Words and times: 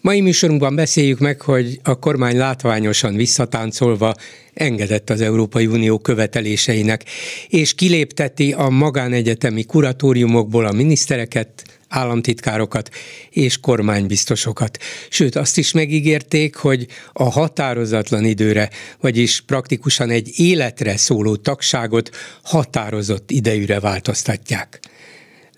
Mai 0.00 0.20
műsorunkban 0.20 0.74
beszéljük 0.74 1.18
meg, 1.18 1.40
hogy 1.40 1.80
a 1.82 1.98
kormány 1.98 2.36
látványosan 2.36 3.14
visszatáncolva 3.14 4.14
engedett 4.54 5.10
az 5.10 5.20
Európai 5.20 5.66
Unió 5.66 5.98
követeléseinek, 5.98 7.04
és 7.48 7.74
kilépteti 7.74 8.52
a 8.52 8.68
magánegyetemi 8.68 9.64
kuratóriumokból 9.64 10.66
a 10.66 10.72
minisztereket, 10.72 11.64
államtitkárokat 11.88 12.90
és 13.30 13.60
kormánybiztosokat. 13.60 14.78
Sőt, 15.08 15.36
azt 15.36 15.58
is 15.58 15.72
megígérték, 15.72 16.56
hogy 16.56 16.86
a 17.12 17.30
határozatlan 17.30 18.24
időre, 18.24 18.70
vagyis 19.00 19.40
praktikusan 19.40 20.10
egy 20.10 20.30
életre 20.36 20.96
szóló 20.96 21.36
tagságot 21.36 22.10
határozott 22.42 23.30
idejűre 23.30 23.80
változtatják. 23.80 24.80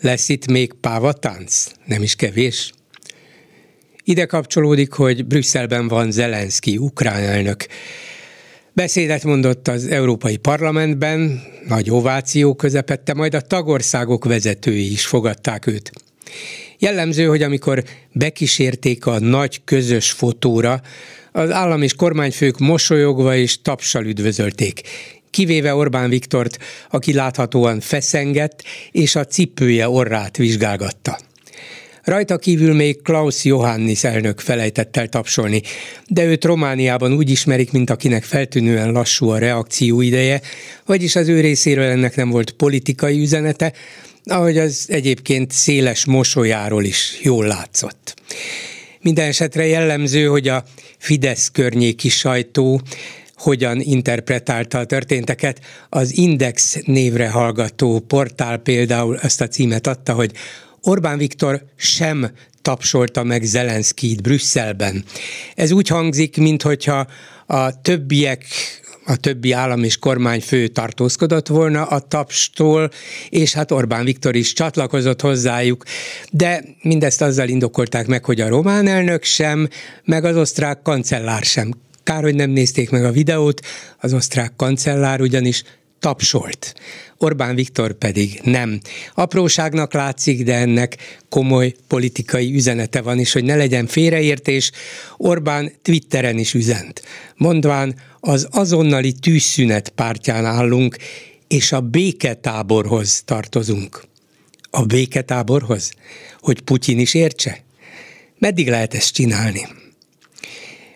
Lesz 0.00 0.28
itt 0.28 0.46
még 0.46 0.72
pávatánc? 0.72 1.66
Nem 1.84 2.02
is 2.02 2.14
kevés? 2.14 2.72
Ide 4.04 4.24
kapcsolódik, 4.24 4.92
hogy 4.92 5.26
Brüsszelben 5.26 5.88
van 5.88 6.10
Zelenszky, 6.10 6.76
ukrán 6.76 7.22
elnök. 7.22 7.66
Beszédet 8.72 9.24
mondott 9.24 9.68
az 9.68 9.86
Európai 9.86 10.36
Parlamentben, 10.36 11.42
nagy 11.68 11.90
ováció 11.90 12.54
közepette, 12.54 13.14
majd 13.14 13.34
a 13.34 13.40
tagországok 13.40 14.24
vezetői 14.24 14.92
is 14.92 15.06
fogadták 15.06 15.66
őt. 15.66 15.90
Jellemző, 16.78 17.26
hogy 17.26 17.42
amikor 17.42 17.84
bekísérték 18.12 19.06
a 19.06 19.18
nagy 19.18 19.64
közös 19.64 20.10
fotóra, 20.10 20.80
az 21.32 21.50
állam 21.50 21.82
és 21.82 21.94
kormányfők 21.94 22.58
mosolyogva 22.58 23.36
és 23.36 23.62
tapsal 23.62 24.04
üdvözölték 24.04 24.82
kivéve 25.30 25.74
Orbán 25.74 26.08
Viktort, 26.08 26.58
aki 26.90 27.12
láthatóan 27.12 27.80
feszengett, 27.80 28.62
és 28.90 29.14
a 29.14 29.24
cipője 29.24 29.88
orrát 29.88 30.36
vizsgálgatta. 30.36 31.18
Rajta 32.04 32.38
kívül 32.38 32.74
még 32.74 33.02
Klaus 33.02 33.44
Johannis 33.44 34.04
elnök 34.04 34.40
felejtett 34.40 34.96
el 34.96 35.08
tapsolni, 35.08 35.62
de 36.06 36.24
őt 36.24 36.44
Romániában 36.44 37.12
úgy 37.12 37.30
ismerik, 37.30 37.72
mint 37.72 37.90
akinek 37.90 38.24
feltűnően 38.24 38.92
lassú 38.92 39.28
a 39.28 39.38
reakció 39.38 40.00
ideje, 40.00 40.40
vagyis 40.86 41.16
az 41.16 41.28
ő 41.28 41.40
részéről 41.40 41.90
ennek 41.90 42.16
nem 42.16 42.30
volt 42.30 42.50
politikai 42.50 43.20
üzenete, 43.20 43.72
ahogy 44.24 44.58
az 44.58 44.86
egyébként 44.88 45.50
széles 45.50 46.04
mosolyáról 46.04 46.84
is 46.84 47.18
jól 47.22 47.46
látszott. 47.46 48.14
Minden 49.00 49.28
esetre 49.28 49.66
jellemző, 49.66 50.26
hogy 50.26 50.48
a 50.48 50.64
Fidesz 50.98 51.48
környéki 51.48 52.08
sajtó 52.08 52.80
hogyan 53.34 53.80
interpretálta 53.80 54.78
a 54.78 54.84
történteket. 54.84 55.60
Az 55.88 56.16
Index 56.16 56.78
névre 56.84 57.28
hallgató 57.28 57.98
portál 57.98 58.58
például 58.58 59.18
ezt 59.18 59.40
a 59.40 59.48
címet 59.48 59.86
adta, 59.86 60.12
hogy 60.12 60.32
Orbán 60.82 61.18
Viktor 61.18 61.64
sem 61.76 62.30
tapsolta 62.62 63.22
meg 63.22 63.42
Zelenszkijt 63.42 64.22
Brüsszelben. 64.22 65.04
Ez 65.54 65.70
úgy 65.70 65.88
hangzik, 65.88 66.36
mintha 66.36 67.06
a 67.46 67.80
többiek 67.80 68.44
a 69.04 69.16
többi 69.16 69.52
állam 69.52 69.84
és 69.84 69.98
kormányfő 69.98 70.68
tartózkodott 70.68 71.46
volna 71.46 71.84
a 71.84 72.00
tapstól, 72.00 72.90
és 73.28 73.52
hát 73.52 73.70
Orbán 73.70 74.04
Viktor 74.04 74.34
is 74.34 74.52
csatlakozott 74.52 75.20
hozzájuk, 75.20 75.84
de 76.30 76.64
mindezt 76.82 77.22
azzal 77.22 77.48
indokolták 77.48 78.06
meg, 78.06 78.24
hogy 78.24 78.40
a 78.40 78.48
román 78.48 78.86
elnök 78.86 79.24
sem, 79.24 79.68
meg 80.04 80.24
az 80.24 80.36
osztrák 80.36 80.82
kancellár 80.82 81.42
sem. 81.42 81.72
Kár, 82.02 82.22
hogy 82.22 82.34
nem 82.34 82.50
nézték 82.50 82.90
meg 82.90 83.04
a 83.04 83.10
videót, 83.10 83.60
az 83.98 84.12
osztrák 84.12 84.52
kancellár 84.56 85.20
ugyanis 85.20 85.62
tapsolt. 86.00 86.74
Orbán 87.18 87.54
Viktor 87.54 87.92
pedig 87.92 88.40
nem. 88.44 88.80
Apróságnak 89.14 89.92
látszik, 89.92 90.42
de 90.44 90.54
ennek 90.54 90.96
komoly 91.28 91.74
politikai 91.88 92.54
üzenete 92.54 93.00
van, 93.00 93.18
és 93.18 93.32
hogy 93.32 93.44
ne 93.44 93.56
legyen 93.56 93.86
félreértés, 93.86 94.70
Orbán 95.16 95.72
Twitteren 95.82 96.38
is 96.38 96.54
üzent. 96.54 97.02
Mondván, 97.36 97.94
az 98.20 98.48
azonnali 98.50 99.12
tűzszünet 99.12 99.88
pártján 99.88 100.44
állunk, 100.44 100.96
és 101.48 101.72
a 101.72 101.80
béketáborhoz 101.80 103.22
tartozunk. 103.24 104.02
A 104.70 104.84
béketáborhoz? 104.84 105.92
Hogy 106.40 106.60
Putyin 106.60 106.98
is 106.98 107.14
értse? 107.14 107.62
Meddig 108.38 108.68
lehet 108.68 108.94
ezt 108.94 109.14
csinálni? 109.14 109.79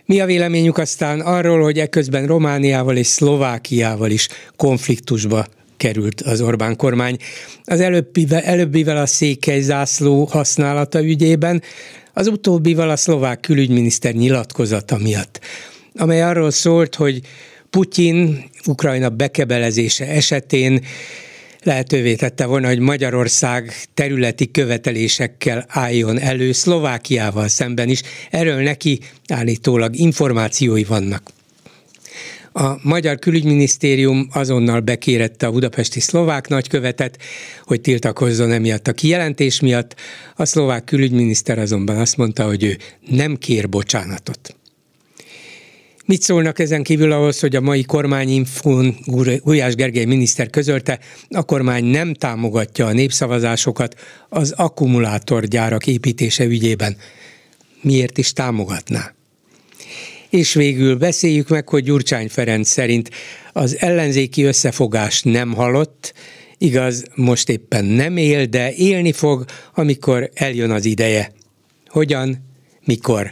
Mi 0.07 0.21
a 0.21 0.27
véleményük 0.27 0.79
aztán 0.79 1.21
arról, 1.21 1.63
hogy 1.63 1.79
eközben 1.79 2.27
Romániával 2.27 2.97
és 2.97 3.07
Szlovákiával 3.07 4.11
is 4.11 4.29
konfliktusba 4.57 5.47
került 5.77 6.21
az 6.21 6.41
Orbán 6.41 6.77
kormány. 6.77 7.17
Az 7.65 7.81
előbbivel, 7.81 8.41
előbbivel 8.41 8.97
a 8.97 9.07
székely 9.07 9.61
zászló 9.61 10.25
használata 10.25 11.03
ügyében, 11.03 11.63
az 12.13 12.27
utóbbival 12.27 12.91
a 12.91 12.97
szlovák 12.97 13.41
külügyminiszter 13.41 14.15
nyilatkozata 14.15 14.99
miatt, 14.99 15.41
amely 15.95 16.23
arról 16.23 16.51
szólt, 16.51 16.95
hogy 16.95 17.21
Putyin 17.71 18.45
Ukrajna 18.67 19.09
bekebelezése 19.09 20.07
esetén 20.07 20.85
lehetővé 21.65 22.15
tette 22.15 22.47
volna, 22.47 22.69
hogy 22.69 22.79
Magyarország 22.79 23.75
területi 23.95 24.51
követelésekkel 24.51 25.65
álljon 25.69 26.19
elő 26.19 26.53
Szlovákiával 26.53 27.49
szemben 27.49 27.89
is. 27.89 28.03
Erről 28.31 28.63
neki 28.63 29.01
állítólag 29.29 29.97
információi 29.97 30.85
vannak. 30.85 31.33
A 32.57 32.79
Magyar 32.83 33.19
Külügyminisztérium 33.19 34.29
azonnal 34.33 34.81
bekérette 34.81 35.47
a 35.47 35.51
budapesti 35.51 36.01
szlovák 36.01 36.49
nagykövetet, 36.49 37.19
hogy 37.63 37.81
tiltakozzon 37.81 38.51
emiatt 38.51 38.89
a 38.89 38.93
kijelentés 38.93 39.61
miatt. 39.61 39.95
A 40.37 40.45
szlovák 40.45 40.85
külügyminiszter 40.85 41.59
azonban 41.59 41.97
azt 41.97 42.17
mondta, 42.17 42.47
hogy 42.47 42.65
ő 42.65 42.79
nem 43.09 43.37
kér 43.37 43.69
bocsánatot. 43.69 44.57
Mit 46.07 46.23
szólnak 46.23 46.59
ezen 46.59 46.83
kívül 46.83 47.13
ahhoz, 47.13 47.41
hogy 47.41 47.57
a 47.57 47.61
mai 47.61 47.83
kormányinfón 47.83 48.97
Gulyás 49.43 49.75
Gergely 49.75 50.05
miniszter 50.05 50.51
közölte, 50.51 50.99
a 51.31 51.43
kormány 51.43 51.85
nem 51.85 52.15
támogatja 52.15 52.87
a 52.87 52.93
népszavazásokat 52.93 54.01
az 54.29 54.53
akkumulátorgyárak 54.57 55.87
építése 55.87 56.45
ügyében. 56.45 56.97
Miért 57.81 58.19
is 58.19 58.33
támogatná? 58.33 59.15
És 60.31 60.55
végül 60.55 60.97
beszéljük 60.97 61.49
meg, 61.49 61.69
hogy 61.69 61.85
Gyurcsány 61.85 62.29
Ferenc 62.29 62.69
szerint 62.69 63.11
az 63.53 63.77
ellenzéki 63.79 64.43
összefogás 64.43 65.23
nem 65.23 65.55
halott, 65.55 66.15
igaz, 66.59 67.05
most 67.15 67.49
éppen 67.49 67.85
nem 67.85 68.17
él, 68.17 68.47
de 68.47 68.73
élni 68.73 69.13
fog, 69.13 69.45
amikor 69.75 70.31
eljön 70.35 70.71
az 70.71 70.85
ideje. 70.85 71.33
Hogyan, 71.87 72.45
mikor? 72.85 73.31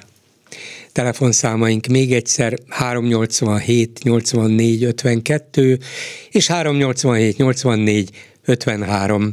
Telefonszámaink 0.92 1.86
még 1.86 2.12
egyszer 2.12 2.52
387 2.68 3.98
84 4.02 4.84
52 4.84 5.78
és 6.30 6.46
387 6.46 7.36
84 7.36 8.10
53. 8.46 9.30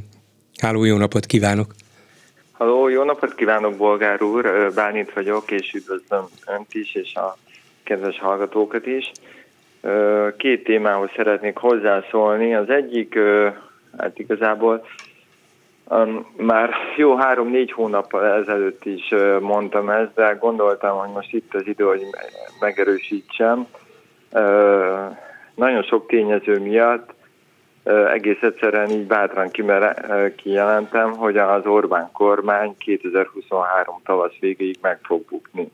Háló, 0.61 0.83
jó 0.83 0.97
napot 0.97 1.25
kívánok! 1.25 1.73
Halló, 2.51 2.87
jó 2.87 3.03
napot 3.03 3.35
kívánok, 3.35 3.77
Bolgár 3.77 4.21
úr! 4.21 4.71
Bálint 4.75 5.13
vagyok, 5.13 5.51
és 5.51 5.73
üdvözlöm 5.73 6.25
Önt 6.47 6.73
is, 6.73 6.95
és 6.95 7.15
a 7.15 7.37
kedves 7.83 8.19
hallgatókat 8.19 8.85
is. 8.85 9.11
Két 10.37 10.63
témához 10.63 11.09
szeretnék 11.15 11.57
hozzászólni. 11.57 12.55
Az 12.55 12.69
egyik, 12.69 13.19
hát 13.97 14.19
igazából 14.19 14.85
már 16.37 16.69
jó 16.97 17.15
három-négy 17.15 17.71
hónappal 17.71 18.25
ezelőtt 18.25 18.85
is 18.85 19.13
mondtam 19.39 19.89
ezt, 19.89 20.13
de 20.15 20.37
gondoltam, 20.39 20.97
hogy 20.97 21.09
most 21.13 21.33
itt 21.33 21.53
az 21.53 21.67
idő, 21.67 21.83
hogy 21.83 22.01
megerősítsem. 22.59 23.67
Nagyon 25.55 25.83
sok 25.83 26.07
tényező 26.07 26.59
miatt 26.59 27.13
egész 28.13 28.41
egyszerűen 28.41 28.89
így 28.89 29.07
bátran 29.07 29.51
kijelentem, 30.35 31.11
hogy 31.11 31.37
az 31.37 31.65
Orbán 31.65 32.09
kormány 32.13 32.75
2023 32.77 34.01
tavasz 34.05 34.33
végéig 34.39 34.77
meg 34.81 34.99
fog 35.03 35.25
bukni. 35.29 35.71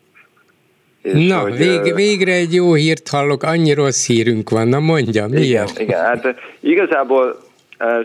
És 1.01 1.27
Na, 1.27 1.39
hogy, 1.39 1.57
vég, 1.57 1.93
végre 1.93 2.31
egy 2.31 2.53
jó 2.53 2.73
hírt 2.73 3.07
hallok, 3.09 3.43
annyi 3.43 3.73
rossz 3.73 4.07
hírünk 4.07 4.49
van, 4.49 4.67
na 4.67 4.79
mondja, 4.79 5.27
miért? 5.27 5.79
Igen, 5.79 5.87
igen 5.87 6.03
hát 6.03 6.35
igazából 6.73 7.37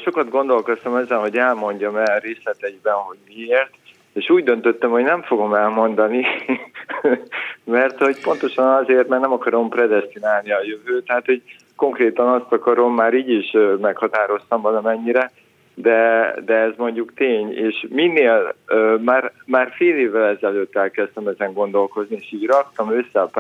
sokat 0.03 0.29
gondolkoztam 0.29 0.97
ezen, 0.97 1.19
hogy 1.19 1.37
elmondjam 1.37 1.97
el 1.97 2.19
részleteiben, 2.19 2.95
hogy 2.95 3.19
miért, 3.35 3.71
és 4.13 4.31
úgy 4.31 4.45
döntöttem, 4.45 4.91
hogy 4.91 5.03
nem 5.03 5.23
fogom 5.23 5.55
elmondani, 5.55 6.27
mert 7.65 7.99
hogy 7.99 8.21
pontosan 8.23 8.67
azért, 8.67 9.09
mert 9.09 9.23
nem 9.23 9.33
akarom 9.33 9.69
predestinálni 9.69 10.53
a 10.53 10.63
jövőt, 10.63 11.07
tehát 11.07 11.27
hogy 11.27 11.43
konkrétan 11.77 12.29
azt 12.29 12.53
akarom, 12.53 12.95
már 12.95 13.15
így 13.15 13.31
is 13.31 13.57
meghatároztam 13.81 14.61
valamennyire, 14.61 15.31
de, 15.75 16.35
de 16.45 16.55
ez 16.55 16.73
mondjuk 16.77 17.15
tény, 17.15 17.53
és 17.53 17.87
minél, 17.89 18.55
már, 19.01 19.33
már 19.47 19.73
fél 19.77 19.97
évvel 19.97 20.37
ezelőtt 20.37 20.77
elkezdtem 20.77 21.27
ezen 21.27 21.53
gondolkozni, 21.53 22.17
és 22.17 22.33
így 22.33 22.47
raktam 22.47 22.93
össze 22.93 23.21
a 23.21 23.31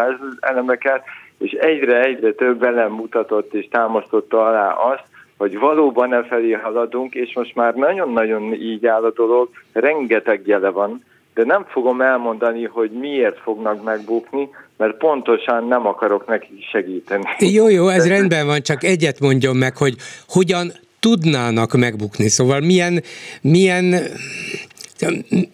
elemeket, 0.41 1.03
és 1.38 1.53
egyre-egyre 1.53 2.33
több 2.33 2.62
elem 2.62 2.93
mutatott 2.93 3.55
és 3.55 3.69
támasztotta 3.71 4.47
alá 4.47 4.73
azt, 4.73 5.05
hogy 5.41 5.59
valóban 5.59 6.15
e 6.15 6.23
felé 6.23 6.53
haladunk, 6.53 7.15
és 7.15 7.33
most 7.35 7.55
már 7.55 7.75
nagyon-nagyon 7.75 8.53
így 8.53 8.87
áll 8.87 9.05
a 9.05 9.13
dolog, 9.13 9.49
rengeteg 9.73 10.47
jele 10.47 10.69
van, 10.71 11.05
de 11.35 11.45
nem 11.45 11.65
fogom 11.69 12.01
elmondani, 12.01 12.65
hogy 12.65 12.91
miért 12.91 13.39
fognak 13.39 13.85
megbukni, 13.85 14.49
mert 14.77 14.97
pontosan 14.97 15.67
nem 15.67 15.87
akarok 15.87 16.27
nekik 16.27 16.65
segíteni. 16.71 17.25
Jó, 17.39 17.69
jó, 17.69 17.89
ez 17.89 18.09
rendben 18.09 18.47
van, 18.47 18.61
csak 18.63 18.85
egyet 18.85 19.21
mondjon 19.21 19.57
meg, 19.57 19.77
hogy 19.77 19.95
hogyan 20.29 20.73
tudnának 20.99 21.73
megbukni. 21.73 22.29
Szóval 22.29 22.61
milyen, 22.61 23.03
milyen 23.41 23.95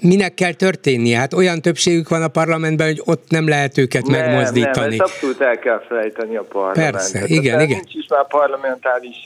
minek 0.01 0.35
kell 0.35 0.53
történnie? 0.53 1.19
Hát 1.19 1.33
olyan 1.33 1.61
többségük 1.61 2.09
van 2.09 2.23
a 2.23 2.29
parlamentben, 2.29 2.87
hogy 2.87 3.03
ott 3.05 3.31
nem 3.31 3.49
lehet 3.49 3.79
őket 3.79 4.07
nem, 4.07 4.21
megmozdítani. 4.21 4.97
Nem, 4.97 5.07
ezt 5.07 5.13
abszolút 5.13 5.41
el 5.41 5.59
kell 5.59 5.85
felejteni 5.89 6.37
a 6.37 6.43
parlamentet. 6.43 6.93
Persze, 6.93 7.25
igen, 7.27 7.61
igen. 7.61 7.67
Nincs 7.67 7.95
is 7.95 8.07
már 8.09 8.27
parlamentális 8.27 9.17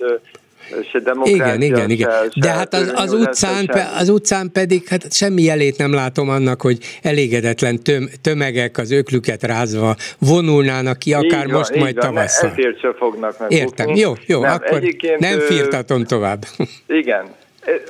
se 0.92 1.12
Igen, 1.24 1.62
igen, 1.62 1.90
igen. 1.90 2.10
De 2.34 2.48
hát 2.48 2.74
az, 2.74 2.92
az, 2.94 3.12
utcán, 3.12 3.70
az 3.98 4.08
utcán 4.08 4.52
pedig 4.52 4.88
hát 4.88 5.12
semmi 5.12 5.42
jelét 5.42 5.78
nem 5.78 5.92
látom 5.92 6.28
annak, 6.28 6.60
hogy 6.62 6.78
elégedetlen 7.02 7.82
töm, 7.82 8.08
tömegek 8.22 8.78
az 8.78 8.90
öklüket 8.90 9.42
rázva 9.42 9.94
vonulnának 10.18 10.98
ki, 10.98 11.14
akár 11.14 11.46
így 11.46 11.52
most 11.52 11.70
van, 11.70 11.78
majd 11.78 11.96
tavasszal. 11.96 12.50
Ezért 12.50 12.80
se 12.80 12.92
fognak 12.92 13.38
meg. 13.38 13.52
Értem, 13.52 13.88
jó, 13.94 14.12
jó, 14.26 14.40
nem, 14.40 14.52
akkor 14.52 14.82
nem 15.18 15.38
firtatom 15.38 16.04
tovább. 16.04 16.44
Igen, 17.00 17.24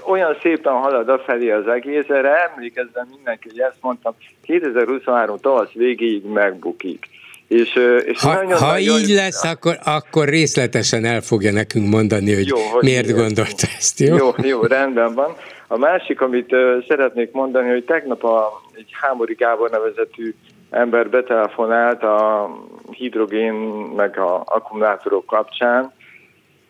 olyan 0.06 0.36
szépen 0.42 0.72
halad 0.72 1.08
a 1.08 1.18
felé 1.18 1.50
az 1.50 1.68
egész, 1.68 2.08
erre 2.08 2.50
emlékezzen 2.50 3.08
mindenki, 3.14 3.48
hogy 3.48 3.60
ezt 3.60 3.76
mondtam, 3.80 4.14
2023 4.42 5.38
tavasz 5.40 5.72
végéig 5.72 6.24
megbukik. 6.24 7.08
És, 7.50 7.78
és 8.04 8.20
ha, 8.20 8.34
nagyon, 8.34 8.58
ha 8.58 8.70
nagyon, 8.70 8.98
így 8.98 9.14
lesz, 9.14 9.44
akkor, 9.44 9.78
akkor 9.84 10.28
részletesen 10.28 11.04
el 11.04 11.20
fogja 11.20 11.52
nekünk 11.52 11.88
mondani, 11.88 12.34
hogy, 12.34 12.46
jó, 12.46 12.56
hogy 12.56 12.82
miért 12.82 13.04
ilyen. 13.04 13.18
gondolta 13.18 13.66
ezt, 13.76 14.00
jó? 14.00 14.16
Jó, 14.16 14.30
jó, 14.42 14.62
rendben 14.62 15.14
van. 15.14 15.34
A 15.66 15.76
másik, 15.78 16.20
amit 16.20 16.52
uh, 16.52 16.86
szeretnék 16.88 17.32
mondani, 17.32 17.68
hogy 17.68 17.84
tegnap 17.84 18.24
a, 18.24 18.62
egy 18.76 18.90
Hámori 19.00 19.34
Gábor 19.34 19.70
nevezetű 19.70 20.34
ember 20.70 21.10
betelefonált 21.10 22.02
a 22.02 22.50
hidrogén 22.90 23.52
meg 23.96 24.18
a 24.18 24.42
akkumulátorok 24.44 25.26
kapcsán, 25.26 25.92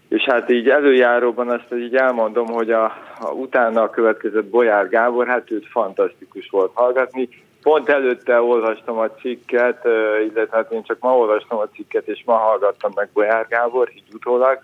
és 0.08 0.22
hát 0.22 0.50
így 0.50 0.68
előjáróban 0.68 1.48
azt 1.48 1.74
így 1.74 1.94
elmondom, 1.94 2.46
hogy 2.46 2.70
a, 2.70 2.84
a 3.20 3.30
utána 3.32 3.90
következett 3.90 4.44
Bolyár 4.44 4.88
Gábor, 4.88 5.26
hát 5.26 5.50
őt 5.50 5.66
fantasztikus 5.70 6.48
volt 6.50 6.70
hallgatni, 6.74 7.28
Pont 7.62 7.88
előtte 7.88 8.40
olvastam 8.40 8.98
a 8.98 9.10
cikket, 9.10 9.84
illetve 10.30 10.56
hát 10.56 10.72
én 10.72 10.82
csak 10.82 11.00
ma 11.00 11.16
olvastam 11.16 11.58
a 11.58 11.68
cikket, 11.74 12.08
és 12.08 12.22
ma 12.24 12.34
hallgattam 12.34 12.92
meg 12.94 13.08
Bolyár 13.12 13.46
Gábor, 13.48 13.90
így 13.94 14.14
utólag. 14.14 14.58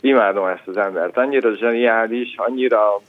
Imádom 0.00 0.46
ezt 0.46 0.66
az 0.66 0.76
embert, 0.76 1.16
annyira 1.16 1.56
zseniális, 1.56 2.34
annyira 2.36 3.00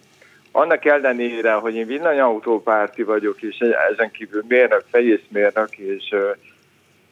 annak 0.51 0.85
ellenére, 0.85 1.53
hogy 1.53 1.75
én 1.75 1.85
villanyautópárti 1.85 3.03
vagyok, 3.03 3.41
és 3.41 3.57
ezen 3.91 4.11
kívül 4.11 4.43
mérnök, 4.47 4.83
fejészmérnök, 4.91 5.77
és 5.77 6.15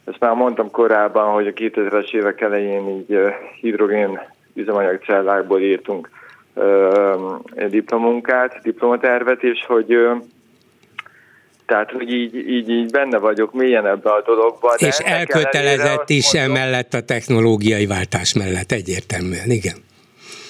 ezt 0.06 0.20
már 0.20 0.34
mondtam 0.34 0.72
korábban, 0.72 1.34
hogy 1.34 1.48
a 1.48 1.52
2000-es 1.52 2.14
évek 2.14 2.42
elején 2.42 2.90
így 2.90 3.20
hidrogén 3.62 4.20
üzemanyagcellákból 4.54 5.62
írtunk 5.62 6.10
diplomunkát, 7.68 8.60
diplomatervet, 8.62 9.44
és 9.44 9.66
hogy 9.66 9.98
tehát, 11.66 11.92
hogy 11.92 12.14
így, 12.14 12.36
így, 12.36 12.70
így 12.70 12.92
benne 12.92 13.18
vagyok 13.18 13.54
mélyen 13.54 13.88
ebbe 13.88 14.10
a 14.10 14.22
dologba. 14.26 14.76
De 14.80 14.88
És 14.88 14.98
elkötelezett 14.98 16.10
is 16.10 16.34
mondom, 16.34 16.56
emellett 16.56 16.94
a 16.94 17.02
technológiai 17.02 17.86
váltás 17.86 18.34
mellett 18.34 18.72
egyértelműen, 18.72 19.50
igen. 19.50 19.76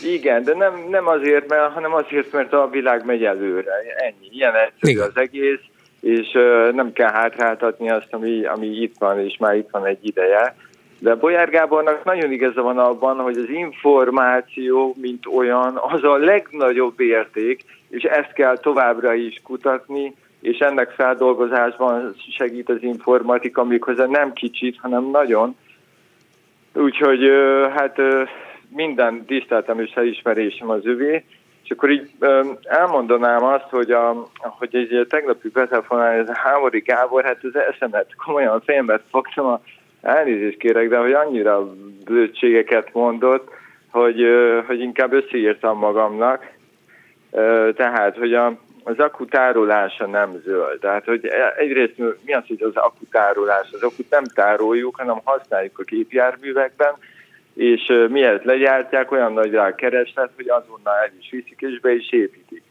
Igen, 0.03 0.43
de 0.43 0.53
nem, 0.53 0.73
nem 0.89 1.07
azért, 1.07 1.49
mert, 1.49 1.73
hanem 1.73 1.93
azért, 1.93 2.31
mert 2.31 2.53
a 2.53 2.69
világ 2.71 3.05
megy 3.05 3.23
előre. 3.23 3.71
Ennyi. 3.97 4.27
Ilyen 4.31 4.53
egyszerű 4.55 4.91
igen. 4.91 5.07
az 5.07 5.21
egész, 5.21 5.59
és 6.01 6.33
uh, 6.33 6.71
nem 6.71 6.93
kell 6.93 7.11
hátráltatni 7.11 7.89
azt, 7.89 8.07
ami, 8.09 8.45
ami 8.45 8.67
itt 8.67 8.95
van, 8.99 9.19
és 9.19 9.37
már 9.39 9.55
itt 9.55 9.69
van 9.71 9.85
egy 9.85 10.07
ideje. 10.07 10.55
De 10.99 11.15
Bolyár 11.15 11.49
Gábornak 11.49 12.03
nagyon 12.03 12.31
igaza 12.31 12.61
van 12.61 12.77
abban, 12.77 13.17
hogy 13.17 13.37
az 13.37 13.49
információ, 13.49 14.95
mint 15.01 15.25
olyan, 15.35 15.79
az 15.87 16.03
a 16.03 16.17
legnagyobb 16.17 16.99
érték, 16.99 17.65
és 17.89 18.03
ezt 18.03 18.33
kell 18.33 18.57
továbbra 18.57 19.13
is 19.13 19.41
kutatni, 19.43 20.13
és 20.43 20.57
ennek 20.57 20.89
feldolgozásban 20.89 22.15
segít 22.37 22.69
az 22.69 22.83
informatika, 22.83 23.63
méghozzá 23.63 24.05
nem 24.05 24.33
kicsit, 24.33 24.79
hanem 24.79 25.09
nagyon. 25.11 25.55
Úgyhogy 26.73 27.31
hát 27.75 27.97
minden 28.69 29.25
tiszteltem 29.25 29.79
és 29.79 29.91
elismerésem 29.91 30.69
az 30.69 30.85
övé, 30.85 31.23
és 31.63 31.69
akkor 31.71 31.89
így 31.89 32.09
elmondanám 32.63 33.43
azt, 33.43 33.69
hogy, 33.69 33.91
a, 33.91 34.27
hogy 34.37 34.75
egy 34.75 35.05
tegnapi 35.09 35.49
betelefonál, 35.49 36.11
ez 36.11 36.29
a 36.29 36.37
Hámori 36.37 36.79
Gábor, 36.79 37.23
hát 37.23 37.43
az 37.43 37.55
eszemet 37.55 38.15
komolyan 38.25 38.61
fejembe 38.61 39.01
fogtam, 39.09 39.45
a, 39.45 39.61
elnézést 40.01 40.57
kérek, 40.57 40.89
de 40.89 40.97
hogy 40.97 41.13
annyira 41.13 41.73
blödségeket 42.05 42.93
mondott, 42.93 43.49
hogy, 43.91 44.25
hogy 44.67 44.79
inkább 44.79 45.13
összeírtam 45.13 45.77
magamnak. 45.77 46.51
Tehát, 47.75 48.17
hogy 48.17 48.33
a, 48.33 48.57
az 48.83 48.99
akkutárolása 48.99 50.07
nem 50.07 50.41
zöld. 50.43 50.79
Tehát, 50.79 51.05
hogy 51.05 51.25
egyrészt 51.57 51.97
mi 51.97 52.33
az, 52.33 52.43
hogy 52.47 52.61
az 52.63 52.75
akkutárolás? 52.75 53.69
Az 53.71 53.83
akut 53.83 54.09
nem 54.09 54.23
tároljuk, 54.23 54.95
hanem 54.95 55.21
használjuk 55.23 55.79
a 55.79 55.83
képjárművekben, 55.83 56.93
és 57.53 57.93
miért 58.09 58.45
legyártják, 58.45 59.11
olyan 59.11 59.33
nagy 59.33 59.51
rá 59.51 59.75
kereslet, 59.75 60.29
hogy 60.35 60.49
azonnal 60.49 60.95
el 60.95 61.11
is 61.19 61.29
viszik 61.31 61.61
és 61.61 61.79
be 61.79 61.93
is 61.93 62.11
építik. 62.11 62.63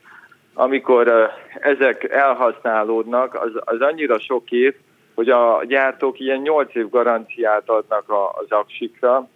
Amikor 0.55 1.31
ezek 1.61 2.11
elhasználódnak, 2.11 3.35
az, 3.35 3.51
az 3.55 3.81
annyira 3.81 4.19
sok 4.19 4.51
év, 4.51 4.75
hogy 5.15 5.29
a 5.29 5.65
gyártók 5.67 6.21
ilyen 6.21 6.39
8 6.39 6.75
év 6.75 6.89
garanciát 6.89 7.69
adnak 7.69 8.05
az 8.33 8.47
aksikra, 8.49 9.29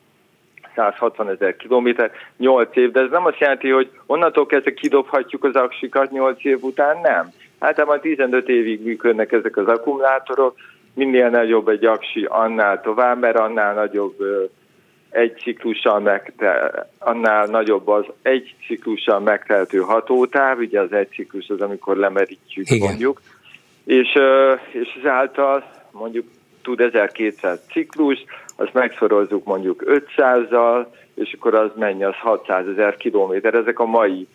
160 0.77 1.29
ezer 1.31 1.57
kilométer, 1.57 2.11
8 2.37 2.77
év, 2.77 2.91
de 2.91 3.01
ez 3.01 3.11
nem 3.11 3.27
azt 3.27 3.39
jelenti, 3.39 3.71
hogy 3.71 3.91
onnantól 4.07 4.47
kezdve 4.47 4.75
kidobhatjuk 4.75 5.45
az 5.45 5.55
aksikat 5.55 6.11
8 6.11 6.45
év 6.45 6.63
után, 6.63 6.97
nem. 7.03 7.33
Általában 7.59 8.01
15 8.01 8.49
évig 8.49 8.85
működnek 8.85 9.33
ezek 9.33 9.57
az 9.57 9.67
akkumulátorok, 9.67 10.55
minél 10.95 11.29
nagyobb 11.29 11.69
egy 11.69 11.85
aksi, 11.85 12.25
annál 12.29 12.81
tovább, 12.81 13.21
mert 13.21 13.39
annál 13.39 13.75
nagyobb 13.75 14.15
egy 15.11 15.35
ciklussal 15.43 16.01
megtel, 16.01 16.89
annál 16.99 17.47
nagyobb 17.47 17.89
az 17.89 18.05
egy 18.23 18.55
ciklussal 18.67 19.21
megteltő 19.21 19.79
hatótáv, 19.79 20.59
ugye 20.59 20.81
az 20.81 20.93
egy 20.93 21.09
ciklus 21.09 21.49
az, 21.49 21.61
amikor 21.61 21.97
lemerítjük 21.97 22.71
Igen. 22.71 22.89
mondjuk, 22.89 23.21
és, 23.85 24.19
és 24.73 24.99
ezáltal 25.01 25.65
mondjuk 25.91 26.27
tud 26.63 26.81
1200 26.81 27.61
ciklus, 27.73 28.25
azt 28.57 28.73
megszorozzuk 28.73 29.45
mondjuk 29.45 29.83
500-zal, 29.87 30.87
és 31.15 31.33
akkor 31.33 31.55
az 31.55 31.71
mennyi, 31.75 32.05
az 32.05 32.15
600 32.15 32.67
ezer 32.69 32.97
kilométer. 32.97 33.55
Ezek 33.55 33.79
a 33.79 33.87
mai 33.87 34.27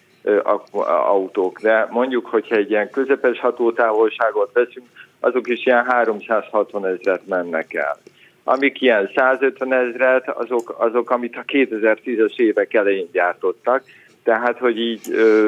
autók, 1.07 1.59
de 1.59 1.87
mondjuk, 1.91 2.25
hogyha 2.25 2.55
egy 2.55 2.69
ilyen 2.69 2.89
közepes 2.89 3.39
hatótávolságot 3.39 4.51
veszünk, 4.53 4.85
azok 5.19 5.47
is 5.47 5.65
ilyen 5.65 5.85
360 5.85 6.85
ezeret 6.85 7.27
mennek 7.27 7.73
el. 7.73 7.97
Amik 8.43 8.81
ilyen 8.81 9.09
150 9.15 9.73
ezeret, 9.73 10.29
azok, 10.29 10.75
azok, 10.77 11.09
amit 11.09 11.35
a 11.35 11.43
2010-es 11.47 12.35
évek 12.35 12.73
elején 12.73 13.09
gyártottak, 13.11 13.83
tehát, 14.23 14.57
hogy 14.57 14.79
így... 14.79 15.01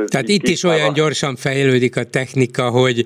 Tehát 0.07 0.29
így 0.29 0.35
itt 0.35 0.47
is 0.47 0.63
olyan 0.63 0.93
gyorsan 0.93 1.35
fejlődik 1.35 1.97
a 1.97 2.03
technika, 2.03 2.69
hogy, 2.69 3.05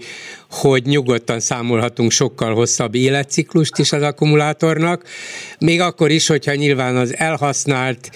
hogy 0.49 0.83
nyugodtan 0.85 1.39
számolhatunk 1.39 2.11
sokkal 2.11 2.53
hosszabb 2.53 2.95
életciklust 2.95 3.77
is 3.77 3.91
az 3.91 4.01
akkumulátornak, 4.01 5.03
még 5.59 5.81
akkor 5.81 6.09
is, 6.09 6.27
hogyha 6.27 6.53
nyilván 6.53 6.95
az 6.95 7.15
elhasznált 7.17 8.09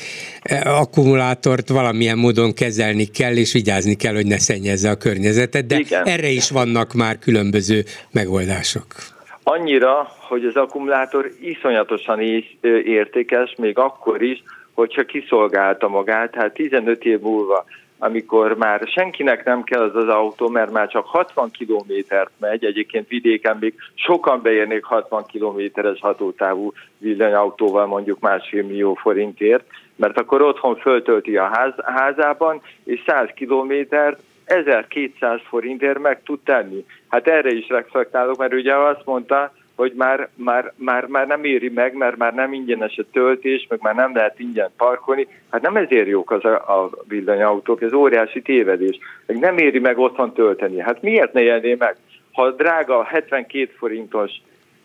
akkumulátort 0.63 1.69
valamilyen 1.69 2.17
módon 2.17 2.53
kezelni 2.53 3.05
kell, 3.05 3.35
és 3.35 3.53
vigyázni 3.53 3.95
kell, 3.95 4.13
hogy 4.13 4.27
ne 4.27 4.37
szennyezze 4.37 4.89
a 4.89 4.95
környezetet, 4.95 5.65
de 5.65 5.77
Igen. 5.77 6.07
erre 6.07 6.29
is 6.29 6.49
vannak 6.49 6.93
már 6.93 7.19
különböző 7.19 7.83
megoldások. 8.11 8.85
Annyira, 9.43 10.11
hogy 10.19 10.45
az 10.45 10.55
akkumulátor 10.55 11.31
iszonyatosan 11.41 12.19
értékes, 12.85 13.55
még 13.57 13.77
akkor 13.77 14.21
is, 14.21 14.43
hogyha 14.73 15.03
kiszolgálta 15.03 15.87
magát, 15.87 16.31
tehát 16.31 16.53
15 16.53 17.05
év 17.05 17.19
múlva 17.19 17.65
amikor 18.03 18.57
már 18.57 18.87
senkinek 18.87 19.45
nem 19.45 19.63
kell 19.63 19.81
az 19.81 19.95
az 19.95 20.07
autó, 20.07 20.47
mert 20.47 20.71
már 20.71 20.87
csak 20.87 21.05
60 21.05 21.51
kilométert 21.51 22.31
megy, 22.39 22.65
egyébként 22.65 23.07
vidéken 23.07 23.57
még 23.59 23.73
sokan 23.93 24.41
beérnék 24.41 24.83
60 24.83 25.25
kilométeres 25.25 25.99
hatótávú 25.99 26.73
villanyautóval 26.97 27.85
mondjuk 27.85 28.19
másfél 28.19 28.63
millió 28.63 28.93
forintért, 28.93 29.63
mert 29.95 30.17
akkor 30.17 30.41
otthon 30.41 30.75
föltölti 30.75 31.37
a 31.37 31.49
ház, 31.53 31.73
házában, 31.83 32.61
és 32.83 33.03
100 33.05 33.29
kilométert 33.35 34.21
1200 34.45 35.39
forintért 35.47 35.99
meg 35.99 36.23
tud 36.23 36.39
tenni. 36.39 36.85
Hát 37.07 37.27
erre 37.27 37.51
is 37.51 37.67
reflektálok, 37.67 38.37
mert 38.37 38.53
ugye 38.53 38.75
azt 38.75 39.05
mondta, 39.05 39.53
hogy 39.81 39.93
már, 39.95 40.29
már, 40.35 40.73
már, 40.75 41.05
már 41.05 41.27
nem 41.27 41.43
éri 41.43 41.69
meg, 41.69 41.93
mert 41.93 42.17
már 42.17 42.33
nem 42.33 42.53
ingyenes 42.53 42.97
a 42.97 43.03
töltés, 43.11 43.65
meg 43.69 43.79
már 43.81 43.95
nem 43.95 44.15
lehet 44.15 44.39
ingyen 44.39 44.69
parkolni. 44.77 45.27
Hát 45.49 45.61
nem 45.61 45.75
ezért 45.75 46.07
jók 46.07 46.31
az 46.31 46.45
a, 46.45 46.55
a 46.55 46.89
villanyautók, 47.07 47.81
ez 47.81 47.93
óriási 47.93 48.41
tévedés. 48.41 48.99
Meg 49.25 49.39
nem 49.39 49.57
éri 49.57 49.79
meg 49.79 49.97
otthon 49.97 50.33
tölteni. 50.33 50.79
Hát 50.79 51.01
miért 51.01 51.33
ne 51.33 51.41
élné 51.41 51.73
meg? 51.73 51.95
Ha 52.31 52.51
drága 52.51 53.03
72 53.03 53.71
forintos 53.77 54.31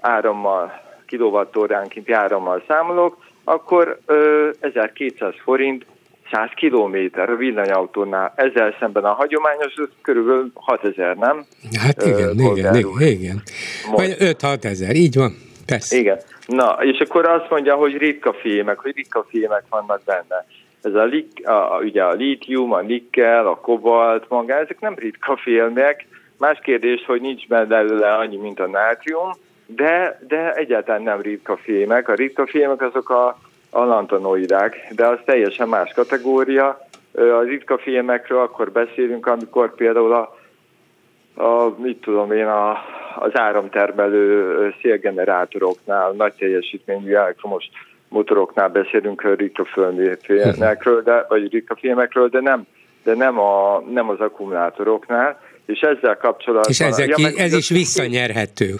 árammal, 0.01 0.83
kilovattóránként 1.07 2.11
árammal 2.11 2.63
számolok, 2.69 3.25
akkor 3.45 3.99
ö, 4.07 4.51
1200 4.61 5.35
forint 5.43 5.87
100 6.33 6.51
kilométer 6.55 7.31
a 7.31 7.37
villanyautónál, 7.37 8.33
ezzel 8.37 8.77
szemben 8.79 9.05
a 9.05 9.13
hagyományos 9.13 9.75
körülbelül 10.03 10.51
6000, 10.55 11.17
nem? 11.17 11.47
Hát 11.81 12.03
igen, 12.03 12.31
uh, 12.31 12.57
igen, 12.57 12.75
igen, 12.75 13.01
igen. 13.01 13.43
Vagy 13.93 14.17
5-6 14.19 14.65
ezer, 14.65 14.95
így 14.95 15.15
van, 15.17 15.37
persze. 15.67 15.97
Igen. 15.97 16.19
Na, 16.47 16.79
és 16.81 16.99
akkor 16.99 17.29
azt 17.29 17.51
mondja, 17.51 17.75
hogy 17.75 17.97
ritka 17.97 18.33
fémek, 18.33 18.79
hogy 18.79 18.93
ritka 18.97 19.27
fémek 19.31 19.65
vannak 19.69 20.03
benne. 20.05 20.47
Ez 20.83 20.95
a, 20.95 21.09
a, 21.51 21.75
a, 21.75 21.79
ugye 21.79 22.03
a 22.05 22.13
lítium, 22.13 22.73
a 22.73 22.81
nikkel, 22.81 23.47
a 23.47 23.57
kobalt, 23.61 24.29
maga, 24.29 24.55
ezek 24.55 24.81
nem 24.81 24.95
ritka 24.95 25.37
fémek. 25.37 26.07
Más 26.39 26.59
kérdés, 26.63 27.05
hogy 27.05 27.21
nincs 27.21 27.47
belőle 27.47 28.15
annyi, 28.15 28.37
mint 28.37 28.61
a 28.61 28.67
nátrium, 28.67 29.31
de, 29.67 30.21
de 30.29 30.53
egyáltalán 30.53 31.03
nem 31.03 31.21
ritka 31.21 31.57
fémek. 31.57 32.09
A 32.09 32.15
ritka 32.15 32.47
fémek 32.47 32.83
azok 32.83 33.11
a 33.11 33.39
alantanoidák, 33.77 34.89
de 34.91 35.07
az 35.07 35.19
teljesen 35.25 35.69
más 35.69 35.93
kategória. 35.93 36.89
A 37.13 37.43
ritka 37.43 37.79
filmekről 37.79 38.41
akkor 38.41 38.73
beszélünk, 38.73 39.27
amikor 39.27 39.75
például 39.75 40.13
a, 40.13 40.37
a 41.45 41.75
mit 41.79 42.01
tudom 42.01 42.33
én, 42.33 42.47
a, 42.47 42.71
az 43.19 43.31
áramtermelő 43.33 44.75
szélgenerátoroknál, 44.83 46.11
nagy 46.11 46.33
teljesítményű 46.33 47.15
elektromos 47.15 47.65
motoroknál 48.09 48.69
beszélünk 48.69 49.37
ritka 49.37 49.67
filmekről, 50.23 51.03
de, 51.03 51.25
vagy 51.29 51.53
ritka 51.53 51.77
filmekről, 51.77 52.29
de 52.29 52.41
nem, 52.41 52.67
de 53.05 53.15
nem, 53.15 53.39
a, 53.39 53.83
nem 53.93 54.09
az 54.09 54.21
akkumulátoroknál, 54.21 55.41
és 55.67 55.81
ezzel 55.81 56.17
kapcsolatban... 56.17 56.71
És 56.71 56.81
ezek, 56.81 57.19
ja, 57.19 57.29
ez 57.37 57.53
is 57.53 57.69
visszanyerhető. 57.69 58.75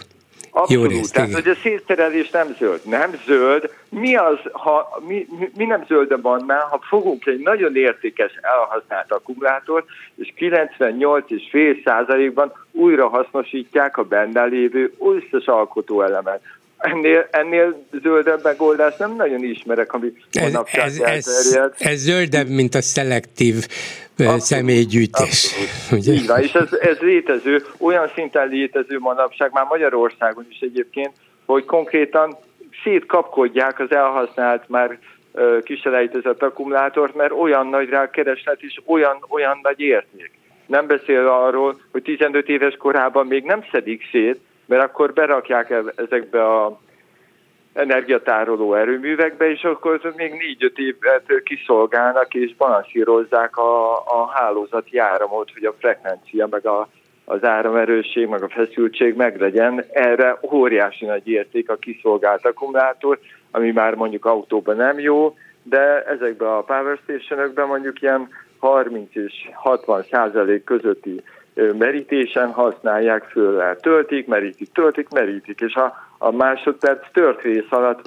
Abszolút. 0.59 0.91
Jó 0.91 0.97
részt, 0.97 1.13
Tehát, 1.13 1.33
hogy 1.33 1.49
a 1.49 1.55
szétterelés 1.55 2.31
nem 2.31 2.55
zöld. 2.59 2.81
Nem 2.85 3.11
zöld. 3.27 3.71
Mi 3.89 4.17
az, 4.17 4.39
ha 4.53 5.03
mi, 5.07 5.27
mi, 5.57 5.65
nem 5.65 5.85
zöld 5.87 6.23
van 6.23 6.45
már, 6.47 6.61
ha 6.71 6.81
fogunk 6.89 7.27
egy 7.27 7.39
nagyon 7.39 7.77
értékes 7.77 8.33
elhasznált 8.41 9.13
akkumulátort, 9.13 9.87
és 10.15 10.33
98,5 10.39 11.85
százalékban 11.85 12.53
újra 12.73 13.09
hasznosítják 13.09 13.97
a 13.97 14.03
benne 14.03 14.45
lévő 14.45 14.93
összes 14.99 15.47
alkotóelemet 15.47 16.41
ennél, 16.87 17.29
ennél 17.31 17.87
zöldebb 18.03 18.41
megoldást 18.43 18.99
nem 18.99 19.15
nagyon 19.17 19.45
ismerek, 19.45 19.93
ami 19.93 20.13
ez, 20.33 20.55
ez, 20.73 20.99
ez, 20.99 21.27
ez 21.79 21.99
zöldebb, 21.99 22.49
mint 22.49 22.75
a 22.75 22.81
szelektív 22.81 23.55
abszolút, 24.19 24.41
személygyűjtés. 24.41 25.55
Ugye? 25.93 26.13
Így 26.13 26.27
van, 26.27 26.41
és 26.41 26.53
ez, 26.53 26.73
ez 26.81 26.99
létező, 26.99 27.65
olyan 27.79 28.11
szinten 28.15 28.49
létező 28.49 28.99
manapság, 28.99 29.51
már 29.53 29.67
Magyarországon 29.69 30.47
is 30.51 30.59
egyébként, 30.61 31.13
hogy 31.47 31.65
konkrétan 31.65 32.37
szétkapkodják 32.85 33.81
az 33.81 33.91
elhasznált 33.91 34.69
már 34.69 34.99
kiselejtezett 35.65 36.43
akkumulátort, 36.43 37.15
mert 37.15 37.33
olyan 37.33 37.67
nagy 37.67 37.89
rá 37.89 38.11
kereslet 38.11 38.63
és 38.63 38.81
olyan, 38.85 39.25
olyan 39.29 39.59
nagy 39.63 39.81
érték. 39.81 40.31
Nem 40.67 40.87
beszél 40.87 41.27
arról, 41.27 41.81
hogy 41.93 42.03
15 42.03 42.49
éves 42.49 42.77
korában 42.77 43.27
még 43.27 43.45
nem 43.45 43.65
szedik 43.71 44.09
szét, 44.11 44.41
mert 44.67 44.83
akkor 44.83 45.13
berakják 45.13 45.71
e- 45.71 45.93
ezekbe 45.97 46.45
a 46.45 46.81
energiatároló 47.77 48.75
erőművekbe, 48.75 49.51
és 49.51 49.63
akkor 49.63 50.13
még 50.17 50.33
négy-öt 50.33 50.79
évet 50.79 51.43
kiszolgálnak 51.45 52.35
és 52.35 52.57
balansírozzák 52.57 53.57
a, 53.57 53.97
a 53.97 54.31
hálózati 54.33 54.99
áramot, 54.99 55.51
hogy 55.55 55.65
a 55.65 55.75
frekvencia, 55.79 56.47
meg 56.51 56.67
a, 56.67 56.89
az 57.25 57.45
áramerősség, 57.45 58.29
meg 58.29 58.43
a 58.43 58.49
feszültség 58.49 59.15
meglegyen. 59.15 59.85
Erre 59.93 60.39
óriási 60.53 61.05
nagy 61.05 61.29
érték 61.29 61.71
a 61.71 61.77
kiszolgált 61.77 62.47
akkumulátor, 62.47 63.19
ami 63.51 63.73
már 63.73 63.95
mondjuk 63.95 64.25
autóban 64.25 64.77
nem 64.77 64.99
jó, 64.99 65.37
de 65.63 66.03
ezekben 66.05 66.49
a 66.49 66.61
power 66.61 66.99
station 67.03 67.53
mondjuk 67.69 68.03
ilyen 68.03 68.29
30 68.59 69.15
és 69.15 69.49
60 69.53 70.03
százalék 70.11 70.65
közötti 70.65 71.23
merítésen 71.79 72.51
használják 72.53 73.25
föl, 73.25 73.77
töltik, 73.81 74.27
merítik, 74.27 74.73
töltik, 74.73 75.09
merítik, 75.09 75.61
és 75.61 75.75
a, 75.75 75.95
a 76.19 76.31
másodperc 76.31 77.13
tört 77.13 77.43
rész 77.43 77.71
alatt 77.71 78.01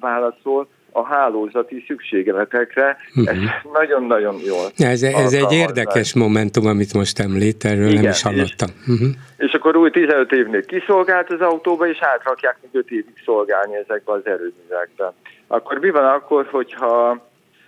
válaszol 0.00 0.68
a 0.96 1.04
hálózati 1.04 1.84
szükségletekre. 1.86 2.96
Uh-huh. 3.14 3.34
Ez 3.34 3.38
nagyon-nagyon 3.72 4.36
jól. 4.46 4.66
Ez, 4.76 5.02
ez 5.02 5.32
egy 5.32 5.52
érdekes 5.52 6.14
momentum, 6.14 6.66
amit 6.66 6.94
most 6.94 7.18
említ, 7.18 7.64
erről 7.64 7.88
Igen, 7.88 8.02
nem 8.02 8.10
is 8.10 8.22
hallottam. 8.22 8.68
És, 8.80 8.88
uh-huh. 8.88 9.08
és 9.36 9.52
akkor 9.52 9.76
új 9.76 9.90
15 9.90 10.32
évnél 10.32 10.64
kiszolgált 10.64 11.30
az 11.30 11.40
autóba, 11.40 11.88
és 11.88 11.98
átrakják 12.00 12.56
még 12.62 12.70
5 12.72 12.90
évig 12.90 13.22
szolgálni 13.24 13.74
ezekbe 13.74 14.12
az 14.12 14.26
erőművekbe. 14.26 15.12
Akkor 15.46 15.78
mi 15.78 15.90
van 15.90 16.04
akkor, 16.04 16.46
hogyha 16.50 17.22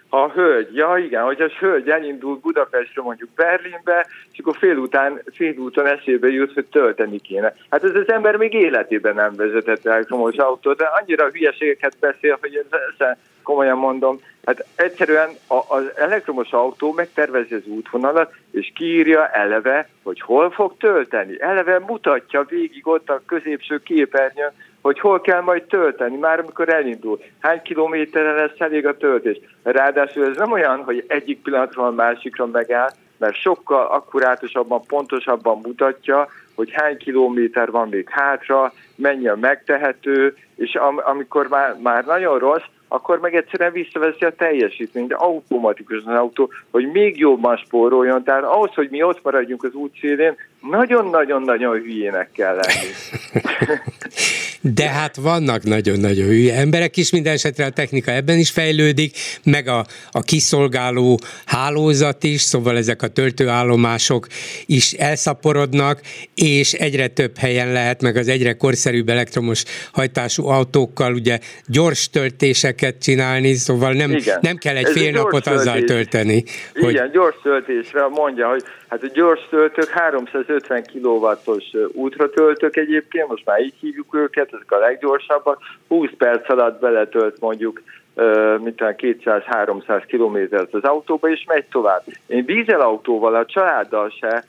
a 0.09 0.29
hölgy, 0.29 0.75
ja 0.75 0.97
igen, 0.97 1.23
hogy 1.23 1.41
a 1.41 1.49
hölgy 1.59 1.89
elindul 1.89 2.39
Budapestről 2.43 3.05
mondjuk 3.05 3.31
Berlinbe, 3.35 4.07
és 4.33 4.39
akkor 4.39 4.57
fél, 4.57 4.77
után, 4.77 5.23
fél 5.33 5.57
úton 5.59 5.87
eszébe 5.87 6.29
jut, 6.29 6.53
hogy 6.53 6.67
tölteni 6.67 7.19
kéne. 7.19 7.55
Hát 7.71 7.85
ez 7.85 7.95
az 7.95 8.09
ember 8.09 8.37
még 8.37 8.53
életében 8.53 9.15
nem 9.15 9.37
vezetett 9.37 9.87
elektromos 9.87 10.37
autót, 10.37 10.77
de 10.77 10.85
annyira 11.01 11.29
hülyeségeket 11.29 11.97
beszél, 12.01 12.39
hogy 12.41 12.55
ez, 12.55 12.81
ez 12.99 13.17
komolyan 13.43 13.79
mondom, 13.79 14.21
hát 14.45 14.67
egyszerűen 14.75 15.29
az 15.47 15.85
elektromos 15.97 16.51
autó 16.51 16.93
megtervezi 16.93 17.55
az 17.55 17.67
útvonalat, 17.67 18.35
és 18.51 18.73
kiírja 18.75 19.29
eleve, 19.29 19.89
hogy 20.03 20.21
hol 20.21 20.51
fog 20.51 20.77
tölteni. 20.79 21.41
Eleve 21.41 21.79
mutatja 21.79 22.45
végig 22.49 22.87
ott 22.87 23.09
a 23.11 23.23
középső 23.27 23.79
képernyőn, 23.83 24.53
hogy 24.87 25.01
hol 25.01 25.21
kell 25.21 25.41
majd 25.41 25.63
tölteni, 25.63 26.17
már 26.17 26.39
amikor 26.39 26.69
elindul. 26.69 27.21
Hány 27.41 27.63
kilométerre 27.63 28.33
lesz 28.33 28.59
elég 28.59 28.87
a 28.87 28.97
töltés. 28.97 29.41
Ráadásul 29.63 30.25
ez 30.25 30.37
nem 30.37 30.53
olyan, 30.53 30.83
hogy 30.85 31.05
egyik 31.09 31.43
pillanatról 31.43 31.87
a 31.87 31.91
másikra 31.91 32.47
megáll, 32.47 32.91
mert 33.19 33.41
sokkal 33.41 33.87
akkurátosabban, 33.87 34.83
pontosabban 34.87 35.61
mutatja, 35.63 36.29
hogy 36.55 36.71
hány 36.73 36.97
kilométer 36.97 37.71
van 37.71 37.89
még 37.89 38.09
hátra, 38.11 38.73
mennyi 38.95 39.29
a 39.29 39.37
megtehető, 39.37 40.37
és 40.57 40.75
am- 40.75 41.03
amikor 41.05 41.49
már, 41.49 41.77
már 41.83 42.05
nagyon 42.05 42.39
rossz, 42.39 42.65
akkor 42.89 43.21
meg 43.21 43.35
egyszerűen 43.35 43.73
visszaveszi 43.73 44.25
a 44.25 44.35
teljesítményt, 44.35 45.13
automatikusan 45.13 46.13
az 46.13 46.19
autó, 46.19 46.53
hogy 46.71 46.91
még 46.91 47.19
jobban 47.19 47.57
spóroljon. 47.57 48.23
Tehát 48.23 48.43
ahhoz, 48.43 48.75
hogy 48.75 48.91
mi 48.91 49.03
ott 49.03 49.23
maradjunk 49.23 49.65
az 49.65 49.73
útszélén, 49.73 50.37
nagyon-nagyon-nagyon 50.71 51.73
hülyének 51.73 52.31
kell 52.33 52.55
lenni. 52.55 52.91
De 54.75 54.89
hát 54.89 55.17
vannak 55.17 55.63
nagyon-nagyon 55.63 56.27
hülye 56.27 56.55
emberek 56.55 56.97
is, 56.97 57.11
minden 57.11 57.33
esetre 57.33 57.65
a 57.65 57.71
technika 57.71 58.11
ebben 58.11 58.39
is 58.39 58.51
fejlődik, 58.51 59.17
meg 59.45 59.69
a, 59.69 59.85
a 60.11 60.21
kiszolgáló 60.21 61.19
hálózat 61.47 62.25
is, 62.25 62.41
szóval 62.41 62.77
ezek 62.77 63.03
a 63.03 63.09
töltőállomások 63.09 64.27
is 64.67 64.93
elszaporodnak, 64.93 66.01
és 66.35 66.73
egyre 66.73 67.07
több 67.07 67.37
helyen 67.39 67.73
lehet, 67.73 68.03
meg 68.03 68.17
az 68.17 68.29
egyre 68.29 68.53
korszerűbb 68.53 69.09
elektromos 69.09 69.65
hajtású 69.93 70.47
autókkal 70.47 71.15
ugye 71.15 71.39
gyors 71.67 72.11
töltéseket 72.11 73.03
csinálni, 73.03 73.55
szóval 73.55 73.93
nem, 73.93 74.17
nem 74.41 74.57
kell 74.57 74.77
egy 74.77 74.85
Ez 74.85 74.93
fél 74.93 75.11
napot 75.11 75.43
töltés. 75.43 75.61
azzal 75.61 75.81
tölteni. 75.81 76.45
Igen, 76.75 77.03
hogy... 77.03 77.11
gyors 77.13 77.37
töltésre 77.43 78.09
mondja, 78.09 78.49
hogy 78.49 78.63
hát 78.89 79.03
a 79.03 79.07
gyors 79.13 79.47
töltők 79.49 79.89
350 79.89 80.85
kW-os 80.93 81.65
útra 81.93 82.31
töltök 82.31 82.77
egyébként, 82.77 83.29
most 83.29 83.45
már 83.45 83.61
így 83.61 83.75
hívjuk 83.81 84.15
őket, 84.15 84.53
ezek 84.53 84.73
a 84.73 84.79
leggyorsabbak, 84.79 85.59
20 85.89 86.11
perc 86.19 86.51
alatt 86.51 86.81
beletölt 86.81 87.41
mondjuk 87.41 87.83
mint 88.59 88.79
200-300 88.79 90.03
kilométert 90.07 90.75
az 90.75 90.83
autóba, 90.83 91.29
és 91.29 91.45
megy 91.47 91.65
tovább. 91.65 92.03
Én 92.27 92.45
dízelautóval 92.45 93.35
a 93.35 93.47
családdal 93.47 94.11
se 94.21 94.45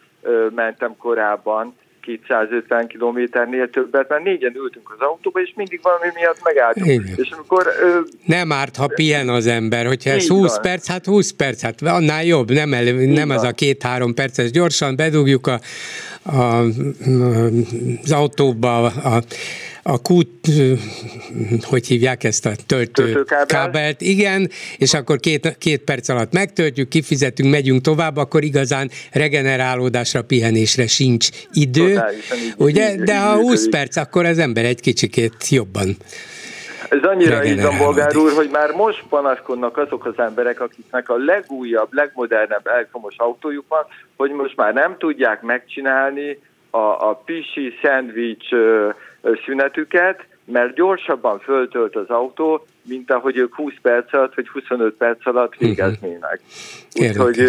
mentem 0.56 0.96
korábban, 0.98 1.76
250 2.08 2.88
kilométernél 2.88 3.70
többet, 3.70 4.10
mert 4.10 4.24
négyen 4.24 4.56
ültünk 4.56 4.90
az 4.98 5.00
autóba, 5.00 5.42
és 5.42 5.54
mindig 5.56 5.80
valami 5.82 6.12
miatt 6.14 6.40
megálltunk. 6.44 6.88
Igen. 6.88 7.14
És 7.16 7.30
amikor, 7.30 7.68
ö, 7.82 8.00
nem 8.26 8.52
árt, 8.52 8.76
ha 8.76 8.88
pihen 8.88 9.30
az 9.30 9.48
ember, 9.48 9.86
hogyha 9.86 10.10
ez 10.10 10.28
20 10.28 10.52
van. 10.52 10.62
perc, 10.62 10.88
hát 10.88 11.06
20 11.06 11.32
perc, 11.32 11.62
hát 11.62 11.82
annál 11.82 12.24
jobb, 12.24 12.52
nem, 12.52 12.74
el, 12.74 12.84
nem 12.94 13.30
az 13.30 13.44
a 13.44 13.52
két-három 13.52 14.14
perces, 14.14 14.52
gyorsan 14.52 14.96
bedugjuk 14.96 15.48
a, 15.48 15.60
a, 16.24 16.64
az 18.04 18.12
autóba 18.12 18.86
a 18.86 19.22
a 19.90 20.02
kút, 20.02 20.30
hogy 21.62 21.88
hívják 21.88 22.24
ezt 22.24 22.46
a 22.46 22.52
töltő 22.66 23.24
kábelt, 23.46 24.02
igen, 24.02 24.50
és 24.78 24.94
akkor 24.94 25.20
két, 25.20 25.58
két 25.58 25.82
perc 25.82 26.10
alatt 26.10 26.34
megtöltjük, 26.34 26.88
kifizetünk, 26.88 27.50
megyünk 27.50 27.82
tovább, 27.82 28.18
akkor 28.18 28.44
igazán 28.44 28.90
regenerálódásra, 29.12 30.24
pihenésre 30.24 30.88
sincs 30.88 31.30
idő, 31.52 32.02
ugye? 32.58 32.96
De 32.96 33.20
ha 33.20 33.36
20 33.36 33.70
perc, 33.70 33.96
akkor 33.96 34.26
az 34.26 34.38
ember 34.38 34.66
egy 34.66 34.82
kicsikét 34.82 35.50
jobban 35.50 35.98
ez 36.90 37.04
annyira 37.04 37.46
így 37.46 37.62
van, 37.62 37.78
bolgár 37.78 38.18
úr, 38.18 38.32
hogy 38.32 38.50
már 38.52 38.72
most 38.72 39.04
panaszkodnak 39.10 39.78
azok 39.78 40.06
az 40.06 40.14
emberek, 40.18 40.62
akiknek 40.62 41.10
a 41.10 41.18
legújabb, 41.18 41.94
legmodernebb 41.94 42.68
elektromos 42.68 43.16
autójuk 43.18 43.66
van, 43.68 43.86
hogy 44.16 44.32
most 44.32 44.56
már 44.56 44.74
nem 44.74 44.96
tudják 44.98 45.42
megcsinálni 45.42 46.40
a, 46.70 47.10
a 47.10 47.22
pisi 47.26 47.74
szendvics 47.82 48.50
szünetüket, 49.46 50.26
mert 50.46 50.76
gyorsabban 50.76 51.40
föltölt 51.40 51.96
az 51.96 52.10
autó, 52.10 52.66
mint 52.82 53.12
ahogy 53.12 53.38
ők 53.38 53.56
20 53.56 53.74
perc 53.82 54.14
alatt 54.14 54.36
vagy 54.36 54.48
25 54.48 54.94
perc 54.94 55.28
alatt 55.28 55.56
mhm. 55.56 55.66
végeznének. 55.66 56.42
Úgyhogy 56.96 57.40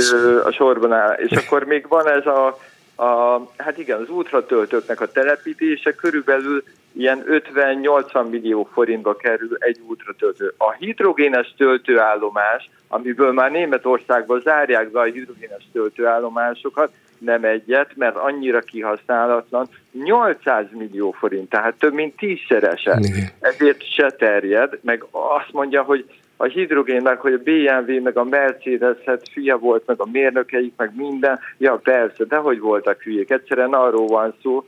a 0.45 0.51
sorban 0.51 0.93
áll. 0.93 1.15
És 1.15 1.31
akkor 1.31 1.65
még 1.65 1.89
van 1.89 2.09
ez 2.11 2.27
a, 2.27 2.59
a, 3.03 3.43
hát 3.57 3.79
igen, 3.79 4.01
az 4.01 4.09
útratöltőknek 4.09 5.01
a 5.01 5.11
telepítése 5.11 5.95
körülbelül 5.95 6.63
ilyen 6.93 7.25
50-80 7.55 8.31
millió 8.31 8.69
forintba 8.73 9.17
kerül 9.17 9.57
egy 9.59 9.81
útratöltő. 9.87 10.55
A 10.57 10.73
hidrogénes 10.73 11.55
töltőállomás, 11.57 12.71
amiből 12.89 13.33
már 13.33 13.51
Németországban 13.51 14.41
zárják 14.41 14.91
be 14.91 15.01
a 15.01 15.05
hidrogénes 15.05 15.69
töltőállomásokat, 15.73 16.93
nem 17.21 17.45
egyet, 17.45 17.97
mert 17.97 18.17
annyira 18.17 18.61
kihasználatlan, 18.61 19.69
800 19.93 20.65
millió 20.71 21.11
forint, 21.11 21.49
tehát 21.49 21.75
több 21.79 21.93
mint 21.93 22.17
tízszerese. 22.17 23.01
Ezért 23.41 23.93
se 23.93 24.11
terjed, 24.11 24.79
meg 24.81 25.05
azt 25.11 25.53
mondja, 25.53 25.83
hogy 25.83 26.05
a 26.37 26.45
hidrogénnek, 26.45 27.21
hogy 27.21 27.33
a 27.33 27.39
BMW, 27.39 28.03
meg 28.03 28.17
a 28.17 28.25
Mercedes, 28.25 28.97
hát 29.07 29.29
fia 29.33 29.57
volt, 29.57 29.83
meg 29.87 30.01
a 30.01 30.09
mérnökeik, 30.13 30.73
meg 30.77 30.93
minden. 30.97 31.39
Ja, 31.59 31.75
persze, 31.77 32.25
de 32.25 32.37
hogy 32.37 32.59
voltak 32.59 33.03
hülyék. 33.03 33.31
Egyszerűen 33.31 33.73
arról 33.73 34.07
van 34.07 34.35
szó, 34.43 34.65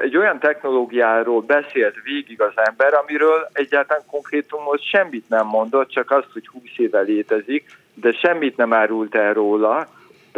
egy 0.00 0.16
olyan 0.16 0.38
technológiáról 0.38 1.40
beszélt 1.40 1.94
végig 2.04 2.40
az 2.40 2.52
ember, 2.54 2.94
amiről 2.94 3.48
egyáltalán 3.52 4.02
konkrétumot 4.10 4.82
semmit 4.82 5.28
nem 5.28 5.46
mondott, 5.46 5.90
csak 5.90 6.10
azt, 6.10 6.28
hogy 6.32 6.46
20 6.46 6.62
éve 6.76 7.00
létezik, 7.00 7.76
de 7.94 8.12
semmit 8.12 8.56
nem 8.56 8.72
árult 8.72 9.14
el 9.14 9.32
róla, 9.32 9.88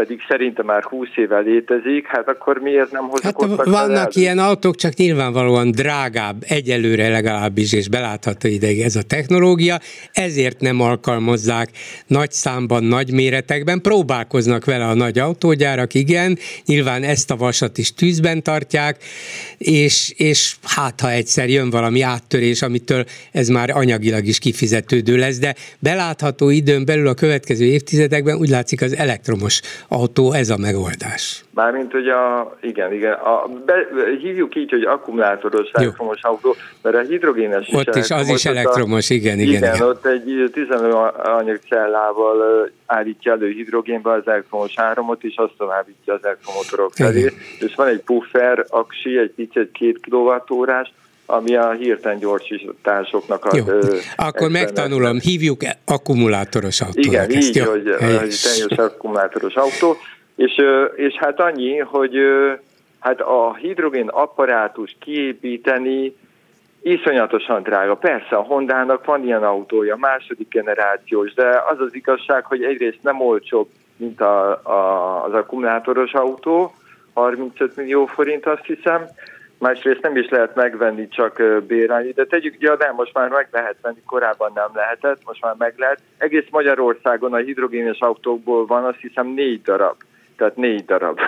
pedig 0.01 0.21
szerintem 0.29 0.67
már 0.67 0.83
20 0.83 1.09
éve 1.17 1.39
létezik, 1.39 2.07
hát 2.07 2.29
akkor 2.29 2.59
miért 2.59 2.91
nem 2.91 3.09
hozok 3.09 3.45
hát 3.45 3.65
Vannak 3.65 4.15
ilyen 4.15 4.39
autók, 4.39 4.77
csak 4.77 4.95
nyilvánvalóan 4.95 5.71
drágább, 5.71 6.45
egyelőre 6.49 7.09
legalábbis, 7.09 7.73
és 7.73 7.89
belátható 7.89 8.49
ideig 8.49 8.81
ez 8.81 8.97
a 8.97 9.03
technológia, 9.03 9.79
ezért 10.13 10.61
nem 10.61 10.81
alkalmazzák 10.81 11.69
nagy 12.07 12.31
számban, 12.31 12.85
nagy 12.85 13.13
méretekben, 13.13 13.81
próbálkoznak 13.81 14.65
vele 14.65 14.87
a 14.87 14.95
nagy 14.95 15.19
autógyárak, 15.19 15.95
igen, 15.95 16.39
nyilván 16.65 17.03
ezt 17.03 17.31
a 17.31 17.37
vasat 17.37 17.79
is 17.79 17.95
tűzben 17.95 18.43
tartják, 18.43 18.97
és, 19.59 20.13
és 20.17 20.57
hát 20.63 21.01
ha 21.01 21.11
egyszer 21.11 21.49
jön 21.49 21.71
valami 21.71 22.03
áttörés, 22.03 22.63
amitől 22.63 23.05
ez 23.33 23.49
már 23.49 23.71
anyagilag 23.71 24.25
is 24.25 24.39
kifizetődő 24.39 25.17
lesz, 25.17 25.39
de 25.39 25.55
belátható 25.79 26.51
időn 26.51 26.85
belül 26.85 27.09
a 27.09 27.15
következő 27.15 27.65
évtizedekben 27.65 28.37
úgy 28.37 28.49
látszik 28.49 28.83
az 28.83 28.97
elektromos 28.97 29.61
autó 29.93 30.33
ez 30.33 30.51
a 30.51 30.57
megoldás. 30.57 31.45
Mármint, 31.55 31.93
hogy 31.93 32.09
a, 32.09 32.57
igen, 32.61 32.93
igen, 32.93 33.13
a, 33.13 33.49
be, 33.67 33.75
hívjuk 34.21 34.57
így, 34.57 34.71
hogy 34.71 34.83
akkumulátoros 34.83 35.71
elektromos 35.73 36.23
autó, 36.23 36.57
mert 36.83 36.97
a 36.97 37.01
hidrogénes 37.01 37.69
is 37.69 37.75
Ott 37.75 37.95
is 37.95 38.11
az 38.11 38.29
is 38.29 38.45
elektromos, 38.45 39.11
a, 39.11 39.15
igen, 39.15 39.39
igen, 39.39 39.55
igen. 39.55 39.75
Igen, 39.75 39.89
ott 39.89 40.07
egy 40.07 40.51
15 40.53 40.95
anyagcellával 41.17 42.71
állítja 42.87 43.33
elő 43.33 43.51
hidrogénbe 43.51 44.13
az 44.13 44.27
elektromos 44.27 44.79
áramot, 44.79 45.25
és 45.25 45.35
azt 45.37 45.53
továbbítja 45.59 46.15
az 46.15 46.25
elektromotorok 46.25 46.93
felé. 46.95 47.33
És 47.59 47.75
van 47.75 47.89
egy 47.89 48.01
puffer 48.01 48.65
aksi, 48.69 49.19
egy 49.19 49.31
picit 49.31 49.73
két 49.73 50.01
kilovattórás, 50.01 50.93
ami 51.31 51.57
a 51.57 51.71
hirtelen 51.71 52.19
gyorsításoknak 52.19 53.45
a... 53.45 53.57
Jó. 53.57 53.65
Ö, 53.67 53.97
Akkor 54.17 54.51
megtanulom, 54.51 55.19
hívjuk 55.19 55.61
akkumulátoros 55.85 56.81
autónak. 56.81 57.07
Igen, 57.07 57.31
ezt, 57.31 57.49
így, 57.49 57.57
jó? 57.57 57.71
hogy, 57.71 57.89
hogy 57.99 58.09
teljes 58.43 58.77
akkumulátoros 58.77 59.55
autó, 59.55 59.97
és, 60.37 60.53
és 60.97 61.15
hát 61.15 61.41
annyi, 61.41 61.79
hogy 61.79 62.17
hát 62.99 63.21
a 63.21 63.55
hidrogén 63.55 64.09
apparátus 64.09 64.97
kiépíteni 65.01 66.15
iszonyatosan 66.83 67.63
drága. 67.63 67.95
Persze 67.95 68.37
a 68.37 68.43
Hondának 68.43 69.05
van 69.05 69.25
ilyen 69.25 69.43
autója, 69.43 69.97
második 69.97 70.49
generációs, 70.49 71.35
de 71.35 71.63
az 71.71 71.81
az 71.81 71.95
igazság, 71.95 72.45
hogy 72.45 72.63
egyrészt 72.63 73.03
nem 73.03 73.21
olcsóbb, 73.21 73.69
mint 73.97 74.21
a, 74.21 74.51
a, 74.51 75.25
az 75.25 75.33
akkumulátoros 75.33 76.13
autó, 76.13 76.75
35 77.13 77.77
millió 77.77 78.07
forint 78.07 78.47
azt 78.47 78.65
hiszem, 78.65 79.05
másrészt 79.61 80.03
nem 80.03 80.17
is 80.17 80.29
lehet 80.29 80.55
megvenni 80.55 81.09
csak 81.09 81.43
bérelni, 81.67 82.11
de 82.11 82.25
tegyük 82.25 82.55
ugye, 82.57 82.77
de 82.77 82.93
most 82.93 83.15
már 83.15 83.29
meg 83.29 83.49
lehet 83.51 83.77
venni, 83.83 84.03
korábban 84.07 84.51
nem 84.55 84.71
lehetett, 84.75 85.21
most 85.25 85.43
már 85.43 85.55
meg 85.59 85.75
lehet. 85.77 86.01
Egész 86.19 86.47
Magyarországon 86.51 87.33
a 87.33 87.37
hidrogénes 87.37 87.99
autókból 87.99 88.67
van 88.67 88.85
azt 88.85 89.01
hiszem 89.01 89.27
négy 89.27 89.63
darab 89.63 89.97
tehát 90.41 90.57
négy 90.57 90.85
darab. 90.85 91.19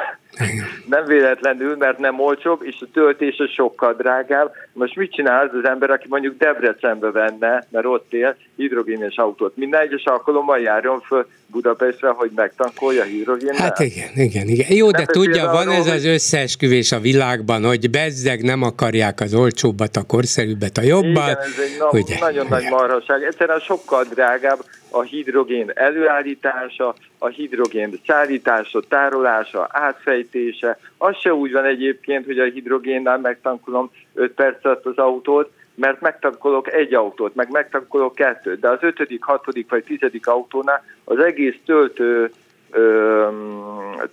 Nem 0.87 1.05
véletlenül, 1.05 1.77
mert 1.77 1.99
nem 1.99 2.21
olcsóbb, 2.21 2.63
és 2.63 2.77
a 2.81 2.87
töltése 2.93 3.47
sokkal 3.47 3.95
drágább. 3.95 4.53
Most 4.73 4.97
mit 4.97 5.13
csinál 5.13 5.47
az, 5.47 5.59
az 5.59 5.69
ember, 5.69 5.91
aki 5.91 6.07
mondjuk 6.09 6.39
Debrecenbe 6.39 7.11
venne, 7.11 7.67
mert 7.71 7.87
ott 7.87 8.13
él, 8.13 8.37
hidrogénes 8.57 9.17
autót? 9.17 9.57
Minden 9.57 9.81
egyes 9.81 10.05
alkalommal 10.05 10.59
járjon 10.61 11.01
föl 11.01 11.27
Budapestre, 11.47 12.09
hogy 12.09 12.31
megtankolja 12.35 13.03
hidrogénnel? 13.03 13.57
Hát 13.57 13.81
igen, 13.81 14.09
igen, 14.15 14.49
igen. 14.49 14.67
Jó, 14.77 14.91
nem 14.91 15.05
de 15.05 15.13
tudja, 15.13 15.45
van 15.45 15.69
arról, 15.69 15.75
ez 15.75 15.87
az 15.87 16.05
összeesküvés 16.05 16.93
a 16.93 17.01
világban, 17.01 17.65
hogy 17.65 17.91
bezzeg 17.91 18.43
nem 18.43 18.63
akarják 18.63 19.21
az 19.21 19.35
olcsóbbat, 19.35 19.97
a 19.97 20.03
korszerűbbet, 20.03 20.79
a 20.79 20.83
jobbat. 20.83 21.31
Igen, 21.31 21.39
ez 21.39 21.59
egy 21.59 21.79
na- 21.79 21.91
ugye? 21.91 22.19
nagyon 22.21 22.47
nagy 22.49 22.67
marhaság. 22.71 23.23
Egyszerűen 23.23 23.59
sokkal 23.59 24.05
drágább 24.05 24.59
a 24.91 25.03
hidrogén 25.03 25.71
előállítása, 25.75 26.95
a 27.19 27.29
hidrogén 27.29 28.01
szállítása, 28.07 28.81
tárolása, 28.89 29.69
átfejtése. 30.23 30.79
Az 30.99 31.17
se 31.17 31.35
úgy 31.35 31.53
van 31.53 31.65
egyébként, 31.65 32.25
hogy 32.25 32.39
a 32.39 32.45
hidrogénnel 32.45 33.19
megtankolom 33.19 33.91
5 34.15 34.33
perc 34.33 34.65
alatt 34.65 34.85
az 34.85 34.97
autót, 34.97 35.51
mert 35.75 36.01
megtankolok 36.01 36.73
egy 36.73 36.95
autót, 36.95 37.35
meg 37.35 37.51
megtankolok 37.51 38.15
kettőt, 38.15 38.61
de 38.61 38.69
az 38.69 38.79
ötödik, 38.81 39.23
hatodik 39.23 39.71
vagy 39.71 39.85
tizedik 39.85 40.27
autónál 40.27 40.85
az 41.05 41.19
egész 41.19 41.57
töltő 41.65 42.33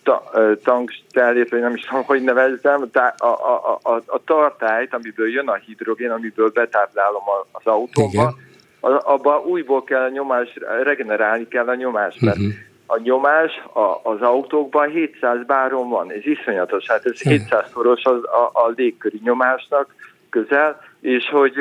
ta, 0.04 0.32
tankstellét, 0.64 1.50
vagy 1.50 1.60
nem 1.60 1.76
is 1.76 1.82
tudom, 1.82 2.04
hogy 2.04 2.24
nevezzem, 2.24 2.90
a, 2.94 3.26
a, 3.26 3.80
a, 3.84 4.02
a 4.06 4.24
tartályt, 4.26 4.94
amiből 4.94 5.30
jön 5.30 5.48
a 5.48 5.56
hidrogén, 5.56 6.12
amiből 6.12 6.50
betáplálom 6.50 7.24
az 7.52 7.66
autóba, 7.66 8.36
abba 8.80 9.42
újból 9.46 9.84
kell 9.84 10.02
a 10.02 10.10
nyomás, 10.10 10.58
regenerálni 10.84 11.48
kell 11.48 11.68
a 11.68 11.76
nyomást, 11.76 12.22
mert 12.22 12.38
uh-huh 12.38 12.54
a 12.92 13.00
nyomás 13.04 13.52
a, 13.74 14.10
az 14.10 14.22
autókban 14.22 14.90
700 14.90 15.46
báron 15.46 15.90
van, 15.90 16.12
ez 16.12 16.26
iszonyatos, 16.26 16.88
hát 16.88 17.06
ez 17.06 17.22
700 17.22 17.66
szoros 17.74 18.04
az, 18.04 18.24
a, 18.24 18.50
a 18.54 18.74
légköri 18.76 19.20
nyomásnak 19.24 19.96
közel, 20.30 20.82
és 21.02 21.30
hogy 21.32 21.54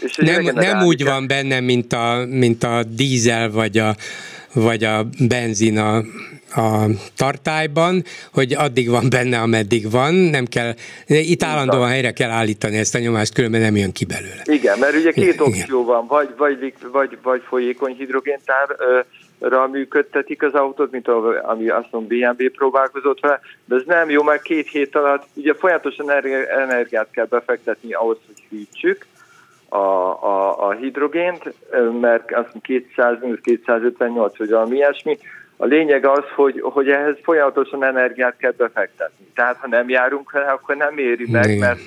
és 0.00 0.16
nem, 0.16 0.42
nem 0.54 0.82
úgy 0.82 1.04
van 1.04 1.26
benne, 1.26 1.60
mint 1.60 1.92
a, 1.92 2.24
mint 2.28 2.62
a 2.62 2.82
dízel 2.96 3.50
vagy 3.50 3.78
a, 3.78 3.94
vagy 4.54 4.84
a 4.84 5.06
benzin 5.28 5.78
a, 5.78 5.96
a 6.54 6.86
tartályban, 7.16 8.02
hogy 8.32 8.54
addig 8.54 8.88
van 8.88 9.06
benne, 9.10 9.40
ameddig 9.40 9.90
van, 9.90 10.14
nem 10.14 10.44
kell, 10.44 10.74
itt 11.06 11.42
állandóan 11.42 11.88
helyre 11.88 12.12
kell 12.12 12.30
állítani 12.30 12.76
ezt 12.76 12.94
a 12.94 12.98
nyomást, 12.98 13.34
különben 13.34 13.60
nem 13.60 13.76
jön 13.76 13.92
ki 13.92 14.04
belőle. 14.04 14.42
Igen, 14.44 14.78
mert 14.78 14.94
ugye 14.94 15.12
két 15.12 15.40
opció 15.40 15.84
van, 15.84 16.06
vagy, 16.06 16.28
vagy, 16.36 16.74
vagy, 16.92 17.18
vagy 17.22 17.42
folyékony 17.48 17.94
hidrogéntár, 17.94 18.76
ra 19.48 19.66
működtetik 19.66 20.42
az 20.42 20.54
autót, 20.54 20.90
mint 20.90 21.08
ami 21.42 21.68
azt 21.68 21.88
mondom 21.90 22.18
BMW 22.18 22.50
próbálkozott 22.50 23.20
vele, 23.20 23.40
de 23.64 23.74
ez 23.76 23.82
nem 23.86 24.10
jó, 24.10 24.22
mert 24.22 24.42
két 24.42 24.68
hét 24.68 24.96
alatt 24.96 25.26
ugye 25.34 25.54
folyamatosan 25.54 26.10
energiát 26.10 27.10
kell 27.10 27.26
befektetni 27.26 27.92
ahhoz, 27.92 28.18
hogy 28.26 28.44
hűtsük 28.50 29.06
a, 29.68 29.76
a, 29.76 30.66
a 30.68 30.72
hidrogént, 30.72 31.54
mert 32.00 32.32
azt 32.32 32.52
200 32.62 33.18
258 33.42 34.38
vagy 34.38 34.50
valami 34.50 34.76
ilyesmi, 34.76 35.18
A 35.56 35.64
lényeg 35.64 36.06
az, 36.06 36.24
hogy, 36.34 36.60
hogy 36.60 36.88
ehhez 36.88 37.16
folyamatosan 37.22 37.84
energiát 37.84 38.36
kell 38.36 38.52
befektetni. 38.56 39.26
Tehát 39.34 39.56
ha 39.56 39.68
nem 39.68 39.88
járunk 39.88 40.30
vele, 40.30 40.46
akkor 40.46 40.76
nem 40.76 40.98
éri 40.98 41.30
meg, 41.30 41.58
mert 41.58 41.80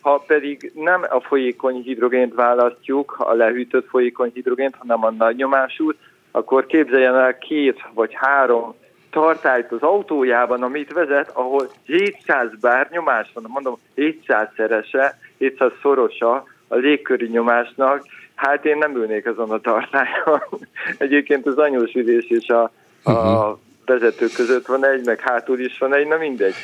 ha 0.00 0.24
pedig 0.26 0.72
nem 0.74 1.04
a 1.08 1.20
folyékony 1.20 1.82
hidrogént 1.82 2.34
választjuk, 2.34 3.14
a 3.18 3.34
lehűtött 3.34 3.88
folyékony 3.88 4.30
hidrogént, 4.34 4.74
hanem 4.78 5.04
a 5.04 5.10
nagy 5.10 5.36
nyomásút, 5.36 5.96
akkor 6.30 6.66
képzeljen 6.66 7.16
el 7.16 7.38
két 7.38 7.80
vagy 7.94 8.10
három 8.14 8.74
tartályt 9.10 9.72
az 9.72 9.82
autójában, 9.82 10.62
amit 10.62 10.92
vezet, 10.92 11.30
ahol 11.34 11.70
700 11.84 12.50
bár 12.60 12.88
nyomás 12.90 13.30
van, 13.34 13.44
mondom 13.48 13.78
700 13.94 14.48
szerese, 14.56 15.18
700 15.38 15.72
szorosa 15.82 16.44
a 16.68 16.76
légköri 16.76 17.26
nyomásnak, 17.26 18.04
hát 18.34 18.64
én 18.64 18.78
nem 18.78 18.96
ülnék 18.96 19.26
azon 19.26 19.50
a 19.50 19.60
tartályon. 19.60 20.42
Egyébként 20.98 21.46
az 21.46 21.58
anyós 21.58 21.94
ülés 21.94 22.30
és 22.30 22.48
a, 22.48 22.62
a 23.02 23.10
uh-huh 23.10 23.58
vezetők 23.90 24.32
között 24.32 24.66
van 24.66 24.86
egy, 24.86 25.04
meg 25.04 25.20
hátul 25.20 25.60
is 25.60 25.78
van 25.78 25.94
egy, 25.94 26.06
na 26.06 26.16
mindegy. 26.16 26.54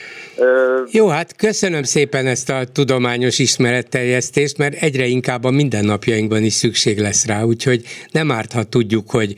Jó, 0.90 1.08
hát 1.08 1.36
köszönöm 1.36 1.82
szépen 1.82 2.26
ezt 2.26 2.50
a 2.50 2.64
tudományos 2.72 3.38
ismeretterjesztést, 3.38 4.58
mert 4.58 4.74
egyre 4.74 5.04
inkább 5.04 5.44
a 5.44 5.50
mindennapjainkban 5.50 6.42
is 6.42 6.52
szükség 6.52 6.98
lesz 6.98 7.26
rá, 7.26 7.42
úgyhogy 7.42 7.82
nem 8.12 8.30
árt, 8.30 8.52
ha 8.52 8.62
tudjuk, 8.64 9.10
hogy 9.10 9.34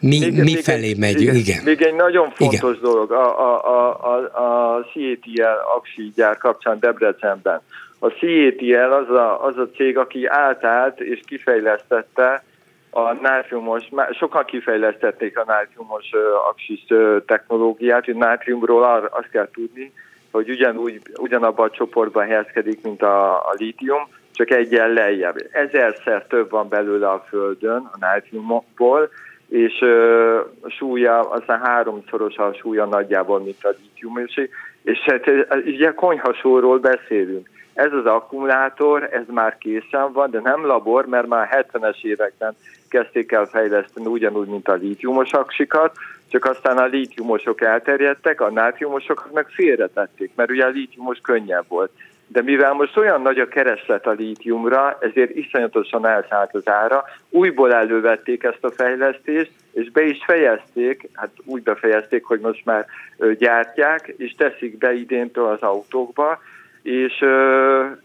mi, 0.00 0.18
még, 0.18 0.32
mi 0.32 0.40
még 0.40 0.58
felé 0.58 0.88
egy, 0.88 0.98
megyünk. 0.98 1.22
Igen, 1.22 1.36
igen. 1.36 1.60
Még 1.64 1.82
egy 1.82 1.94
nagyon 1.94 2.30
fontos 2.30 2.76
igen. 2.76 2.78
dolog 2.82 3.12
a, 3.12 3.40
a, 3.40 3.64
a, 3.64 3.88
a, 4.04 4.16
a 4.44 4.80
CATL 4.92 5.58
aksi 5.76 6.12
gyár 6.14 6.38
kapcsán 6.38 6.78
Debrecenben. 6.80 7.60
A 7.98 8.08
CATL 8.08 8.92
az 8.92 9.08
a, 9.10 9.44
az 9.44 9.56
a 9.56 9.68
cég, 9.76 9.98
aki 9.98 10.26
átállt 10.26 11.00
és 11.00 11.20
kifejlesztette 11.26 12.42
a 12.90 13.12
nátriumos, 13.12 13.88
sokan 14.18 14.44
kifejlesztették 14.44 15.38
a 15.38 15.44
nátriumos 15.46 16.10
aksis 16.50 16.84
technológiát, 17.26 18.04
hogy 18.04 18.14
nátriumról 18.14 19.08
azt 19.10 19.30
kell 19.30 19.48
tudni, 19.52 19.92
hogy 20.30 20.50
ugyanúgy, 20.50 21.00
ugyanabban 21.16 21.68
a 21.68 21.70
csoportban 21.70 22.26
helyezkedik, 22.26 22.82
mint 22.82 23.02
a, 23.02 23.36
a 23.36 23.54
lítium, 23.56 24.08
csak 24.32 24.50
egyen 24.50 24.92
lejjebb. 24.92 25.36
Ezerszer 25.50 26.26
több 26.26 26.50
van 26.50 26.68
belőle 26.68 27.10
a 27.10 27.24
Földön 27.28 27.88
a 27.92 27.96
nátriumból, 27.98 29.10
és 29.48 29.80
ö, 29.80 30.40
súlya 30.66 31.20
aztán 31.20 31.60
háromszoros 31.60 32.36
a 32.36 32.52
súlya 32.52 32.84
nagyjából, 32.84 33.40
mint 33.40 33.64
a 33.64 33.74
lítium, 33.80 34.18
és, 34.18 34.48
és 34.82 34.98
hát, 34.98 35.26
ugye 35.66 35.94
konyhasóról 35.94 36.78
beszélünk. 36.78 37.48
Ez 37.74 37.92
az 37.92 38.06
akkumulátor, 38.06 39.08
ez 39.12 39.24
már 39.26 39.58
készen 39.58 40.12
van, 40.12 40.30
de 40.30 40.40
nem 40.40 40.66
labor, 40.66 41.06
mert 41.06 41.26
már 41.26 41.66
70-es 41.72 42.02
években 42.02 42.56
kezdték 42.88 43.32
el 43.32 43.46
fejleszteni 43.46 44.06
ugyanúgy, 44.06 44.48
mint 44.48 44.68
a 44.68 44.74
lítiumos 44.74 45.32
aksikat, 45.32 45.96
csak 46.30 46.44
aztán 46.44 46.78
a 46.78 46.86
lítiumosok 46.86 47.60
elterjedtek, 47.60 48.40
a 48.40 48.50
nátriumosokat 48.50 49.32
meg 49.32 49.46
félretették, 49.48 50.30
mert 50.34 50.50
ugye 50.50 50.64
a 50.64 50.68
lítiumos 50.68 51.18
könnyebb 51.22 51.64
volt. 51.68 51.90
De 52.26 52.42
mivel 52.42 52.72
most 52.72 52.96
olyan 52.96 53.22
nagy 53.22 53.38
a 53.38 53.48
kereslet 53.48 54.06
a 54.06 54.10
lítiumra, 54.10 54.98
ezért 55.00 55.36
iszonyatosan 55.36 56.06
elszállt 56.06 56.54
az 56.54 56.68
ára, 56.68 57.04
újból 57.30 57.74
elővették 57.74 58.42
ezt 58.42 58.64
a 58.64 58.70
fejlesztést, 58.70 59.50
és 59.72 59.90
be 59.90 60.04
is 60.04 60.24
fejezték, 60.24 61.08
hát 61.12 61.30
úgy 61.44 61.62
befejezték, 61.62 62.24
hogy 62.24 62.40
most 62.40 62.64
már 62.64 62.86
gyártják, 63.38 64.14
és 64.16 64.34
teszik 64.34 64.78
be 64.78 64.92
idéntől 64.94 65.46
az 65.46 65.60
autókba, 65.60 66.40
és, 66.82 67.24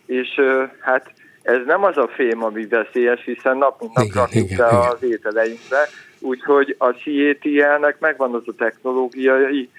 és 0.05 0.41
hát 0.79 1.11
ez 1.43 1.59
nem 1.65 1.83
az 1.83 1.97
a 1.97 2.07
fém, 2.07 2.43
ami 2.43 2.65
veszélyes, 2.65 3.23
hiszen 3.25 3.57
nap 3.57 3.79
mint 3.79 3.93
nap 3.93 4.13
rakjuk 4.13 4.55
be 4.57 4.65
az 4.65 5.03
ételeinkbe, 5.03 5.87
úgyhogy 6.19 6.75
a 6.77 6.89
CATL-nek 6.89 7.99
megvan 7.99 8.33
az 8.33 8.43
a 8.45 8.53
technológiai 8.57 9.69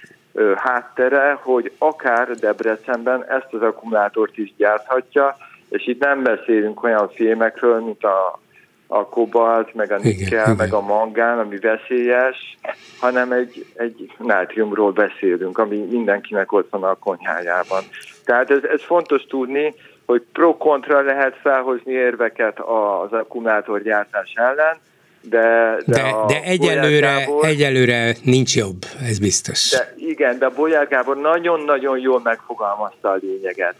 háttere, 0.57 1.39
hogy 1.43 1.73
akár 1.79 2.31
Debrecenben 2.31 3.25
ezt 3.25 3.53
az 3.53 3.63
akkumulátort 3.63 4.39
is 4.39 4.55
gyárthatja, 4.57 5.37
és 5.69 5.87
itt 5.87 6.01
nem 6.01 6.23
beszélünk 6.23 6.83
olyan 6.83 7.09
fémekről, 7.09 7.81
mint 7.81 8.05
a, 8.05 8.41
a 8.87 9.07
kobalt, 9.09 9.75
meg 9.75 9.93
a 9.93 9.99
nikkel, 9.99 10.55
meg 10.55 10.73
a 10.73 10.81
mangán, 10.81 11.39
ami 11.39 11.59
veszélyes, 11.59 12.57
hanem 13.01 13.33
egy, 13.33 13.67
egy 13.75 14.13
nátriumról 14.19 14.93
beszélünk, 14.93 15.59
ami 15.59 15.77
mindenkinek 15.77 16.53
ott 16.53 16.71
van 16.71 16.83
a 16.85 16.95
konyhájában. 16.95 17.83
Tehát 18.25 18.51
ez, 18.51 18.63
ez 18.63 18.83
fontos 18.83 19.23
tudni, 19.23 19.75
hogy 20.07 20.23
pro-kontra 20.33 21.01
lehet 21.01 21.37
felhozni 21.43 21.93
érveket 21.93 22.59
az 22.61 23.13
akkumulátorgyártás 23.13 24.33
ellen, 24.35 24.77
de, 25.29 25.77
de, 25.87 26.03
de, 26.03 26.15
de 26.27 26.43
egyelőre, 26.43 27.07
Gábor, 27.19 27.45
egyelőre 27.45 28.15
nincs 28.23 28.57
jobb, 28.57 28.85
ez 29.09 29.19
biztos. 29.19 29.71
De 29.71 29.95
igen, 29.97 30.39
de 30.39 30.49
Bolyár 30.49 30.89
Gábor 30.89 31.17
nagyon-nagyon 31.17 31.99
jól 31.99 32.21
megfogalmazta 32.25 33.11
a 33.11 33.19
lényeget. 33.21 33.75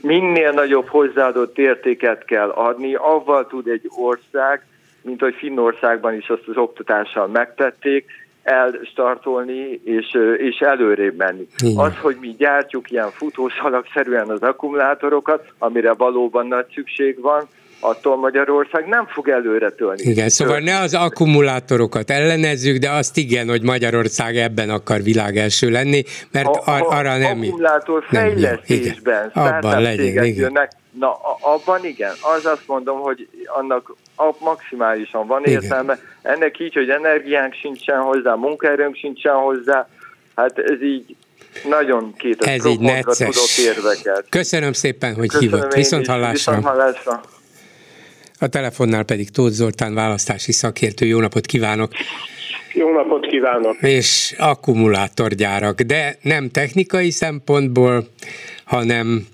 Minél 0.00 0.50
nagyobb 0.50 0.86
hozzáadott 0.86 1.58
értéket 1.58 2.24
kell 2.24 2.48
adni, 2.48 2.94
avval 2.94 3.46
tud 3.46 3.68
egy 3.68 3.90
ország, 3.96 4.66
mint 5.02 5.20
hogy 5.20 5.34
Finnországban 5.34 6.14
is 6.14 6.28
azt 6.28 6.48
az 6.48 6.56
oktatással 6.56 7.26
megtették, 7.26 8.10
elstartolni 8.42 9.80
és, 9.84 10.18
és 10.38 10.58
előrébb 10.58 11.16
menni. 11.16 11.46
Igen. 11.62 11.84
Az, 11.84 11.92
hogy 12.00 12.16
mi 12.20 12.34
gyártjuk 12.38 12.90
ilyen 12.90 13.10
futószalagszerűen 13.10 14.28
az 14.28 14.42
akkumulátorokat, 14.42 15.52
amire 15.58 15.92
valóban 15.92 16.46
nagy 16.46 16.66
szükség 16.74 17.20
van, 17.20 17.48
attól 17.80 18.16
Magyarország 18.16 18.86
nem 18.86 19.06
fog 19.06 19.28
előre 19.28 19.70
tölni. 19.70 20.02
Igen, 20.02 20.28
szóval 20.28 20.58
ne 20.58 20.78
az 20.80 20.94
akkumulátorokat 20.94 22.10
ellenezzük, 22.10 22.76
de 22.76 22.90
azt 22.90 23.16
igen, 23.16 23.48
hogy 23.48 23.62
Magyarország 23.62 24.36
ebben 24.36 24.70
akar 24.70 25.02
világ 25.02 25.36
első 25.36 25.70
lenni, 25.70 26.02
mert 26.32 26.46
a, 26.46 26.62
ar- 26.64 26.86
arra 26.86 27.16
nem... 27.16 27.40
Akkumulátor 27.40 28.04
fejlesztésben 28.08 29.30
abban 29.34 29.82
legyen, 29.82 30.24
igen. 30.24 30.34
jönnek, 30.34 30.70
na 30.98 31.12
abban 31.40 31.84
igen, 31.84 32.12
az 32.36 32.46
azt 32.46 32.66
mondom, 32.66 33.00
hogy 33.00 33.28
annak 33.46 33.94
maximálisan 34.40 35.26
van 35.26 35.42
igen. 35.44 35.62
értelme, 35.62 35.98
ennek 36.22 36.60
így, 36.60 36.74
hogy 36.74 36.88
energiánk 36.88 37.54
sincsen 37.54 38.00
hozzá, 38.00 38.34
munkaerőnk 38.34 38.96
sincsen 38.96 39.34
hozzá, 39.34 39.88
hát 40.34 40.58
ez 40.58 40.82
így 40.82 41.16
nagyon 41.68 42.14
két 42.16 42.42
Ez 42.42 42.64
így 42.66 42.80
necces. 42.80 43.58
érveket. 43.58 44.24
Köszönöm 44.28 44.72
szépen, 44.72 45.14
hogy 45.14 45.28
Köszönöm 45.28 45.54
hívott. 45.54 45.74
Viszont 45.74 46.06
hallásra. 46.06 46.54
Viszont 46.54 46.64
hallásra. 46.64 47.20
A 48.40 48.46
telefonnál 48.48 49.02
pedig 49.02 49.30
Tóth 49.30 49.52
Zoltán 49.52 49.94
választási 49.94 50.52
szakértő. 50.52 51.06
Jó 51.06 51.20
napot 51.20 51.46
kívánok! 51.46 51.92
Jó 52.72 52.92
napot 52.92 53.26
kívánok! 53.26 53.76
És 53.80 54.34
akkumulátorgyárak, 54.38 55.80
de 55.80 56.18
nem 56.22 56.50
technikai 56.50 57.10
szempontból, 57.10 58.08
hanem 58.64 59.26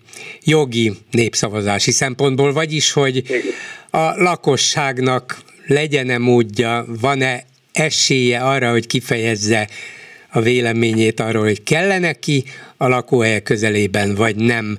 jogi 0.45 0.93
népszavazási 1.11 1.91
szempontból, 1.91 2.53
vagyis, 2.53 2.93
hogy 2.93 3.23
a 3.95 4.15
lakosságnak 4.17 5.39
legyen-e 5.67 6.19
módja, 6.19 6.85
van-e 7.01 7.45
esélye 7.73 8.41
arra, 8.41 8.71
hogy 8.71 8.87
kifejezze 8.87 9.69
a 10.31 10.41
véleményét 10.41 11.21
arról, 11.21 11.43
hogy 11.43 11.63
kellene 11.63 12.13
ki 12.13 12.45
a 12.77 12.89
lakóhelye 12.89 13.41
közelében, 13.41 14.15
vagy 14.15 14.37
nem 14.37 14.79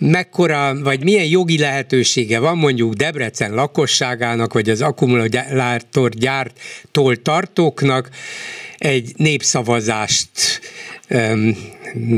mekkora, 0.00 0.82
vagy 0.82 1.04
milyen 1.04 1.24
jogi 1.24 1.58
lehetősége 1.58 2.38
van 2.38 2.56
mondjuk 2.56 2.94
Debrecen 2.94 3.54
lakosságának, 3.54 4.52
vagy 4.52 4.70
az 4.70 4.80
akkumulátorgyártól 4.80 7.22
tartóknak 7.22 8.08
egy 8.78 9.12
népszavazást 9.16 10.60
um, 11.08 11.56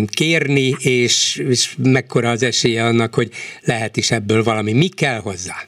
kérni, 0.07 0.77
és, 0.79 1.43
és 1.49 1.75
mekkora 1.83 2.31
az 2.31 2.43
esélye 2.43 2.85
annak, 2.85 3.15
hogy 3.15 3.31
lehet 3.61 3.97
is 3.97 4.11
ebből 4.11 4.43
valami. 4.43 4.73
Mi 4.73 4.89
kell 4.89 5.21
hozzá? 5.21 5.65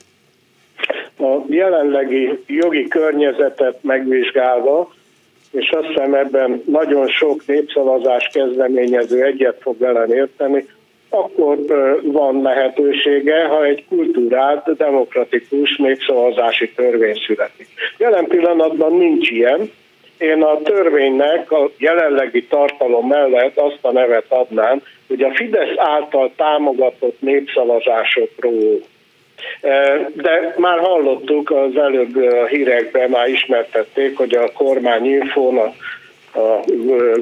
Jelenlegi 1.55 2.39
jogi 2.47 2.89
környezetet 2.89 3.79
megvizsgálva, 3.83 4.93
és 5.53 5.71
azt 5.71 5.87
hiszem 5.87 6.15
ebben 6.15 6.63
nagyon 6.67 7.09
sok 7.09 7.47
népszavazás 7.47 8.29
kezdeményező 8.33 9.23
egyet 9.23 9.59
fog 9.61 9.79
velem 9.79 10.13
érteni, 10.13 10.67
akkor 11.09 11.59
van 12.03 12.43
lehetősége, 12.43 13.45
ha 13.45 13.65
egy 13.65 13.85
kultúrált, 13.89 14.77
demokratikus 14.77 15.77
népszavazási 15.77 16.71
törvény 16.71 17.21
születik. 17.27 17.69
Jelen 17.99 18.27
pillanatban 18.27 18.97
nincs 18.97 19.31
ilyen. 19.31 19.71
Én 20.19 20.43
a 20.43 20.63
törvénynek 20.63 21.53
a 21.53 21.71
jelenlegi 21.79 22.45
tartalom 22.45 23.09
mellett 23.09 23.59
azt 23.59 23.79
a 23.81 23.93
nevet 23.93 24.27
adnám, 24.29 24.83
hogy 25.09 25.23
a 25.23 25.35
Fidesz 25.35 25.75
által 25.77 26.33
támogatott 26.37 27.21
népszavazásokról 27.21 28.81
de 30.15 30.55
már 30.57 30.79
hallottuk, 30.79 31.51
az 31.51 31.77
előbb 31.77 32.17
a 32.17 32.47
hírekben 32.47 33.11
már 33.11 33.29
ismertették, 33.29 34.17
hogy 34.17 34.35
a 34.35 34.53
kormány 34.53 35.07
infón 35.07 35.59
a, 35.59 35.75
a 36.39 36.65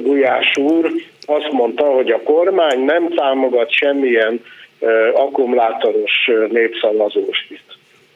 Gulyás 0.01 0.57
úr 0.57 0.91
azt 1.25 1.51
mondta, 1.51 1.85
hogy 1.85 2.11
a 2.11 2.21
kormány 2.23 2.79
nem 2.79 3.09
támogat 3.15 3.71
semmilyen 3.71 4.41
akkumulátoros 5.13 6.29
népszavazást. 6.49 7.61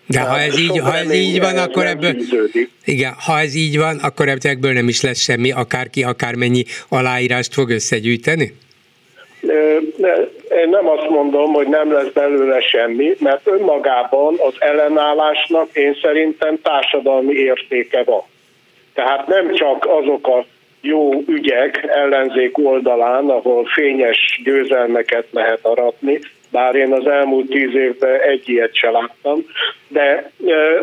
De 0.07 0.19
ha 0.19 0.39
ez, 0.39 0.59
így, 0.59 0.79
ha 0.79 0.97
ez 0.97 1.13
így 1.13 1.39
van, 1.39 1.57
akkor 1.57 1.85
ebből, 1.85 2.15
igen, 2.85 3.13
ha 3.25 3.39
ez 3.39 3.55
így 3.55 3.77
van, 3.77 3.97
akkor 3.97 4.27
ebből 4.27 4.73
nem 4.73 4.87
is 4.87 5.01
lesz 5.01 5.19
semmi, 5.19 5.51
akárki, 5.51 6.03
akármennyi 6.03 6.63
aláírást 6.89 7.53
fog 7.53 7.69
összegyűjteni? 7.69 8.53
Én 10.61 10.69
nem 10.69 10.87
azt 10.87 11.09
mondom, 11.09 11.53
hogy 11.53 11.67
nem 11.67 11.91
lesz 11.91 12.11
belőle 12.13 12.61
semmi, 12.61 13.15
mert 13.19 13.47
önmagában 13.47 14.35
az 14.39 14.53
ellenállásnak 14.59 15.69
én 15.73 15.97
szerintem 16.01 16.61
társadalmi 16.61 17.33
értéke 17.33 18.03
van. 18.03 18.21
Tehát 18.93 19.27
nem 19.27 19.53
csak 19.53 19.85
azok 19.85 20.27
a 20.27 20.45
jó 20.81 21.23
ügyek 21.27 21.85
ellenzék 21.87 22.57
oldalán, 22.57 23.29
ahol 23.29 23.65
fényes 23.65 24.41
győzelmeket 24.43 25.27
lehet 25.31 25.59
aratni, 25.61 26.19
bár 26.51 26.75
én 26.75 26.91
az 26.91 27.07
elmúlt 27.07 27.49
tíz 27.49 27.75
évben 27.75 28.19
egy 28.19 28.49
ilyet 28.49 28.75
se 28.75 28.89
láttam, 28.89 29.45
de 29.87 30.31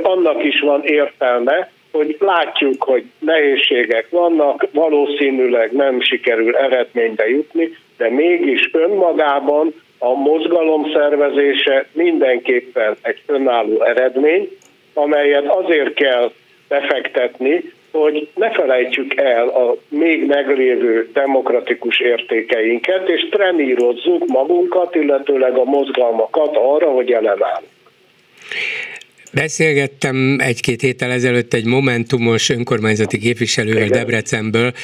annak 0.03 0.45
is 0.45 0.61
van 0.61 0.85
értelme, 0.85 1.71
hogy 1.97 2.17
látjuk, 2.21 2.85
hogy 2.85 3.05
nehézségek 3.19 4.07
vannak, 4.11 4.67
valószínűleg 4.73 5.73
nem 5.73 6.01
sikerül 6.01 6.57
eredménybe 6.57 7.29
jutni, 7.29 7.77
de 7.97 8.11
mégis 8.11 8.71
önmagában 8.73 9.75
a 9.99 10.15
mozgalom 10.15 10.91
szervezése 10.93 11.87
mindenképpen 11.93 12.97
egy 13.03 13.23
önálló 13.27 13.83
eredmény, 13.83 14.49
amelyet 14.95 15.47
azért 15.47 15.95
kell 15.95 16.33
befektetni, 16.69 17.73
hogy 17.91 18.29
ne 18.35 18.51
felejtsük 18.51 19.21
el 19.21 19.49
a 19.49 19.77
még 19.89 20.27
meglévő 20.27 21.11
demokratikus 21.13 22.01
értékeinket, 22.01 23.09
és 23.09 23.29
trenírozzuk 23.31 24.27
magunkat, 24.27 24.95
illetőleg 24.95 25.57
a 25.57 25.65
mozgalmakat 25.65 26.57
arra, 26.57 26.91
hogy 26.91 27.13
ellenállunk. 27.13 27.73
Beszélgettem 29.35 30.39
egy-két 30.41 30.81
héttel 30.81 31.11
ezelőtt 31.11 31.55
egy 31.55 31.65
momentumos 31.65 32.49
önkormányzati 32.49 33.19
képviselővel 33.19 33.85
Igen. 33.85 33.99
Debrecenből, 33.99 34.75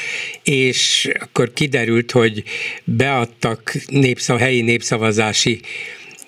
és 0.42 1.08
akkor 1.20 1.52
kiderült, 1.52 2.10
hogy 2.10 2.42
beadtak 2.84 3.72
népszav, 3.86 4.38
helyi 4.38 4.60
népszavazási 4.60 5.60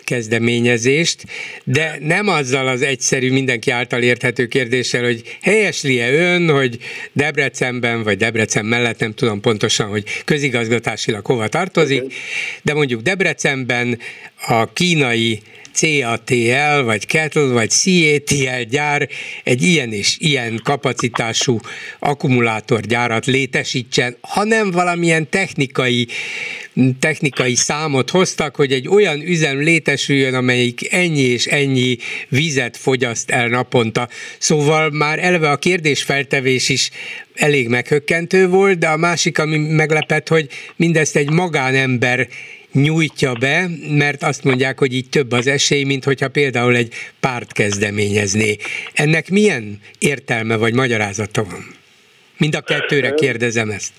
kezdeményezést, 0.05 1.25
de 1.65 1.97
nem 2.01 2.29
azzal 2.29 2.69
az 2.69 2.83
egyszerű, 2.83 3.33
mindenki 3.33 3.71
által 3.71 4.03
érthető 4.03 4.47
kérdéssel, 4.47 5.03
hogy 5.03 5.23
helyesli-e 5.41 6.13
ön, 6.13 6.49
hogy 6.51 6.79
Debrecenben, 7.13 8.03
vagy 8.03 8.17
Debrecen 8.17 8.65
mellett, 8.65 8.99
nem 8.99 9.15
tudom 9.15 9.41
pontosan, 9.41 9.89
hogy 9.89 10.05
közigazgatásilag 10.25 11.27
hova 11.27 11.49
tartozik, 11.49 12.03
de 12.63 12.75
mondjuk 12.75 13.01
Debrecenben 13.01 13.99
a 14.47 14.73
kínai 14.73 15.43
CATL, 15.75 16.83
vagy 16.85 17.07
Kettle, 17.07 17.53
vagy 17.53 17.71
CATL 17.71 18.63
gyár 18.69 19.09
egy 19.45 19.63
ilyen 19.63 19.93
és 19.93 20.17
ilyen 20.19 20.61
kapacitású 20.65 21.61
akkumulátorgyárat 21.99 23.27
létesítsen, 23.27 24.17
hanem 24.21 24.71
valamilyen 24.71 25.29
technikai, 25.29 26.09
technikai 26.99 27.55
számot 27.55 28.11
hoztak, 28.11 28.57
hogy 28.57 28.73
egy 28.73 28.89
olyan 28.89 29.21
üzem 29.21 29.61
létesüljön, 29.61 30.35
amelyik 30.35 30.93
ennyi 30.93 31.21
és 31.21 31.47
ennyi 31.47 31.97
vizet 32.29 32.77
fogyaszt 32.77 33.31
el 33.31 33.49
naponta. 33.49 34.09
Szóval 34.39 34.91
már 34.91 35.19
eleve 35.19 35.51
a 35.51 35.57
kérdésfeltevés 35.57 36.69
is 36.69 36.91
elég 37.35 37.69
meghökkentő 37.69 38.49
volt, 38.49 38.79
de 38.79 38.89
a 38.89 38.97
másik, 38.97 39.39
ami 39.39 39.57
meglepett, 39.57 40.29
hogy 40.29 40.49
mindezt 40.77 41.17
egy 41.17 41.31
magánember 41.31 42.29
nyújtja 42.73 43.33
be, 43.41 43.67
mert 43.97 44.23
azt 44.23 44.45
mondják, 44.45 44.79
hogy 44.79 44.95
így 44.95 45.09
több 45.09 45.33
az 45.33 45.47
esély, 45.47 45.85
mint 45.85 46.05
hogyha 46.05 46.29
például 46.29 46.77
egy 46.77 46.95
párt 47.21 47.53
kezdeményezné. 47.53 48.57
Ennek 48.95 49.31
milyen 49.31 49.79
értelme 49.99 50.57
vagy 50.57 50.75
magyarázata 50.75 51.43
van? 51.43 51.65
Mind 52.39 52.55
a 52.55 52.61
kettőre 52.61 53.15
kérdezem 53.15 53.71
ezt. 53.71 53.93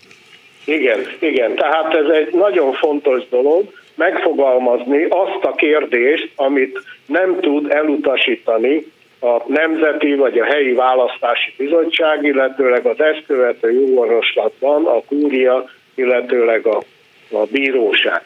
Igen, 0.66 1.00
igen. 1.20 1.56
Tehát 1.56 1.94
ez 1.94 2.16
egy 2.16 2.34
nagyon 2.34 2.74
fontos 2.74 3.22
dolog, 3.30 3.74
megfogalmazni 3.96 5.04
azt 5.04 5.44
a 5.44 5.56
kérdést, 5.56 6.32
amit 6.36 6.80
nem 7.06 7.40
tud 7.40 7.72
elutasítani 7.72 8.86
a 9.20 9.42
Nemzeti 9.48 10.16
vagy 10.16 10.40
a 10.40 10.46
Helyi 10.46 10.74
Választási 10.74 11.54
Bizottság, 11.58 12.24
illetőleg 12.24 12.86
az 12.86 13.00
ezt 13.00 13.24
követő 13.28 13.72
jóorvoslatban 13.72 14.86
a 14.86 15.02
kúria, 15.02 15.70
illetőleg 15.96 16.66
a, 16.66 16.84
a 17.32 17.46
bíróság. 17.52 18.22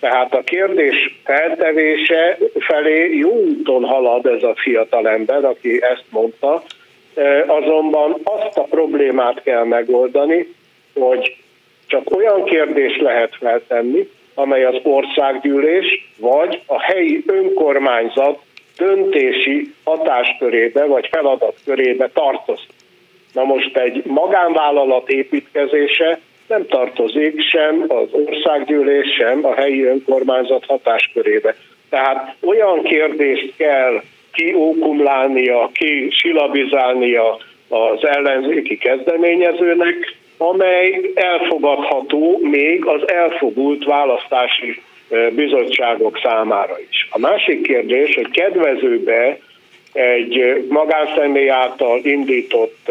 Tehát 0.00 0.34
a 0.34 0.42
kérdés 0.42 1.20
feltevése 1.24 2.38
felé 2.58 3.16
jó 3.16 3.30
úton 3.30 3.84
halad 3.84 4.26
ez 4.26 4.42
a 4.42 4.54
fiatal 4.56 5.08
ember, 5.08 5.44
aki 5.44 5.82
ezt 5.82 6.04
mondta, 6.10 6.62
azonban 7.46 8.20
azt 8.24 8.58
a 8.58 8.62
problémát 8.62 9.42
kell 9.42 9.64
megoldani, 9.64 10.54
hogy 10.94 11.36
csak 11.86 12.16
olyan 12.16 12.44
kérdés 12.44 12.98
lehet 12.98 13.36
feltenni, 13.36 14.08
amely 14.34 14.64
az 14.64 14.76
országgyűlés 14.82 16.08
vagy 16.18 16.60
a 16.66 16.80
helyi 16.80 17.22
önkormányzat 17.26 18.38
döntési 18.76 19.74
hatáskörébe 19.84 20.84
vagy 20.84 21.08
feladatkörébe 21.12 22.08
tartozik. 22.08 22.68
Na 23.32 23.44
most 23.44 23.76
egy 23.76 24.02
magánvállalat 24.04 25.08
építkezése 25.08 26.20
nem 26.48 26.66
tartozik 26.66 27.40
sem 27.40 27.84
az 27.88 28.08
országgyűlés, 28.10 29.14
sem 29.18 29.44
a 29.44 29.54
helyi 29.54 29.82
önkormányzat 29.84 30.64
hatáskörébe. 30.66 31.54
Tehát 31.90 32.34
olyan 32.40 32.82
kérdést 32.82 33.52
kell 33.56 34.02
kiókumlálnia, 34.32 35.70
ki 35.74 36.08
silabizálnia 36.10 37.38
az 37.68 38.04
ellenzéki 38.04 38.78
kezdeményezőnek, 38.78 40.14
amely 40.36 41.10
elfogadható 41.14 42.38
még 42.42 42.84
az 42.84 43.08
elfogult 43.08 43.84
választási 43.84 44.80
bizottságok 45.30 46.18
számára 46.22 46.76
is. 46.90 47.08
A 47.10 47.18
másik 47.18 47.62
kérdés, 47.62 48.14
hogy 48.14 48.30
kedvezőbe 48.30 49.38
egy 49.92 50.64
magánszemély 50.68 51.48
által 51.50 52.00
indított 52.02 52.90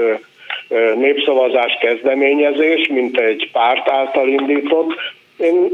népszavazás 0.95 1.77
kezdeményezés, 1.79 2.87
mint 2.87 3.19
egy 3.19 3.49
párt 3.51 3.89
által 3.89 4.27
indított. 4.27 4.93
Én 5.37 5.69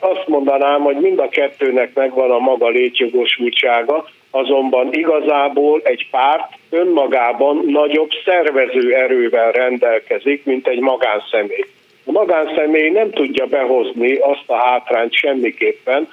azt 0.00 0.26
mondanám, 0.26 0.80
hogy 0.80 0.96
mind 0.96 1.18
a 1.18 1.28
kettőnek 1.28 1.94
megvan 1.94 2.30
a 2.30 2.38
maga 2.38 2.68
létjogosultsága, 2.68 4.08
azonban 4.30 4.92
igazából 4.92 5.80
egy 5.84 6.06
párt 6.10 6.52
önmagában 6.70 7.62
nagyobb 7.66 8.10
szervező 8.24 8.94
erővel 8.94 9.52
rendelkezik, 9.52 10.44
mint 10.44 10.68
egy 10.68 10.80
magánszemély. 10.80 11.64
A 12.04 12.12
magánszemély 12.12 12.90
nem 12.90 13.10
tudja 13.10 13.46
behozni 13.46 14.14
azt 14.14 14.44
a 14.46 14.56
hátrányt 14.56 15.12
semmiképpen, 15.12 16.08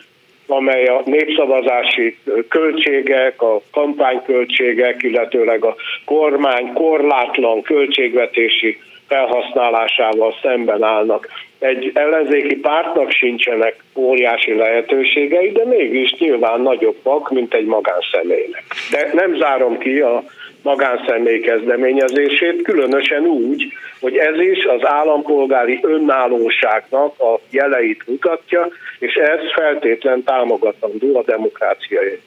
amely 0.51 0.85
a 0.85 1.01
népszavazási 1.05 2.17
költségek, 2.49 3.41
a 3.41 3.61
kampányköltségek, 3.71 5.03
illetőleg 5.03 5.65
a 5.65 5.75
kormány 6.05 6.73
korlátlan 6.73 7.61
költségvetési 7.61 8.77
felhasználásával 9.07 10.35
szemben 10.41 10.83
állnak. 10.83 11.27
Egy 11.59 11.91
ellenzéki 11.93 12.55
pártnak 12.55 13.11
sincsenek 13.11 13.75
óriási 13.95 14.53
lehetőségei, 14.53 15.51
de 15.51 15.65
mégis 15.65 16.13
nyilván 16.13 16.61
nagyobbak, 16.61 17.29
mint 17.29 17.53
egy 17.53 17.65
magánszemélynek. 17.65 18.63
De 18.91 19.09
nem 19.13 19.35
zárom 19.35 19.77
ki 19.77 19.99
a 19.99 20.23
magánszemély 20.63 21.39
kezdeményezését, 21.39 22.61
különösen 22.61 23.25
úgy, 23.25 23.73
hogy 23.99 24.17
ez 24.17 24.39
is 24.39 24.65
az 24.65 24.81
állampolgári 24.83 25.79
önállóságnak 25.81 27.19
a 27.19 27.39
jeleit 27.49 28.07
mutatja, 28.07 28.67
és 29.01 29.13
ez 29.13 29.39
feltétlen 29.55 30.23
támogatandó 30.23 31.17
a 31.17 31.23
demokráciai. 31.23 32.19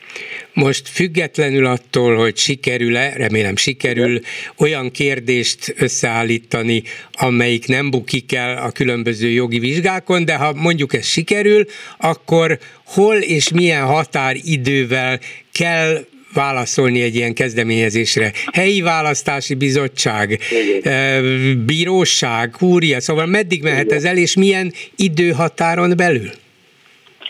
Most 0.53 0.89
függetlenül 0.89 1.67
attól, 1.67 2.17
hogy 2.17 2.37
sikerül-e, 2.37 3.13
remélem 3.17 3.57
sikerül, 3.57 4.21
olyan 4.59 4.91
kérdést 4.91 5.75
összeállítani, 5.79 6.83
amelyik 7.13 7.67
nem 7.67 7.91
bukik 7.91 8.35
el 8.35 8.57
a 8.57 8.71
különböző 8.71 9.29
jogi 9.29 9.59
vizsgákon, 9.59 10.25
de 10.25 10.35
ha 10.35 10.53
mondjuk 10.53 10.95
ez 10.95 11.07
sikerül, 11.07 11.65
akkor 11.99 12.59
hol 12.87 13.17
és 13.17 13.53
milyen 13.53 13.85
határidővel 13.85 15.19
kell 15.53 16.05
válaszolni 16.33 17.03
egy 17.03 17.15
ilyen 17.15 17.35
kezdeményezésre. 17.35 18.33
Helyi 18.53 18.81
választási 18.81 19.55
bizottság, 19.55 20.41
Igen. 20.51 21.65
bíróság, 21.67 22.51
kúria, 22.51 23.01
szóval 23.01 23.27
meddig 23.27 23.63
mehet 23.63 23.85
Igen. 23.85 23.97
ez 23.97 24.05
el, 24.05 24.17
és 24.17 24.37
milyen 24.37 24.73
időhatáron 24.97 25.97
belül? 25.97 26.31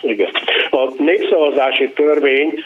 Igen. 0.06 0.30
A 0.70 0.92
népszavazási 0.98 1.90
törvény 1.90 2.64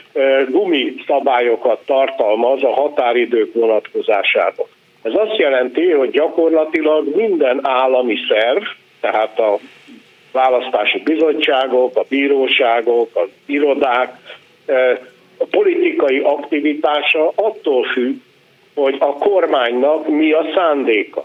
gumi 0.49 0.95
szabályokat 1.07 1.81
tartalmaz 1.87 2.63
a 2.63 2.73
határidők 2.73 3.55
vonatkozásában. 3.55 4.67
Ez 5.03 5.13
azt 5.15 5.37
jelenti, 5.37 5.91
hogy 5.91 6.11
gyakorlatilag 6.11 7.17
minden 7.17 7.61
állami 7.63 8.17
szerv, 8.29 8.63
tehát 9.01 9.39
a 9.39 9.59
választási 10.33 10.99
bizottságok, 10.99 11.97
a 11.97 12.05
bíróságok, 12.09 13.11
az 13.13 13.29
irodák 13.47 14.17
a 15.39 15.45
politikai 15.51 16.19
aktivitása 16.19 17.33
attól 17.35 17.85
függ, 17.85 18.17
hogy 18.75 18.97
a 18.99 19.13
kormánynak 19.13 20.09
mi 20.09 20.33
a 20.33 20.45
szándéka. 20.55 21.25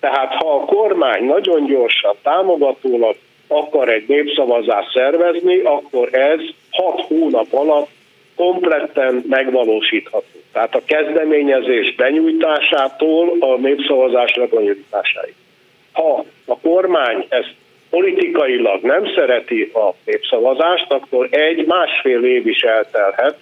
Tehát 0.00 0.34
ha 0.34 0.54
a 0.54 0.64
kormány 0.64 1.24
nagyon 1.24 1.66
gyorsan, 1.66 2.14
támogatólag 2.22 3.16
akar 3.50 3.88
egy 3.88 4.04
népszavazást 4.08 4.92
szervezni, 4.92 5.58
akkor 5.58 6.14
ez 6.14 6.40
hat 6.70 7.00
hónap 7.00 7.52
alatt 7.52 7.88
kompletten 8.36 9.24
megvalósítható. 9.28 10.38
Tehát 10.52 10.74
a 10.74 10.82
kezdeményezés 10.84 11.94
benyújtásától 11.94 13.36
a 13.40 13.56
népszavazás 13.56 14.34
lebonyolításáig. 14.34 15.34
Ha 15.92 16.24
a 16.46 16.58
kormány 16.58 17.26
ezt 17.28 17.54
politikailag 17.90 18.82
nem 18.82 19.12
szereti 19.14 19.70
a 19.74 19.94
népszavazást, 20.04 20.92
akkor 20.92 21.28
egy 21.30 21.66
másfél 21.66 22.24
év 22.24 22.46
is 22.46 22.60
eltelhet, 22.60 23.38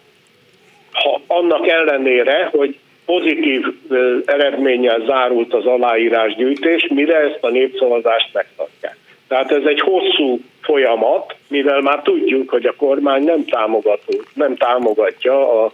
ha 0.93 1.21
annak 1.27 1.69
ellenére, 1.69 2.49
hogy 2.53 2.79
pozitív 3.07 3.65
eredménnyel 4.25 5.03
zárult 5.07 5.55
az 5.55 5.67
aláírásgyűjtés, 5.67 6.87
mire 6.95 7.17
ezt 7.17 7.39
a 7.45 7.49
népszavazást 7.49 8.29
megtartják. 8.33 8.97
Tehát 9.29 9.51
ez 9.51 9.63
egy 9.65 9.81
hosszú 9.81 10.41
folyamat, 10.61 11.37
mivel 11.49 11.81
már 11.81 12.03
tudjuk, 12.03 12.51
hogy 12.51 12.67
a 12.67 12.75
kormány 12.77 13.23
nem, 13.23 13.45
támogató, 13.45 14.23
nem 14.35 14.57
támogatja 14.57 15.65
a 15.65 15.73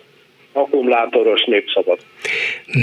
akkumulátoros 0.52 1.44
népszavazás. 1.44 2.04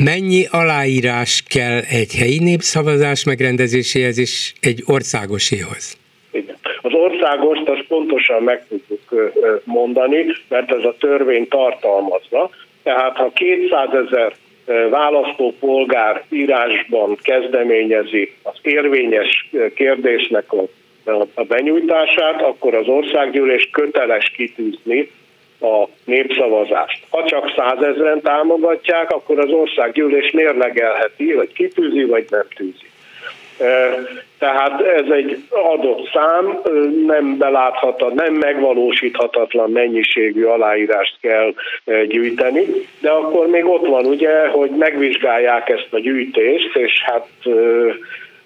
Mennyi 0.04 0.46
aláírás 0.52 1.44
kell 1.48 1.80
egy 1.90 2.16
helyi 2.16 2.40
népszavazás 2.40 3.24
megrendezéséhez 3.24 4.20
és 4.20 4.54
egy 4.60 4.84
országoséhoz? 4.86 5.98
Igen. 6.32 6.56
Az 6.82 6.94
országost 6.94 7.68
azt 7.68 7.86
pontosan 7.88 8.44
meg 8.44 8.66
tudjuk 8.68 9.32
mondani, 9.64 10.26
mert 10.48 10.72
ez 10.72 10.84
a 10.84 10.96
törvény 11.00 11.48
tartalmazza. 11.48 12.50
Tehát 12.84 13.16
ha 13.16 13.32
200 13.34 13.90
ezer 14.08 14.34
választópolgár 14.90 16.24
írásban 16.30 17.18
kezdeményezi 17.22 18.34
az 18.44 18.58
érvényes 18.62 19.50
kérdésnek 19.76 20.54
a, 20.54 20.64
benyújtását, 21.44 22.42
akkor 22.42 22.74
az 22.74 22.88
országgyűlés 22.88 23.70
köteles 23.72 24.30
kitűzni 24.30 25.12
a 25.62 25.88
népszavazást. 26.06 27.04
Ha 27.10 27.26
csak 27.26 27.54
százezren 27.56 28.22
támogatják, 28.22 29.12
akkor 29.12 29.40
az 29.40 29.50
országgyűlés 29.50 30.32
mérlegelheti, 30.32 31.32
hogy 31.32 31.54
kitűzi, 31.54 32.04
vagy 32.04 32.26
nem 32.30 32.46
tűzi. 32.56 32.90
Tehát 34.40 34.82
ez 34.82 35.10
egy 35.10 35.38
adott 35.50 36.10
szám, 36.14 36.62
nem 37.06 37.38
beláthatatlan, 37.38 38.14
nem 38.14 38.34
megvalósíthatatlan 38.34 39.72
mennyiségű 39.72 40.44
aláírást 40.44 41.18
kell 41.22 41.54
gyűjteni, 42.08 42.66
de 43.00 43.10
akkor 43.10 43.48
még 43.48 43.66
ott 43.66 43.86
van 43.86 44.06
ugye, 44.06 44.48
hogy 44.48 44.70
megvizsgálják 44.70 45.70
ezt 45.70 45.88
a 45.92 46.00
gyűjtést, 46.00 46.76
és 46.76 47.02
hát 47.04 47.28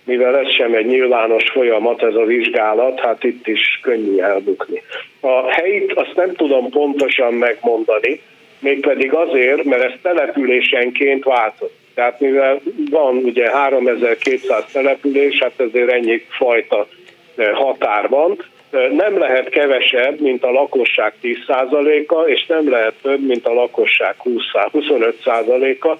mivel 0.03 0.37
ez 0.37 0.51
sem 0.51 0.73
egy 0.73 0.85
nyilvános 0.85 1.49
folyamat, 1.49 2.03
ez 2.03 2.15
a 2.15 2.25
vizsgálat, 2.25 2.99
hát 2.99 3.23
itt 3.23 3.47
is 3.47 3.79
könnyű 3.81 4.19
elbukni. 4.19 4.81
A 5.19 5.51
helyit 5.51 5.93
azt 5.93 6.15
nem 6.15 6.33
tudom 6.33 6.69
pontosan 6.69 7.33
megmondani, 7.33 8.21
mégpedig 8.59 9.13
azért, 9.13 9.63
mert 9.63 9.83
ez 9.83 9.93
településenként 10.01 11.23
változik. 11.23 11.83
Tehát 11.95 12.19
mivel 12.19 12.61
van 12.89 13.15
ugye 13.15 13.51
3200 13.51 14.63
település, 14.71 15.37
hát 15.39 15.59
ezért 15.59 15.91
ennyi 15.91 16.25
fajta 16.29 16.87
eh, 17.35 17.51
határ 17.53 18.09
van, 18.09 18.37
eh, 18.71 18.89
nem 18.89 19.17
lehet 19.17 19.49
kevesebb, 19.49 20.19
mint 20.19 20.43
a 20.43 20.51
lakosság 20.51 21.13
10%-a, 21.21 22.21
és 22.21 22.45
nem 22.45 22.69
lehet 22.69 22.93
több, 23.01 23.25
mint 23.25 23.47
a 23.47 23.53
lakosság 23.53 24.15
20, 24.17 24.43
25%-a. 24.71 25.97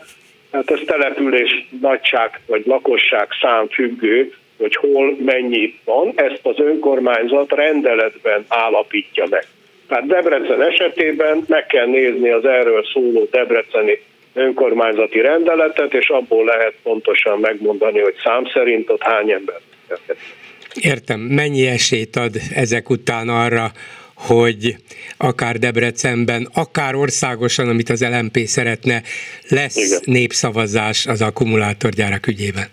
Hát 0.51 0.71
ez 0.71 0.79
település 0.85 1.67
nagyság 1.81 2.39
vagy 2.47 2.65
lakosság 2.65 3.27
szám 3.41 3.67
függő, 3.67 4.33
hogy 4.57 4.75
hol 4.75 5.15
mennyi 5.25 5.79
van, 5.85 6.11
ezt 6.15 6.39
az 6.43 6.59
önkormányzat 6.59 7.51
rendeletben 7.51 8.45
állapítja 8.47 9.25
meg. 9.29 9.45
Tehát 9.87 10.05
Debrecen 10.05 10.61
esetében 10.61 11.43
meg 11.47 11.65
kell 11.65 11.85
nézni 11.85 12.29
az 12.29 12.45
erről 12.45 12.85
szóló 12.93 13.27
debreceni 13.31 13.99
önkormányzati 14.35 15.21
rendeletet, 15.21 15.93
és 15.93 16.09
abból 16.09 16.45
lehet 16.45 16.73
pontosan 16.83 17.39
megmondani, 17.39 17.99
hogy 17.99 18.15
szám 18.23 18.45
szerint 18.53 18.89
ott 18.89 19.01
hány 19.01 19.31
ember. 19.31 19.59
Értem, 20.81 21.19
mennyi 21.19 21.67
esélyt 21.67 22.15
ad 22.15 22.35
ezek 22.55 22.89
után 22.89 23.29
arra, 23.29 23.71
hogy 24.15 24.75
akár 25.17 25.55
Debrecenben, 25.55 26.47
akár 26.53 26.95
országosan, 26.95 27.69
amit 27.69 27.89
az 27.89 28.05
LMP 28.19 28.37
szeretne, 28.37 29.01
lesz 29.49 29.87
Igen. 29.87 29.99
népszavazás 30.03 31.05
az 31.05 31.21
akkumulátorgyárak 31.21 32.27
ügyében? 32.27 32.65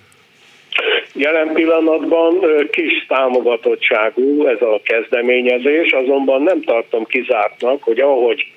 Jelen 1.14 1.52
pillanatban 1.52 2.34
kis 2.70 3.06
támogatottságú 3.08 4.46
ez 4.46 4.60
a 4.60 4.80
kezdeményezés, 4.84 5.92
azonban 5.92 6.42
nem 6.42 6.62
tartom 6.62 7.04
kizártnak, 7.04 7.82
hogy 7.82 8.00
ahogy 8.00 8.52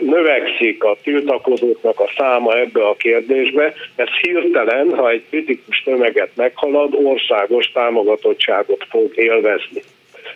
növekszik 0.00 0.84
a 0.84 0.96
tiltakozóknak 1.02 2.00
a 2.00 2.10
száma 2.16 2.58
ebbe 2.58 2.86
a 2.86 2.94
kérdésbe, 2.94 3.74
ez 3.96 4.08
hirtelen, 4.20 4.94
ha 4.94 5.10
egy 5.10 5.22
kritikus 5.28 5.82
tömeget 5.82 6.30
meghalad, 6.34 6.94
országos 6.94 7.72
támogatottságot 7.72 8.86
fog 8.90 9.12
élvezni. 9.14 9.82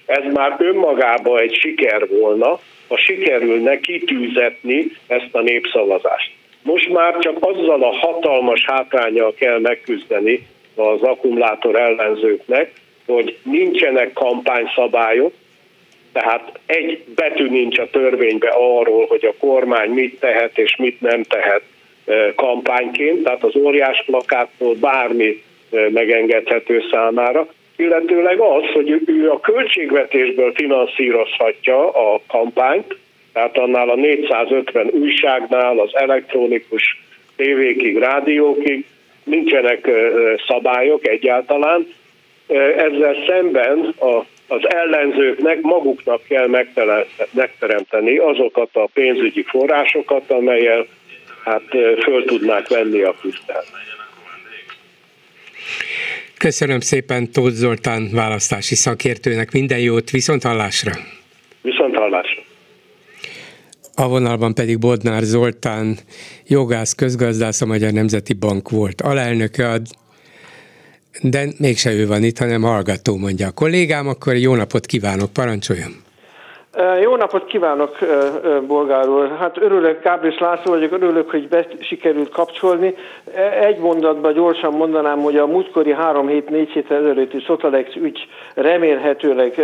Ez 0.07 0.33
már 0.33 0.57
önmagában 0.59 1.41
egy 1.41 1.55
siker 1.55 2.09
volna, 2.09 2.61
ha 2.89 2.97
sikerülne 2.97 3.81
kitűzetni 3.81 4.87
ezt 5.07 5.29
a 5.33 5.41
népszavazást. 5.41 6.31
Most 6.63 6.89
már 6.89 7.19
csak 7.19 7.37
azzal 7.41 7.83
a 7.83 7.97
hatalmas 7.97 8.65
hátrányjal 8.65 9.35
kell 9.35 9.59
megküzdeni 9.59 10.47
az 10.75 11.03
akkumulátor 11.03 11.77
ellenzőknek, 11.77 12.73
hogy 13.07 13.37
nincsenek 13.43 14.13
kampányszabályok, 14.13 15.33
tehát 16.21 16.59
egy 16.67 17.05
betű 17.15 17.49
nincs 17.49 17.79
a 17.79 17.91
törvénybe 17.91 18.49
arról, 18.49 19.07
hogy 19.07 19.25
a 19.25 19.47
kormány 19.47 19.91
mit 19.91 20.21
tehet 20.21 20.59
és 20.59 20.77
mit 20.77 21.01
nem 21.01 21.23
tehet 21.23 21.63
kampányként, 22.35 23.23
tehát 23.23 23.43
az 23.45 23.57
óriás 23.57 24.03
plakáttól 24.07 24.75
bármi 24.75 25.43
megengedhető 25.89 26.83
számára, 26.91 27.49
illetőleg 27.77 28.41
az, 28.41 28.63
hogy 28.73 29.03
ő 29.07 29.31
a 29.31 29.41
költségvetésből 29.41 30.53
finanszírozhatja 30.55 31.89
a 31.91 32.21
kampányt, 32.29 32.97
tehát 33.33 33.59
annál 33.59 33.89
a 33.89 33.97
450 33.97 34.87
újságnál, 34.87 35.79
az 35.79 35.91
elektronikus 35.93 37.03
tévékig, 37.37 37.99
rádiókig 37.99 38.85
nincsenek 39.25 39.91
szabályok 40.47 41.07
egyáltalán. 41.09 41.95
Ezzel 42.77 43.17
szemben 43.27 43.95
a 44.01 44.25
az 44.49 44.69
ellenzőknek 44.69 45.61
maguknak 45.61 46.23
kell 46.29 46.49
megteremteni 47.31 48.17
azokat 48.17 48.69
a 48.73 48.89
pénzügyi 48.93 49.43
forrásokat, 49.43 50.31
amelyel 50.31 50.87
hát 51.45 51.69
föl 52.03 52.25
tudnák 52.25 52.69
venni 52.69 53.03
a 53.03 53.15
küzdelmet. 53.21 53.85
Köszönöm 56.39 56.81
szépen 56.81 57.33
Tóth 57.33 57.55
Zoltán 57.55 58.09
választási 58.13 58.75
szakértőnek 58.75 59.53
minden 59.53 59.79
jót, 59.79 60.11
viszont 60.11 60.43
hallásra! 60.43 60.93
Viszont 61.63 61.97
hallásra! 61.97 62.43
A 63.95 64.09
vonalban 64.09 64.55
pedig 64.55 64.79
Bodnár 64.79 65.23
Zoltán, 65.23 65.97
jogász, 66.47 66.95
közgazdász, 66.95 67.61
a 67.61 67.67
Magyar 67.67 67.93
Nemzeti 67.93 68.33
Bank 68.33 68.71
volt 68.71 69.01
alelnöke, 69.01 69.69
de 71.23 71.45
mégse 71.59 71.93
ő 71.93 72.07
van 72.07 72.23
itt, 72.23 72.39
hanem 72.39 72.63
hallgató, 72.63 73.17
mondja 73.17 73.47
a 73.47 73.53
kollégám, 73.55 74.09
akkor 74.09 74.35
jó 74.35 74.55
napot 74.55 74.87
kívánok, 74.87 75.33
parancsoljon! 75.33 76.05
Jó 77.03 77.17
napot 77.17 77.45
kívánok, 77.45 77.99
Bolgár 78.67 79.09
úr! 79.09 79.37
Hát 79.39 79.57
örülök, 79.61 80.03
Gábris 80.03 80.39
László 80.39 80.73
vagyok, 80.73 80.93
örülök, 80.93 81.31
hogy 81.31 81.49
be 81.49 81.67
sikerült 81.81 82.29
kapcsolni. 82.29 82.95
E, 83.35 83.65
egy 83.65 83.79
mondatban 83.79 84.33
gyorsan 84.33 84.73
mondanám, 84.73 85.19
hogy 85.19 85.37
a 85.37 85.47
múltkori 85.47 85.93
három 85.93 86.29
hét, 86.29 86.49
négy 86.49 86.71
hét 86.71 86.91
ezelőtti 86.91 87.41
Sotalex 87.41 87.95
ügy 87.95 88.29
remélhetőleg 88.55 89.61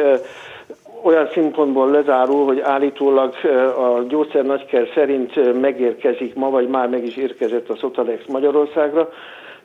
olyan 1.03 1.29
szempontból 1.35 1.91
lezárul, 1.91 2.45
hogy 2.45 2.61
állítólag 2.61 3.35
a 3.79 4.03
gyógyszer 4.09 4.45
nagyker 4.45 4.89
szerint 4.95 5.61
megérkezik 5.61 6.35
ma, 6.35 6.51
vagy 6.51 6.69
már 6.69 6.89
meg 6.89 7.05
is 7.07 7.17
érkezett 7.17 7.69
a 7.69 7.77
Sotalex 7.77 8.25
Magyarországra 8.27 9.09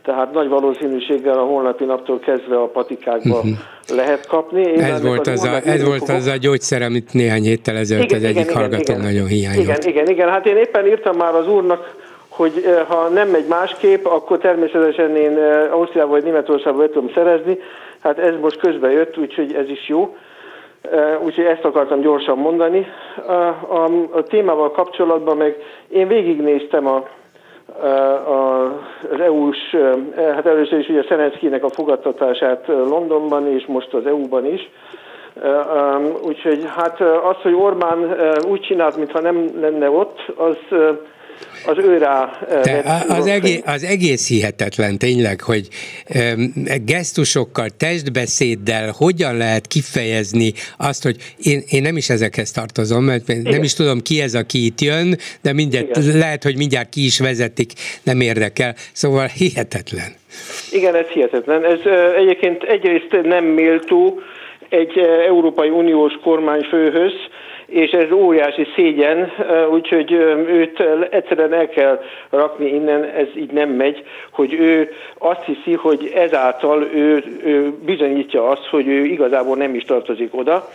tehát 0.07 0.33
nagy 0.33 0.49
valószínűséggel 0.49 1.37
a 1.37 1.43
holnapi 1.43 1.85
naptól 1.85 2.19
kezdve 2.19 2.55
a 2.61 2.67
patikákba 2.67 3.35
uh-huh. 3.35 3.51
lehet 3.89 4.27
kapni. 4.27 4.61
Én 4.61 4.79
ez 4.79 5.01
volt, 5.01 5.27
az, 5.27 5.43
a, 5.43 5.59
ez 5.65 5.83
volt 5.83 6.09
az 6.09 6.25
a 6.25 6.35
gyógyszer, 6.35 6.81
amit 6.81 7.13
néhány 7.13 7.43
héttel 7.43 7.75
ezelőtt 7.75 8.03
igen, 8.03 8.17
az 8.17 8.23
egyik 8.23 8.41
igen, 8.41 8.55
hallgató 8.55 8.91
igen, 8.91 8.99
nagyon 9.01 9.27
hiányzott. 9.27 9.63
Igen, 9.63 9.79
igen, 9.81 10.07
igen, 10.07 10.29
hát 10.29 10.45
én 10.45 10.57
éppen 10.57 10.87
írtam 10.87 11.17
már 11.17 11.35
az 11.35 11.47
úrnak, 11.47 11.95
hogy 12.27 12.63
eh, 12.65 12.85
ha 12.87 13.07
nem 13.07 13.29
megy 13.29 13.45
másképp, 13.49 14.05
akkor 14.05 14.37
természetesen 14.37 15.15
én 15.15 15.37
eh, 15.37 15.73
Ausztriába 15.73 16.11
vagy 16.11 16.23
Németországba 16.23 16.89
tudom 16.89 17.11
szerezni. 17.13 17.57
Hát 17.99 18.17
ez 18.17 18.33
most 18.41 18.57
közbe 18.57 18.91
jött, 18.91 19.17
úgyhogy 19.17 19.53
ez 19.53 19.69
is 19.69 19.87
jó. 19.87 20.15
Úgyhogy 21.23 21.45
ezt 21.45 21.63
akartam 21.63 22.01
gyorsan 22.01 22.37
mondani. 22.37 22.87
A, 23.27 23.31
a, 23.31 23.89
a 24.11 24.23
témával 24.23 24.71
kapcsolatban 24.71 25.37
meg 25.37 25.55
én 25.89 26.07
végignéztem 26.07 26.87
a, 26.87 27.07
az 28.25 29.19
EU-s, 29.19 29.75
hát 30.15 30.45
először 30.45 30.79
is 30.79 30.89
ugye 30.89 31.03
Szelenszkinek 31.07 31.63
a 31.63 31.69
fogadtatását 31.69 32.67
Londonban 32.67 33.47
és 33.47 33.65
most 33.65 33.93
az 33.93 34.05
EU-ban 34.05 34.45
is. 34.45 34.69
Úgyhogy 36.23 36.65
hát 36.75 37.01
az, 37.01 37.35
hogy 37.41 37.53
Orbán 37.53 38.15
úgy 38.49 38.61
csinált, 38.61 38.97
mintha 38.97 39.19
nem 39.21 39.49
lenne 39.59 39.89
ott, 39.89 40.19
az 40.35 40.57
az 41.65 41.77
ő 41.77 41.97
rá... 41.97 42.39
De 42.63 43.03
az, 43.07 43.27
egész, 43.27 43.61
az 43.65 43.83
egész 43.83 44.27
hihetetlen 44.27 44.97
tényleg, 44.97 45.41
hogy 45.41 45.67
um, 46.15 46.53
gesztusokkal, 46.85 47.67
testbeszéddel 47.77 48.93
hogyan 48.97 49.37
lehet 49.37 49.67
kifejezni 49.67 50.53
azt, 50.77 51.03
hogy 51.03 51.15
én, 51.43 51.61
én 51.69 51.81
nem 51.81 51.97
is 51.97 52.09
ezekhez 52.09 52.51
tartozom, 52.51 53.03
mert 53.03 53.29
Igen. 53.29 53.41
nem 53.41 53.63
is 53.63 53.73
tudom 53.73 53.99
ki 53.99 54.21
ez, 54.21 54.35
aki 54.35 54.65
itt 54.65 54.81
jön, 54.81 55.17
de 55.41 55.53
mindjárt, 55.53 55.97
Igen. 55.97 56.17
lehet, 56.17 56.43
hogy 56.43 56.57
mindjárt 56.57 56.89
ki 56.89 57.05
is 57.05 57.19
vezetik, 57.19 57.71
nem 58.03 58.21
érdekel. 58.21 58.75
Szóval 58.91 59.27
hihetetlen. 59.27 60.15
Igen, 60.71 60.95
ez 60.95 61.05
hihetetlen. 61.05 61.65
Ez 61.65 61.79
egyébként 62.17 62.63
egyrészt 62.63 63.17
nem 63.23 63.43
méltó 63.43 64.19
egy 64.69 64.97
Európai 65.27 65.69
Uniós 65.69 66.13
kormányfőhöz, 66.23 67.13
és 67.67 67.91
ez 67.91 68.11
óriási 68.11 68.67
szégyen, 68.75 69.31
úgyhogy 69.71 70.11
őt 70.47 70.83
egyszerűen 71.09 71.53
el 71.53 71.69
kell 71.69 72.01
rakni 72.29 72.67
innen, 72.67 73.03
ez 73.03 73.27
így 73.37 73.51
nem 73.51 73.69
megy, 73.69 74.03
hogy 74.31 74.53
ő 74.53 74.89
azt 75.17 75.43
hiszi, 75.43 75.73
hogy 75.73 76.11
ezáltal 76.15 76.83
ő, 76.93 77.23
ő 77.43 77.73
bizonyítja 77.85 78.49
azt, 78.49 78.65
hogy 78.65 78.87
ő 78.87 79.05
igazából 79.05 79.55
nem 79.55 79.75
is 79.75 79.83
tartozik 79.83 80.35
oda, 80.35 80.69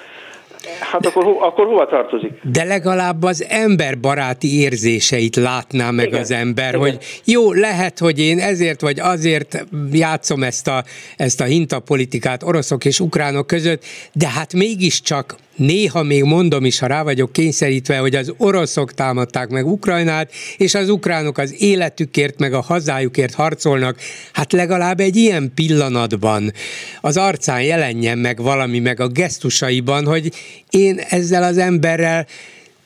Hát 0.80 1.06
akkor, 1.06 1.24
ho, 1.24 1.36
akkor 1.40 1.66
hova 1.66 1.86
tartozik? 1.86 2.30
De 2.42 2.64
legalább 2.64 3.22
az 3.22 3.46
emberbaráti 3.48 4.60
érzéseit 4.60 5.36
látná 5.36 5.90
meg 5.90 6.06
Igen. 6.06 6.20
az 6.20 6.30
ember, 6.30 6.68
Igen. 6.68 6.80
hogy 6.80 6.98
jó, 7.24 7.52
lehet, 7.52 7.98
hogy 7.98 8.18
én 8.18 8.38
ezért 8.38 8.80
vagy 8.80 9.00
azért 9.00 9.64
játszom 9.92 10.42
ezt 10.42 10.68
a, 10.68 10.84
ezt 11.16 11.40
a 11.40 11.44
hintapolitikát 11.44 12.42
oroszok 12.42 12.84
és 12.84 13.00
ukránok 13.00 13.46
között, 13.46 13.84
de 14.12 14.28
hát 14.28 14.52
mégiscsak 14.52 15.34
néha 15.56 16.02
még 16.02 16.22
mondom 16.22 16.64
is, 16.64 16.78
ha 16.78 16.86
rá 16.86 17.02
vagyok 17.02 17.32
kényszerítve, 17.32 17.98
hogy 17.98 18.14
az 18.14 18.32
oroszok 18.36 18.94
támadták 18.94 19.48
meg 19.48 19.66
Ukrajnát, 19.66 20.32
és 20.56 20.74
az 20.74 20.88
ukránok 20.88 21.38
az 21.38 21.54
életükért, 21.58 22.38
meg 22.38 22.52
a 22.52 22.60
hazájukért 22.60 23.34
harcolnak, 23.34 23.98
hát 24.32 24.52
legalább 24.52 25.00
egy 25.00 25.16
ilyen 25.16 25.52
pillanatban 25.54 26.52
az 27.00 27.16
arcán 27.16 27.62
jelenjen 27.62 28.18
meg 28.18 28.42
valami, 28.42 28.78
meg 28.78 29.00
a 29.00 29.08
gesztusaiban, 29.08 30.06
hogy 30.06 30.32
én 30.70 30.98
ezzel 31.08 31.42
az 31.42 31.58
emberrel 31.58 32.26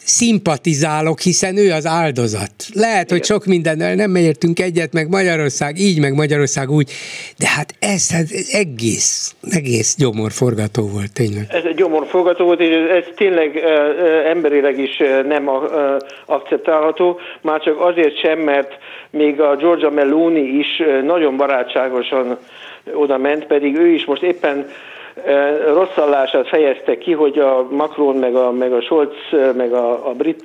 szimpatizálok, 0.06 1.20
hiszen 1.20 1.56
ő 1.56 1.72
az 1.72 1.86
áldozat. 1.86 2.50
Lehet, 2.74 3.10
hogy 3.10 3.24
sok 3.24 3.44
mindennel 3.44 3.94
nem 3.94 4.14
értünk 4.14 4.60
egyet, 4.60 4.92
meg 4.92 5.08
Magyarország 5.08 5.78
így, 5.78 6.00
meg 6.00 6.14
Magyarország 6.14 6.70
úgy, 6.70 6.90
de 7.38 7.46
hát 7.56 7.74
ez, 7.78 8.10
hát 8.12 8.26
ez 8.30 8.48
egész, 8.52 9.34
egész 9.50 9.96
gyomorforgató 9.98 10.88
volt 10.88 11.12
tényleg. 11.12 11.46
Ez 11.48 11.64
egy 11.64 11.74
gyomorforgató 11.74 12.44
volt, 12.44 12.60
és 12.60 12.74
ez, 12.74 12.96
ez 12.96 13.04
tényleg 13.16 13.56
e, 13.56 13.68
e, 13.68 14.28
emberileg 14.28 14.78
is 14.78 15.02
nem 15.28 15.48
a, 15.48 15.64
e, 15.64 15.96
akceptálható, 16.26 17.18
már 17.40 17.60
csak 17.60 17.80
azért 17.80 18.18
sem, 18.20 18.38
mert 18.38 18.72
még 19.10 19.40
a 19.40 19.56
Georgia 19.56 19.90
Meloni 19.90 20.40
is 20.40 20.82
nagyon 21.04 21.36
barátságosan 21.36 22.38
oda 22.94 23.18
ment, 23.18 23.46
pedig 23.46 23.76
ő 23.76 23.86
is 23.86 24.04
most 24.04 24.22
éppen 24.22 24.66
rosszallását 25.74 26.48
fejezte 26.48 26.98
ki, 26.98 27.12
hogy 27.12 27.38
a 27.38 27.66
Macron, 27.70 28.16
meg 28.16 28.34
a, 28.34 28.52
meg 28.52 28.72
a 28.72 28.80
Scholz, 28.80 29.10
meg 29.56 29.72
a, 29.72 30.08
a 30.08 30.12
brit 30.12 30.44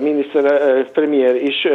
miniszter, 0.00 0.90
premier 0.92 1.34
is 1.34 1.66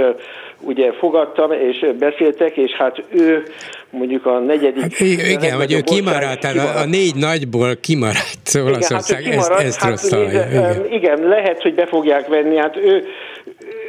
ugye 0.61 0.91
fogadtam, 0.91 1.51
és 1.51 1.85
beszéltek, 1.99 2.57
és 2.57 2.71
hát 2.71 3.03
ő 3.09 3.43
mondjuk 3.89 4.25
a 4.25 4.39
negyedik... 4.39 4.81
Hát, 4.81 4.99
igen, 5.29 5.55
hogy 5.57 5.73
ő 5.73 5.79
kimaradt, 5.81 6.47
kimaradt. 6.47 6.75
A, 6.75 6.79
a 6.79 6.85
négy 6.85 7.15
nagyból 7.15 7.75
kimaradt 7.81 8.55
Olaszország, 8.65 9.25
igen, 9.25 9.39
hát 9.39 9.59
ezt, 9.59 9.83
ezt 9.83 10.13
hát, 10.13 10.21
igen. 10.21 10.85
igen, 10.91 11.27
lehet, 11.27 11.61
hogy 11.61 11.73
be 11.73 11.85
fogják 11.85 12.27
venni, 12.27 12.57
hát 12.57 12.75
ő, 12.75 13.05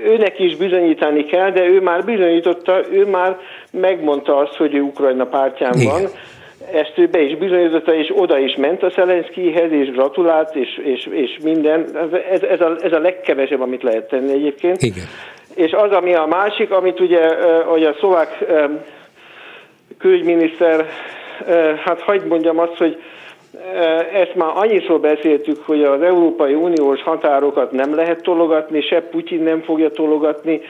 őnek 0.05 0.39
is 0.39 0.57
bizonyítani 0.57 1.25
kell, 1.25 1.51
de 1.51 1.65
ő 1.65 1.81
már 1.81 2.05
bizonyította, 2.05 2.81
ő 2.93 3.07
már 3.07 3.39
megmondta 3.71 4.37
azt, 4.37 4.55
hogy 4.55 4.75
ő 4.75 4.81
Ukrajna 4.81 5.25
pártján 5.25 5.75
igen. 5.75 5.93
van, 5.93 6.11
ezt 6.73 7.11
be 7.11 7.21
is 7.21 7.37
bizonyította, 7.37 7.95
és 7.95 8.13
oda 8.15 8.39
is 8.39 8.57
ment 8.57 8.83
a 8.83 8.91
Szelenszkihez, 8.91 9.73
és 9.73 9.91
gratulált, 9.91 10.55
és, 10.55 10.81
és, 10.85 11.07
és 11.11 11.39
minden. 11.43 11.85
Ez, 12.31 12.43
ez, 12.43 12.61
a, 12.61 12.77
ez 12.83 12.93
a 12.93 12.99
legkevesebb, 12.99 13.61
amit 13.61 13.83
lehet 13.83 14.09
tenni 14.09 14.33
egyébként. 14.33 14.83
Igen. 14.83 15.05
És 15.55 15.73
az, 15.73 15.91
ami 15.91 16.15
a 16.15 16.27
másik, 16.27 16.71
amit 16.71 17.01
ugye, 17.01 17.35
hogy 17.65 17.85
a 17.85 17.95
szlovák 17.99 18.45
külügyminiszter, 19.99 20.87
hát 21.85 22.01
hagyd 22.01 22.27
mondjam 22.27 22.59
azt, 22.59 22.77
hogy 22.77 23.03
ezt 24.13 24.35
már 24.35 24.51
annyiszor 24.55 25.01
beszéltük, 25.01 25.63
hogy 25.65 25.83
az 25.83 26.03
Európai 26.03 26.55
Uniós 26.55 27.03
határokat 27.03 27.73
nem 27.73 27.95
lehet 27.95 28.23
tologatni, 28.23 28.81
se 28.81 29.01
Putyin 29.01 29.43
nem 29.43 29.61
fogja 29.63 29.91
tologatni, 29.91 30.61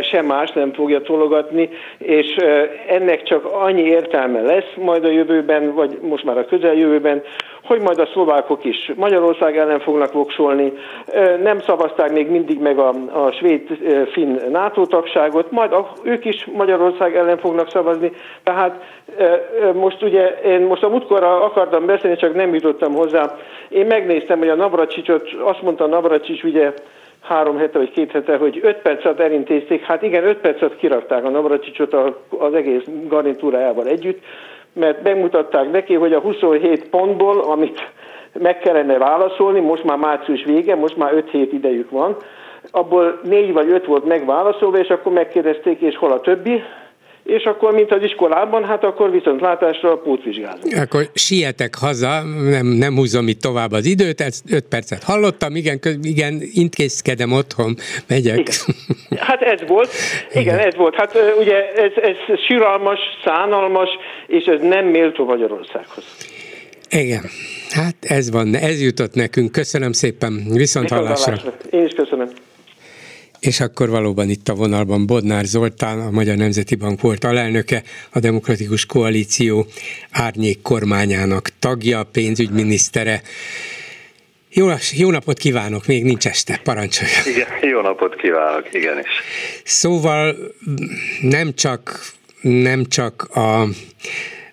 se 0.00 0.22
más 0.22 0.50
nem 0.52 0.72
fogja 0.72 1.00
tologatni, 1.00 1.68
és 1.98 2.36
ennek 2.88 3.22
csak 3.22 3.44
annyi 3.44 3.82
értelme 3.82 4.40
lesz 4.40 4.72
majd 4.76 5.04
a 5.04 5.10
jövőben, 5.10 5.74
vagy 5.74 5.98
most 6.00 6.24
már 6.24 6.38
a 6.38 6.44
közeljövőben, 6.44 7.22
hogy 7.70 7.80
majd 7.80 7.98
a 7.98 8.06
szlovákok 8.12 8.64
is 8.64 8.92
Magyarország 8.96 9.58
ellen 9.58 9.80
fognak 9.80 10.12
voksolni, 10.12 10.72
nem 11.42 11.60
szavazták 11.60 12.12
még 12.12 12.30
mindig 12.30 12.60
meg 12.60 12.78
a, 12.78 12.88
a 13.12 13.32
svéd-finn 13.32 14.50
NATO 14.50 14.86
tagságot, 14.86 15.50
majd 15.50 15.72
a, 15.72 15.92
ők 16.02 16.24
is 16.24 16.48
Magyarország 16.52 17.16
ellen 17.16 17.38
fognak 17.38 17.70
szavazni, 17.70 18.12
tehát 18.42 18.84
most 19.74 20.02
ugye 20.02 20.28
én 20.44 20.60
most 20.60 20.82
a 20.82 20.88
múltkorra 20.88 21.44
akartam 21.44 21.86
beszélni, 21.86 22.16
csak 22.16 22.34
nem 22.34 22.54
jutottam 22.54 22.94
hozzá. 22.94 23.36
Én 23.68 23.86
megnéztem, 23.86 24.38
hogy 24.38 24.48
a 24.48 24.54
Navracsicsot, 24.54 25.28
azt 25.44 25.62
mondta 25.62 25.86
Navracsics 25.86 26.42
ugye 26.42 26.72
három 27.20 27.58
hete 27.58 27.78
vagy 27.78 27.90
két 27.90 28.10
hete, 28.10 28.36
hogy 28.36 28.60
öt 28.62 28.76
percet 28.76 29.20
elintézték, 29.20 29.82
hát 29.82 30.02
igen, 30.02 30.24
öt 30.24 30.38
percet 30.38 30.76
kirakták 30.76 31.24
a 31.24 31.30
Navracsicsot 31.30 31.94
az 32.38 32.54
egész 32.54 32.82
garnitúrájával 33.08 33.86
együtt, 33.86 34.22
mert 34.72 35.02
megmutatták 35.02 35.70
neki, 35.70 35.94
hogy 35.94 36.12
a 36.12 36.20
27 36.20 36.88
pontból, 36.88 37.40
amit 37.40 37.90
meg 38.38 38.58
kellene 38.58 38.98
válaszolni, 38.98 39.60
most 39.60 39.84
már 39.84 39.98
március 39.98 40.44
vége, 40.44 40.74
most 40.74 40.96
már 40.96 41.12
5 41.14 41.30
hét 41.30 41.52
idejük 41.52 41.90
van, 41.90 42.16
abból 42.70 43.20
négy 43.22 43.52
vagy 43.52 43.70
öt 43.70 43.86
volt 43.86 44.04
megválaszolva, 44.04 44.78
és 44.78 44.88
akkor 44.88 45.12
megkérdezték, 45.12 45.80
és 45.80 45.96
hol 45.96 46.12
a 46.12 46.20
többi, 46.20 46.62
és 47.36 47.44
akkor, 47.44 47.72
mint 47.72 47.92
az 47.92 48.02
iskolában, 48.02 48.64
hát 48.64 48.84
akkor 48.84 49.10
viszont 49.10 49.40
látásra 49.40 49.96
pótvizsgálunk. 49.96 50.76
Akkor 50.76 51.08
sietek 51.14 51.74
haza, 51.74 52.22
nem, 52.50 52.66
nem 52.66 52.94
húzom 52.94 53.28
itt 53.28 53.40
tovább 53.40 53.72
az 53.72 53.84
időt, 53.84 54.20
ezt 54.20 54.44
öt 54.52 54.64
percet 54.68 55.02
hallottam, 55.02 55.56
igen, 55.56 55.78
igen, 56.02 56.40
intézkedem 56.52 57.32
otthon, 57.32 57.74
megyek. 58.08 58.38
Igen. 58.38 58.54
Hát 59.18 59.42
ez 59.42 59.60
volt, 59.66 59.90
igen, 60.30 60.42
igen, 60.42 60.58
ez 60.58 60.76
volt. 60.76 60.94
Hát 60.94 61.18
ugye 61.38 61.72
ez, 61.72 61.92
ez 61.96 62.40
síralmas, 62.46 62.98
szánalmas, 63.24 63.88
és 64.26 64.44
ez 64.44 64.60
nem 64.60 64.86
méltó 64.86 65.24
Magyarországhoz. 65.24 66.04
Igen, 66.90 67.22
hát 67.70 67.96
ez 68.00 68.30
van, 68.30 68.54
ez 68.54 68.82
jutott 68.82 69.14
nekünk. 69.14 69.52
Köszönöm 69.52 69.92
szépen, 69.92 70.44
viszont 70.52 70.88
hallásra. 70.88 71.36
Én 71.70 71.84
is 71.84 71.92
köszönöm. 71.92 72.28
És 73.40 73.60
akkor 73.60 73.88
valóban 73.88 74.28
itt 74.30 74.48
a 74.48 74.54
vonalban 74.54 75.06
Bodnár 75.06 75.44
Zoltán, 75.44 76.00
a 76.00 76.10
Magyar 76.10 76.36
Nemzeti 76.36 76.74
Bank 76.74 77.00
volt 77.00 77.24
alelnöke, 77.24 77.82
a 78.10 78.18
Demokratikus 78.18 78.86
Koalíció 78.86 79.66
árnyék 80.10 80.62
kormányának 80.62 81.50
tagja, 81.58 82.02
pénzügyminisztere. 82.12 83.22
Jó, 84.48 84.68
jó 84.92 85.10
napot 85.10 85.38
kívánok, 85.38 85.86
még 85.86 86.04
nincs 86.04 86.26
este, 86.26 86.60
parancsolja. 86.64 87.14
Igen, 87.24 87.70
jó 87.70 87.80
napot 87.80 88.16
kívánok, 88.16 88.74
igenis. 88.74 89.08
Szóval 89.64 90.36
nem 91.20 91.54
csak, 91.54 92.00
nem 92.40 92.84
csak 92.84 93.22
a 93.22 93.68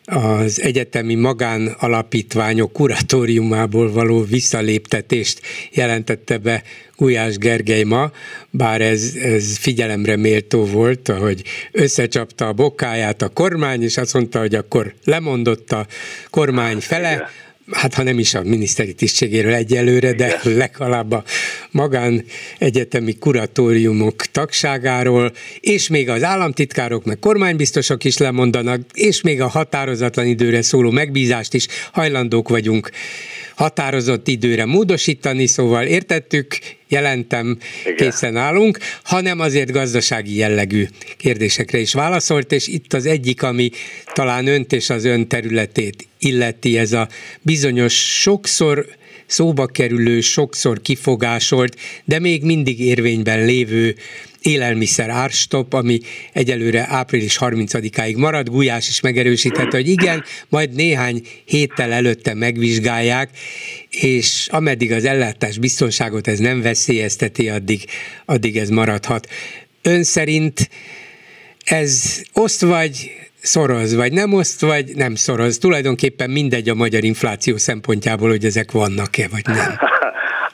az 0.10 0.62
egyetemi 0.62 1.16
magánalapítványok 1.16 2.74
kuratóriumából 2.74 3.92
való 3.92 4.24
visszaléptetést 4.24 5.42
jelentette 5.72 6.38
be 6.38 6.64
Gulyás 6.96 7.38
Gergely 7.38 7.84
ma, 7.84 8.12
bár 8.50 8.82
ez, 8.82 9.14
ez 9.22 9.58
figyelemre 9.58 10.16
méltó 10.16 10.66
volt, 10.66 11.08
hogy 11.08 11.44
összecsapta 11.72 12.48
a 12.48 12.54
bokáját 12.54 13.22
a 13.22 13.30
kormány, 13.30 13.84
és 13.84 13.98
azt 13.98 14.14
mondta, 14.14 14.40
hogy 14.40 14.56
akkor 14.56 14.94
lemondott 15.04 15.72
a 15.72 15.88
kormány 16.30 16.80
fele, 16.80 17.30
hát 17.72 17.94
ha 17.94 18.04
nem 18.04 18.20
is 18.20 18.34
a 18.34 18.44
miniszteri 18.44 18.94
tisztségéről 18.94 19.54
egyelőre, 19.54 20.14
de 20.14 20.40
legalább 20.44 21.12
a 21.12 21.24
magán 21.72 22.26
egyetemi 22.58 23.14
kuratóriumok 23.18 24.16
tagságáról, 24.16 25.34
és 25.60 25.88
még 25.88 26.10
az 26.10 26.24
államtitkárok, 26.24 27.06
meg 27.06 27.20
kormánybiztosok 27.20 28.04
is 28.04 28.18
lemondanak, 28.18 28.82
és 28.94 29.22
még 29.22 29.42
a 29.42 29.48
határozatlan 29.48 30.26
időre 30.26 30.62
szóló 30.62 30.92
megbízást 30.92 31.54
is 31.54 31.68
hajlandók 31.92 32.50
vagyunk 32.50 32.90
határozott 33.58 34.28
időre 34.28 34.66
módosítani, 34.66 35.48
szóval 35.48 35.86
értettük, 35.86 36.58
jelentem, 36.88 37.58
Igen. 37.82 37.96
készen 37.96 38.36
állunk, 38.36 38.78
hanem 39.04 39.40
azért 39.40 39.72
gazdasági 39.72 40.36
jellegű 40.36 40.88
kérdésekre 41.18 41.78
is 41.78 41.94
válaszolt, 41.94 42.52
és 42.52 42.68
itt 42.68 42.94
az 42.94 43.06
egyik, 43.06 43.44
ami 43.44 43.70
talán 44.14 44.48
önt 44.48 44.74
és 44.74 44.90
az 44.90 45.06
ön 45.06 45.28
területét 45.28 46.08
illeti, 46.20 46.78
ez 46.78 46.92
a 46.92 47.08
bizonyos 47.42 48.22
sokszor 48.22 48.86
szóba 49.26 49.66
kerülő, 49.66 50.22
sokszor 50.22 50.82
kifogásolt, 50.82 51.76
de 52.06 52.20
még 52.20 52.44
mindig 52.44 52.80
érvényben 52.80 53.46
lévő 53.46 53.96
élelmiszer 54.48 55.10
árstop, 55.10 55.74
ami 55.74 56.00
egyelőre 56.34 56.88
április 56.90 57.38
30-áig 57.42 58.18
marad. 58.18 58.50
Gulyás 58.50 58.88
is 58.88 59.02
megerősítette, 59.02 59.78
hogy 59.78 59.90
igen, 59.90 60.24
majd 60.50 60.74
néhány 60.74 61.22
héttel 61.46 61.92
előtte 61.92 62.34
megvizsgálják, 62.34 63.30
és 63.90 64.48
ameddig 64.52 64.92
az 64.92 65.06
ellátás 65.06 65.58
biztonságot 65.58 66.28
ez 66.28 66.40
nem 66.40 66.62
veszélyezteti, 66.62 67.50
addig, 67.50 67.86
addig 68.26 68.58
ez 68.58 68.70
maradhat. 68.70 69.28
Ön 69.82 70.04
szerint 70.04 70.70
ez 71.66 72.22
oszt 72.34 72.62
vagy 72.62 73.12
szoroz, 73.42 73.96
vagy 73.96 74.14
nem 74.14 74.34
oszt, 74.34 74.62
vagy 74.62 74.96
nem 74.96 75.16
szoroz. 75.16 75.58
Tulajdonképpen 75.58 76.30
mindegy 76.30 76.70
a 76.70 76.76
magyar 76.76 77.04
infláció 77.04 77.58
szempontjából, 77.58 78.30
hogy 78.30 78.46
ezek 78.46 78.72
vannak-e, 78.72 79.28
vagy 79.28 79.46
nem. 79.46 79.80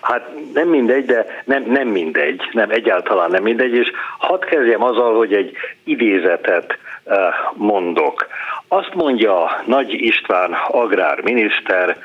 Hát 0.02 0.22
nem 0.54 0.68
mindegy, 0.68 1.06
de 1.06 1.26
nem, 1.46 1.64
nem 1.68 1.88
mindegy, 1.88 2.42
nem 2.52 2.70
egyáltalán 2.70 3.32
nem 3.32 3.44
mindegy, 3.44 3.74
és 3.74 3.92
hadd 4.18 4.46
kezdjem 4.46 4.84
azzal, 4.84 5.18
hogy 5.18 5.34
egy 5.34 5.52
idézetet 5.84 6.78
uh, 7.04 7.16
mondok. 7.54 8.28
Azt 8.68 8.94
mondja 8.94 9.62
Nagy 9.66 9.94
István 9.94 10.52
agrárminiszter 10.68 11.98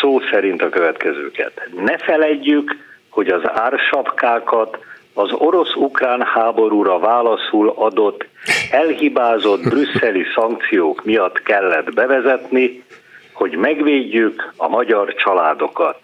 szó 0.00 0.20
szerint 0.30 0.62
a 0.62 0.68
következőket. 0.68 1.68
Ne 1.84 1.98
feledjük, 1.98 2.76
hogy 3.10 3.28
az 3.28 3.42
ársapkákat 3.54 4.78
az 5.14 5.32
orosz-ukrán 5.32 6.22
háborúra 6.22 6.98
válaszul 6.98 7.72
adott 7.76 8.26
elhibázott 8.70 9.62
brüsszeli 9.62 10.24
szankciók 10.34 11.04
miatt 11.04 11.42
kellett 11.42 11.94
bevezetni, 11.94 12.84
hogy 13.32 13.56
megvédjük 13.56 14.52
a 14.56 14.68
magyar 14.68 15.14
családokat. 15.14 15.98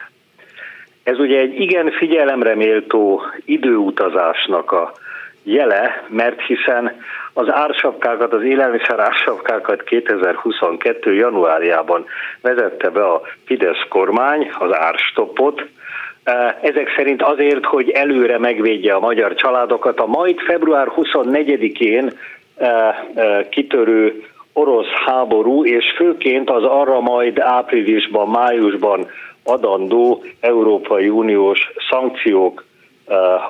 Ez 1.03 1.19
ugye 1.19 1.39
egy 1.39 1.61
igen 1.61 1.91
figyelemre 1.91 2.55
méltó 2.55 3.23
időutazásnak 3.45 4.73
a 4.73 4.93
jele, 5.43 6.05
mert 6.09 6.41
hiszen 6.41 7.01
az 7.33 7.53
ársapkákat, 7.53 8.33
az 8.33 8.43
élelmiszer 8.43 8.99
ársapkákat 8.99 9.83
2022. 9.83 11.15
januárjában 11.15 12.05
vezette 12.41 12.91
be 12.91 13.05
a 13.05 13.23
Fidesz 13.45 13.87
kormány, 13.89 14.51
az 14.59 14.77
árstopot, 14.77 15.69
ezek 16.61 16.95
szerint 16.97 17.23
azért, 17.23 17.65
hogy 17.65 17.91
előre 17.91 18.39
megvédje 18.39 18.95
a 18.95 19.01
magyar 19.01 19.35
családokat. 19.35 20.01
A 20.01 20.07
majd 20.07 20.41
február 20.41 20.89
24-én 20.97 22.13
kitörő 23.51 24.25
orosz 24.53 24.91
háború, 25.07 25.65
és 25.65 25.85
főként 25.97 26.51
az 26.51 26.63
arra 26.63 27.01
majd 27.01 27.39
áprilisban, 27.39 28.29
májusban 28.29 29.07
adandó 29.45 30.23
Európai 30.41 31.09
Uniós 31.09 31.73
szankciók 31.91 32.65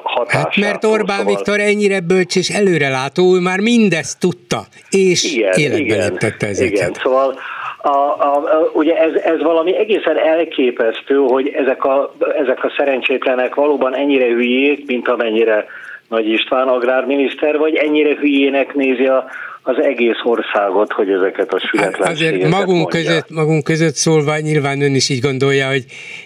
hatásától. 0.03 0.40
Hát 0.40 0.57
mert 0.57 0.84
Orbán 0.84 1.18
szóval... 1.18 1.34
Viktor 1.34 1.61
ennyire 1.61 2.01
bölcs 2.01 2.36
és 2.36 2.49
előrelátó, 2.49 3.34
ő 3.34 3.40
már 3.40 3.61
mindezt 3.61 4.20
tudta, 4.20 4.61
és 4.90 5.34
igen, 5.34 5.53
életbe 5.59 5.78
igen, 5.78 6.18
ezeket. 6.38 6.72
Igen, 6.72 6.93
szóval 7.03 7.38
a, 7.82 7.88
a, 7.88 8.36
a, 8.36 8.70
ugye 8.72 8.97
ez, 8.97 9.14
ez 9.14 9.43
valami 9.43 9.76
egészen 9.76 10.18
elképesztő, 10.18 11.16
hogy 11.16 11.49
ezek 11.49 11.84
a, 11.84 12.14
ezek 12.43 12.64
a 12.64 12.72
szerencsétlenek 12.76 13.55
valóban 13.55 13.95
ennyire 13.95 14.26
hülyék, 14.26 14.86
mint 14.86 15.09
amennyire 15.09 15.66
Nagy 16.13 16.29
István 16.29 16.69
agrárminiszter, 16.69 17.59
vagy 17.59 17.75
ennyire 17.75 18.15
hülyének 18.17 18.75
nézi 18.75 19.07
a, 19.07 19.25
az 19.63 19.83
egész 19.83 20.21
országot, 20.23 20.93
hogy 20.93 21.11
ezeket 21.11 21.53
a 21.53 21.59
sületlenségeket 21.59 22.07
hát 22.07 22.13
Azért 22.13 22.49
magunk 22.49 22.81
mondja. 22.81 23.01
között, 23.01 23.31
magunk 23.31 23.65
között 23.65 23.95
szólva 23.95 24.39
nyilván 24.39 24.83
ön 24.83 24.95
is 24.95 25.09
így 25.09 25.21
gondolja, 25.21 25.69
hogy 25.69 25.85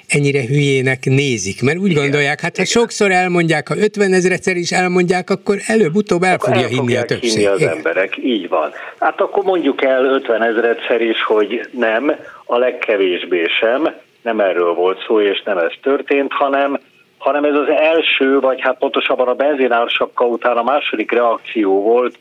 ennyire 0.08 0.46
hülyének 0.46 1.04
nézik, 1.04 1.62
mert 1.62 1.78
úgy 1.78 1.90
Igen. 1.90 2.02
gondolják, 2.02 2.40
hát 2.40 2.56
ha 2.56 2.62
Igen. 2.62 2.80
sokszor 2.80 3.10
elmondják, 3.10 3.68
ha 3.68 3.76
50 3.76 4.12
ezredszer 4.12 4.56
is 4.56 4.70
elmondják, 4.70 5.30
akkor 5.30 5.56
előbb-utóbb 5.66 6.22
el 6.22 6.34
akkor 6.34 6.48
fogja 6.48 6.62
el 6.62 6.68
hinni 6.68 6.96
a 6.96 7.02
többség. 7.04 7.30
hinni 7.30 7.46
az 7.46 7.60
Igen. 7.60 7.76
emberek, 7.76 8.16
így 8.16 8.48
van. 8.48 8.70
Hát 8.98 9.20
akkor 9.20 9.44
mondjuk 9.44 9.82
el 9.84 10.04
50 10.04 10.42
ezredszer 10.42 11.00
is, 11.00 11.22
hogy 11.24 11.60
nem, 11.78 12.12
a 12.44 12.58
legkevésbé 12.58 13.44
sem, 13.60 13.94
nem 14.22 14.40
erről 14.40 14.74
volt 14.74 15.04
szó, 15.06 15.20
és 15.20 15.42
nem 15.44 15.58
ez 15.58 15.72
történt, 15.82 16.32
hanem 16.32 16.78
hanem 17.18 17.44
ez 17.44 17.54
az 17.54 17.68
első, 17.68 18.40
vagy 18.40 18.60
hát 18.60 18.78
pontosabban 18.78 19.28
a 19.28 19.34
benzinársapka 19.34 20.24
után 20.26 20.56
a 20.56 20.62
második 20.62 21.10
reakció 21.10 21.82
volt 21.82 22.18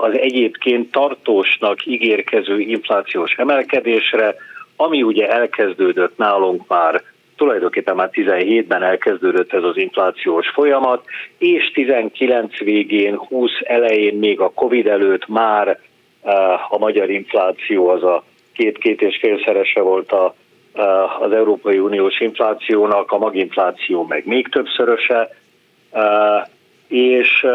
az 0.00 0.18
egyébként 0.18 0.90
tartósnak 0.90 1.86
ígérkező 1.86 2.60
inflációs 2.60 3.32
emelkedésre, 3.32 4.34
ami 4.76 5.02
ugye 5.02 5.28
elkezdődött 5.28 6.16
nálunk 6.16 6.68
már 6.68 7.02
tulajdonképpen 7.36 7.94
már 7.94 8.10
17-ben 8.12 8.82
elkezdődött 8.82 9.52
ez 9.52 9.62
az 9.62 9.76
inflációs 9.76 10.48
folyamat, 10.48 11.04
és 11.38 11.70
19 11.70 12.58
végén, 12.58 13.16
20 13.16 13.50
elején, 13.64 14.14
még 14.14 14.40
a 14.40 14.50
Covid 14.50 14.86
előtt 14.86 15.28
már 15.28 15.78
a 16.68 16.78
magyar 16.78 17.10
infláció 17.10 17.88
az 17.88 18.02
a 18.02 18.24
két-két 18.52 19.02
és 19.02 19.18
félszerese 19.20 19.80
volt 19.80 20.12
a, 20.12 20.34
az 21.20 21.32
Európai 21.32 21.78
Uniós 21.78 22.20
inflációnak, 22.20 23.12
a 23.12 23.18
maginfláció 23.18 24.06
meg 24.06 24.26
még 24.26 24.48
többszöröse, 24.48 25.30
és 26.88 27.46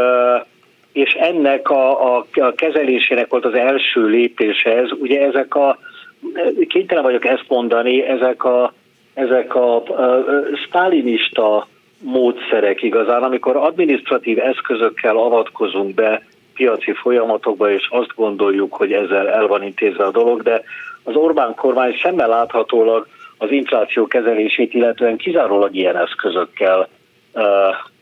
és 0.94 1.14
ennek 1.14 1.70
a, 1.70 2.16
a, 2.16 2.26
a 2.34 2.54
kezelésének 2.56 3.30
volt 3.30 3.46
az 3.46 3.54
első 3.54 4.06
lépése 4.06 4.78
ez. 4.78 4.92
Ugye 4.92 5.22
ezek 5.22 5.56
a, 5.56 5.78
kénytelen 6.68 7.04
vagyok 7.04 7.26
ezt 7.26 7.46
mondani, 7.48 8.04
ezek 8.04 8.44
a, 8.44 8.74
ezek 9.14 9.56
a, 9.56 9.76
a 9.76 10.26
sztálinista 10.68 11.68
módszerek 12.00 12.82
igazán, 12.82 13.24
amikor 13.24 13.56
administratív 13.56 14.40
eszközökkel 14.40 15.18
avatkozunk 15.18 15.94
be 15.94 16.26
piaci 16.54 16.92
folyamatokba, 16.94 17.72
és 17.72 17.88
azt 17.90 18.16
gondoljuk, 18.16 18.74
hogy 18.74 18.92
ezzel 18.92 19.30
el 19.30 19.48
van 19.48 19.64
intézve 19.64 20.04
a 20.04 20.12
dolog, 20.12 20.42
de 20.42 20.64
az 21.04 21.16
Orbán 21.16 21.56
kormány 21.56 22.00
szemmel 22.02 22.28
láthatólag 22.28 23.08
az 23.38 23.52
infláció 23.52 24.08
kezelését, 24.08 24.74
illetően 24.74 25.18
kizárólag 25.18 25.76
ilyen 25.76 25.98
eszközökkel 25.98 26.88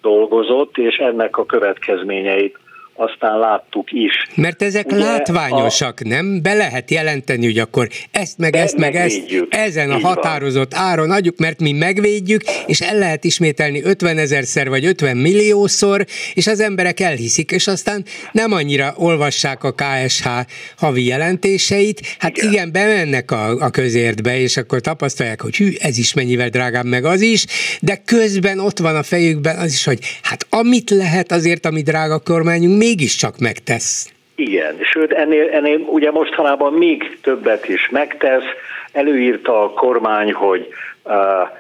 dolgozott, 0.02 0.78
és 0.78 0.96
ennek 0.96 1.38
a 1.38 1.46
következményeit 1.46 2.58
aztán 3.02 3.40
láttuk 3.40 3.92
is. 3.92 4.28
Mert 4.36 4.62
ezek 4.62 4.86
Ugye 4.86 4.98
látványosak, 4.98 6.00
a... 6.06 6.08
nem? 6.08 6.42
Be 6.42 6.54
lehet 6.54 6.92
jelenteni, 6.92 7.46
hogy 7.46 7.58
akkor 7.58 7.88
ezt 8.12 8.38
meg 8.38 8.56
ezt 8.56 8.78
meg 8.78 8.96
ezt 8.96 9.22
ezen 9.50 9.92
a 9.92 10.00
határozott 10.00 10.74
van. 10.74 10.82
áron 10.82 11.12
adjuk, 11.12 11.38
mert 11.38 11.60
mi 11.60 11.72
megvédjük, 11.72 12.42
és 12.66 12.82
el 12.82 12.98
lehet 12.98 13.24
ismételni 13.24 13.82
50 13.84 14.18
ezerszer 14.18 14.70
vagy 14.70 14.86
50 14.86 15.18
milliószor, 15.18 16.06
és 16.34 16.48
az 16.48 16.60
emberek 16.60 17.00
elhiszik, 17.00 17.52
és 17.52 17.68
aztán 17.68 18.06
nem 18.32 18.52
annyira 18.52 18.94
olvassák 18.98 19.64
a 19.64 19.74
KSH 19.74 20.28
havi 20.78 21.06
jelentéseit, 21.06 22.02
hát 22.20 22.38
igen, 22.38 22.52
igen 22.52 22.72
bemennek 22.72 23.32
a, 23.32 23.50
a 23.60 23.70
közértbe, 23.70 24.40
és 24.40 24.58
akkor 24.58 24.82
tapasztalják, 24.82 25.42
hogy 25.42 25.56
hű, 25.56 25.72
ez 25.80 25.98
is 25.98 26.14
mennyivel 26.14 26.50
drágább, 26.50 26.86
meg 26.86 27.06
az 27.06 27.22
is, 27.22 27.46
de 27.82 28.02
közben 28.06 28.60
ott 28.60 28.80
van 28.80 28.96
a 28.96 29.04
fejükben 29.04 29.58
az 29.58 29.72
is, 29.72 29.84
hogy 29.84 30.00
hát 30.22 30.46
amit 30.50 30.90
lehet 30.90 31.32
azért, 31.32 31.66
ami 31.66 31.82
drága 31.82 32.20
kormányunk, 32.20 32.78
mégiscsak 32.92 33.38
megtesz. 33.38 34.12
Igen, 34.36 34.76
sőt 34.82 35.12
ennél, 35.12 35.50
ennél 35.50 35.80
ugye 35.80 36.12
mostanában 36.12 36.74
még 36.74 37.20
többet 37.24 37.70
is 37.70 37.90
megtesz. 37.90 38.44
Előírta 38.92 39.64
a 39.64 39.70
kormány, 39.70 40.34
hogy 40.34 40.68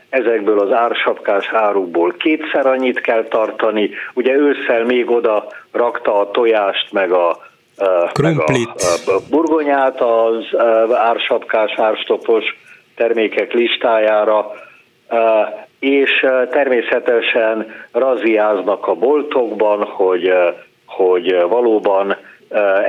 ezekből 0.09 0.59
az 0.59 0.71
ársapkás 0.71 1.49
árukból 1.53 2.15
kétszer 2.19 2.65
annyit 2.65 3.01
kell 3.01 3.23
tartani. 3.23 3.89
Ugye 4.13 4.33
ősszel 4.33 4.83
még 4.83 5.09
oda 5.09 5.47
rakta 5.71 6.19
a 6.19 6.31
tojást, 6.31 6.91
meg 6.91 7.11
a, 7.11 7.37
uh, 7.77 8.21
meg 8.21 8.39
a, 8.39 8.51
a 9.05 9.19
burgonyát 9.29 10.01
az 10.01 10.45
ársapkás, 10.93 11.73
árstopos 11.75 12.43
termékek 12.95 13.53
listájára. 13.53 14.51
És 15.79 16.25
természetesen 16.51 17.73
raziáznak 17.91 18.87
a 18.87 18.93
boltokban, 18.93 19.83
hogy 19.83 20.31
hogy 20.97 21.45
valóban 21.49 22.17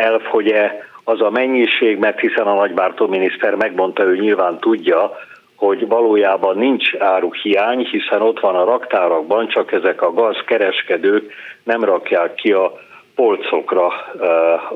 elfogy-e 0.00 0.90
az 1.04 1.20
a 1.20 1.30
mennyiség, 1.30 1.98
mert 1.98 2.20
hiszen 2.20 2.46
a 2.46 2.54
nagybártó 2.54 3.06
miniszter 3.06 3.54
megmondta, 3.54 4.02
ő 4.02 4.16
nyilván 4.16 4.58
tudja, 4.58 5.12
hogy 5.56 5.88
valójában 5.88 6.56
nincs 6.56 6.94
áruhiány, 6.98 7.78
hiszen 7.78 8.22
ott 8.22 8.40
van 8.40 8.54
a 8.54 8.64
raktárakban, 8.64 9.48
csak 9.48 9.72
ezek 9.72 10.02
a 10.02 10.12
gazkereskedők 10.12 11.32
nem 11.64 11.84
rakják 11.84 12.34
ki 12.34 12.52
a 12.52 12.72
polcokra 13.14 13.86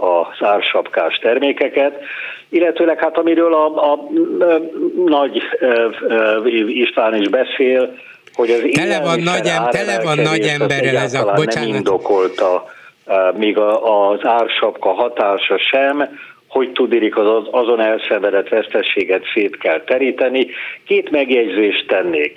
az 0.00 0.46
ársapkás 0.46 1.18
termékeket, 1.18 2.00
illetőleg 2.48 2.98
hát 2.98 3.18
amiről 3.18 3.54
a, 3.54 3.66
a, 3.66 3.92
a 3.92 4.60
nagy 5.06 5.42
István 6.66 7.14
is 7.14 7.28
beszél, 7.28 7.94
hogy 8.34 8.50
az 8.50 8.62
tele 8.72 9.00
van 9.00 9.20
nagy, 9.20 9.46
em, 9.46 9.68
tele 9.70 10.00
van 10.02 10.18
nagy 10.18 10.42
emberrel 10.42 10.96
ez 10.96 11.14
a, 11.14 11.32
bocsánat. 11.34 11.68
nem 11.68 11.76
indokolta 11.76 12.64
még 13.36 13.58
az 13.58 14.26
ársapka 14.26 14.92
hatása 14.92 15.58
sem, 15.58 16.18
hogy 16.48 16.72
tudik 16.72 17.16
az 17.16 17.48
azon 17.50 17.80
elszenvedett 17.80 18.48
vesztességet 18.48 19.22
szét 19.34 19.56
kell 19.58 19.80
teríteni. 19.80 20.46
Két 20.86 21.10
megjegyzést 21.10 21.86
tennék. 21.86 22.36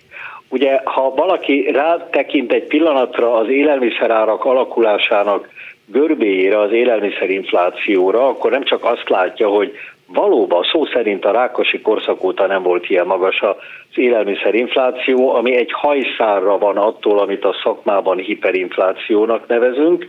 Ugye, 0.50 0.80
ha 0.84 1.14
valaki 1.16 1.72
rátekint 1.72 2.54
egy 2.54 2.68
pillanatra 2.68 3.34
az 3.34 3.50
élelmiszerárak 3.50 4.46
alakulásának 4.46 5.50
görbéjére, 5.86 6.60
az 6.60 6.72
élelmiszerinflációra, 6.72 8.28
akkor 8.28 8.52
nem 8.52 8.64
csak 8.64 8.84
azt 8.84 9.10
látja, 9.10 9.48
hogy 9.48 9.72
valóban 10.14 10.64
szó 10.72 10.86
szerint 10.86 11.26
a 11.26 11.32
rákosi 11.32 11.82
korszak 11.82 12.24
óta 12.24 12.48
nem 12.48 12.64
volt 12.64 12.90
ilyen 12.90 13.06
magas 13.06 13.42
az 13.42 13.56
élelmiszerinfláció, 13.96 15.36
ami 15.36 15.56
egy 15.56 15.72
hajszárra 15.72 16.58
van 16.58 16.78
attól, 16.78 17.20
amit 17.20 17.46
a 17.46 17.56
szakmában 17.64 18.18
hiperinflációnak 18.18 19.48
nevezünk, 19.48 20.08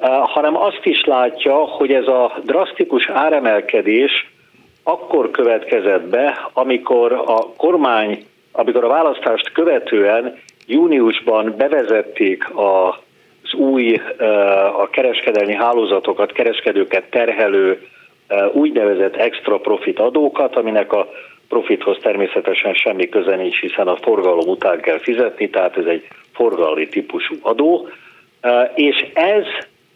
hanem 0.00 0.56
azt 0.56 0.80
is 0.82 1.04
látja, 1.04 1.54
hogy 1.54 1.92
ez 1.92 2.06
a 2.06 2.32
drasztikus 2.44 3.08
áremelkedés 3.08 4.30
akkor 4.82 5.30
következett 5.30 6.02
be, 6.02 6.48
amikor 6.52 7.12
a 7.12 7.52
kormány, 7.56 8.24
amikor 8.52 8.84
a 8.84 8.88
választást 8.88 9.52
követően 9.52 10.38
júniusban 10.66 11.54
bevezették 11.56 12.48
az 12.54 13.54
új, 13.54 14.00
a 14.78 14.88
kereskedelmi 14.90 15.54
hálózatokat, 15.54 16.32
kereskedőket 16.32 17.10
terhelő 17.10 17.86
úgynevezett 18.52 19.16
extra 19.16 19.58
profit 19.58 19.98
adókat, 19.98 20.56
aminek 20.56 20.92
a 20.92 21.08
profithoz 21.48 21.98
természetesen 22.02 22.74
semmi 22.74 23.08
köze 23.08 23.36
nincs, 23.36 23.60
hiszen 23.60 23.88
a 23.88 23.96
forgalom 23.96 24.48
után 24.48 24.80
kell 24.80 24.98
fizetni, 24.98 25.50
tehát 25.50 25.76
ez 25.76 25.84
egy 25.84 26.08
forgalmi 26.32 26.88
típusú 26.88 27.34
adó, 27.42 27.88
és 28.74 29.06
ez 29.14 29.44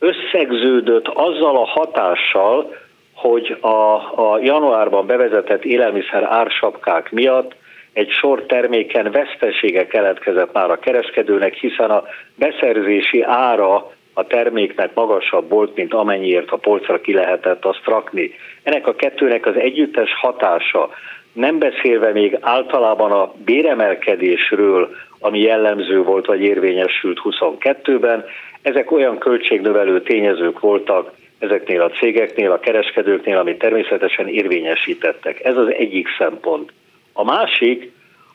összegződött 0.00 1.08
azzal 1.08 1.56
a 1.56 1.66
hatással, 1.66 2.76
hogy 3.14 3.56
a, 3.60 3.94
a 4.20 4.38
januárban 4.42 5.06
bevezetett 5.06 5.64
élelmiszer 5.64 6.22
ársapkák 6.22 7.10
miatt 7.10 7.54
egy 7.92 8.10
sor 8.10 8.42
terméken 8.46 9.10
vesztesége 9.10 9.86
keletkezett 9.86 10.52
már 10.52 10.70
a 10.70 10.78
kereskedőnek, 10.78 11.54
hiszen 11.54 11.90
a 11.90 12.04
beszerzési 12.34 13.22
ára 13.22 13.90
a 14.14 14.26
terméknek 14.26 14.94
magasabb 14.94 15.50
volt, 15.50 15.76
mint 15.76 15.94
amennyiért 15.94 16.50
a 16.50 16.56
polcra 16.56 17.00
ki 17.00 17.14
lehetett 17.14 17.64
azt 17.64 17.84
rakni. 17.84 18.30
Ennek 18.62 18.86
a 18.86 18.94
kettőnek 18.94 19.46
az 19.46 19.56
együttes 19.56 20.14
hatása, 20.14 20.90
nem 21.32 21.58
beszélve 21.58 22.12
még 22.12 22.38
általában 22.40 23.12
a 23.12 23.32
béremelkedésről, 23.44 24.90
ami 25.20 25.40
jellemző 25.40 26.02
volt 26.02 26.26
vagy 26.26 26.40
érvényesült 26.40 27.20
22-ben, 27.24 28.24
ezek 28.62 28.90
olyan 28.90 29.18
költségnövelő 29.18 30.02
tényezők 30.02 30.60
voltak 30.60 31.12
ezeknél 31.38 31.80
a 31.80 31.90
cégeknél, 31.90 32.52
a 32.52 32.60
kereskedőknél, 32.60 33.38
amit 33.38 33.58
természetesen 33.58 34.28
érvényesítettek. 34.28 35.44
Ez 35.44 35.56
az 35.56 35.72
egyik 35.72 36.08
szempont. 36.18 36.72
A 37.12 37.24
másik, 37.24 37.92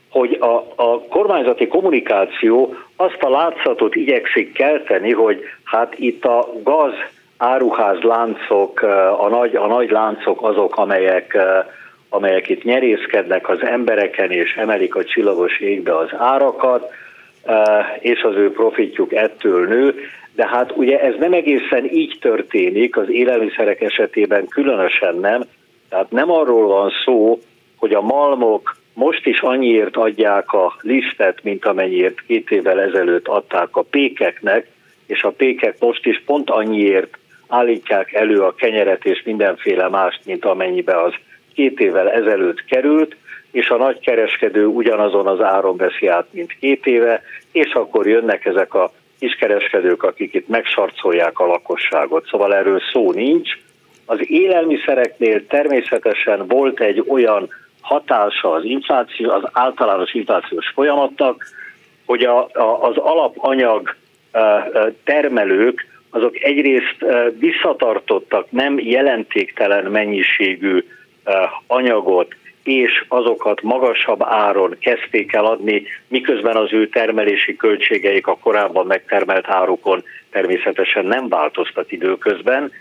hogy 0.09 0.37
a, 0.39 0.55
a 0.75 0.99
kormányzati 1.09 1.67
kommunikáció 1.67 2.75
azt 2.95 3.21
a 3.21 3.29
látszatot 3.29 3.95
igyekszik 3.95 4.53
kelteni, 4.53 5.11
hogy 5.11 5.43
hát 5.63 5.93
itt 5.97 6.25
a 6.25 6.47
gaz 6.63 6.93
áruház 7.37 8.01
láncok, 8.01 8.81
a 9.17 9.27
nagy, 9.29 9.55
a 9.55 9.67
nagy 9.67 9.89
láncok 9.89 10.41
azok, 10.41 10.77
amelyek, 10.77 11.37
amelyek 12.09 12.49
itt 12.49 12.63
nyerészkednek 12.63 13.49
az 13.49 13.61
embereken 13.61 14.31
és 14.31 14.55
emelik 14.55 14.95
a 14.95 15.03
csillagos 15.03 15.59
égbe 15.59 15.97
az 15.97 16.09
árakat, 16.17 16.91
és 17.99 18.21
az 18.21 18.35
ő 18.35 18.51
profitjuk 18.51 19.13
ettől 19.13 19.67
nő, 19.67 19.95
de 20.35 20.47
hát 20.47 20.71
ugye 20.75 20.99
ez 20.99 21.13
nem 21.19 21.33
egészen 21.33 21.85
így 21.91 22.17
történik, 22.21 22.97
az 22.97 23.09
élelmiszerek 23.09 23.81
esetében 23.81 24.47
különösen 24.47 25.15
nem, 25.15 25.43
tehát 25.89 26.11
nem 26.11 26.31
arról 26.31 26.67
van 26.67 26.91
szó, 27.05 27.39
hogy 27.75 27.93
a 27.93 28.01
malmok 28.01 28.75
most 28.93 29.25
is 29.25 29.39
annyiért 29.39 29.95
adják 29.95 30.53
a 30.53 30.75
lisztet, 30.81 31.43
mint 31.43 31.65
amennyiért 31.65 32.21
két 32.27 32.51
évvel 32.51 32.81
ezelőtt 32.81 33.27
adták 33.27 33.75
a 33.75 33.81
pékeknek, 33.81 34.67
és 35.07 35.23
a 35.23 35.31
pékek 35.31 35.75
most 35.79 36.05
is 36.05 36.23
pont 36.25 36.49
annyiért 36.49 37.17
állítják 37.47 38.13
elő 38.13 38.41
a 38.41 38.55
kenyeret 38.55 39.05
és 39.05 39.23
mindenféle 39.25 39.89
mást, 39.89 40.19
mint 40.25 40.45
amennyibe 40.45 41.01
az 41.01 41.13
két 41.53 41.79
évvel 41.79 42.11
ezelőtt 42.11 42.65
került, 42.65 43.15
és 43.55 43.69
a 43.69 43.77
nagykereskedő 43.77 44.65
ugyanazon 44.65 45.27
az 45.27 45.41
áron 45.41 45.77
veszi 45.77 46.07
át, 46.07 46.25
mint 46.31 46.57
két 46.59 46.85
éve, 46.85 47.21
és 47.51 47.73
akkor 47.73 48.07
jönnek 48.07 48.45
ezek 48.45 48.73
a 48.73 48.91
kiskereskedők, 49.19 50.03
akik 50.03 50.33
itt 50.33 50.47
megsarcolják 50.47 51.39
a 51.39 51.45
lakosságot. 51.45 52.27
Szóval 52.29 52.55
erről 52.55 52.81
szó 52.91 53.11
nincs. 53.11 53.49
Az 54.05 54.19
élelmiszereknél 54.31 55.47
természetesen 55.47 56.47
volt 56.47 56.79
egy 56.79 57.03
olyan 57.07 57.49
hatása 57.81 58.51
az 58.51 58.63
infláció, 58.63 59.31
az 59.31 59.43
általános 59.51 60.13
inflációs 60.13 60.67
folyamatnak, 60.73 61.45
hogy 62.05 62.23
a, 62.23 62.49
a, 62.53 62.81
az 62.81 62.97
alapanyag 62.97 63.95
termelők 65.03 65.85
azok 66.09 66.43
egyrészt 66.43 67.05
visszatartottak 67.39 68.51
nem 68.51 68.79
jelentéktelen 68.79 69.85
mennyiségű 69.85 70.85
anyagot, 71.67 72.35
és 72.65 73.05
azokat 73.07 73.61
magasabb 73.61 74.23
áron 74.23 74.77
kezdték 74.79 75.33
el 75.33 75.45
adni, 75.45 75.83
miközben 76.07 76.55
az 76.55 76.73
ő 76.73 76.87
termelési 76.87 77.55
költségeik 77.55 78.27
a 78.27 78.37
korábban 78.37 78.85
megtermelt 78.85 79.47
árukon 79.47 80.03
természetesen 80.31 81.05
nem 81.05 81.29
változtak 81.29 81.91
időközben, 81.91 82.71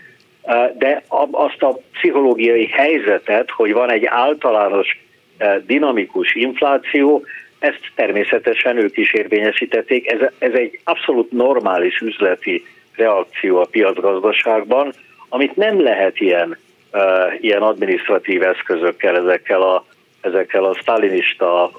de 0.77 1.03
azt 1.31 1.61
a 1.61 1.79
pszichológiai 1.91 2.67
helyzetet, 2.67 3.51
hogy 3.51 3.73
van 3.73 3.91
egy 3.91 4.05
általános 4.05 4.99
dinamikus 5.65 6.35
infláció, 6.35 7.25
ezt 7.59 7.91
természetesen 7.95 8.77
ők 8.77 8.97
is 8.97 9.13
érvényesítették. 9.13 10.11
Ez, 10.11 10.19
ez 10.37 10.53
egy 10.53 10.79
abszolút 10.83 11.31
normális 11.31 11.99
üzleti 11.99 12.65
reakció 12.95 13.57
a 13.57 13.67
piacgazdaságban, 13.71 14.93
amit 15.29 15.55
nem 15.55 15.81
lehet 15.81 16.19
ilyen, 16.19 16.57
ilyen 17.39 17.61
administratív 17.61 18.43
eszközökkel, 18.43 19.17
ezekkel 19.17 19.61
a, 19.61 19.85
ezekkel 20.21 20.63
a 20.63 20.77
sztálinista 20.81 21.71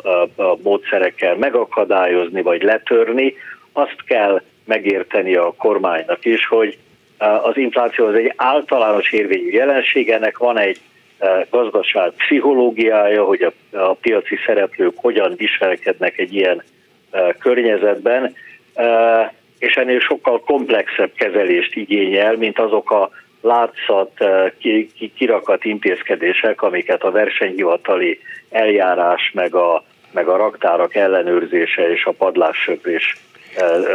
módszerekkel 0.63 1.37
megakadályozni 1.37 2.43
vagy 2.43 2.63
letörni. 2.63 3.35
Azt 3.73 4.05
kell 4.07 4.43
megérteni 4.65 5.35
a 5.35 5.55
kormánynak 5.57 6.25
is, 6.25 6.47
hogy 6.47 6.79
az 7.19 7.57
infláció 7.57 8.07
az 8.07 8.15
egy 8.15 8.33
általános 8.37 9.13
érvényű 9.13 9.51
jelenség, 9.51 10.11
ennek 10.11 10.39
van 10.39 10.59
egy 10.59 10.81
gazdaság 11.51 12.11
pszichológiája, 12.11 13.25
hogy 13.25 13.43
a, 13.43 13.77
a 13.77 13.95
piaci 13.95 14.37
szereplők 14.47 14.95
hogyan 14.97 15.35
viselkednek 15.37 16.19
egy 16.19 16.35
ilyen 16.35 16.63
környezetben, 17.39 18.35
és 19.59 19.75
ennél 19.75 20.01
sokkal 20.01 20.41
komplexebb 20.41 21.13
kezelést 21.15 21.75
igényel, 21.75 22.37
mint 22.37 22.59
azok 22.59 22.91
a 22.91 23.11
látszat, 23.47 24.13
kirakat 25.17 25.65
intézkedések, 25.65 26.63
amiket 26.63 27.03
a 27.03 27.11
versenyhivatali 27.11 28.21
eljárás, 28.51 29.31
meg 29.35 29.55
a, 29.55 29.85
meg 30.13 30.29
a 30.29 30.37
raktárak 30.37 30.95
ellenőrzése 30.95 31.91
és 31.91 32.05
a 32.05 32.13
padlássöprés, 32.13 33.17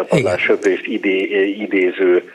padlássöprést 0.07 0.85
idé, 0.85 1.47
idéző 1.59 2.31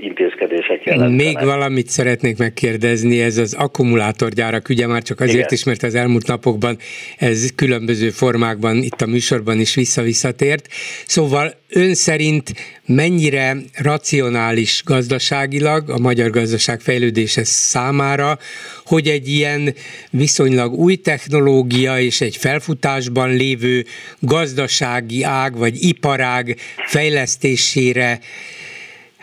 intézkedések 0.00 0.84
jelentenek. 0.84 1.24
Még 1.24 1.46
valamit 1.46 1.88
szeretnék 1.88 2.38
megkérdezni, 2.38 3.20
ez 3.20 3.38
az 3.38 3.54
akkumulátorgyárak 3.54 4.68
ügye 4.68 4.86
már 4.86 5.02
csak 5.02 5.20
azért 5.20 5.36
Igen. 5.36 5.48
is, 5.50 5.64
mert 5.64 5.82
az 5.82 5.94
elmúlt 5.94 6.26
napokban 6.26 6.76
ez 7.16 7.54
különböző 7.54 8.10
formákban 8.10 8.76
itt 8.76 9.00
a 9.00 9.06
műsorban 9.06 9.60
is 9.60 9.74
visszavisszatért. 9.74 10.68
Szóval 11.06 11.54
ön 11.68 11.94
szerint 11.94 12.52
mennyire 12.86 13.56
racionális 13.82 14.82
gazdaságilag 14.84 15.90
a 15.90 15.98
magyar 15.98 16.30
gazdaság 16.30 16.80
fejlődése 16.80 17.44
számára, 17.44 18.38
hogy 18.84 19.08
egy 19.08 19.28
ilyen 19.28 19.74
viszonylag 20.10 20.72
új 20.72 20.96
technológia 20.96 22.00
és 22.00 22.20
egy 22.20 22.36
felfutásban 22.36 23.30
lévő 23.30 23.84
gazdasági 24.18 25.22
ág 25.22 25.56
vagy 25.56 25.82
iparág 25.82 26.56
fejlesztésére 26.86 28.20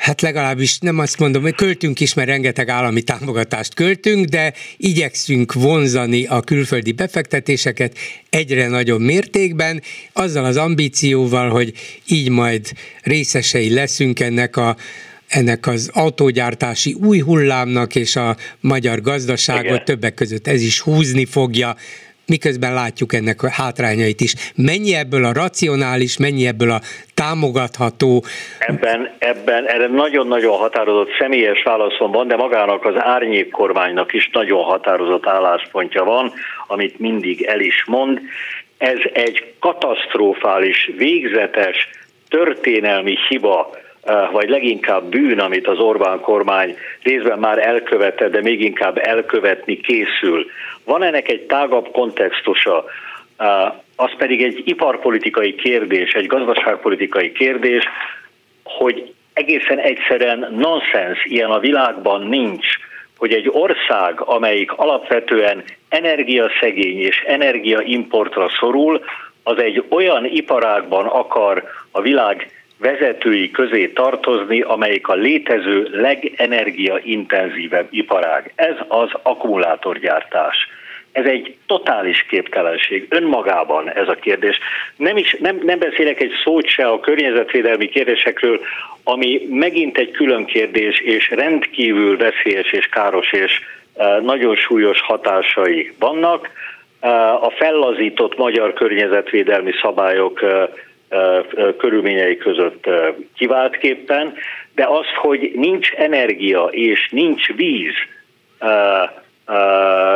Hát 0.02 0.22
legalábbis 0.22 0.80
nem 0.80 1.00
azt 1.00 1.20
mondom, 1.20 1.42
hogy 1.42 1.56
költünk 1.56 2.00
is, 2.00 2.14
mert 2.14 2.28
rengeteg 2.28 2.70
állami 2.70 3.02
támogatást 3.02 3.74
költünk, 3.74 4.26
de 4.26 4.54
igyekszünk 4.78 5.54
vonzani 5.54 6.26
a 6.26 6.40
külföldi 6.40 6.92
befektetéseket 6.92 7.98
egyre 8.30 8.68
nagyobb 8.68 9.00
mértékben, 9.00 9.82
azzal 10.14 10.46
az 10.46 10.58
ambícióval, 10.58 11.50
hogy 11.50 11.74
így 12.06 12.30
majd 12.30 12.72
részesei 13.02 13.74
leszünk 13.74 14.20
ennek 14.20 14.58
a 14.58 14.78
ennek 15.28 15.68
az 15.68 15.90
autógyártási 15.94 16.94
új 16.94 17.20
hullámnak 17.20 17.96
és 17.96 18.16
a 18.16 18.38
magyar 18.60 19.02
gazdaságot 19.02 19.66
Igen. 19.66 19.86
többek 19.86 20.14
között 20.14 20.48
ez 20.48 20.62
is 20.62 20.80
húzni 20.80 21.26
fogja, 21.26 21.76
miközben 22.36 22.74
látjuk 22.74 23.14
ennek 23.14 23.44
a 23.44 23.50
hátrányait 23.50 24.22
is. 24.22 24.34
Mennyi 24.56 24.94
ebből 24.96 25.24
a 25.26 25.34
racionális, 25.34 26.18
mennyi 26.18 26.48
ebből 26.48 26.72
a 26.72 26.80
támogatható? 27.14 28.24
Ebben, 28.60 29.12
ebben 29.20 29.66
erre 29.68 29.88
nagyon-nagyon 29.88 30.58
határozott 30.58 31.10
személyes 31.20 31.64
válaszom 31.64 32.12
van, 32.12 32.28
de 32.28 32.36
magának 32.36 32.86
az 32.86 32.96
árnyék 32.98 33.50
kormánynak 33.50 34.14
is 34.14 34.30
nagyon 34.34 34.64
határozott 34.64 35.28
álláspontja 35.28 36.04
van, 36.04 36.34
amit 36.68 37.00
mindig 37.00 37.42
el 37.42 37.60
is 37.60 37.84
mond. 37.86 38.20
Ez 38.78 39.00
egy 39.14 39.54
katasztrofális, 39.60 40.92
végzetes, 40.98 41.90
történelmi 42.30 43.18
hiba, 43.30 43.70
eh, 44.04 44.30
vagy 44.32 44.50
leginkább 44.50 45.04
bűn, 45.10 45.40
amit 45.40 45.68
az 45.68 45.80
Orbán 45.80 46.20
kormány 46.20 46.76
részben 47.04 47.40
már 47.40 47.68
elkövetett, 47.68 48.32
de 48.32 48.42
még 48.42 48.62
inkább 48.62 48.98
elkövetni 48.98 49.78
készül. 49.78 50.46
Van 50.84 51.04
ennek 51.04 51.30
egy 51.30 51.42
tágabb 51.42 51.92
kontextusa, 51.92 52.86
az 53.96 54.12
pedig 54.18 54.44
egy 54.44 54.62
iparpolitikai 54.66 55.56
kérdés, 55.56 56.14
egy 56.14 56.26
gazdaságpolitikai 56.26 57.32
kérdés, 57.32 57.84
hogy 58.64 59.14
egészen 59.34 59.78
egyszerűen 59.80 60.54
nonsens, 60.58 61.26
ilyen 61.26 61.50
a 61.52 61.60
világban 61.60 62.28
nincs, 62.28 62.68
hogy 63.18 63.34
egy 63.34 63.50
ország, 63.52 64.22
amelyik 64.22 64.72
alapvetően 64.72 65.64
energiaszegény 65.90 67.00
és 67.00 67.24
energiaimportra 67.28 68.50
szorul, 68.60 69.02
az 69.44 69.58
egy 69.58 69.84
olyan 69.90 70.26
iparágban 70.26 71.06
akar 71.06 71.64
a 71.92 72.02
világ 72.02 72.61
vezetői 72.82 73.52
közé 73.52 73.88
tartozni, 73.88 74.62
amelyik 74.62 75.08
a 75.08 75.14
létező 75.14 75.88
legenergiaintenzívebb 75.92 77.88
iparág. 77.90 78.52
Ez 78.56 78.76
az 78.88 79.10
akkumulátorgyártás. 79.22 80.70
Ez 81.12 81.26
egy 81.26 81.56
totális 81.66 82.26
képtelenség 82.30 83.06
önmagában 83.10 83.92
ez 83.92 84.08
a 84.08 84.14
kérdés. 84.14 84.60
Nem, 84.96 85.18
is, 85.18 85.38
nem, 85.40 85.60
nem 85.64 85.80
beszélek 85.80 86.22
egy 86.22 86.32
szót 86.44 86.68
se 86.68 86.88
a 86.88 87.00
környezetvédelmi 87.00 87.90
kérdésekről, 87.90 88.60
ami 89.04 89.48
megint 89.50 89.98
egy 89.98 90.12
külön 90.12 90.46
kérdés, 90.46 91.00
és 91.00 91.30
rendkívül 91.30 92.18
veszélyes 92.18 92.72
és 92.72 92.86
káros 92.86 93.32
és 93.32 93.62
e, 93.96 94.20
nagyon 94.20 94.56
súlyos 94.56 95.02
hatásai 95.02 95.94
vannak. 96.00 96.50
E, 97.00 97.10
a 97.34 97.50
fellazított 97.56 98.38
magyar 98.38 98.74
környezetvédelmi 98.74 99.72
szabályok 99.82 100.42
e, 100.42 100.70
körülményei 101.78 102.38
között 102.38 102.90
kiváltképpen, 103.36 104.34
de 104.76 104.86
az, 104.86 105.06
hogy 105.22 105.52
nincs 105.56 105.92
energia 105.92 106.64
és 106.64 107.10
nincs 107.12 107.54
víz 107.54 107.94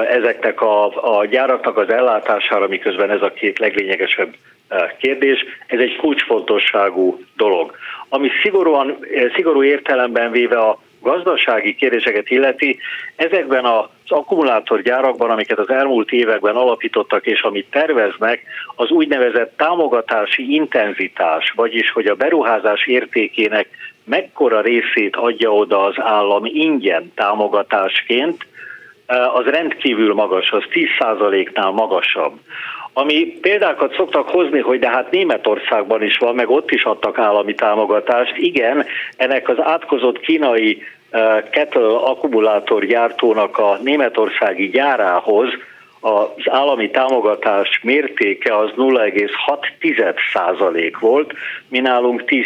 ezeknek 0.09 0.61
a, 0.61 0.85
a 1.17 1.25
gyáraknak 1.25 1.77
az 1.77 1.89
ellátására, 1.89 2.67
miközben 2.67 3.09
ez 3.09 3.21
a 3.21 3.33
két 3.33 3.59
leglényegesebb 3.59 4.35
kérdés, 4.97 5.45
ez 5.67 5.79
egy 5.79 5.95
kulcsfontosságú 5.95 7.19
dolog. 7.37 7.75
Ami 8.09 8.29
szigorúan, 8.41 8.97
szigorú 9.35 9.63
értelemben 9.63 10.31
véve 10.31 10.57
a 10.57 10.79
gazdasági 11.05 11.75
kérdéseket 11.75 12.29
illeti, 12.29 12.79
ezekben 13.15 13.65
az 13.65 13.85
akkumulátorgyárakban, 14.07 15.29
amiket 15.29 15.59
az 15.59 15.69
elmúlt 15.69 16.11
években 16.11 16.55
alapítottak 16.55 17.25
és 17.25 17.41
amit 17.41 17.69
terveznek, 17.71 18.43
az 18.75 18.89
úgynevezett 18.89 19.57
támogatási 19.57 20.53
intenzitás, 20.53 21.53
vagyis 21.55 21.91
hogy 21.91 22.05
a 22.05 22.15
beruházás 22.15 22.85
értékének 22.85 23.67
mekkora 24.03 24.61
részét 24.61 25.15
adja 25.15 25.53
oda 25.53 25.83
az 25.83 25.95
állam 25.97 26.45
ingyen 26.45 27.11
támogatásként, 27.15 28.45
az 29.33 29.45
rendkívül 29.45 30.13
magas, 30.13 30.51
az 30.51 30.63
10%-nál 30.71 31.71
magasabb. 31.71 32.39
Ami 32.97 33.37
példákat 33.41 33.93
szoktak 33.95 34.29
hozni, 34.29 34.59
hogy 34.59 34.79
de 34.79 34.89
hát 34.89 35.11
Németországban 35.11 36.03
is 36.03 36.17
van, 36.17 36.35
meg 36.35 36.49
ott 36.49 36.71
is 36.71 36.83
adtak 36.83 37.19
állami 37.19 37.53
támogatást. 37.55 38.37
Igen, 38.37 38.85
ennek 39.17 39.49
az 39.49 39.57
átkozott 39.59 40.19
kínai 40.19 40.83
Kettle 41.51 41.95
akkumulátorgyártónak 41.95 43.57
a 43.57 43.77
németországi 43.83 44.69
gyárához 44.69 45.47
az 46.05 46.29
állami 46.45 46.89
támogatás 46.89 47.79
mértéke 47.83 48.57
az 48.57 48.69
0,6 48.77 50.93
volt, 50.99 51.33
mi 51.67 51.79
nálunk 51.79 52.25
10 52.25 52.43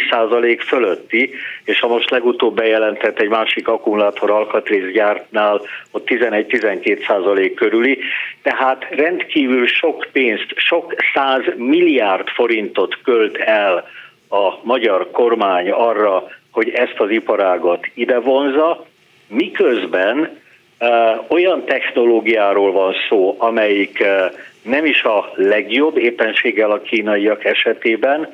fölötti, 0.66 1.30
és 1.64 1.80
ha 1.80 1.88
most 1.88 2.10
legutóbb 2.10 2.54
bejelentett 2.54 3.18
egy 3.18 3.28
másik 3.28 3.68
akkumulátor 3.68 4.30
alkatrészgyártnál 4.30 5.60
ott 5.90 6.08
11-12% 6.08 7.52
körüli, 7.54 7.98
tehát 8.42 8.86
rendkívül 8.90 9.66
sok 9.66 10.08
pénzt, 10.12 10.52
sok 10.56 10.94
száz 11.14 11.42
milliárd 11.56 12.28
forintot 12.28 12.98
költ 13.04 13.36
el 13.36 13.88
a 14.28 14.52
magyar 14.62 15.10
kormány 15.10 15.70
arra, 15.70 16.26
hogy 16.50 16.68
ezt 16.68 17.00
az 17.00 17.10
iparágat 17.10 17.86
ide 17.94 18.18
vonza, 18.18 18.86
miközben 19.28 20.38
olyan 21.28 21.64
technológiáról 21.64 22.72
van 22.72 22.94
szó, 23.08 23.34
amelyik 23.38 24.04
nem 24.62 24.84
is 24.84 25.02
a 25.02 25.30
legjobb, 25.34 25.96
éppenséggel 25.96 26.70
a 26.70 26.80
kínaiak 26.80 27.44
esetében, 27.44 28.28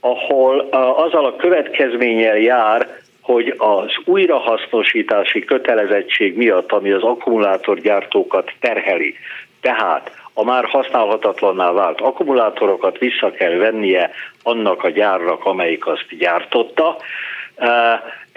ahol 0.00 0.58
azzal 0.96 1.24
a 1.24 1.36
következménnyel 1.36 2.38
jár, 2.38 2.88
hogy 3.20 3.54
az 3.58 3.90
újrahasznosítási 4.04 5.44
kötelezettség 5.44 6.36
miatt, 6.36 6.72
ami 6.72 6.90
az 6.90 7.02
akkumulátorgyártókat 7.02 8.52
terheli, 8.60 9.14
tehát 9.60 10.10
a 10.32 10.44
már 10.44 10.64
használhatatlanná 10.64 11.72
vált 11.72 12.00
akkumulátorokat 12.00 12.98
vissza 12.98 13.30
kell 13.30 13.54
vennie 13.54 14.10
annak 14.42 14.84
a 14.84 14.90
gyárnak, 14.90 15.44
amelyik 15.44 15.86
azt 15.86 16.06
gyártotta, 16.18 16.96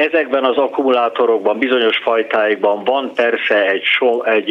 Ezekben 0.02 0.44
az 0.44 0.58
akkumulátorokban, 0.58 1.58
bizonyos 1.58 1.98
fajtáikban 1.98 2.84
van 2.84 3.12
persze 3.16 3.66
egy, 3.70 3.84
so, 3.84 4.24
egy 4.24 4.48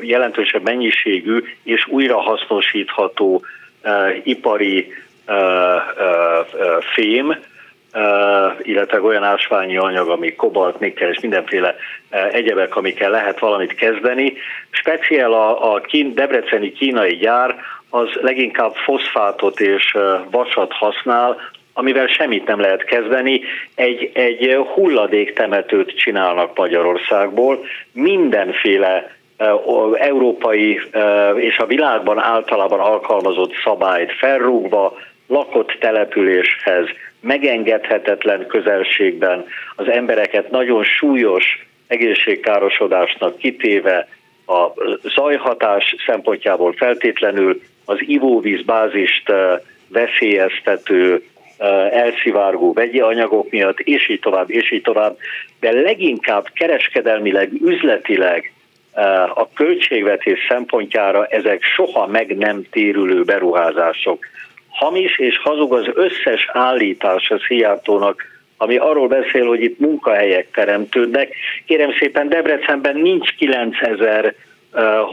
jelentősebb 0.00 0.62
mennyiségű 0.62 1.42
és 1.64 1.86
újrahasznosítható 1.88 3.42
ipari 4.22 4.92
fém, 6.94 7.36
illetve 8.62 9.00
olyan 9.00 9.22
ásványi 9.22 9.76
anyag, 9.76 10.08
ami 10.08 10.34
kobalt, 10.34 10.80
nikkel 10.80 11.10
és 11.10 11.20
mindenféle 11.20 11.74
egyebek, 12.10 12.76
amikkel 12.76 13.10
lehet 13.10 13.38
valamit 13.38 13.74
kezdeni. 13.74 14.32
Speciál 14.70 15.32
a, 15.32 15.74
a 15.74 15.80
kín, 15.80 16.14
debreceni 16.14 16.72
kínai 16.72 17.16
gyár 17.16 17.56
az 17.90 18.08
leginkább 18.20 18.74
foszfátot 18.74 19.60
és 19.60 19.96
vasat 20.30 20.72
használ, 20.72 21.36
amivel 21.72 22.06
semmit 22.06 22.46
nem 22.46 22.60
lehet 22.60 22.84
kezdeni, 22.84 23.40
egy, 23.74 24.10
egy 24.14 24.54
hulladéktemetőt 24.74 25.96
csinálnak 25.96 26.56
Magyarországból, 26.56 27.64
mindenféle 27.92 29.16
európai 29.94 30.80
és 31.36 31.58
a 31.58 31.66
világban 31.66 32.18
általában 32.18 32.80
alkalmazott 32.80 33.52
szabályt 33.64 34.12
felrúgva, 34.12 34.94
lakott 35.26 35.76
településhez, 35.80 36.86
megengedhetetlen 37.20 38.46
közelségben 38.46 39.44
az 39.76 39.88
embereket 39.88 40.50
nagyon 40.50 40.84
súlyos 40.84 41.66
egészségkárosodásnak 41.86 43.38
kitéve, 43.38 44.08
a 44.46 44.72
zajhatás 45.02 45.94
szempontjából 46.06 46.72
feltétlenül 46.72 47.60
az 47.84 47.96
ivóvíz 48.00 48.62
bázist 48.62 49.32
veszélyeztető 49.88 51.24
elszivárgó 51.90 52.72
vegyi 52.72 53.00
anyagok 53.00 53.50
miatt, 53.50 53.80
és 53.80 54.08
így 54.08 54.20
tovább, 54.20 54.50
és 54.50 54.70
így 54.70 54.82
tovább, 54.82 55.16
de 55.60 55.72
leginkább 55.72 56.46
kereskedelmileg, 56.54 57.50
üzletileg 57.64 58.52
a 59.34 59.52
költségvetés 59.54 60.38
szempontjára 60.48 61.26
ezek 61.26 61.62
soha 61.62 62.06
meg 62.06 62.36
nem 62.36 62.62
térülő 62.70 63.22
beruházások. 63.22 64.26
Hamis 64.68 65.18
és 65.18 65.38
hazug 65.38 65.72
az 65.72 65.88
összes 65.94 66.48
állítás 66.52 67.30
a 67.30 67.38
Szijjártónak, 67.46 68.30
ami 68.56 68.76
arról 68.76 69.08
beszél, 69.08 69.46
hogy 69.46 69.62
itt 69.62 69.78
munkahelyek 69.78 70.50
teremtődnek. 70.50 71.34
Kérem 71.66 71.92
szépen, 71.98 72.28
Debrecenben 72.28 72.96
nincs 72.96 73.30
9000 73.30 74.34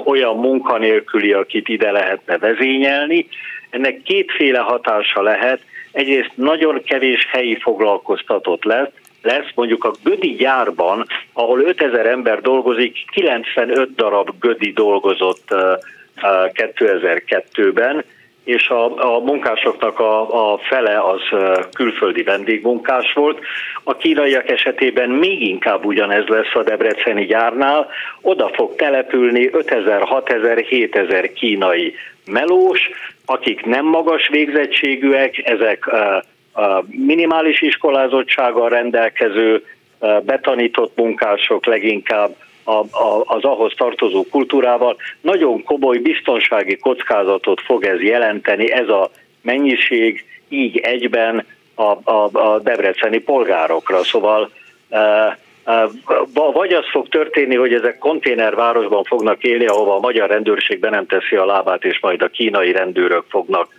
olyan 0.06 0.36
munkanélküli, 0.36 1.34
akit 1.34 1.68
ide 1.68 1.92
lehetne 1.92 2.38
vezényelni. 2.38 3.28
Ennek 3.70 4.02
kétféle 4.02 4.60
hatása 4.60 5.22
lehet. 5.22 5.60
Egyrészt 5.92 6.32
nagyon 6.36 6.84
kevés 6.84 7.28
helyi 7.32 7.58
foglalkoztatott 7.62 8.64
lesz, 8.64 8.90
lesz, 9.22 9.52
mondjuk 9.56 9.84
a 9.84 9.94
Gödi 10.04 10.36
gyárban, 10.36 11.06
ahol 11.34 11.60
5000 11.60 12.06
ember 12.06 12.42
dolgozik, 12.42 13.06
95 13.12 13.96
darab 13.96 14.30
Gödi 14.40 14.72
dolgozott 14.72 15.56
2002-ben, 16.22 18.04
és 18.44 18.68
a, 18.70 19.16
a 19.16 19.20
munkásoknak 19.20 20.00
a, 20.00 20.54
a 20.54 20.58
fele 20.58 21.00
az 21.02 21.22
külföldi 21.74 22.24
vendégmunkás 22.24 23.14
volt. 23.14 23.40
A 23.84 23.96
kínaiak 23.98 24.50
esetében 24.50 25.10
még 25.10 25.42
inkább 25.42 25.86
ugyanez 25.86 26.28
lesz 26.28 26.56
a 26.56 26.64
debreceni 26.64 27.26
gyárnál. 27.26 27.88
Oda 28.22 28.50
fog 28.54 28.76
települni 28.76 29.50
5000, 29.52 30.02
6000, 30.02 30.58
7000 30.58 31.34
kínai 31.34 31.94
melós, 32.26 32.90
akik 33.30 33.66
nem 33.66 33.86
magas 33.86 34.28
végzettségűek, 34.28 35.38
ezek 35.38 35.90
minimális 36.88 37.62
iskolázottsággal 37.62 38.70
rendelkező, 38.70 39.66
betanított 40.26 40.98
munkások 40.98 41.66
leginkább, 41.66 42.36
az 43.24 43.44
ahhoz 43.44 43.74
tartozó 43.78 44.26
kultúrával. 44.32 44.96
Nagyon 45.22 45.64
komoly 45.64 45.98
biztonsági 45.98 46.78
kockázatot 46.78 47.62
fog 47.62 47.84
ez 47.84 48.02
jelenteni, 48.02 48.72
ez 48.72 48.88
a 48.88 49.10
mennyiség 49.42 50.26
így 50.50 50.78
egyben 50.78 51.46
a, 51.76 52.12
a, 52.12 52.30
a 52.32 52.60
debreceni 52.60 53.18
polgárokra. 53.18 54.04
Szóval 54.04 54.50
vagy 56.54 56.74
az 56.74 56.86
fog 56.92 57.08
történni, 57.08 57.56
hogy 57.56 57.74
ezek 57.74 57.98
konténervárosban 57.98 59.04
fognak 59.04 59.44
élni, 59.44 59.66
ahova 59.66 59.96
a 59.96 60.00
magyar 60.00 60.30
rendőrség 60.30 60.80
be 60.80 60.90
nem 60.90 61.06
teszi 61.06 61.36
a 61.36 61.46
lábát, 61.46 61.84
és 61.84 62.00
majd 62.00 62.22
a 62.22 62.28
kínai 62.28 62.72
rendőrök 62.72 63.24
fognak 63.30 63.78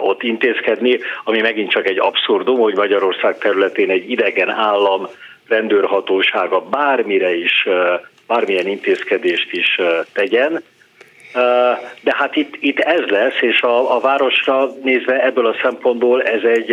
ott 0.00 0.22
intézkedni, 0.22 0.98
ami 1.24 1.40
megint 1.40 1.70
csak 1.70 1.86
egy 1.86 1.98
abszurdum, 1.98 2.58
hogy 2.58 2.74
Magyarország 2.74 3.38
területén 3.38 3.90
egy 3.90 4.10
idegen 4.10 4.50
állam 4.50 5.06
rendőrhatósága 5.48 6.60
bármire 6.60 7.34
is 7.34 7.68
bármilyen 8.26 8.66
intézkedést 8.66 9.52
is 9.52 9.80
tegyen. 10.12 10.62
De 12.00 12.14
hát 12.16 12.36
itt, 12.36 12.56
itt 12.60 12.78
ez 12.78 13.00
lesz, 13.08 13.40
és 13.40 13.60
a, 13.60 13.96
a 13.96 14.00
városra 14.00 14.72
nézve 14.82 15.24
ebből 15.24 15.46
a 15.46 15.56
szempontból 15.62 16.22
ez 16.22 16.42
egy, 16.42 16.72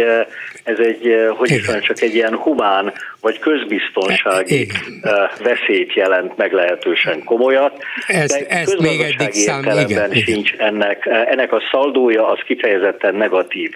ez 0.64 0.78
egy 0.78 1.16
hogy 1.38 1.51
is 1.51 1.66
mondjam, 1.66 1.82
csak 1.82 2.01
egy 2.01 2.16
ilyen 2.16 2.36
humán 2.36 2.93
vagy 3.22 3.39
közbiztonsági 3.39 4.59
igen. 4.59 5.03
veszélyt 5.43 5.93
jelent 5.93 6.38
meglehetősen 6.38 7.24
komolyat. 7.24 7.84
Ezt, 8.07 8.39
de 8.39 8.45
ezt 8.47 8.80
még 8.80 9.01
eddig 9.01 9.32
szám, 9.32 9.64
igen, 9.89 10.14
sincs 10.14 10.51
igen. 10.51 10.68
ennek, 10.68 11.05
ennek 11.05 11.53
a 11.53 11.61
szaldója 11.72 12.28
az 12.28 12.39
kifejezetten 12.45 13.16
negatív. 13.16 13.76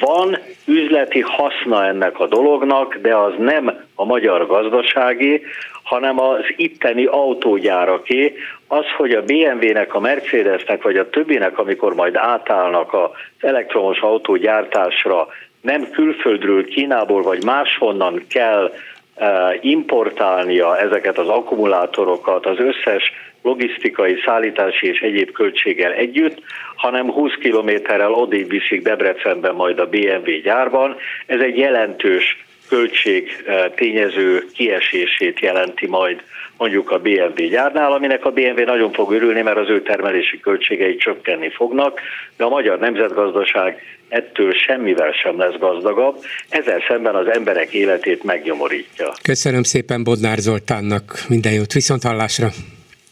Van 0.00 0.38
üzleti 0.66 1.20
haszna 1.20 1.86
ennek 1.86 2.18
a 2.20 2.26
dolognak, 2.26 2.98
de 3.02 3.16
az 3.16 3.32
nem 3.38 3.80
a 3.94 4.04
magyar 4.04 4.46
gazdasági, 4.46 5.42
hanem 5.84 6.20
az 6.20 6.44
itteni 6.56 7.04
autógyáraké, 7.04 8.34
az, 8.66 8.84
hogy 8.96 9.12
a 9.12 9.22
BMW-nek, 9.22 9.94
a 9.94 10.00
Mercedesnek 10.00 10.82
vagy 10.82 10.96
a 10.96 11.10
többinek, 11.10 11.58
amikor 11.58 11.94
majd 11.94 12.16
átállnak 12.16 12.92
az 12.92 13.10
elektromos 13.40 13.98
autógyártásra, 13.98 15.28
nem 15.60 15.90
külföldről, 15.90 16.64
Kínából 16.64 17.22
vagy 17.22 17.44
máshonnan 17.44 18.24
kell 18.28 18.72
eh, 19.14 19.58
importálnia 19.60 20.78
ezeket 20.78 21.18
az 21.18 21.28
akkumulátorokat, 21.28 22.46
az 22.46 22.58
összes 22.58 23.12
logisztikai, 23.42 24.22
szállítási 24.24 24.86
és 24.86 25.00
egyéb 25.00 25.30
költséggel 25.30 25.92
együtt, 25.92 26.42
hanem 26.76 27.10
20 27.10 27.32
kilométerrel 27.40 28.12
odébb 28.12 28.48
viszik 28.48 28.82
Debrecenben 28.82 29.54
majd 29.54 29.78
a 29.78 29.86
BMW 29.86 30.40
gyárban. 30.42 30.96
Ez 31.26 31.40
egy 31.40 31.58
jelentős 31.58 32.44
költség 32.74 33.44
eh, 33.46 33.64
tényező 33.74 34.46
kiesését 34.52 35.40
jelenti 35.40 35.86
majd 35.86 36.22
mondjuk 36.56 36.90
a 36.90 36.98
BMW 36.98 37.48
gyárnál, 37.48 37.92
aminek 37.92 38.24
a 38.24 38.30
BMW 38.30 38.64
nagyon 38.64 38.92
fog 38.92 39.12
örülni, 39.12 39.42
mert 39.42 39.56
az 39.56 39.68
ő 39.68 39.82
termelési 39.82 40.40
költségei 40.40 40.96
csökkenni 40.96 41.50
fognak, 41.50 42.00
de 42.36 42.44
a 42.44 42.48
magyar 42.48 42.78
nemzetgazdaság 42.78 43.82
ettől 44.08 44.52
semmivel 44.52 45.12
sem 45.12 45.38
lesz 45.38 45.58
gazdagabb, 45.58 46.16
ezzel 46.48 46.80
szemben 46.88 47.14
az 47.14 47.26
emberek 47.26 47.72
életét 47.72 48.22
megnyomorítja. 48.22 49.12
Köszönöm 49.22 49.62
szépen 49.62 50.04
Bodnár 50.04 50.38
Zoltánnak, 50.38 51.04
minden 51.28 51.52
jót, 51.52 51.72
viszont 51.72 52.02
hallásra! 52.02 52.48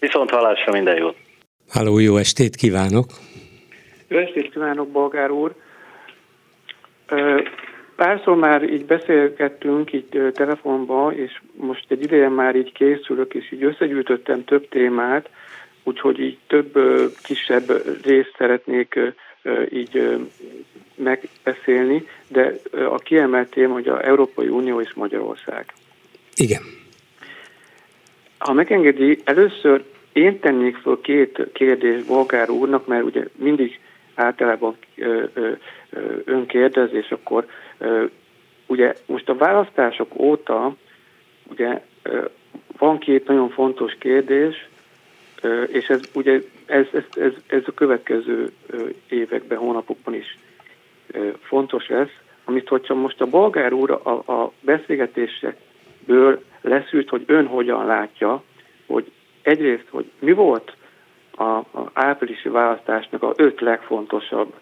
Viszont 0.01 0.31
hallásra, 0.31 0.73
minden 0.73 0.97
jót! 0.97 1.17
Háló, 1.69 1.99
jó 1.99 2.17
estét 2.17 2.57
kívánok! 2.57 3.07
Jó 4.09 4.19
estét 4.19 4.53
kívánok, 4.53 4.89
Bolgár 4.89 5.31
úr! 5.31 5.55
Párszor 7.97 8.37
már 8.37 8.63
így 8.63 8.85
beszélgettünk 8.85 9.93
így 9.93 10.33
telefonban, 10.35 11.13
és 11.13 11.41
most 11.55 11.85
egy 11.89 12.03
ideje 12.03 12.29
már 12.29 12.57
így 12.57 12.73
készülök, 12.73 13.35
és 13.35 13.53
így 13.53 13.65
összegyűjtöttem 13.65 14.45
több 14.45 14.69
témát, 14.69 15.29
úgyhogy 15.83 16.21
így 16.21 16.39
több 16.47 16.79
kisebb 17.23 17.83
részt 18.05 18.35
szeretnék 18.39 18.99
így 19.71 20.19
megbeszélni, 20.95 22.07
de 22.29 22.55
a 22.91 22.97
kiemelt 22.97 23.51
téma, 23.51 23.73
hogy 23.73 23.89
a 23.89 24.07
Európai 24.07 24.49
Unió 24.49 24.81
és 24.81 24.93
Magyarország. 24.95 25.65
Igen. 26.37 26.63
Ha 28.39 28.53
megengedi, 28.53 29.21
először 29.25 29.85
én 30.13 30.41
tennék 30.41 30.77
fel 30.77 30.99
két 31.03 31.49
kérdést 31.53 32.07
Bolgár 32.07 32.51
úrnak, 32.51 32.87
mert 32.87 33.05
ugye 33.05 33.25
mindig 33.37 33.81
általában 34.15 34.77
ön 36.25 36.47
kérdez, 36.47 36.89
és 36.93 37.11
akkor 37.11 37.47
ugye 38.67 38.95
most 39.07 39.29
a 39.29 39.37
választások 39.37 40.19
óta 40.19 40.77
ugye 41.51 41.83
van 42.79 42.99
két 42.99 43.27
nagyon 43.27 43.49
fontos 43.49 43.97
kérdés, 43.99 44.69
és 45.67 45.89
ez 45.89 46.01
ugye 46.15 46.41
ez, 46.67 46.87
ez, 46.93 47.05
ez, 47.15 47.33
ez 47.47 47.63
a 47.67 47.75
következő 47.75 48.53
években, 49.09 49.59
hónapokban 49.59 50.15
is 50.15 50.39
fontos 51.41 51.89
lesz, 51.89 52.17
amit 52.45 52.69
hogyha 52.69 52.95
most 52.95 53.21
a 53.21 53.27
bolgár 53.27 53.73
úr 53.73 53.91
a, 53.91 54.33
a 54.33 54.53
beszélgetésekből 54.61 56.43
leszűrt, 56.61 57.09
hogy 57.09 57.25
ön 57.27 57.47
hogyan 57.47 57.87
látja, 57.87 58.43
hogy 58.87 59.11
egyrészt, 59.43 59.89
hogy 59.91 60.11
mi 60.19 60.33
volt 60.33 60.77
a, 61.31 61.43
a 61.53 61.91
áprilisi 61.93 62.49
választásnak 62.49 63.23
a 63.23 63.33
öt 63.37 63.61
legfontosabb 63.61 64.55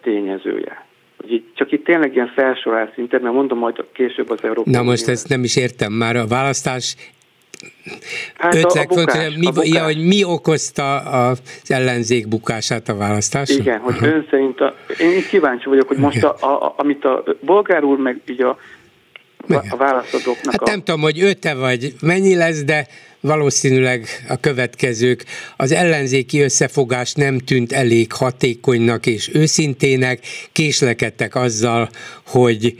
tényezője. 0.00 0.86
Csak 1.54 1.72
itt 1.72 1.84
tényleg 1.84 2.14
ilyen 2.14 2.32
felsorál 2.34 2.92
szinten, 2.94 3.20
mert 3.20 3.34
mondom 3.34 3.58
majd 3.58 3.84
később 3.92 4.30
az 4.30 4.38
Európai 4.42 4.72
Na 4.72 4.82
most 4.82 5.08
ezt 5.08 5.28
nem 5.28 5.44
is 5.44 5.56
értem 5.56 5.92
már, 5.92 6.16
a 6.16 6.26
választás 6.26 6.96
Hát 8.34 8.54
öt 8.54 8.64
a, 8.64 8.80
a 8.80 8.84
bukás, 8.84 9.36
mi, 9.36 9.46
a 9.46 9.50
bukás. 9.50 9.68
Ja, 9.68 9.84
hogy 9.84 10.06
mi 10.06 10.24
okozta 10.24 10.98
az 10.98 11.40
ellenzék 11.66 12.28
bukását 12.28 12.88
a 12.88 12.96
választáson? 12.96 13.56
Igen, 13.56 13.78
hogy 13.78 13.94
Aha. 13.94 14.06
ön 14.06 14.26
szerint, 14.30 14.60
a, 14.60 14.74
én 14.98 15.22
kíváncsi 15.28 15.68
vagyok, 15.68 15.88
hogy 15.88 15.96
most 15.96 16.24
a, 16.24 16.36
a, 16.40 16.74
amit 16.76 17.04
a 17.04 17.24
bolgár 17.40 17.84
úr 17.84 17.98
meg 17.98 18.20
így 18.26 18.42
a, 18.42 18.58
a 19.48 19.76
választadóknak 19.76 20.52
hát 20.52 20.62
a... 20.62 20.70
nem 20.70 20.82
tudom, 20.82 21.00
hogy 21.00 21.20
öte 21.20 21.54
vagy 21.54 21.94
mennyi 22.00 22.34
lesz, 22.34 22.64
de 22.64 22.86
valószínűleg 23.26 24.08
a 24.28 24.36
következők. 24.36 25.24
Az 25.56 25.72
ellenzéki 25.72 26.40
összefogás 26.40 27.12
nem 27.12 27.38
tűnt 27.38 27.72
elég 27.72 28.12
hatékonynak 28.12 29.06
és 29.06 29.30
őszintének, 29.32 30.20
késlekedtek 30.52 31.34
azzal, 31.34 31.90
hogy 32.26 32.78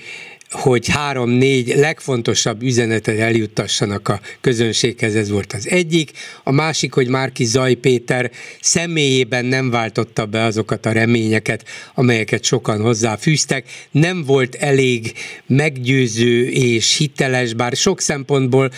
hogy 0.51 0.89
három-négy 0.89 1.75
legfontosabb 1.77 2.63
üzenetet 2.63 3.19
eljuttassanak 3.19 4.09
a 4.09 4.21
közönséghez, 4.41 5.15
ez 5.15 5.31
volt 5.31 5.53
az 5.53 5.69
egyik. 5.69 6.11
A 6.43 6.51
másik, 6.51 6.93
hogy 6.93 7.09
Márki 7.09 7.45
Zaj 7.45 7.75
Péter 7.75 8.31
személyében 8.61 9.45
nem 9.45 9.71
váltotta 9.71 10.27
be 10.27 10.43
azokat 10.43 10.87
a 10.87 10.93
reményeket, 10.93 11.65
amelyeket 11.95 12.45
sokan 12.45 12.81
hozzáfűztek. 12.81 13.65
Nem 13.91 14.25
volt 14.25 14.55
elég 14.55 15.13
meggyőző 15.47 16.49
és 16.49 16.97
hiteles, 16.97 17.55
bár 17.55 17.73
sok 17.77 18.01
szempontból 18.01 18.71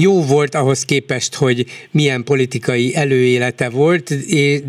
jó 0.00 0.22
volt 0.24 0.54
ahhoz 0.54 0.84
képest, 0.84 1.34
hogy 1.34 1.66
milyen 1.90 2.24
politikai 2.24 2.94
előélete 2.94 3.68
volt, 3.68 4.14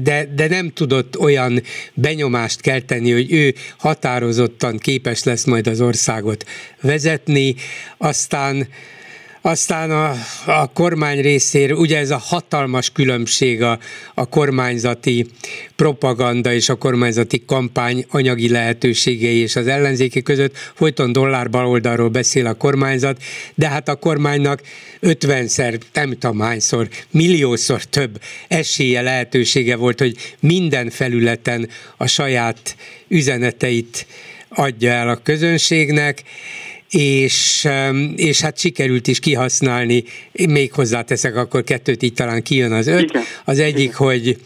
de, 0.02 0.30
de 0.36 0.48
nem 0.48 0.70
tudott 0.70 1.20
olyan 1.20 1.62
benyomást 1.94 2.62
kelteni, 2.62 3.12
hogy 3.12 3.32
ő 3.32 3.54
határozottan 3.78 4.78
képes 4.78 5.24
lesz 5.24 5.46
majd 5.46 5.68
az 5.68 5.82
országot 5.82 6.46
vezetni. 6.82 7.56
Aztán 7.98 8.68
aztán 9.42 9.92
a, 9.92 10.16
a 10.46 10.68
kormány 10.74 11.22
részéről, 11.22 11.78
ugye 11.78 11.98
ez 11.98 12.10
a 12.10 12.18
hatalmas 12.18 12.90
különbség 12.90 13.62
a, 13.62 13.80
a 14.14 14.26
kormányzati 14.26 15.26
propaganda 15.76 16.54
és 16.54 16.70
a 16.70 16.76
kormányzati 16.76 17.44
kampány 17.46 18.06
anyagi 18.10 18.50
lehetőségei 18.50 19.38
és 19.38 19.56
az 19.56 19.68
ellenzéki 19.68 20.22
között, 20.22 20.58
folyton 20.76 21.12
dollár 21.12 21.50
baloldalról 21.50 22.10
beszél 22.10 22.46
a 22.46 22.54
kormányzat, 22.54 23.22
de 23.56 23.68
hát 23.68 23.90
a 23.90 23.96
kormánynak 23.96 24.62
50-szer, 25.02 25.80
nem 25.94 26.12
tudom 26.12 26.40
hányszor, 26.40 26.88
milliószor 27.12 27.84
több 27.84 28.22
esélye, 28.48 29.02
lehetősége 29.02 29.76
volt, 29.76 30.00
hogy 30.00 30.16
minden 30.40 30.90
felületen 30.90 31.70
a 31.98 32.08
saját 32.08 32.76
üzeneteit 33.08 34.06
adja 34.50 34.92
el 34.92 35.10
a 35.10 35.16
közönségnek, 35.16 36.24
és, 36.90 37.68
és 38.16 38.42
hát 38.42 38.58
sikerült 38.58 39.08
is 39.08 39.20
kihasználni, 39.20 40.04
még 40.32 40.72
hozzáteszek, 40.74 41.36
akkor 41.36 41.64
kettőt 41.64 42.04
így 42.04 42.14
talán 42.14 42.44
kijön 42.44 42.72
az 42.72 42.88
öt. 42.88 43.02
Igen. 43.02 43.24
Az 43.46 43.60
egyik, 43.60 43.80
Igen. 43.80 43.96
hogy 43.96 44.38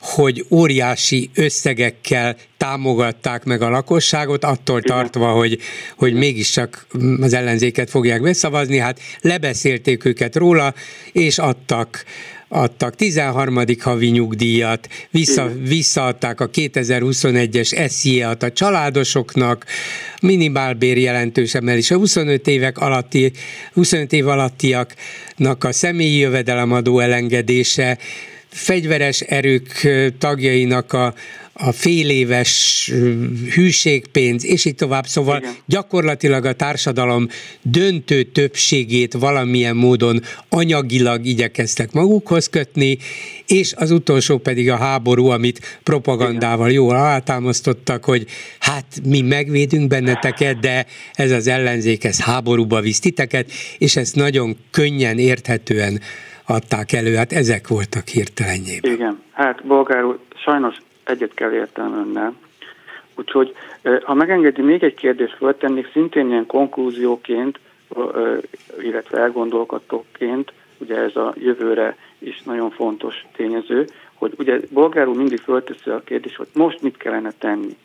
hogy 0.00 0.46
óriási 0.50 1.30
összegekkel 1.34 2.36
támogatták 2.56 3.44
meg 3.44 3.62
a 3.62 3.68
lakosságot, 3.68 4.44
attól 4.44 4.78
Igen. 4.78 4.96
tartva, 4.96 5.30
hogy, 5.30 5.58
hogy 5.96 6.14
mégiscsak 6.14 6.86
az 7.20 7.32
ellenzéket 7.32 7.90
fogják 7.90 8.22
beszavazni, 8.22 8.78
hát 8.78 9.00
lebeszélték 9.20 10.04
őket 10.04 10.36
róla, 10.36 10.74
és 11.12 11.38
adtak 11.38 12.04
adtak 12.48 12.94
13. 12.94 13.64
havi 13.80 14.08
nyugdíjat, 14.08 14.88
vissza, 15.10 15.52
visszaadták 15.62 16.40
a 16.40 16.50
2021-es 16.50 17.88
SZIA-t 17.88 18.42
a 18.42 18.52
családosoknak, 18.52 19.66
minimálbér 20.20 20.96
jelentős 20.98 21.54
emelés, 21.54 21.90
a 21.90 21.96
25 21.96 22.46
évek 22.46 22.78
alatti, 22.78 23.32
25 23.72 24.12
év 24.12 24.28
alattiaknak 24.28 25.64
a 25.64 25.72
személyi 25.72 26.18
jövedelemadó 26.18 26.98
elengedése, 26.98 27.98
fegyveres 28.48 29.20
erők 29.20 29.88
tagjainak 30.18 30.92
a, 30.92 31.14
a 31.58 31.72
fél 31.72 32.10
éves 32.10 32.92
hűségpénz, 33.54 34.44
és 34.44 34.64
így 34.64 34.74
tovább. 34.74 35.06
Szóval 35.06 35.38
Igen. 35.38 35.52
gyakorlatilag 35.66 36.44
a 36.44 36.52
társadalom 36.52 37.28
döntő 37.62 38.22
többségét 38.22 39.12
valamilyen 39.12 39.76
módon 39.76 40.20
anyagilag 40.48 41.24
igyekeztek 41.24 41.92
magukhoz 41.92 42.48
kötni, 42.48 42.98
és 43.46 43.74
az 43.76 43.90
utolsó 43.90 44.38
pedig 44.38 44.70
a 44.70 44.76
háború, 44.76 45.26
amit 45.28 45.80
propagandával 45.82 46.70
jól 46.70 46.94
alátámasztottak, 46.94 48.04
hogy 48.04 48.26
hát 48.58 48.84
mi 49.04 49.20
megvédünk 49.20 49.88
benneteket, 49.88 50.58
de 50.58 50.86
ez 51.12 51.30
az 51.30 51.46
ellenzék, 51.46 52.04
ez 52.04 52.20
háborúba 52.20 52.80
visz 52.80 53.00
titeket, 53.00 53.50
és 53.78 53.96
ezt 53.96 54.14
nagyon 54.14 54.56
könnyen, 54.70 55.18
érthetően 55.18 56.00
adták 56.44 56.92
elő, 56.92 57.14
hát 57.14 57.32
ezek 57.32 57.68
voltak 57.68 58.08
hirtelenjében. 58.08 58.92
Igen, 58.92 59.22
hát 59.32 59.66
bolgár 59.66 60.04
úr, 60.04 60.18
sajnos 60.44 60.76
egyet 61.06 61.34
kell 61.34 61.52
értem 61.52 61.92
önnel. 61.92 62.34
Úgyhogy, 63.16 63.54
ha 64.02 64.14
megengedi, 64.14 64.62
még 64.62 64.82
egy 64.82 64.94
kérdést 64.94 65.36
föltennék, 65.36 65.90
szintén 65.92 66.28
ilyen 66.28 66.46
konklúzióként, 66.46 67.58
illetve 68.80 69.18
elgondolkodóként, 69.18 70.52
ugye 70.78 70.96
ez 70.96 71.16
a 71.16 71.34
jövőre 71.36 71.96
is 72.18 72.42
nagyon 72.42 72.70
fontos 72.70 73.26
tényező, 73.36 73.86
hogy 74.14 74.34
ugye 74.38 74.60
bolgár 74.70 75.08
úr 75.08 75.16
mindig 75.16 75.38
fölteszi 75.38 75.90
a 75.90 76.02
kérdést, 76.04 76.36
hogy 76.36 76.48
most 76.54 76.82
mit 76.82 76.96
kellene 76.96 77.32
tenni 77.38 77.76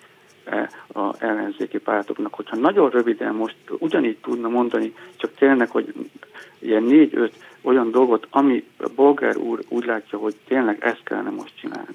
a 0.93 1.23
ellenzéki 1.23 1.77
pártoknak. 1.77 2.33
Hogyha 2.33 2.55
nagyon 2.55 2.89
röviden 2.89 3.35
most 3.35 3.55
ugyanígy 3.79 4.17
tudna 4.17 4.49
mondani, 4.49 4.93
csak 5.15 5.35
tényleg, 5.35 5.69
hogy 5.69 5.93
ilyen 6.59 6.83
négy-öt 6.83 7.33
olyan 7.61 7.91
dolgot, 7.91 8.27
ami 8.29 8.63
a 8.77 8.89
bolgár 8.95 9.37
úr 9.37 9.59
úgy 9.67 9.85
látja, 9.85 10.17
hogy 10.17 10.35
tényleg 10.47 10.77
ezt 10.83 11.03
kellene 11.03 11.29
most 11.29 11.53
csinálni. 11.59 11.87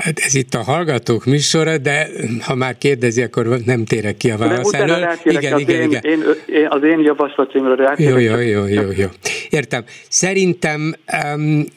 Hát 0.00 0.18
ez 0.18 0.34
itt 0.34 0.54
a 0.54 0.62
hallgatók 0.62 1.24
műsora, 1.24 1.78
de 1.78 2.08
ha 2.40 2.54
már 2.54 2.78
kérdezi, 2.78 3.22
akkor 3.22 3.58
nem 3.64 3.84
térek 3.84 4.16
ki 4.16 4.30
a 4.30 4.36
válasz 4.36 4.72
elől. 4.72 5.08
Igen, 5.24 5.52
az 5.52 5.60
igen, 5.60 5.80
én, 5.80 5.88
igen. 5.88 6.02
Én, 6.02 6.22
én, 6.46 6.66
az 6.68 6.82
én 6.82 7.00
javaslatomra 7.00 7.94
Jó, 7.96 8.18
jó, 8.18 8.36
jó, 8.36 8.66
jó, 8.66 8.82
jó. 8.96 9.06
Értem. 9.50 9.84
Szerintem, 10.08 10.94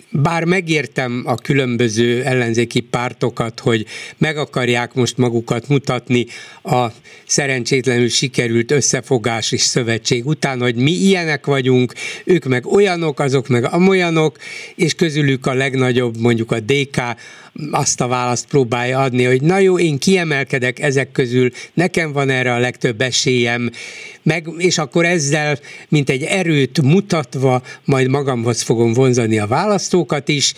bár 0.10 0.44
megértem 0.44 1.24
a 1.26 1.36
különböző 1.36 2.24
ellenzéki 2.24 2.80
pártokat, 2.80 3.60
hogy 3.60 3.86
meg 4.18 4.38
akarják 4.38 4.94
most 4.94 5.18
magukat 5.18 5.68
mutatni 5.68 6.26
a 6.64 6.88
szerencsétlenül 7.26 8.10
sikerült 8.10 8.72
összefogás 8.72 9.52
és 9.52 9.62
szövetség 9.62 10.26
után, 10.26 10.62
hogy 10.62 10.76
mi 10.76 10.92
ilyenek 10.92 11.46
vagyunk, 11.46 11.94
ők 12.26 12.46
meg 12.46 12.66
olyanok, 12.66 13.20
azok 13.20 13.48
meg 13.48 13.66
amolyanok, 13.66 14.38
és 14.76 14.94
közülük 14.96 15.46
a 15.46 15.54
legnagyobb 15.54 16.18
mondjuk 16.18 16.52
a 16.52 16.60
DK 16.60 17.02
azt 17.72 18.01
a 18.01 18.08
választ 18.08 18.47
próbálja 18.47 18.99
adni, 18.99 19.24
hogy 19.24 19.41
na 19.41 19.58
jó, 19.58 19.80
én 19.80 19.97
kiemelkedek 19.97 20.80
ezek 20.80 21.12
közül, 21.12 21.49
nekem 21.74 22.12
van 22.12 22.30
erre 22.30 22.54
a 22.54 22.60
legtöbb 22.60 23.01
esélyem, 23.01 23.70
meg, 24.24 24.47
és 24.58 24.78
akkor 24.78 25.06
ezzel, 25.06 25.60
mint 25.89 26.10
egy 26.10 26.24
erőt 26.24 26.82
mutatva, 26.82 27.62
majd 27.86 28.10
magamhoz 28.10 28.62
fogom 28.62 28.93
vonzani 28.93 29.39
a 29.39 29.47
választókat 29.47 30.28
is, 30.28 30.54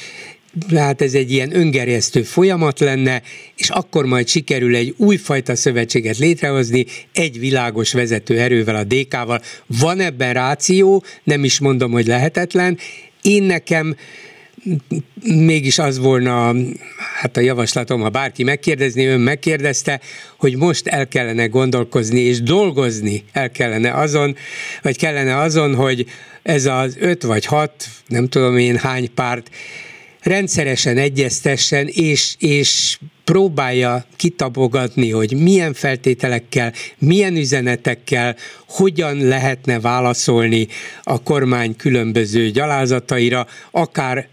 hát 0.76 1.02
ez 1.02 1.14
egy 1.14 1.32
ilyen 1.32 1.56
öngerjesztő 1.56 2.24
folyamat 2.24 2.80
lenne, 2.80 3.22
és 3.56 3.70
akkor 3.70 4.06
majd 4.06 4.28
sikerül 4.28 4.76
egy 4.76 4.94
újfajta 4.98 5.56
szövetséget 5.56 6.18
létrehozni, 6.18 6.86
egy 7.14 7.40
világos 7.40 7.94
vezető 7.94 8.40
erővel, 8.40 8.76
a 8.76 8.84
DK-val. 8.84 9.42
Van 9.66 10.00
ebben 10.00 10.34
ráció, 10.34 11.04
nem 11.24 11.44
is 11.44 11.60
mondom, 11.60 11.92
hogy 11.92 12.08
lehetetlen. 12.08 12.78
Én 13.22 13.44
nekem 13.44 13.96
mégis 15.24 15.80
az 15.80 15.98
volna 15.98 16.56
hát 17.16 17.38
a 17.38 17.40
javaslatom, 17.40 18.02
ha 18.02 18.10
bárki 18.10 18.44
megkérdezni, 18.44 19.06
ön 19.06 19.20
megkérdezte, 19.20 20.00
hogy 20.38 20.56
most 20.56 20.88
el 20.88 21.08
kellene 21.08 21.46
gondolkozni 21.46 22.20
és 22.20 22.42
dolgozni 22.42 23.24
el 23.32 23.52
kellene 23.52 23.94
azon, 23.94 24.36
vagy 24.82 24.98
kellene 24.98 25.38
azon, 25.38 25.76
hogy 25.76 26.06
ez 26.44 26.66
az 26.66 26.96
öt 27.00 27.24
vagy 27.24 27.46
hat, 27.46 27.86
nem 28.08 28.28
tudom 28.28 28.58
én 28.58 28.78
hány 28.78 29.14
párt 29.14 29.50
rendszeresen 30.22 30.98
egyeztessen, 30.98 31.88
és, 31.88 32.36
és 32.40 32.98
próbálja 33.24 34.06
kitabogatni, 34.16 35.12
hogy 35.12 35.34
milyen 35.38 35.74
feltételekkel, 35.74 36.74
milyen 36.98 37.36
üzenetekkel, 37.36 38.36
hogyan 38.68 39.18
lehetne 39.18 39.80
válaszolni 39.80 40.68
a 41.04 41.24
kormány 41.24 41.76
különböző 41.76 42.50
gyalázataira, 42.50 43.48
akár 43.72 44.28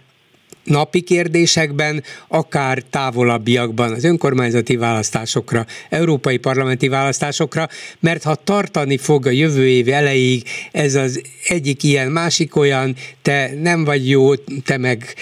napi 0.64 1.00
kérdésekben, 1.00 2.02
akár 2.28 2.82
távolabbiakban 2.90 3.92
az 3.92 4.04
önkormányzati 4.04 4.76
választásokra, 4.76 5.66
európai 5.88 6.36
parlamenti 6.36 6.88
választásokra, 6.88 7.68
mert 8.00 8.22
ha 8.22 8.34
tartani 8.34 8.96
fog 8.96 9.26
a 9.26 9.30
jövő 9.30 9.68
év 9.68 9.88
elejéig 9.88 10.48
ez 10.72 10.94
az 10.94 11.22
egyik 11.46 11.82
ilyen, 11.82 12.10
másik 12.10 12.56
olyan, 12.56 12.96
te 13.22 13.50
nem 13.60 13.84
vagy 13.84 14.08
jó, 14.08 14.34
te 14.64 14.76
meg 14.76 15.14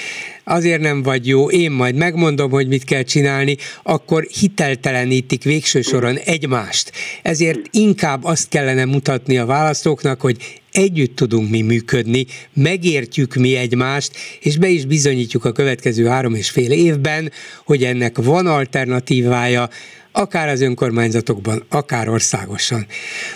azért 0.50 0.80
nem 0.80 1.02
vagy 1.02 1.26
jó, 1.26 1.50
én 1.50 1.70
majd 1.70 1.94
megmondom, 1.94 2.50
hogy 2.50 2.68
mit 2.68 2.84
kell 2.84 3.02
csinálni, 3.02 3.56
akkor 3.82 4.26
hiteltelenítik 4.40 5.42
végső 5.42 5.80
soron 5.80 6.16
egymást. 6.16 6.92
Ezért 7.22 7.60
inkább 7.70 8.24
azt 8.24 8.48
kellene 8.48 8.84
mutatni 8.84 9.38
a 9.38 9.46
választóknak, 9.46 10.20
hogy 10.20 10.60
együtt 10.72 11.16
tudunk 11.16 11.50
mi 11.50 11.62
működni, 11.62 12.26
megértjük 12.52 13.34
mi 13.34 13.56
egymást, 13.56 14.12
és 14.40 14.56
be 14.56 14.68
is 14.68 14.84
bizonyítjuk 14.84 15.44
a 15.44 15.52
következő 15.52 16.06
három 16.06 16.34
és 16.34 16.50
fél 16.50 16.70
évben, 16.70 17.32
hogy 17.64 17.84
ennek 17.84 18.16
van 18.18 18.46
alternatívája, 18.46 19.68
akár 20.12 20.48
az 20.48 20.60
önkormányzatokban, 20.60 21.62
akár 21.68 22.08
országosan. 22.08 22.86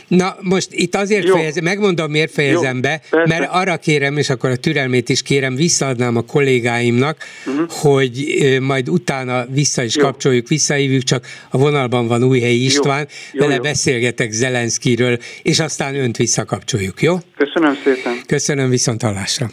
Na 0.08 0.36
most 0.40 0.68
itt 0.70 0.94
azért 0.94 1.30
fejezem, 1.30 1.64
megmondom, 1.64 2.10
miért 2.10 2.32
fejezem 2.32 2.74
Jó, 2.74 2.80
be, 2.80 3.00
persze. 3.10 3.38
mert 3.38 3.50
arra 3.52 3.76
kérem, 3.76 4.16
és 4.16 4.30
akkor 4.30 4.50
a 4.50 4.56
türelmét 4.56 5.08
is 5.08 5.22
kérem, 5.22 5.54
visszaadnám 5.54 6.16
a 6.16 6.22
kollégáimnak, 6.22 7.16
uh-huh. 7.46 7.70
hogy 7.70 8.58
majd 8.60 8.88
utána 8.88 9.46
vissza 9.46 9.82
is 9.82 9.96
Jó. 9.96 10.02
kapcsoljuk, 10.02 10.48
visszahívjuk, 10.48 11.02
csak 11.02 11.26
a 11.50 11.58
vonalban 11.58 12.06
van 12.06 12.22
Újhelyi 12.24 12.64
István, 12.64 12.98
jó. 12.98 13.06
Jó, 13.32 13.40
vele 13.40 13.54
jó. 13.54 13.62
beszélgetek 13.62 14.32
Zelenszkiről, 14.32 15.18
és 15.42 15.60
aztán 15.60 15.94
önt 15.94 16.16
visszakapcsoljuk, 16.16 17.02
jó? 17.02 17.16
Köszönöm 17.36 17.78
szépen. 17.84 18.20
Köszönöm, 18.26 18.70
viszont 18.70 19.02
hallásra. 19.02 19.50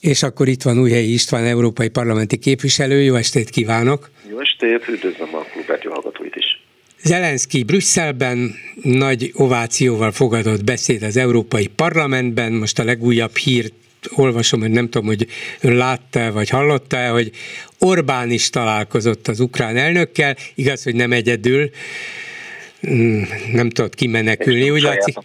És 0.00 0.22
akkor 0.22 0.48
itt 0.48 0.62
van 0.62 0.78
Újhelyi 0.78 1.12
István, 1.12 1.44
európai 1.44 1.88
parlamenti 1.88 2.36
képviselő, 2.36 3.02
jó 3.02 3.14
estét 3.14 3.50
kívánok! 3.50 4.10
Jó 4.30 4.40
estét, 4.40 4.88
üdvözlöm 4.88 5.34
a 5.34 5.44
hallgatóit 5.44 5.86
is. 5.86 5.99
Zelenszky 7.02 7.62
Brüsszelben 7.62 8.54
nagy 8.82 9.30
ovációval 9.34 10.12
fogadott 10.12 10.64
beszéd 10.64 11.02
az 11.02 11.16
Európai 11.16 11.66
Parlamentben, 11.66 12.52
most 12.52 12.78
a 12.78 12.84
legújabb 12.84 13.36
hírt 13.36 13.72
olvasom, 14.10 14.60
hogy 14.60 14.70
nem 14.70 14.88
tudom, 14.88 15.06
hogy 15.06 15.26
ön 15.60 15.74
látta 15.74 16.32
vagy 16.32 16.48
hallotta 16.48 17.10
hogy 17.10 17.30
Orbán 17.78 18.30
is 18.30 18.50
találkozott 18.50 19.28
az 19.28 19.40
ukrán 19.40 19.76
elnökkel, 19.76 20.36
igaz, 20.54 20.82
hogy 20.82 20.94
nem 20.94 21.12
egyedül, 21.12 21.70
nem 23.52 23.70
tudott 23.70 23.94
kimenekülni. 23.94 24.70
Úgy 24.70 24.82
látszik, 24.82 25.16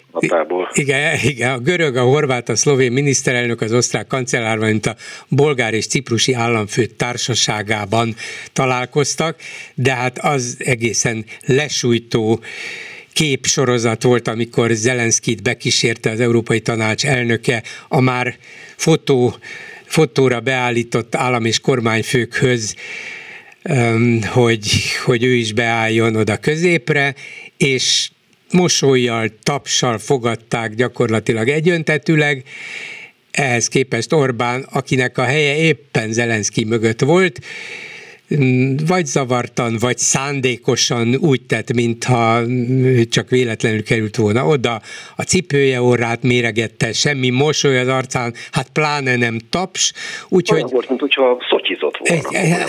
igen, 0.74 1.20
igen, 1.24 1.51
a 1.51 1.60
görög, 1.60 1.95
a 1.95 2.03
horvát, 2.03 2.49
a 2.49 2.56
szlovén 2.56 2.91
miniszterelnök, 2.91 3.62
az 3.62 3.74
osztrák 3.74 4.08
kancellár, 4.08 4.58
mint 4.58 4.86
a 4.86 4.95
bolgár 5.28 5.74
és 5.74 5.88
ciprusi 5.88 6.34
államfő 6.34 6.86
társaságában 6.86 8.16
találkoztak, 8.53 9.38
de 9.76 9.93
hát 9.93 10.18
az 10.18 10.56
egészen 10.60 11.26
lesújtó 11.45 12.39
képsorozat 13.14 14.03
volt, 14.03 14.28
amikor 14.28 14.72
Zelenszkit 14.72 15.43
bekísérte 15.43 16.10
az 16.10 16.20
Európai 16.20 16.60
Tanács 16.60 17.06
elnöke 17.06 17.64
a 17.88 17.99
már 17.99 18.36
fotó, 18.76 19.36
fotóra 19.86 20.39
beállított 20.39 21.16
állam 21.16 21.45
és 21.45 21.60
kormányfőkhöz, 21.60 22.76
hogy, 24.32 24.68
hogy 25.06 25.24
ő 25.24 25.34
is 25.34 25.53
beálljon 25.53 26.16
oda 26.16 26.38
középre, 26.38 27.16
és 27.58 28.10
mosolyjal, 28.51 29.30
tapsal 29.43 29.97
fogadták 29.97 30.76
gyakorlatilag 30.76 31.47
egyöntetűleg, 31.47 32.43
ehhez 33.32 33.68
képest 33.68 34.14
Orbán, 34.14 34.62
akinek 34.62 35.18
a 35.18 35.24
helye 35.24 35.56
éppen 35.56 36.14
Zelenszky 36.14 36.64
mögött 36.64 37.01
volt, 37.01 37.39
vagy 38.88 39.06
zavartan, 39.06 39.78
vagy 39.80 39.98
szándékosan 39.98 41.16
úgy 41.16 41.42
tett, 41.42 41.74
mintha 41.74 42.42
csak 43.10 43.30
véletlenül 43.30 43.84
került 43.84 44.16
volna 44.16 44.46
oda, 44.46 44.82
a 45.16 45.22
cipője 45.22 45.82
orrát 45.82 46.24
méregette, 46.24 46.94
semmi 46.94 47.30
mosoly 47.30 47.80
az 47.80 47.88
arcán, 47.88 48.34
hát 48.52 48.70
pláne 48.70 49.16
nem 49.16 49.38
taps, 49.50 49.94
úgyhogy... 50.30 50.58
Olyan 50.58 50.70
volt, 50.72 50.90
mint 50.90 51.00
hogyha 51.00 51.38
szotyizott 51.50 51.98
volna. 51.98 52.30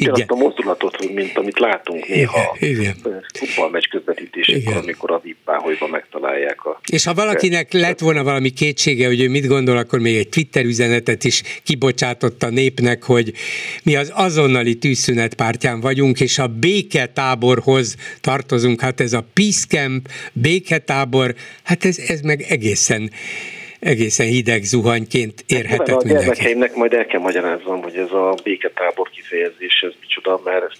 Ugyanazt 0.00 0.30
a 0.30 0.34
mozdulatot, 0.34 1.14
mint 1.14 1.38
amit 1.38 1.58
látunk 1.58 2.08
néha. 2.08 2.56
Igen, 2.58 2.94
futballmeccs 3.32 3.84
közvetítésekor, 3.84 4.76
amikor 4.76 5.10
a 5.10 5.20
vippáholyban 5.22 5.90
megtalálják 5.90 6.64
a... 6.64 6.80
És 6.92 7.04
ha 7.04 7.14
valakinek 7.14 7.72
lett 7.72 7.98
volna 7.98 8.22
valami 8.22 8.50
kétsége, 8.50 9.06
hogy 9.06 9.20
ő 9.20 9.28
mit 9.28 9.46
gondol, 9.46 9.76
akkor 9.76 9.98
még 9.98 10.16
egy 10.16 10.28
Twitter 10.28 10.64
üzenetet 10.64 11.24
is 11.24 11.42
kibocsátott 11.64 12.42
a 12.42 12.50
népnek, 12.50 13.02
hogy 13.02 13.32
mi 13.82 13.96
az 13.96 14.12
azonnali 14.14 14.77
tűzszünet 14.78 15.34
pártján 15.34 15.80
vagyunk, 15.80 16.20
és 16.20 16.38
a 16.38 16.46
béketáborhoz 16.46 17.96
tartozunk, 18.20 18.80
hát 18.80 19.00
ez 19.00 19.12
a 19.12 19.24
Peace 19.34 19.66
Camp, 19.68 20.08
béketábor, 20.32 21.34
hát 21.62 21.84
ez, 21.84 21.98
ez 21.98 22.20
meg 22.20 22.40
egészen 22.48 23.10
egészen 23.80 24.26
hideg 24.26 24.62
zuhanyként 24.62 25.44
érhetett 25.46 25.88
hát, 25.88 26.02
A 26.02 26.08
gyermekeimnek 26.08 26.74
majd 26.74 26.92
el 26.92 27.06
kell 27.06 27.20
magyaráznom, 27.20 27.82
hogy 27.82 27.96
ez 27.96 28.10
a 28.10 28.34
béketábor 28.42 29.10
kifejezés, 29.10 29.80
ez 29.86 29.92
micsoda, 30.00 30.40
mert 30.44 30.72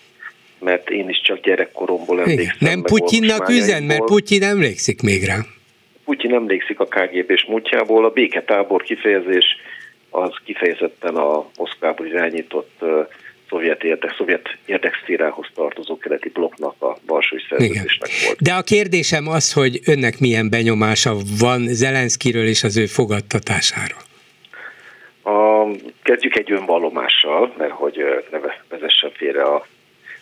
mert 0.61 0.91
én 0.91 1.09
is 1.09 1.21
csak 1.21 1.41
gyerekkoromból 1.41 2.21
emlékszem. 2.21 2.57
Nem 2.59 2.83
Putyinnak 2.83 3.49
üzen, 3.49 3.83
mert 3.83 4.05
Putyin 4.05 4.43
emlékszik 4.43 5.03
még 5.03 5.25
rá. 5.25 5.39
Putyin 6.05 6.35
emlékszik 6.35 6.81
a 6.81 6.85
KGB-s 6.85 7.45
múltjából, 7.49 8.05
a 8.05 8.11
béketábor 8.11 8.83
kifejezés 8.83 9.45
az 10.11 10.31
kifejezetten 10.45 11.15
a 11.15 11.51
Moszkvából 11.57 12.07
irányított 12.07 12.85
szovjet, 13.49 13.85
érdek, 13.85 14.15
szovjet 14.17 14.57
érdekszférához 14.67 15.47
tartozó 15.55 15.99
keleti 15.99 16.29
blokknak 16.29 16.83
a 16.83 16.97
Varsói 17.07 17.41
szerződésnek 17.49 18.11
volt. 18.25 18.43
De 18.43 18.53
a 18.53 18.63
kérdésem 18.63 19.29
az, 19.29 19.53
hogy 19.53 19.81
önnek 19.87 20.19
milyen 20.19 20.51
benyomása 20.51 21.15
van 21.39 21.67
Zelenszkiről 21.67 22.47
és 22.47 22.65
az 22.65 22.77
ő 22.77 22.87
fogadtatásáról? 22.87 24.01
A, 25.23 25.67
kezdjük 26.03 26.37
egy 26.37 26.53
önvallomással, 26.53 27.55
mert 27.59 27.73
hogy 27.73 27.97
ne 28.31 28.39
vezessen 28.69 29.11
félre 29.15 29.43
a 29.43 29.67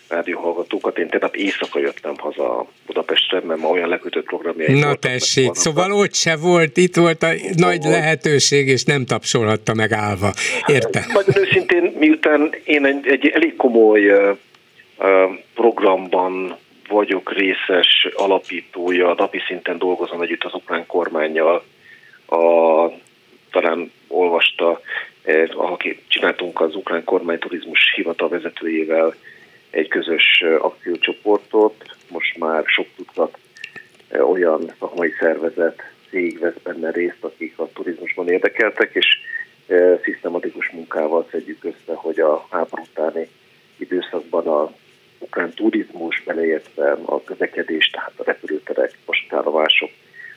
rádióhallgatókat. 0.09 0.99
Én 0.99 1.09
tegnap 1.09 1.37
éjszaka 1.37 1.79
jöttem 1.79 2.15
haza 2.19 2.67
Budapestre, 2.87 3.41
mert 3.41 3.61
ma 3.61 3.69
olyan 3.69 3.89
lekötött 3.89 4.25
programjaim 4.25 4.79
Na 4.79 4.95
tessék, 4.95 5.55
szóval 5.55 5.93
ott 5.93 6.15
se 6.15 6.37
volt, 6.37 6.77
itt 6.77 6.97
volt 6.97 7.23
a 7.23 7.29
ott 7.29 7.55
nagy 7.55 7.83
volt. 7.83 7.95
lehetőség, 7.95 8.69
és 8.69 8.85
nem 8.85 9.05
tapsolhatta 9.05 9.75
meg 9.75 9.93
állva. 9.93 10.33
Értem. 10.67 11.03
Nagyon 11.13 11.37
őszintén, 11.37 11.95
miután 11.99 12.55
én 12.65 12.85
egy, 12.85 13.07
egy 13.07 13.27
elég 13.27 13.57
komoly 13.57 14.11
uh, 14.11 14.37
programban 15.55 16.57
vagyok 16.89 17.33
részes 17.33 18.09
alapítója, 18.15 19.15
napi 19.17 19.43
szinten 19.47 19.79
dolgozom 19.79 20.23
együtt 20.23 20.45
az 20.45 20.55
ukrán 20.55 20.87
kormányjal, 20.87 21.65
a, 22.27 22.37
talán 23.51 23.93
olvasta, 24.09 24.81
eh, 25.23 25.49
aki 25.73 25.99
csináltunk 26.09 26.61
az 26.61 26.75
ukrán 26.75 27.05
kormány 27.05 27.39
turizmus 27.39 27.93
hivatal 27.95 28.29
vezetőjével 28.29 29.15
egy 29.77 29.89
közös 29.89 30.45
akciócsoportot, 30.59 31.97
most 32.09 32.37
már 32.39 32.63
sok 32.67 32.87
tucat 32.97 33.39
olyan 34.21 34.73
szakmai 34.79 35.13
szervezet, 35.19 35.83
cég 36.11 36.39
vesz 36.39 36.63
benne 36.63 36.91
részt, 36.91 37.25
akik 37.25 37.59
a 37.59 37.69
turizmusban 37.75 38.29
érdekeltek, 38.29 38.95
és 38.95 39.07
szisztematikus 40.03 40.71
munkával 40.71 41.27
szedjük 41.31 41.65
össze, 41.65 41.95
hogy 41.95 42.21
a 42.21 42.47
háború 42.51 42.83
utáni 42.83 43.29
időszakban 43.77 44.47
a 44.47 44.73
ukrán 45.19 45.51
turizmus 45.55 46.23
beleértve 46.25 46.99
a 47.05 47.23
közlekedés, 47.23 47.91
tehát 47.91 48.13
a 48.17 48.25
repülőterek, 48.25 48.93
vasútállomások, 49.05 49.91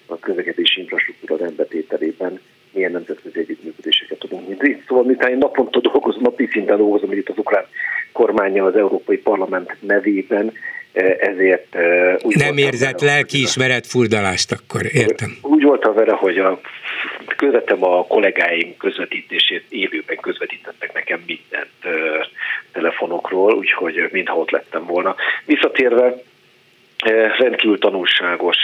a 0.06 0.20
közlekedési 0.20 0.82
infrastruktúra 0.82 1.38
rendbetételében 1.38 2.40
milyen 2.72 2.92
nemzetközi 2.92 3.40
együttműködéseket 3.40 4.20
tudunk 4.20 4.48
mindig. 4.48 4.84
Szóval 4.88 5.04
miután 5.04 5.30
én 5.32 5.38
naponta 5.38 5.80
dolgozom, 5.80 6.22
napi 6.22 6.48
szinten 6.52 6.78
dolgozom 6.78 7.12
itt 7.12 7.30
az 7.30 7.38
ukrán 7.38 7.66
kormánya 8.12 8.66
az 8.66 8.76
Európai 8.76 9.18
Parlament 9.18 9.76
nevében, 9.80 10.54
eh, 10.92 11.16
ezért 11.20 11.76
eh, 11.76 12.16
úgy 12.22 12.36
Nem 12.36 12.58
érzett 12.58 13.02
lelkiismeret 13.02 13.88
furdalást 13.88 14.52
akkor, 14.52 14.82
értem. 14.92 15.38
Úgy 15.42 15.64
voltam 15.64 15.94
vele, 15.94 16.14
hogy 16.14 16.38
a 16.38 16.60
közvetem 17.38 17.84
a 17.84 18.06
kollégáim 18.08 18.78
közvetítését 18.78 19.64
élőben 19.70 20.18
közvetítettek 20.22 20.94
nekem 20.94 21.24
mindent 21.26 21.70
uh, 21.84 21.92
telefonokról, 22.72 23.54
úgyhogy 23.54 24.10
mintha 24.12 24.38
ott 24.38 24.50
lettem 24.50 24.86
volna. 24.86 25.16
Visszatérve, 25.46 26.16
rendkívül 27.38 27.80
tanulságos 27.80 28.58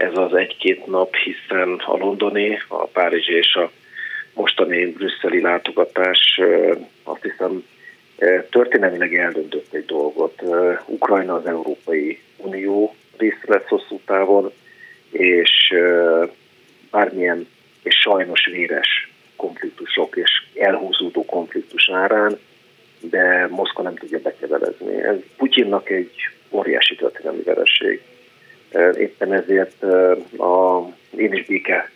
ez 0.00 0.16
az 0.16 0.34
egy-két 0.34 0.86
nap, 0.86 1.14
hiszen 1.14 1.82
a 1.86 1.96
londoni, 1.96 2.60
a 2.68 2.86
párizsi 2.86 3.32
és 3.32 3.54
a 3.54 3.70
mostani 4.34 4.86
brüsszeli 4.86 5.40
látogatás 5.40 6.40
azt 7.02 7.22
hiszem 7.22 7.64
történelmileg 8.50 9.14
eldöntött 9.14 9.74
egy 9.74 9.84
dolgot. 9.84 10.42
Ukrajna 10.86 11.34
az 11.34 11.46
Európai 11.46 12.20
Unió 12.36 12.94
része 13.16 13.44
lesz 13.46 13.66
hosszú 13.68 14.00
távon, 14.04 14.52
és 15.10 15.74
bármilyen 16.90 17.46
és 17.82 17.94
sajnos 17.94 18.46
véres 18.46 19.12
konfliktusok 19.36 20.16
és 20.16 20.30
elhúzódó 20.54 21.24
konfliktus 21.24 21.90
árán, 21.90 22.38
de 23.00 23.46
Moszkva 23.50 23.82
nem 23.82 23.94
tudja 23.94 24.18
bekevelezni. 24.22 25.02
Ez 25.02 25.16
Putyinnak 25.36 25.90
egy 25.90 26.10
óriási 26.50 26.94
történelmi 26.94 27.42
veresség. 27.42 28.02
Éppen 28.98 29.32
ezért 29.32 29.82
a, 30.38 30.86
én 31.16 31.32
is 31.32 31.46
béke, 31.46 31.90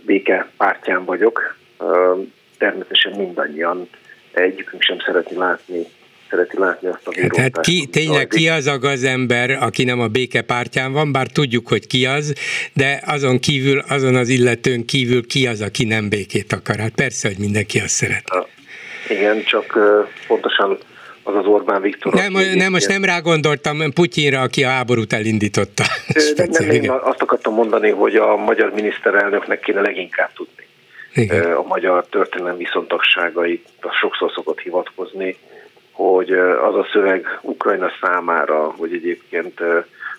béke 0.00 0.50
pártján 0.56 1.04
vagyok. 1.04 1.56
Természetesen 2.58 3.12
mindannyian 3.16 3.88
egyikünk 4.40 4.82
sem 4.82 4.98
szeretni 5.06 5.36
látni 5.36 5.86
szereti 6.30 6.58
látni 6.58 6.88
azt 6.88 7.06
a 7.06 7.10
vérótást. 7.10 7.34
Tehát 7.34 7.60
ki, 7.60 7.86
tényleg 7.86 8.26
ki 8.26 8.48
az 8.48 8.66
a 8.66 8.78
gazember, 8.78 9.50
aki 9.50 9.84
nem 9.84 10.00
a 10.00 10.06
béke 10.06 10.42
pártján 10.42 10.92
van, 10.92 11.12
bár 11.12 11.26
tudjuk, 11.26 11.68
hogy 11.68 11.86
ki 11.86 12.06
az, 12.06 12.32
de 12.72 13.02
azon 13.06 13.38
kívül, 13.38 13.82
azon 13.88 14.14
az 14.14 14.28
illetőn 14.28 14.84
kívül 14.84 15.26
ki 15.26 15.46
az, 15.46 15.60
aki 15.60 15.84
nem 15.84 16.08
békét 16.08 16.52
akar. 16.52 16.76
Hát 16.76 16.94
persze, 16.94 17.28
hogy 17.28 17.38
mindenki 17.38 17.78
azt 17.78 17.94
szeret. 17.94 18.24
Igen, 19.08 19.44
csak 19.44 19.78
pontosan 20.26 20.78
az 21.22 21.34
az 21.34 21.46
Orbán 21.46 21.80
Viktor. 21.80 22.14
Nem, 22.14 22.32
nem 22.54 22.72
most 22.72 22.88
nem 22.88 23.04
rá 23.04 23.18
gondoltam 23.18 23.92
Putyinra, 23.94 24.40
aki 24.40 24.64
a 24.64 24.68
háborút 24.68 25.12
elindította. 25.12 25.84
Nem, 26.36 26.48
nem, 26.50 26.70
én 26.70 26.90
azt 26.90 27.22
akartam 27.22 27.54
mondani, 27.54 27.90
hogy 27.90 28.16
a 28.16 28.36
magyar 28.36 28.72
miniszterelnöknek 28.72 29.60
kéne 29.60 29.80
leginkább 29.80 30.32
tudni. 30.32 30.65
Igen. 31.16 31.52
A 31.52 31.62
magyar 31.62 32.06
történelem 32.06 32.56
viszontagságait 32.56 33.68
sokszor 34.00 34.32
szokott 34.32 34.60
hivatkozni, 34.60 35.36
hogy 35.92 36.32
az 36.32 36.74
a 36.74 36.86
szöveg 36.92 37.38
Ukrajna 37.42 37.90
számára, 38.00 38.70
hogy 38.76 38.92
egyébként 38.92 39.60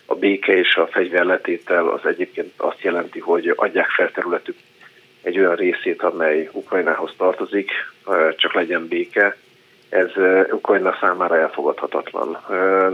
a 0.05 0.15
béke 0.15 0.57
és 0.57 0.75
a 0.75 0.87
fegyverletétel 0.87 1.87
az 1.87 2.05
egyébként 2.05 2.53
azt 2.57 2.81
jelenti, 2.81 3.19
hogy 3.19 3.53
adják 3.55 3.89
fel 3.89 4.11
területük 4.11 4.55
egy 5.21 5.39
olyan 5.39 5.55
részét, 5.55 6.01
amely 6.01 6.49
Ukrajnához 6.51 7.13
tartozik, 7.17 7.71
csak 8.35 8.53
legyen 8.53 8.87
béke, 8.87 9.37
ez 9.89 10.11
Ukrajna 10.51 10.97
számára 10.99 11.37
elfogadhatatlan. 11.37 12.37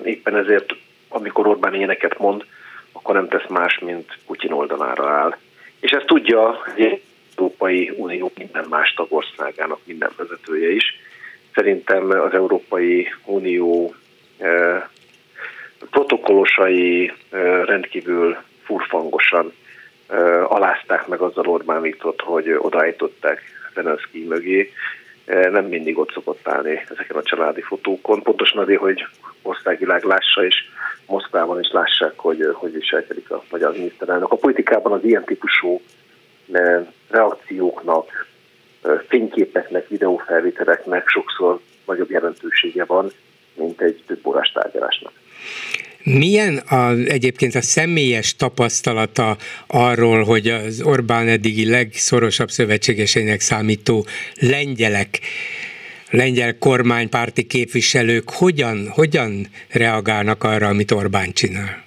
Éppen 0.03 0.35
ezért, 0.35 0.75
amikor 1.09 1.47
Orbán 1.47 1.73
ilyeneket 1.73 2.17
mond, 2.17 2.45
akkor 2.91 3.15
nem 3.15 3.27
tesz 3.27 3.47
más, 3.49 3.79
mint 3.79 4.17
Putyin 4.25 4.51
oldalára 4.51 5.09
áll. 5.09 5.35
És 5.79 5.91
ezt 5.91 6.05
tudja 6.05 6.63
Európai 7.35 7.93
Unió 7.95 8.31
minden 8.37 8.65
más 8.69 8.93
tagországának 8.93 9.79
minden 9.83 10.11
vezetője 10.17 10.71
is. 10.71 10.83
Szerintem 11.53 12.09
az 12.09 12.33
Európai 12.33 13.07
Unió 13.25 13.95
protokollosai 15.89 17.13
rendkívül 17.65 18.37
furfangosan 18.63 19.53
alázták 20.47 21.07
meg 21.07 21.19
azzal 21.19 21.47
Orbán 21.47 21.81
Viktort, 21.81 22.21
hogy 22.21 22.49
odaállították 22.57 23.41
Zelenszky 23.73 24.23
mögé, 24.23 24.71
nem 25.25 25.65
mindig 25.65 25.97
ott 25.97 26.11
szokott 26.11 26.47
állni 26.47 26.83
ezeken 26.89 27.17
a 27.17 27.23
családi 27.23 27.61
fotókon, 27.61 28.21
pontosan 28.21 28.61
azért, 28.61 28.79
hogy 28.79 29.05
országvilág 29.41 30.03
lássa, 30.03 30.45
és 30.45 30.55
Moszkvában 31.05 31.59
is 31.59 31.71
lássák, 31.71 32.13
hogy 32.15 32.49
hogy 32.53 32.71
viselkedik 32.71 33.31
a 33.31 33.43
magyar 33.51 33.71
miniszterelnök. 33.71 34.31
A 34.31 34.35
politikában 34.35 34.91
az 34.91 35.03
ilyen 35.03 35.23
típusú 35.23 35.81
reakcióknak, 37.13 38.27
fényképeknek, 39.07 39.87
videófelvételeknek 39.87 41.07
sokszor 41.07 41.59
nagyobb 41.85 42.09
jelentősége 42.09 42.85
van, 42.85 43.11
mint 43.55 43.81
egy 43.81 44.03
több 44.07 44.27
órás 44.27 44.51
tárgyalásnak. 44.51 45.11
Milyen 46.03 46.57
a, 46.57 46.89
egyébként 46.89 47.55
a 47.55 47.61
személyes 47.61 48.35
tapasztalata 48.35 49.35
arról, 49.67 50.23
hogy 50.23 50.47
az 50.47 50.81
Orbán 50.85 51.27
eddigi 51.27 51.69
legszorosabb 51.69 52.49
szövetségesének 52.49 53.39
számító 53.39 54.05
lengyelek 54.39 55.19
lengyel 56.09 56.57
kormánypárti 56.57 57.43
képviselők 57.47 58.29
hogyan, 58.29 58.89
hogyan 58.89 59.47
reagálnak 59.71 60.43
arra, 60.43 60.67
amit 60.67 60.91
Orbán 60.91 61.31
csinál? 61.31 61.83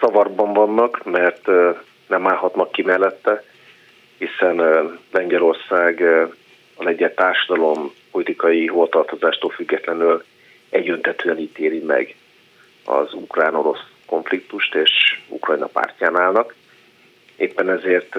Zavarban 0.00 0.52
vannak, 0.52 1.04
mert 1.04 1.46
nem 2.08 2.26
állhatnak 2.26 2.72
ki 2.72 2.82
mellette, 2.82 3.44
hiszen 4.22 4.60
Lengyelország 5.10 6.02
a 6.74 6.82
lengyel 6.84 7.14
társadalom 7.14 7.92
politikai 8.10 8.66
hovatartozástól 8.66 9.50
függetlenül 9.50 10.24
egyöntetően 10.70 11.38
ítéli 11.38 11.78
meg 11.78 12.14
az 12.84 13.14
ukrán-orosz 13.14 13.84
konfliktust, 14.06 14.74
és 14.74 15.18
Ukrajna 15.28 15.66
pártján 15.66 16.16
állnak. 16.16 16.54
Éppen 17.36 17.70
ezért 17.70 18.16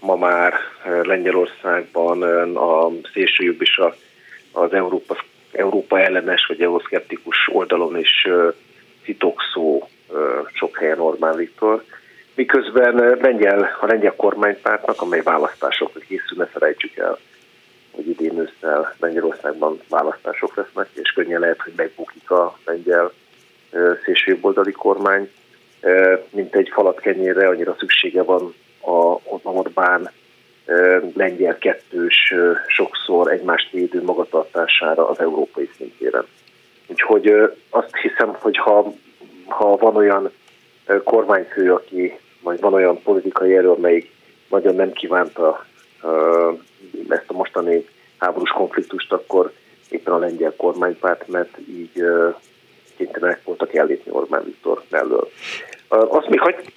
ma 0.00 0.16
már 0.16 0.54
Lengyelországban 1.02 2.22
a 2.56 2.90
szélsőjobb 3.12 3.60
a 3.60 3.94
az 4.52 4.72
Európa, 4.72 5.16
Európa 5.52 6.00
ellenes 6.00 6.46
vagy 6.46 6.62
euroszkeptikus 6.62 7.36
oldalon 7.52 7.98
is 7.98 8.26
titokszó 9.04 9.88
sok 10.52 10.78
helyen 10.78 11.00
Orbán 11.00 11.36
Viktor, 11.36 11.84
miközben 12.34 13.18
lengyel, 13.20 13.76
a 13.80 13.86
lengyel 13.86 14.14
kormánypártnak, 14.16 15.02
amely 15.02 15.22
választásokra 15.22 16.00
készül, 16.00 16.36
ne 16.36 16.46
felejtsük 16.46 16.96
el, 16.96 17.18
hogy 17.90 18.08
idén 18.08 18.38
ősszel 18.38 18.94
Lengyelországban 18.98 19.80
választások 19.88 20.56
lesznek, 20.56 20.88
és 20.92 21.10
könnyen 21.10 21.40
lehet, 21.40 21.60
hogy 21.60 21.72
megbukik 21.76 22.30
a 22.30 22.58
lengyel 22.64 23.12
szélsőjobboldali 24.04 24.72
kormány, 24.72 25.30
mint 26.30 26.54
egy 26.54 26.68
falat 26.72 27.00
kenyére, 27.00 27.48
annyira 27.48 27.76
szüksége 27.78 28.22
van 28.22 28.54
a 28.80 29.18
Orbán 29.42 30.10
lengyel 31.14 31.58
kettős, 31.58 32.34
sokszor 32.66 33.32
egymást 33.32 33.70
védő 33.70 34.02
magatartására 34.02 35.08
az 35.08 35.20
európai 35.20 35.70
szintéren. 35.76 36.26
Úgyhogy 36.86 37.52
azt 37.70 37.96
hiszem, 37.96 38.34
hogy 38.38 38.56
ha, 38.56 38.92
ha 39.46 39.76
van 39.76 39.96
olyan 39.96 40.30
kormányfő, 41.04 41.72
aki, 41.72 42.18
vagy 42.42 42.60
van 42.60 42.74
olyan 42.74 43.02
politikai 43.02 43.56
erő, 43.56 43.70
amelyik 43.70 44.10
nagyon 44.48 44.74
nem 44.74 44.92
kívánta 44.92 45.64
ezt 47.08 47.24
a 47.26 47.32
mostani 47.32 47.86
háborús 48.18 48.50
konfliktust, 48.50 49.12
akkor 49.12 49.52
éppen 49.88 50.12
a 50.12 50.18
lengyel 50.18 50.54
kormánypárt, 50.56 51.28
mert 51.28 51.58
így 51.68 52.02
kénytelenek 52.96 53.44
voltak 53.44 53.74
ellépni 53.74 54.10
Orbán 54.12 54.44
Viktor 54.44 54.82
mellől. 54.88 55.30
Azt 55.88 56.28
még 56.28 56.40
hagyd 56.40 56.72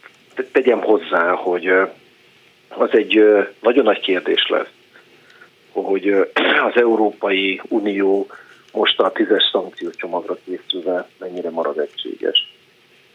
tegyem 0.52 0.82
hozzá, 0.82 1.32
hogy 1.32 1.68
az 2.68 2.90
egy 2.92 3.24
nagyon 3.62 3.84
nagy 3.84 4.00
kérdés 4.00 4.48
lesz, 4.50 4.72
hogy 5.72 6.08
az 6.70 6.76
Európai 6.76 7.62
Unió 7.68 8.28
most 8.72 9.00
a 9.00 9.12
tízes 9.12 9.50
szankciócsomagra 9.52 10.38
készülve 10.46 11.08
mennyire 11.20 11.50
marad 11.50 11.78
egységes. 11.78 12.53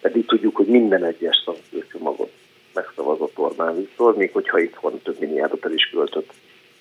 Eddig 0.00 0.26
tudjuk, 0.26 0.56
hogy 0.56 0.66
minden 0.66 1.04
egyes 1.04 1.42
szankciócsomagot 1.44 2.32
megszavazott 2.74 3.38
Orbán 3.38 3.76
Viktor, 3.76 4.16
még 4.16 4.32
hogyha 4.32 4.58
itthon 4.58 5.00
több 5.02 5.20
milliárdot 5.20 5.64
el 5.64 5.72
is 5.72 5.90
költött 5.90 6.32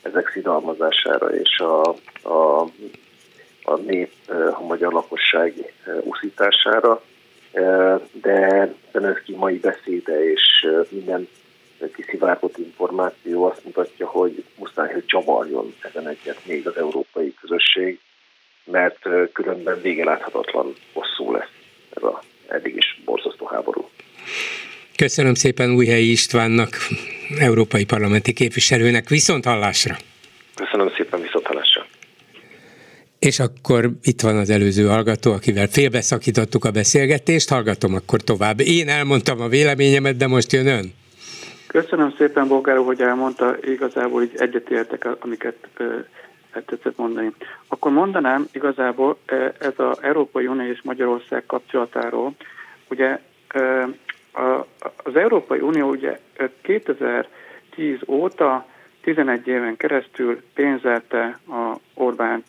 ezek 0.01 0.29
szidalmazására 0.29 1.35
és 1.35 1.59
a, 1.59 1.95
a, 2.21 2.61
a 3.63 3.75
nép, 3.85 4.11
a 4.53 4.61
magyar 4.61 4.93
lakosság 4.93 5.73
uszítására. 6.03 7.01
De 8.11 8.73
Zelenszky 8.91 9.35
mai 9.35 9.57
beszéde 9.57 10.31
és 10.31 10.67
minden 10.89 11.27
kiszivárgott 11.95 12.57
információ 12.57 13.43
azt 13.43 13.65
mutatja, 13.65 14.07
hogy 14.07 14.43
muszáj, 14.55 14.93
hogy 14.93 15.05
csavarjon 15.05 15.73
ezen 15.81 16.07
egyet 16.07 16.45
még 16.45 16.67
az 16.67 16.77
európai 16.77 17.33
közösség, 17.41 17.99
mert 18.63 18.99
különben 19.33 19.81
vége 19.81 20.03
láthatatlan 20.03 20.73
hosszú 20.93 21.31
lesz 21.31 21.51
ez 21.95 22.03
a 22.03 22.21
eddig 22.49 22.75
is 22.75 23.01
borzasztó 23.05 23.45
háború. 23.45 23.89
Köszönöm 24.95 25.33
szépen 25.33 25.75
Újhelyi 25.75 26.11
Istvánnak, 26.11 26.69
európai 27.39 27.85
parlamenti 27.85 28.33
képviselőnek. 28.33 29.09
Viszont 29.09 29.45
hallásra! 29.45 29.95
Köszönöm 30.55 30.91
szépen, 30.97 31.21
viszont 31.21 31.45
hallásra! 31.45 31.85
És 33.19 33.39
akkor 33.39 33.89
itt 34.03 34.21
van 34.21 34.37
az 34.37 34.49
előző 34.49 34.85
hallgató, 34.85 35.31
akivel 35.31 35.67
félbeszakítottuk 35.67 36.65
a 36.65 36.71
beszélgetést, 36.71 37.49
hallgatom 37.49 37.93
akkor 37.93 38.21
tovább. 38.21 38.59
Én 38.59 38.89
elmondtam 38.89 39.41
a 39.41 39.47
véleményemet, 39.47 40.17
de 40.17 40.27
most 40.27 40.51
jön 40.51 40.67
ön. 40.67 40.93
Köszönöm 41.67 42.13
szépen, 42.17 42.47
Bolgáró, 42.47 42.83
hogy 42.83 43.01
elmondta, 43.01 43.55
igazából 43.61 44.23
így 44.23 44.35
egyetértek, 44.37 45.07
amiket 45.19 45.55
tetszett 46.65 46.97
mondani. 46.97 47.31
Akkor 47.67 47.91
mondanám 47.91 48.47
igazából 48.51 49.17
ez 49.59 49.73
az 49.75 50.03
Európai 50.03 50.47
Unió 50.47 50.71
és 50.71 50.81
Magyarország 50.81 51.45
kapcsolatáról. 51.45 52.33
Ugye 52.89 53.19
az 55.03 55.15
Európai 55.15 55.59
Unió 55.59 55.89
ugye 55.89 56.19
2010 56.61 57.99
óta 58.07 58.65
11 59.01 59.47
éven 59.47 59.77
keresztül 59.77 60.41
pénzelte 60.53 61.39
a 61.47 61.77
Orbán 61.93 62.43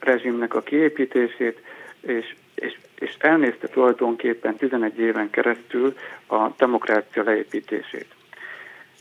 rezsimnek 0.00 0.54
a 0.54 0.60
kiépítését, 0.60 1.62
és 2.00 2.34
és, 2.60 2.78
és 2.98 3.16
elnézte 3.18 3.68
tulajdonképpen 3.68 4.56
11 4.56 4.98
éven 4.98 5.30
keresztül 5.30 5.94
a 6.26 6.48
demokrácia 6.56 7.22
leépítését. 7.22 8.06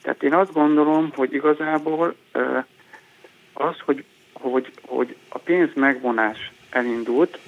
Tehát 0.01 0.23
én 0.23 0.33
azt 0.33 0.53
gondolom, 0.53 1.11
hogy 1.15 1.33
igazából 1.33 2.15
az, 3.57 3.75
hogy, 3.85 4.03
hogy, 4.33 4.71
hogy 4.81 5.15
a 5.29 5.37
pénz 5.37 5.69
megvonás 5.75 6.51
elindult, 6.69 7.39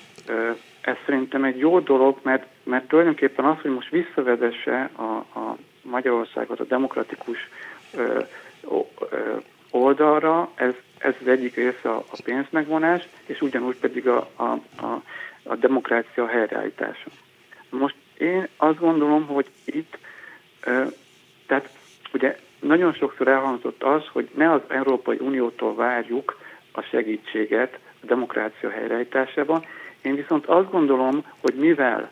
ez 0.81 0.95
szerintem 1.06 1.44
egy 1.44 1.57
jó 1.57 1.80
dolog, 1.80 2.19
mert, 2.22 2.45
mert 2.64 2.88
tulajdonképpen 2.88 3.45
az, 3.45 3.57
hogy 3.61 3.72
most 3.72 3.90
visszavezesse 3.90 4.90
a, 4.95 5.40
a 5.40 5.57
Magyarországot 5.81 6.60
a 6.60 6.65
demokratikus 6.65 7.38
ö, 7.94 8.19
ö, 9.11 9.38
oldalra, 9.69 10.52
ez, 10.56 10.73
ez 10.98 11.14
az 11.22 11.27
egyik 11.27 11.56
része 11.56 11.90
a, 11.90 12.03
a 12.11 12.22
pénzmegvonás, 12.23 13.07
és 13.26 13.41
ugyanúgy 13.41 13.77
pedig 13.77 14.07
a, 14.07 14.30
a, 14.36 14.44
a 14.86 15.02
a 15.49 15.56
demokrácia 15.56 16.27
helyreállítása. 16.27 17.10
Most 17.69 17.95
én 18.18 18.48
azt 18.57 18.80
gondolom, 18.80 19.26
hogy 19.26 19.49
itt, 19.65 19.98
tehát 21.45 21.69
ugye 22.14 22.40
nagyon 22.60 22.94
sokszor 22.94 23.27
elhangzott 23.27 23.84
az, 23.84 24.02
hogy 24.11 24.30
ne 24.36 24.52
az 24.52 24.61
Európai 24.68 25.18
Uniótól 25.19 25.76
várjuk 25.76 26.38
a 26.72 26.81
segítséget 26.81 27.80
a 28.02 28.06
demokrácia 28.06 28.69
helyreállításában. 28.69 29.65
Én 30.02 30.15
viszont 30.15 30.45
azt 30.45 30.72
gondolom, 30.72 31.26
hogy 31.41 31.53
mivel 31.53 32.10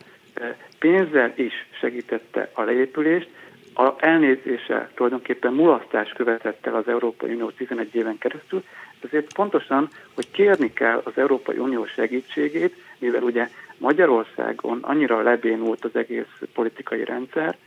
pénzzel 0.79 1.33
is 1.35 1.53
segítette 1.79 2.49
a 2.53 2.61
leépülést, 2.61 3.29
a 3.73 3.93
elnézése 3.97 4.89
tulajdonképpen 4.95 5.53
mulasztás 5.53 6.09
követett 6.09 6.65
el 6.65 6.75
az 6.75 6.87
Európai 6.87 7.33
Unió 7.33 7.49
11 7.49 7.95
éven 7.95 8.17
keresztül, 8.17 8.63
ezért 9.03 9.33
pontosan, 9.33 9.89
hogy 10.13 10.31
kérni 10.31 10.73
kell 10.73 11.01
az 11.03 11.11
Európai 11.15 11.57
Unió 11.57 11.85
segítségét, 11.85 12.75
mivel 12.97 13.21
ugye 13.21 13.49
Magyarországon 13.77 14.79
annyira 14.81 15.21
lebénult 15.21 15.85
az 15.85 15.95
egész 15.95 16.41
politikai 16.53 17.03
rendszer, 17.03 17.57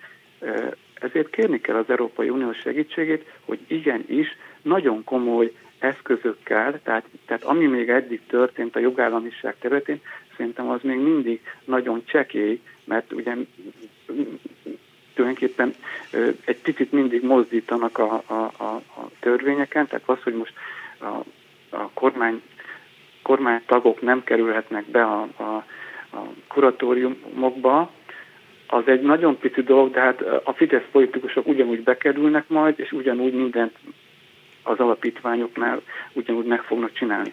ezért 1.03 1.31
kérni 1.31 1.61
kell 1.61 1.77
az 1.77 1.91
Európai 1.91 2.29
Unió 2.29 2.53
segítségét, 2.53 3.33
hogy 3.45 3.59
igenis 3.67 4.37
nagyon 4.63 5.05
komoly 5.05 5.53
eszközökkel, 5.79 6.81
tehát, 6.83 7.05
tehát 7.27 7.43
ami 7.43 7.67
még 7.67 7.89
eddig 7.89 8.21
történt 8.27 8.77
a 8.77 8.81
jogállamiság 8.81 9.57
területén, 9.59 10.01
szerintem 10.37 10.69
az 10.69 10.81
még 10.83 10.99
mindig 10.99 11.41
nagyon 11.65 12.03
csekély, 12.05 12.61
mert 12.85 13.13
ugye 13.13 13.35
tulajdonképpen 15.15 15.75
egy 16.45 16.61
picit 16.61 16.93
mindig 16.93 17.23
mozdítanak 17.23 17.99
a, 17.99 18.23
a, 18.27 18.35
a, 18.35 18.75
a 18.75 19.11
törvényeken, 19.21 19.87
tehát 19.87 20.09
az, 20.09 20.23
hogy 20.23 20.35
most 20.35 20.53
a, 20.99 21.25
a 21.77 21.91
kormány, 21.95 22.43
kormánytagok 23.23 24.01
nem 24.01 24.25
kerülhetnek 24.25 24.85
be 24.85 25.03
a, 25.03 25.29
a, 25.37 25.43
a 26.17 26.27
kuratóriumokba, 26.49 27.91
az 28.71 28.83
egy 28.87 29.03
nagyon 29.03 29.39
pici 29.39 29.63
dolog, 29.63 29.91
de 29.91 30.01
hát 30.01 30.21
a 30.45 30.53
Fidesz 30.53 30.89
politikusok 30.93 31.47
ugyanúgy 31.47 31.83
bekerülnek 31.83 32.45
majd, 32.49 32.75
és 32.77 32.93
ugyanúgy 32.93 33.33
mindent 33.33 33.73
az 34.63 34.79
alapítványoknál 34.79 35.81
ugyanúgy 36.13 36.47
meg 36.47 36.63
fognak 36.63 36.93
csinálni. 36.93 37.33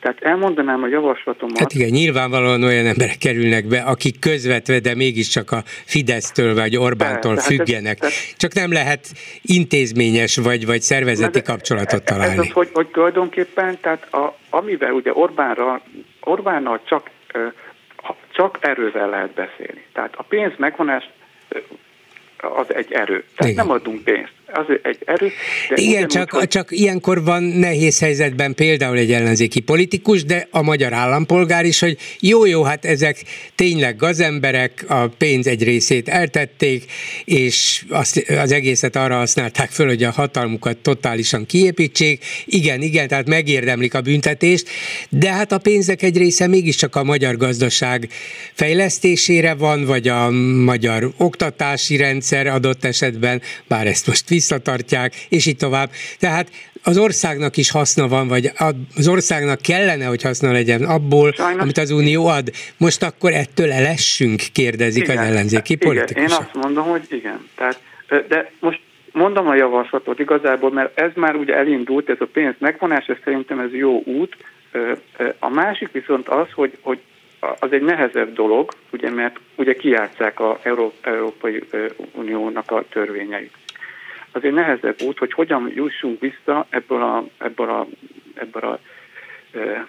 Tehát 0.00 0.22
elmondanám 0.22 0.82
a 0.82 0.86
javaslatomat. 0.86 1.58
Hát 1.58 1.72
igen, 1.72 1.88
nyilvánvalóan 1.88 2.62
olyan 2.62 2.86
emberek 2.86 3.18
kerülnek 3.18 3.66
be, 3.66 3.80
akik 3.80 4.18
közvetve, 4.18 4.80
de 4.80 4.94
mégiscsak 4.94 5.50
a 5.50 5.62
Fidesztől 5.66 6.54
vagy 6.54 6.76
Orbántól 6.76 7.34
hát 7.34 7.44
függenek. 7.44 7.98
Ez, 8.00 8.08
ez, 8.08 8.34
Csak 8.36 8.52
nem 8.52 8.72
lehet 8.72 9.06
intézményes 9.42 10.36
vagy, 10.36 10.66
vagy 10.66 10.80
szervezeti 10.80 11.38
de, 11.38 11.44
kapcsolatot 11.44 12.04
találni. 12.04 12.32
Ez 12.32 12.38
az, 12.38 12.50
hogy, 12.50 12.68
hogy 12.72 12.86
tulajdonképpen, 12.86 13.78
tehát 13.80 14.14
a, 14.14 14.36
amivel 14.50 14.92
ugye 14.92 15.12
Orbánra, 15.12 15.82
Orbánnal 16.20 16.80
csak 16.84 17.10
csak 18.34 18.58
erővel 18.60 19.08
lehet 19.08 19.30
beszélni. 19.30 19.86
Tehát 19.92 20.14
a 20.16 20.22
pénz 20.22 20.52
megvonás 20.56 21.10
az 22.36 22.74
egy 22.74 22.92
erő. 22.92 23.24
Tehát 23.36 23.52
Igen. 23.52 23.66
nem 23.66 23.70
adunk 23.70 24.04
pénzt 24.04 24.32
az 24.54 24.64
egy 24.82 24.98
erő. 25.04 25.30
De 25.68 25.82
Igen, 25.82 26.08
csak, 26.08 26.30
hogy... 26.30 26.48
csak 26.48 26.68
ilyenkor 26.70 27.24
van 27.24 27.42
nehéz 27.42 27.98
helyzetben 27.98 28.54
például 28.54 28.96
egy 28.98 29.12
ellenzéki 29.12 29.60
politikus, 29.60 30.24
de 30.24 30.48
a 30.50 30.62
magyar 30.62 30.92
állampolgár 30.92 31.64
is, 31.64 31.80
hogy 31.80 31.98
jó, 32.20 32.46
jó, 32.46 32.62
hát 32.62 32.84
ezek 32.84 33.22
tényleg 33.54 33.96
gazemberek, 33.96 34.84
a 34.88 35.06
pénz 35.06 35.46
egy 35.46 35.62
részét 35.62 36.08
eltették, 36.08 36.84
és 37.24 37.84
azt, 37.88 38.24
az 38.28 38.52
egészet 38.52 38.96
arra 38.96 39.16
használták 39.16 39.70
föl, 39.70 39.86
hogy 39.86 40.02
a 40.02 40.10
hatalmukat 40.10 40.76
totálisan 40.76 41.46
kiépítsék. 41.46 42.24
Igen, 42.44 42.82
igen, 42.82 43.08
tehát 43.08 43.28
megérdemlik 43.28 43.94
a 43.94 44.00
büntetést, 44.00 44.68
de 45.08 45.32
hát 45.32 45.52
a 45.52 45.58
pénzek 45.58 46.02
egy 46.02 46.16
része 46.16 46.46
mégiscsak 46.46 46.96
a 46.96 47.04
magyar 47.04 47.36
gazdaság 47.36 48.08
fejlesztésére 48.52 49.54
van, 49.54 49.84
vagy 49.84 50.08
a 50.08 50.30
magyar 50.64 51.12
oktatási 51.16 51.96
rendszer 51.96 52.46
adott 52.46 52.84
esetben, 52.84 53.42
bár 53.68 53.86
ezt 53.86 54.06
most 54.06 54.28
visz 54.28 54.43
visszatartják, 54.44 55.12
és 55.28 55.46
így 55.46 55.56
tovább. 55.56 55.90
Tehát 56.18 56.48
az 56.82 56.98
országnak 56.98 57.56
is 57.56 57.70
haszna 57.70 58.08
van, 58.08 58.28
vagy 58.28 58.50
az 58.96 59.08
országnak 59.08 59.60
kellene, 59.60 60.04
hogy 60.04 60.22
haszna 60.22 60.52
legyen 60.52 60.82
abból, 60.82 61.32
Sajnos. 61.32 61.62
amit 61.62 61.78
az 61.78 61.90
Unió 61.90 62.26
ad. 62.26 62.50
Most 62.76 63.02
akkor 63.02 63.32
ettől 63.32 63.72
elessünk, 63.72 64.40
kérdezik 64.52 65.02
igen, 65.02 65.18
az 65.18 65.24
ellenzéki 65.24 65.76
politikusok. 65.76 66.30
Én 66.30 66.36
azt 66.36 66.54
mondom, 66.54 66.84
hogy 66.84 67.02
igen. 67.08 67.48
Tehát, 67.54 67.80
de 68.28 68.50
most 68.60 68.80
mondom 69.12 69.48
a 69.48 69.54
javaslatot 69.54 70.18
igazából, 70.18 70.70
mert 70.72 71.00
ez 71.00 71.10
már 71.14 71.34
ugye 71.34 71.54
elindult, 71.56 72.08
ez 72.08 72.20
a 72.20 72.26
pénz 72.32 72.54
megvonás, 72.58 73.06
ez 73.06 73.16
szerintem 73.24 73.58
ez 73.58 73.72
jó 73.72 74.02
út. 74.04 74.36
A 75.38 75.48
másik 75.48 75.92
viszont 75.92 76.28
az, 76.28 76.46
hogy, 76.54 76.72
hogy 76.80 76.98
az 77.58 77.72
egy 77.72 77.82
nehezebb 77.82 78.34
dolog, 78.34 78.72
ugye, 78.92 79.10
mert 79.10 79.36
ugye 79.54 79.74
kiátszák 79.74 80.40
a 80.40 80.58
Európai 80.62 81.62
Uniónak 82.12 82.70
a 82.70 82.84
törvényeit 82.90 83.52
az 84.34 84.44
egy 84.44 84.52
nehezebb 84.52 85.02
út, 85.02 85.18
hogy 85.18 85.32
hogyan 85.32 85.72
jussunk 85.74 86.20
vissza 86.20 86.66
ebből 86.68 87.02
a, 87.02 87.24
ebből 87.38 87.70
a, 87.70 87.86
ebből 88.34 88.62
a 88.62 88.78
e, 89.58 89.86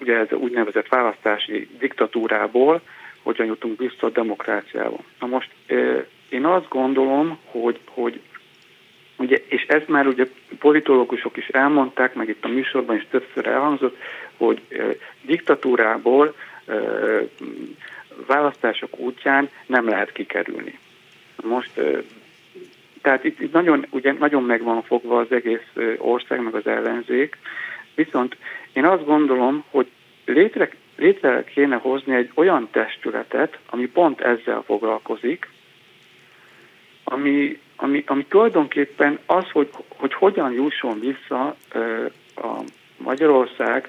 ugye 0.00 0.16
ez 0.16 0.32
úgynevezett 0.32 0.88
választási 0.88 1.68
diktatúrából, 1.78 2.80
hogyan 3.22 3.46
jutunk 3.46 3.78
vissza 3.78 4.06
a 4.06 4.10
demokráciába. 4.10 4.98
Na 5.20 5.26
most 5.26 5.50
e, 5.66 6.06
én 6.28 6.44
azt 6.44 6.68
gondolom, 6.68 7.38
hogy, 7.44 7.80
hogy 7.84 8.20
ugye, 9.16 9.36
és 9.48 9.62
ezt 9.62 9.88
már 9.88 10.06
ugye 10.06 10.26
politológusok 10.58 11.36
is 11.36 11.48
elmondták, 11.48 12.14
meg 12.14 12.28
itt 12.28 12.44
a 12.44 12.48
műsorban 12.48 12.96
is 12.96 13.06
többször 13.10 13.46
elhangzott, 13.46 13.96
hogy 14.36 14.62
e, 14.68 14.84
diktatúrából 15.22 16.34
e, 16.66 16.74
választások 18.26 18.98
útján 18.98 19.48
nem 19.66 19.88
lehet 19.88 20.12
kikerülni. 20.12 20.78
Most 21.42 21.80
tehát 23.02 23.24
itt, 23.24 23.40
itt 23.40 23.52
nagyon, 23.52 23.86
ugye, 23.90 24.12
nagyon 24.12 24.42
meg 24.42 24.62
van 24.62 24.82
fogva 24.82 25.18
az 25.18 25.32
egész 25.32 25.72
ország, 25.98 26.42
meg 26.42 26.54
az 26.54 26.66
ellenzék, 26.66 27.36
viszont 27.94 28.36
én 28.72 28.84
azt 28.84 29.04
gondolom, 29.04 29.64
hogy 29.70 29.86
létre, 30.24 30.70
létre 30.96 31.44
kéne 31.44 31.76
hozni 31.76 32.14
egy 32.14 32.30
olyan 32.34 32.68
testületet, 32.70 33.58
ami 33.70 33.86
pont 33.86 34.20
ezzel 34.20 34.62
foglalkozik, 34.62 35.48
ami, 37.04 37.58
ami, 37.76 38.04
ami 38.06 38.24
tulajdonképpen 38.24 39.18
az, 39.26 39.50
hogy, 39.50 39.68
hogy 39.88 40.14
hogyan 40.14 40.52
jusson 40.52 41.00
vissza 41.00 41.56
a 42.36 42.58
Magyarország 42.96 43.88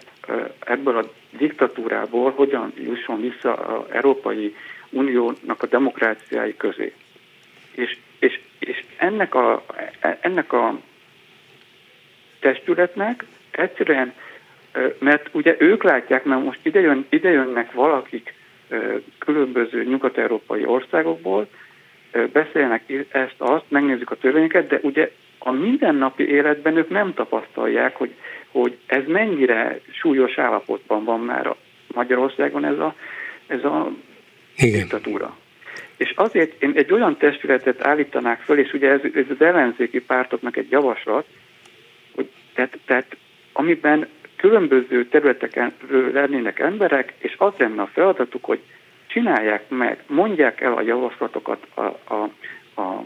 ebből 0.60 0.98
a 0.98 1.11
diktatúrából, 1.38 2.31
hogyan 2.31 2.73
jusson 2.76 3.22
vissza 3.22 3.53
az 3.53 3.91
Európai 3.91 4.56
Uniónak 4.90 5.64
a 5.64 5.68
demokráciái 5.68 6.56
közé. 6.57 6.94
És 7.72 7.98
és, 8.19 8.40
és 8.60 8.84
ennek, 8.98 9.36
a, 9.36 9.65
ennek 10.19 10.53
a 10.53 10.80
testületnek 12.40 13.26
egyszerűen, 13.52 14.14
mert 14.99 15.30
ugye 15.31 15.56
ők 15.60 15.84
látják, 15.84 16.23
mert 16.23 16.44
most 16.44 16.60
idejön, 16.64 17.06
idejönnek 17.10 17.72
valakik 17.72 18.34
különböző 19.19 19.84
nyugat-európai 19.84 20.65
országokból, 20.65 21.48
beszélnek 22.34 22.84
ezt-azt, 23.10 23.64
megnézik 23.68 24.10
a 24.10 24.15
törvényeket, 24.15 24.68
de 24.68 24.80
ugye 24.81 25.11
a 25.38 25.52
mindennapi 25.52 26.27
életben 26.27 26.77
ők 26.77 26.90
nem 26.90 27.14
tapasztalják, 27.14 27.95
hogy, 27.95 28.14
hogy 28.52 28.77
ez 28.86 29.03
mennyire 29.07 29.80
súlyos 29.91 30.38
állapotban 30.38 31.03
van 31.03 31.19
már 31.19 31.48
a 31.48 31.57
Magyarországon 31.94 32.65
ez 32.65 32.80
a, 32.80 32.95
ez 33.48 33.64
a 33.64 33.91
Igen. 34.57 34.80
diktatúra. 34.80 35.38
És 36.00 36.14
azért 36.16 36.64
én 36.64 36.72
egy 36.76 36.94
olyan 36.94 37.18
testületet 37.18 37.86
állítanák 37.86 38.42
föl, 38.42 38.60
és 38.60 38.74
ugye 38.74 38.90
ez, 38.90 39.00
ez 39.14 39.26
az 39.30 39.42
ellenzéki 39.42 40.02
pártoknak 40.02 40.58
egy 40.58 40.72
javaslat, 40.72 41.26
hogy 42.16 42.30
tehát, 42.54 42.78
tehát 42.86 43.18
amiben 43.54 44.08
különböző 44.36 45.06
területekről 45.06 46.12
lennének 46.12 46.60
emberek, 46.60 47.14
és 47.18 47.36
az 47.38 47.54
lenne 47.58 47.82
a 47.82 47.90
feladatuk, 47.94 48.46
hogy 48.46 48.60
csinálják 49.08 49.70
meg, 49.70 50.04
mondják 50.08 50.62
el 50.62 50.74
a 50.74 50.82
javaslatokat 50.82 51.68
a, 51.74 51.82
a, 52.14 52.30
a, 52.74 53.04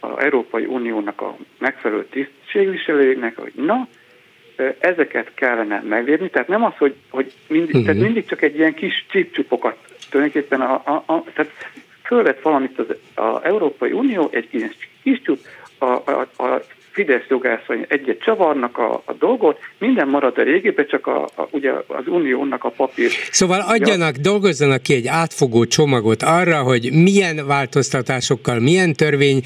a 0.00 0.22
Európai 0.22 0.64
Uniónak 0.64 1.20
a 1.20 1.36
megfelelő 1.58 2.06
tisztségviselőjének, 2.06 3.36
hogy 3.36 3.52
na, 3.54 3.88
ezeket 4.78 5.34
kellene 5.34 5.82
megérni, 5.88 6.30
tehát 6.30 6.48
nem 6.48 6.64
az, 6.64 6.72
hogy, 6.76 6.94
hogy 7.10 7.32
mindig, 7.48 7.74
uh-huh. 7.74 7.84
tehát 7.84 8.02
mindig 8.02 8.26
csak 8.26 8.42
egy 8.42 8.56
ilyen 8.56 8.74
kis 8.74 9.06
csipcsupokat 9.08 9.76
tulajdonképpen 10.10 10.60
a, 10.60 10.72
a, 10.74 11.02
a, 11.06 11.24
tehát 11.34 11.52
fölvett 12.02 12.42
valamit 12.42 12.78
az 12.78 12.86
a 13.24 13.44
Európai 13.44 13.92
Unió, 13.92 14.28
egy 14.32 14.48
kis, 14.48 14.62
kis 15.02 15.20
csup, 15.22 15.38
a, 15.78 15.84
a, 15.84 16.28
a 16.42 16.62
Fidesz 16.96 17.26
jogászai 17.28 17.84
egyet 17.88 18.20
csavarnak 18.20 18.78
a, 18.78 19.02
a 19.04 19.12
dolgot, 19.12 19.58
minden 19.78 20.08
marad 20.08 20.38
a 20.38 20.42
régibe, 20.42 20.84
csak 20.84 21.06
a, 21.06 21.22
a, 21.34 21.48
ugye 21.50 21.72
az 21.86 22.06
uniónak 22.06 22.64
a 22.64 22.68
papír. 22.68 23.10
Szóval 23.30 23.60
adjanak, 23.60 24.16
ja. 24.16 24.22
dolgozzanak 24.22 24.82
ki 24.82 24.94
egy 24.94 25.06
átfogó 25.06 25.64
csomagot 25.64 26.22
arra, 26.22 26.62
hogy 26.62 26.92
milyen 26.92 27.46
változtatásokkal, 27.46 28.60
milyen 28.60 28.92
törvény 28.92 29.40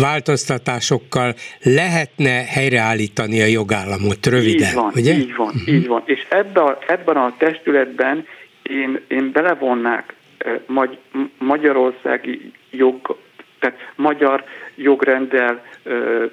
változtatásokkal 0.00 1.34
lehetne 1.62 2.44
helyreállítani 2.44 3.40
a 3.40 3.46
jogállamot 3.46 4.26
röviden. 4.26 4.68
Így 4.68 4.74
van, 4.74 4.92
ugye? 4.94 5.12
így 5.12 5.36
van, 5.36 5.46
uh-huh. 5.46 5.74
így 5.74 5.86
van. 5.86 6.02
És 6.04 6.26
ebben 6.28 6.64
a, 6.64 6.78
ebben 6.86 7.16
a 7.16 7.34
testületben 7.38 8.26
én, 8.70 9.00
én 9.08 9.32
belevonnák 9.32 10.14
eh, 10.38 10.60
magy, 10.66 10.98
magyarországi 11.38 12.52
jog, 12.70 13.18
tehát 13.58 13.78
magyar 13.96 14.44
jogrenddel 14.74 15.64
eh, 15.82 16.28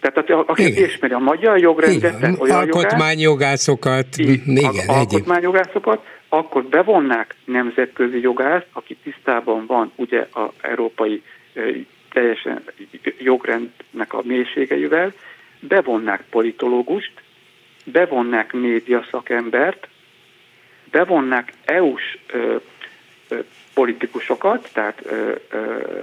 tehát 0.00 0.30
aki 0.30 0.66
igen. 0.66 0.84
ismeri 0.84 1.12
a 1.12 1.18
magyar 1.18 1.58
jogrendet, 1.58 2.18
igen. 2.18 2.36
olyan 2.38 2.56
alkotmányjogászokat, 2.56 4.06
igen, 4.16 4.40
igen, 4.46 4.88
alkotmányjogászokat, 4.88 6.04
akkor 6.28 6.64
bevonnák 6.64 7.34
nemzetközi 7.44 8.20
jogászt, 8.20 8.66
aki 8.72 8.96
tisztában 9.02 9.66
van 9.66 9.92
ugye 9.96 10.26
az 10.32 10.48
európai 10.60 11.22
eh, 11.52 11.64
teljesen 12.12 12.62
jogrendnek 13.18 14.12
a 14.12 14.20
mélységeivel, 14.24 15.12
bevonnák 15.60 16.24
politológust, 16.30 17.12
bevonnák 17.84 18.52
média 18.52 19.06
szakembert, 19.10 19.88
bevonnák 20.90 21.52
EU-s 21.64 22.18
politikusokat, 23.74 24.70
tehát, 24.72 25.02
ö, 25.04 25.34
ö, 25.50 25.58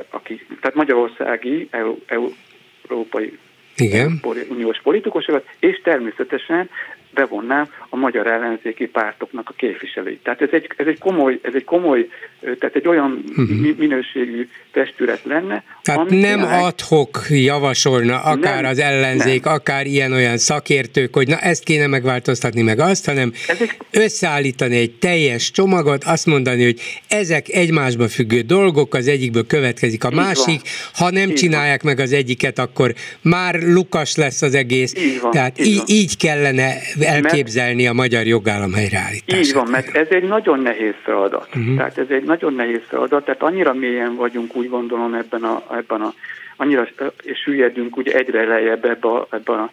aki, 0.10 0.46
tehát 0.62 0.76
magyarországi, 0.76 1.68
EU, 1.72 1.96
európai 2.90 3.38
Igen. 3.78 4.20
uniós 4.50 4.82
politikusokat, 4.84 5.46
és 5.60 5.82
természetesen 5.84 6.70
bevonnám 7.18 7.68
a 7.90 7.96
magyar 7.96 8.28
ellenzéki 8.28 8.86
pártoknak 8.86 9.50
a 9.50 9.54
képviselőit. 9.58 10.24
Tehát 10.24 10.42
ez 10.42 10.50
egy, 10.52 10.70
ez 10.76 10.88
egy 10.88 11.00
komoly, 11.00 11.40
ez 11.42 11.54
egy 11.54 11.64
komoly, 11.64 12.08
tehát 12.60 12.76
egy 12.76 12.88
olyan 12.88 13.24
uh-huh. 13.30 13.78
minőségű 13.78 14.48
testület 14.72 15.22
lenne. 15.24 15.64
Tehát 15.82 16.10
nem 16.10 16.44
adhok 16.44 17.26
javasolna 17.30 18.22
akár 18.22 18.62
nem, 18.62 18.72
az 18.72 18.80
ellenzék, 18.80 19.44
nem. 19.44 19.54
akár 19.54 19.86
ilyen-olyan 19.86 20.38
szakértők, 20.38 21.16
hogy 21.16 21.28
na 21.28 21.38
ezt 21.38 21.64
kéne 21.64 21.88
megváltoztatni 21.88 22.62
meg 22.62 22.80
azt, 22.80 23.06
hanem 23.06 23.32
egy... 23.48 23.72
összeállítani 23.92 24.78
egy 24.78 24.92
teljes 24.92 25.52
csomagot, 25.52 26.04
azt 26.04 26.26
mondani, 26.26 26.64
hogy 26.64 26.80
ezek 27.08 27.50
egymásba 27.50 28.08
függő 28.08 28.42
dolgok, 28.42 28.94
az 28.94 29.08
egyikből 29.08 29.48
következik 29.48 30.04
a 30.04 30.10
így 30.12 30.16
másik, 30.16 30.62
van. 30.62 30.72
ha 30.94 31.12
nem 31.12 31.30
így 31.30 31.36
csinálják 31.36 31.84
van. 31.84 31.94
meg 31.94 32.04
az 32.06 32.14
egyiket, 32.14 32.60
akkor 32.60 32.94
már 33.22 33.62
lukas 33.62 34.16
lesz 34.16 34.42
az 34.42 34.56
egész. 34.56 34.94
Így 34.98 35.22
van. 35.22 35.32
Tehát 35.32 35.60
így, 35.60 35.68
így, 35.68 35.84
így 35.88 36.18
kellene 36.18 36.76
elképzelni 37.08 37.84
mert, 37.84 37.94
a 37.94 38.02
magyar 38.02 38.26
jogállam 38.26 38.74
helyreállítását. 38.74 39.46
Így 39.46 39.54
van, 39.54 39.68
mert 39.68 39.96
ez 39.96 40.08
egy 40.10 40.24
nagyon 40.24 40.60
nehéz 40.60 40.94
feladat. 41.04 41.48
Uh-huh. 41.56 41.78
Tehát 41.78 41.98
ez 41.98 42.10
egy 42.10 42.24
nagyon 42.24 42.54
nehéz 42.54 42.82
feladat, 42.88 43.26
tehát 43.26 43.42
annyira 43.42 43.74
mélyen 43.74 44.16
vagyunk, 44.16 44.56
úgy 44.56 44.70
gondolom 44.70 45.14
ebben 45.14 45.44
a, 45.44 45.64
ebben 45.72 46.02
a 46.02 46.14
annyira 46.58 46.88
és 47.24 47.40
süllyedünk 47.40 47.98
ugye 47.98 48.14
egyre 48.14 48.44
lejjebb 48.44 48.86
ebbe 48.86 49.08
a, 49.08 49.28
ebben 49.32 49.60
a 49.60 49.72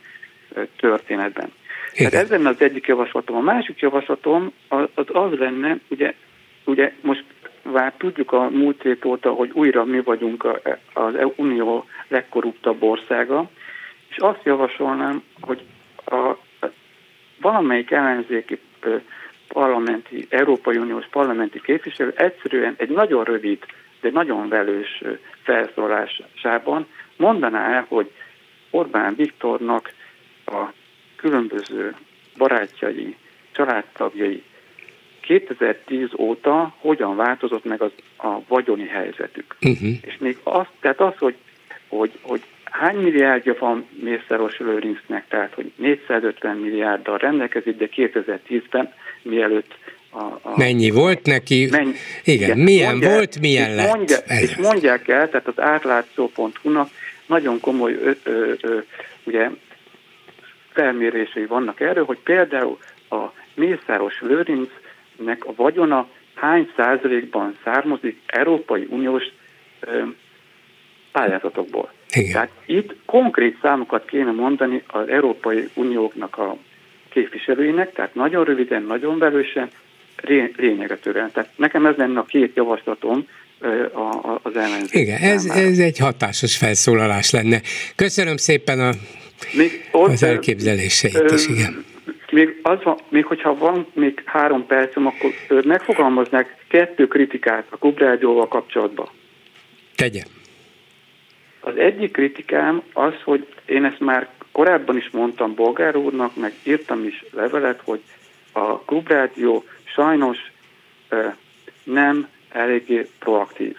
történetben. 0.76 1.52
Igen. 1.94 2.10
Tehát 2.10 2.24
ez 2.24 2.30
lenne 2.30 2.48
az 2.48 2.60
egyik 2.60 2.86
javaslatom. 2.86 3.36
A 3.36 3.40
másik 3.40 3.80
javaslatom 3.80 4.52
az 4.68 4.84
az, 4.94 5.06
az 5.12 5.38
lenne, 5.38 5.78
ugye, 5.88 6.14
ugye 6.64 6.92
most 7.00 7.24
már 7.72 7.92
tudjuk 7.98 8.32
a 8.32 8.48
múlt 8.50 8.82
hét 8.82 9.04
óta, 9.04 9.30
hogy 9.30 9.50
újra 9.52 9.84
mi 9.84 10.00
vagyunk 10.00 10.60
az 10.92 11.14
Unió 11.36 11.86
legkorruptabb 12.08 12.82
országa, 12.82 13.50
és 14.08 14.16
azt 14.16 14.40
javasolnám, 14.44 15.22
hogy 15.40 15.62
a, 16.04 16.36
valamelyik 17.44 17.90
ellenzéki 17.90 18.58
parlamenti, 19.48 20.26
Európai 20.30 20.76
Uniós 20.76 21.06
parlamenti 21.10 21.60
képviselő 21.60 22.12
egyszerűen 22.16 22.74
egy 22.76 22.88
nagyon 22.88 23.24
rövid, 23.24 23.58
de 24.00 24.10
nagyon 24.10 24.48
velős 24.48 25.02
felszólásában 25.42 26.86
mondaná 27.16 27.72
el, 27.72 27.86
hogy 27.88 28.10
Orbán 28.70 29.14
Viktornak 29.14 29.92
a 30.46 30.64
különböző 31.16 31.94
barátjai, 32.36 33.16
családtagjai 33.52 34.42
2010 35.20 36.08
óta 36.16 36.74
hogyan 36.78 37.16
változott 37.16 37.64
meg 37.64 37.82
az, 37.82 37.92
a 38.16 38.38
vagyoni 38.48 38.86
helyzetük. 38.86 39.56
Uh-huh. 39.60 39.88
És 40.00 40.16
még 40.18 40.38
az, 40.42 40.66
tehát 40.80 41.00
az, 41.00 41.14
hogy, 41.18 41.36
hogy, 41.88 42.18
hogy 42.22 42.42
hány 42.80 42.96
milliárdja 42.96 43.56
van 43.58 43.88
Mészáros 44.02 44.58
Lőrincnek, 44.58 45.28
tehát 45.28 45.54
hogy 45.54 45.72
450 45.76 46.56
milliárddal 46.56 47.18
rendelkezik, 47.18 47.76
de 47.76 47.88
2010-ben 47.96 48.92
mielőtt 49.22 49.74
a, 50.10 50.22
a, 50.22 50.52
Mennyi 50.56 50.90
volt 50.90 51.26
neki? 51.26 51.68
Mennyi, 51.70 51.92
igen, 52.24 52.44
igen, 52.44 52.58
milyen 52.58 52.90
mondják, 52.90 53.14
volt, 53.14 53.40
milyen 53.40 53.70
és 53.70 53.76
lett? 53.76 53.94
Mondja, 53.94 54.16
és 54.16 54.56
mondják 54.56 55.08
el, 55.08 55.30
tehát 55.30 55.46
az 55.46 55.60
átlátszó.hu-nak 55.60 56.88
nagyon 57.26 57.60
komoly 57.60 57.92
ö, 57.92 58.10
ö, 58.22 58.52
ö, 58.60 58.78
ugye, 59.24 59.50
felmérései 60.72 61.46
vannak 61.46 61.80
erről, 61.80 62.04
hogy 62.04 62.18
például 62.18 62.78
a 63.10 63.22
Mészáros 63.54 64.20
Lőrincnek 64.20 65.44
a 65.44 65.54
vagyona 65.56 66.08
hány 66.34 66.70
százalékban 66.76 67.58
származik 67.64 68.20
Európai 68.26 68.86
Uniós 68.90 69.24
ö, 69.80 70.02
pályázatokból. 71.12 71.92
Igen. 72.14 72.32
Tehát 72.32 72.50
itt 72.66 72.94
konkrét 73.06 73.58
számokat 73.62 74.04
kéne 74.04 74.30
mondani 74.30 74.82
az 74.86 75.08
Európai 75.08 75.68
Unióknak 75.74 76.38
a 76.38 76.56
képviselőinek, 77.08 77.92
tehát 77.92 78.14
nagyon 78.14 78.44
röviden, 78.44 78.82
nagyon 78.82 79.18
velősen, 79.18 79.68
lényeget 80.56 81.00
törően. 81.00 81.30
Tehát 81.32 81.50
nekem 81.56 81.86
ez 81.86 81.96
lenne 81.96 82.18
a 82.18 82.24
két 82.24 82.56
javaslatom 82.56 83.26
az 84.42 84.56
ellenzék. 84.56 85.00
Igen, 85.00 85.20
ez, 85.20 85.44
ez 85.44 85.78
egy 85.78 85.98
hatásos 85.98 86.56
felszólalás 86.56 87.30
lenne. 87.30 87.60
Köszönöm 87.96 88.36
szépen 88.36 88.80
a, 88.80 88.90
még 89.56 89.88
ott, 89.92 90.08
az 90.10 90.22
elképzeléseit 90.22 91.30
ö, 91.30 91.34
is, 91.34 91.48
igen. 91.48 91.84
Még, 92.30 92.58
az 92.62 92.78
van, 92.82 92.98
még 93.08 93.24
hogyha 93.24 93.56
van 93.56 93.86
még 93.92 94.22
három 94.24 94.66
percem, 94.66 95.06
akkor 95.06 95.34
megfogalmaznak 95.64 96.54
kettő 96.68 97.06
kritikát 97.06 97.66
a 97.70 97.76
Klubrádióval 97.76 98.48
kapcsolatban. 98.48 99.08
Tegye. 99.96 100.22
Az 101.66 101.76
egyik 101.76 102.12
kritikám 102.12 102.82
az, 102.92 103.12
hogy 103.24 103.46
én 103.66 103.84
ezt 103.84 104.00
már 104.00 104.28
korábban 104.52 104.96
is 104.96 105.10
mondtam 105.10 105.54
Bolgár 105.54 105.96
úrnak, 105.96 106.36
meg 106.36 106.52
írtam 106.62 107.04
is 107.04 107.24
levelet, 107.32 107.80
hogy 107.84 108.00
a 108.52 108.78
Klubrádió 108.78 109.64
sajnos 109.84 110.38
nem 111.84 112.28
eléggé 112.48 113.08
proaktív. 113.18 113.76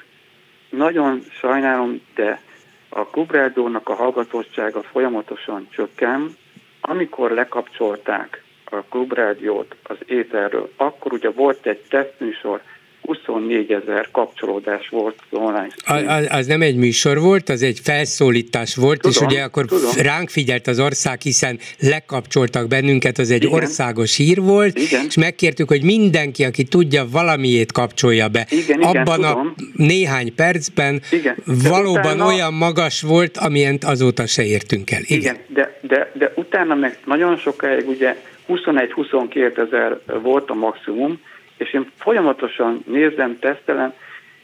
Nagyon 0.69 1.21
sajnálom, 1.39 2.01
de 2.15 2.41
a 2.89 3.05
Klubrádiónak 3.05 3.89
a 3.89 3.95
hallgatottsága 3.95 4.81
folyamatosan 4.81 5.67
csökken. 5.69 6.35
Amikor 6.81 7.31
lekapcsolták 7.31 8.43
a 8.63 8.81
Klubrádiót 8.81 9.75
az 9.83 9.97
éterről, 10.05 10.71
akkor 10.75 11.13
ugye 11.13 11.29
volt 11.29 11.65
egy 11.65 11.81
tesztműsor, 11.89 12.61
24 13.05 13.71
ezer 13.71 14.07
kapcsolódás 14.11 14.89
volt 14.89 15.15
online. 15.29 15.67
Az, 15.85 16.27
az 16.29 16.47
nem 16.47 16.61
egy 16.61 16.75
műsor 16.75 17.19
volt, 17.19 17.49
az 17.49 17.63
egy 17.63 17.79
felszólítás 17.83 18.75
volt, 18.75 19.01
tudom, 19.01 19.27
és 19.27 19.33
ugye 19.33 19.43
akkor 19.43 19.65
tudom. 19.65 19.91
ránk 20.01 20.29
figyelt 20.29 20.67
az 20.67 20.79
ország, 20.79 21.21
hiszen 21.21 21.59
lekapcsoltak 21.79 22.67
bennünket, 22.67 23.17
az 23.17 23.31
egy 23.31 23.43
Igen. 23.43 23.55
országos 23.55 24.15
hír 24.15 24.41
volt, 24.41 24.77
Igen. 24.77 25.05
és 25.07 25.17
megkértük, 25.17 25.67
hogy 25.67 25.83
mindenki, 25.83 26.43
aki 26.43 26.63
tudja, 26.63 27.05
valamiét 27.11 27.71
kapcsolja 27.71 28.27
be. 28.27 28.47
Igen, 28.49 28.81
Abban 28.81 29.19
Igen, 29.19 29.31
a 29.31 29.53
néhány 29.73 30.35
percben 30.35 31.01
Igen. 31.11 31.35
valóban 31.45 32.13
utána... 32.13 32.25
olyan 32.25 32.53
magas 32.53 33.01
volt, 33.01 33.37
amilyen 33.37 33.77
azóta 33.81 34.25
se 34.25 34.45
értünk 34.45 34.91
el. 34.91 35.01
Igen, 35.03 35.19
Igen 35.19 35.35
de, 35.55 35.79
de, 35.81 36.11
de 36.13 36.31
utána 36.35 36.75
meg 36.75 36.97
nagyon 37.05 37.37
sokáig 37.37 37.87
ugye 37.87 38.15
21-22 38.47 39.67
ezer 39.67 39.99
volt 40.21 40.49
a 40.49 40.53
maximum, 40.53 41.19
és 41.57 41.73
én 41.73 41.91
folyamatosan 41.97 42.83
nézem, 42.87 43.39
tesztelem, 43.39 43.93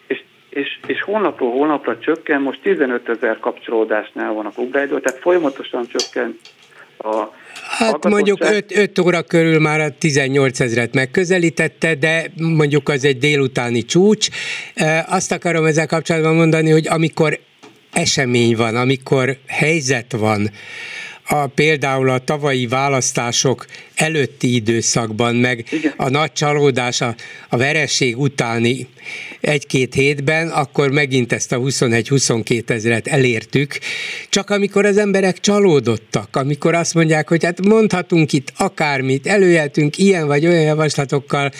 és, 0.08 0.24
és, 0.50 0.80
és 0.88 1.02
hónapról 1.04 1.52
hónapra 1.52 2.00
csökken, 2.00 2.42
most 2.42 2.62
15 2.62 3.10
ezer 3.10 3.40
kapcsolódásnál 3.40 4.34
van 4.34 4.46
a 4.46 4.50
Klubrádió, 4.50 5.00
tehát 5.00 5.20
folyamatosan 5.20 5.88
csökken 5.88 6.40
a 6.98 7.40
Hát 7.78 8.10
mondjuk 8.10 8.40
5 8.76 9.00
óra 9.00 9.22
körül 9.22 9.60
már 9.60 9.80
a 9.80 9.90
18 9.98 10.60
ezeret 10.60 10.94
megközelítette, 10.94 11.96
de 11.96 12.26
mondjuk 12.38 12.90
az 12.90 13.06
egy 13.06 13.18
délutáni 13.18 13.86
csúcs. 13.86 14.28
Azt 15.08 15.32
akarom 15.32 15.66
ezzel 15.66 15.88
kapcsolatban 15.88 16.36
mondani, 16.36 16.70
hogy 16.70 16.88
amikor 16.88 17.40
esemény 17.92 18.56
van, 18.56 18.76
amikor 18.76 19.38
helyzet 19.48 20.12
van, 20.12 20.50
a, 21.32 21.48
például 21.48 22.10
a 22.10 22.20
tavalyi 22.20 22.68
választások 22.68 23.66
előtti 23.96 24.56
időszakban, 24.56 25.36
meg 25.36 25.66
Igen. 25.72 25.94
a 25.98 26.10
nagy 26.10 26.32
csalódás 26.32 27.02
a, 27.02 27.16
a 27.50 27.58
vereség 27.58 28.20
utáni 28.20 28.88
egy-két 29.42 29.94
hétben, 29.94 30.48
akkor 30.48 30.92
megint 30.92 31.34
ezt 31.34 31.52
a 31.52 31.58
21-22 31.58 32.70
ezeret 32.70 33.08
elértük. 33.08 33.78
Csak 34.30 34.50
amikor 34.50 34.86
az 34.86 34.98
emberek 34.98 35.40
csalódottak, 35.40 36.36
amikor 36.36 36.74
azt 36.74 36.94
mondják, 36.94 37.30
hogy 37.30 37.44
hát 37.44 37.66
mondhatunk 37.66 38.34
itt 38.34 38.54
akármit, 38.58 39.28
előjeltünk 39.28 39.98
ilyen 39.98 40.28
vagy 40.28 40.48
olyan 40.48 40.64
javaslatokkal, 40.64 41.52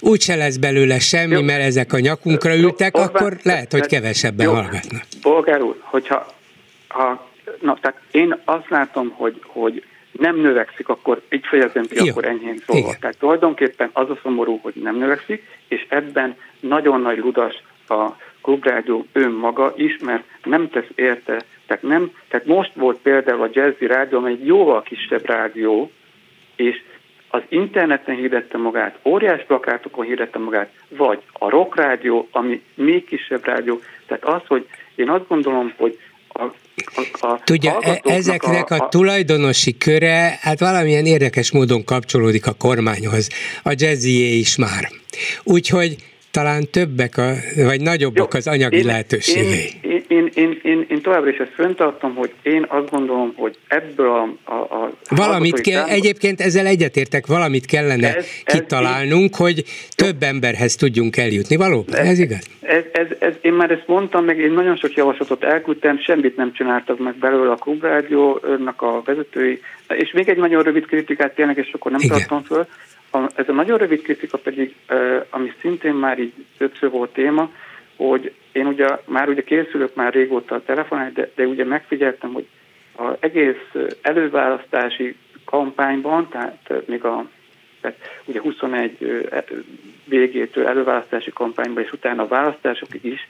úgyse 0.00 0.36
lesz 0.36 0.56
belőle 0.56 0.98
semmi, 0.98 1.34
Jó. 1.34 1.42
mert 1.42 1.62
ezek 1.62 1.92
a 1.92 1.98
nyakunkra 1.98 2.56
ültek, 2.56 2.96
Jó, 2.96 3.02
akkor 3.02 3.36
lehet, 3.42 3.72
hogy 3.72 3.86
kevesebben 3.86 4.46
Jó. 4.46 4.52
hallgatnak. 4.52 5.02
Bolgár 5.22 5.62
úr, 5.62 5.76
hogyha 5.82 6.34
ha 6.88 7.29
na, 7.60 7.78
tehát 7.80 8.00
én 8.10 8.40
azt 8.44 8.68
látom, 8.68 9.10
hogy, 9.10 9.40
hogy 9.46 9.84
nem 10.12 10.36
növekszik, 10.36 10.88
akkor 10.88 11.22
így 11.30 11.46
fejezem 11.46 11.84
ki, 11.84 12.04
Jó. 12.04 12.10
akkor 12.10 12.24
enyhén 12.24 12.62
szólva. 12.66 12.88
Igen. 12.88 13.00
Tehát 13.00 13.18
tulajdonképpen 13.18 13.90
az 13.92 14.10
a 14.10 14.18
szomorú, 14.22 14.58
hogy 14.62 14.74
nem 14.74 14.96
növekszik, 14.96 15.46
és 15.68 15.86
ebben 15.88 16.36
nagyon 16.60 17.00
nagy 17.00 17.18
ludas 17.18 17.62
a 17.88 18.08
klubrádió 18.42 19.06
önmaga 19.12 19.72
is, 19.76 19.98
mert 19.98 20.24
nem 20.44 20.70
tesz 20.70 20.88
érte, 20.94 21.42
tehát, 21.66 21.82
nem, 21.82 22.10
tehát 22.28 22.46
most 22.46 22.70
volt 22.74 22.98
például 22.98 23.42
a 23.42 23.48
Jazzy 23.52 23.86
Rádió, 23.86 24.18
amely 24.18 24.32
egy 24.32 24.46
jóval 24.46 24.82
kisebb 24.82 25.26
rádió, 25.26 25.90
és 26.56 26.82
az 27.28 27.42
interneten 27.48 28.14
hirdette 28.14 28.58
magát, 28.58 28.98
óriás 29.04 29.44
plakátokon 29.46 30.04
hirdette 30.04 30.38
magát, 30.38 30.72
vagy 30.88 31.18
a 31.32 31.48
rock 31.48 31.76
rádió, 31.76 32.28
ami 32.30 32.62
még 32.74 33.04
kisebb 33.04 33.44
rádió. 33.44 33.80
Tehát 34.06 34.24
az, 34.24 34.46
hogy 34.46 34.66
én 34.94 35.08
azt 35.08 35.28
gondolom, 35.28 35.72
hogy 35.76 35.98
a, 36.94 37.26
a, 37.26 37.40
Tudja, 37.44 37.78
e- 37.80 38.00
ezeknek 38.04 38.70
a, 38.70 38.74
a, 38.74 38.84
a 38.84 38.88
tulajdonosi 38.88 39.76
köre 39.76 40.38
hát 40.40 40.60
valamilyen 40.60 41.06
érdekes 41.06 41.50
módon 41.50 41.84
kapcsolódik 41.84 42.46
a 42.46 42.52
kormányhoz. 42.52 43.28
A 43.62 43.74
jazzié 43.76 44.38
is 44.38 44.56
már. 44.56 44.90
Úgyhogy 45.42 45.96
talán 46.30 46.70
többek, 46.70 47.16
a, 47.16 47.34
vagy 47.56 47.80
nagyobbak 47.80 48.32
Jó, 48.32 48.38
az 48.38 48.46
anyagi 48.46 48.76
én, 48.76 48.84
lehetőségei. 48.84 49.72
Én, 49.82 49.99
én, 50.10 50.30
én, 50.34 50.60
én, 50.62 50.86
én 50.88 51.00
továbbra 51.00 51.30
is 51.30 51.36
ezt 51.36 51.54
föntartom, 51.54 52.14
hogy 52.14 52.32
én 52.42 52.64
azt 52.68 52.90
gondolom, 52.90 53.32
hogy 53.36 53.58
ebből 53.68 54.08
a... 54.08 54.50
a, 54.52 54.54
a 54.54 54.90
valamit 55.08 55.60
kell, 55.60 55.74
számot, 55.74 55.90
egyébként 55.90 56.40
ezzel 56.40 56.66
egyetértek, 56.66 57.26
valamit 57.26 57.66
kellene 57.66 58.16
ez, 58.16 58.26
kitalálnunk, 58.44 59.30
ez, 59.32 59.38
hogy 59.38 59.64
több 59.94 60.22
emberhez 60.22 60.74
tudjunk 60.74 61.16
eljutni. 61.16 61.56
Valóban, 61.56 61.94
ez, 61.94 62.06
ez 62.06 62.18
igaz? 62.18 62.48
Ez, 62.60 62.82
ez, 62.92 63.06
ez, 63.18 63.34
én 63.40 63.52
már 63.52 63.70
ezt 63.70 63.86
mondtam, 63.86 64.24
meg 64.24 64.38
én 64.38 64.52
nagyon 64.52 64.76
sok 64.76 64.94
javaslatot 64.94 65.44
elküldtem, 65.44 65.98
semmit 65.98 66.36
nem 66.36 66.52
csináltak 66.52 66.98
meg 66.98 67.14
belőle 67.14 67.50
a 67.50 67.56
Klubrádiónak 67.56 68.82
a 68.82 69.02
vezetői, 69.04 69.60
és 69.88 70.12
még 70.12 70.28
egy 70.28 70.36
nagyon 70.36 70.62
rövid 70.62 70.86
kritikát 70.86 71.34
tényleg, 71.34 71.56
és 71.56 71.70
akkor 71.72 71.90
nem 71.90 72.00
Igen. 72.00 72.18
tartom 72.18 72.42
föl, 72.42 72.66
a, 73.10 73.30
ez 73.34 73.48
a 73.48 73.52
nagyon 73.52 73.78
rövid 73.78 74.02
kritika 74.02 74.38
pedig, 74.38 74.74
ami 75.30 75.52
szintén 75.60 75.94
már 75.94 76.18
így 76.18 76.32
többször 76.58 76.90
volt 76.90 77.12
téma, 77.12 77.50
hogy 78.06 78.32
én 78.52 78.66
ugye 78.66 78.88
már 79.04 79.28
ugye 79.28 79.42
készülök 79.42 79.94
már 79.94 80.12
régóta 80.12 80.54
a 80.54 80.62
telefonát, 80.62 81.12
de, 81.12 81.30
de 81.34 81.46
ugye 81.46 81.64
megfigyeltem, 81.64 82.32
hogy 82.32 82.46
az 82.96 83.14
egész 83.20 83.74
előválasztási 84.02 85.16
kampányban, 85.44 86.28
tehát 86.28 86.82
még 86.86 87.04
a 87.04 87.28
tehát 87.80 87.98
ugye 88.24 88.40
21 88.40 89.28
végétől 90.04 90.66
előválasztási 90.66 91.30
kampányban, 91.30 91.82
és 91.82 91.92
utána 91.92 92.22
a 92.22 92.28
választások 92.28 92.88
is, 93.00 93.28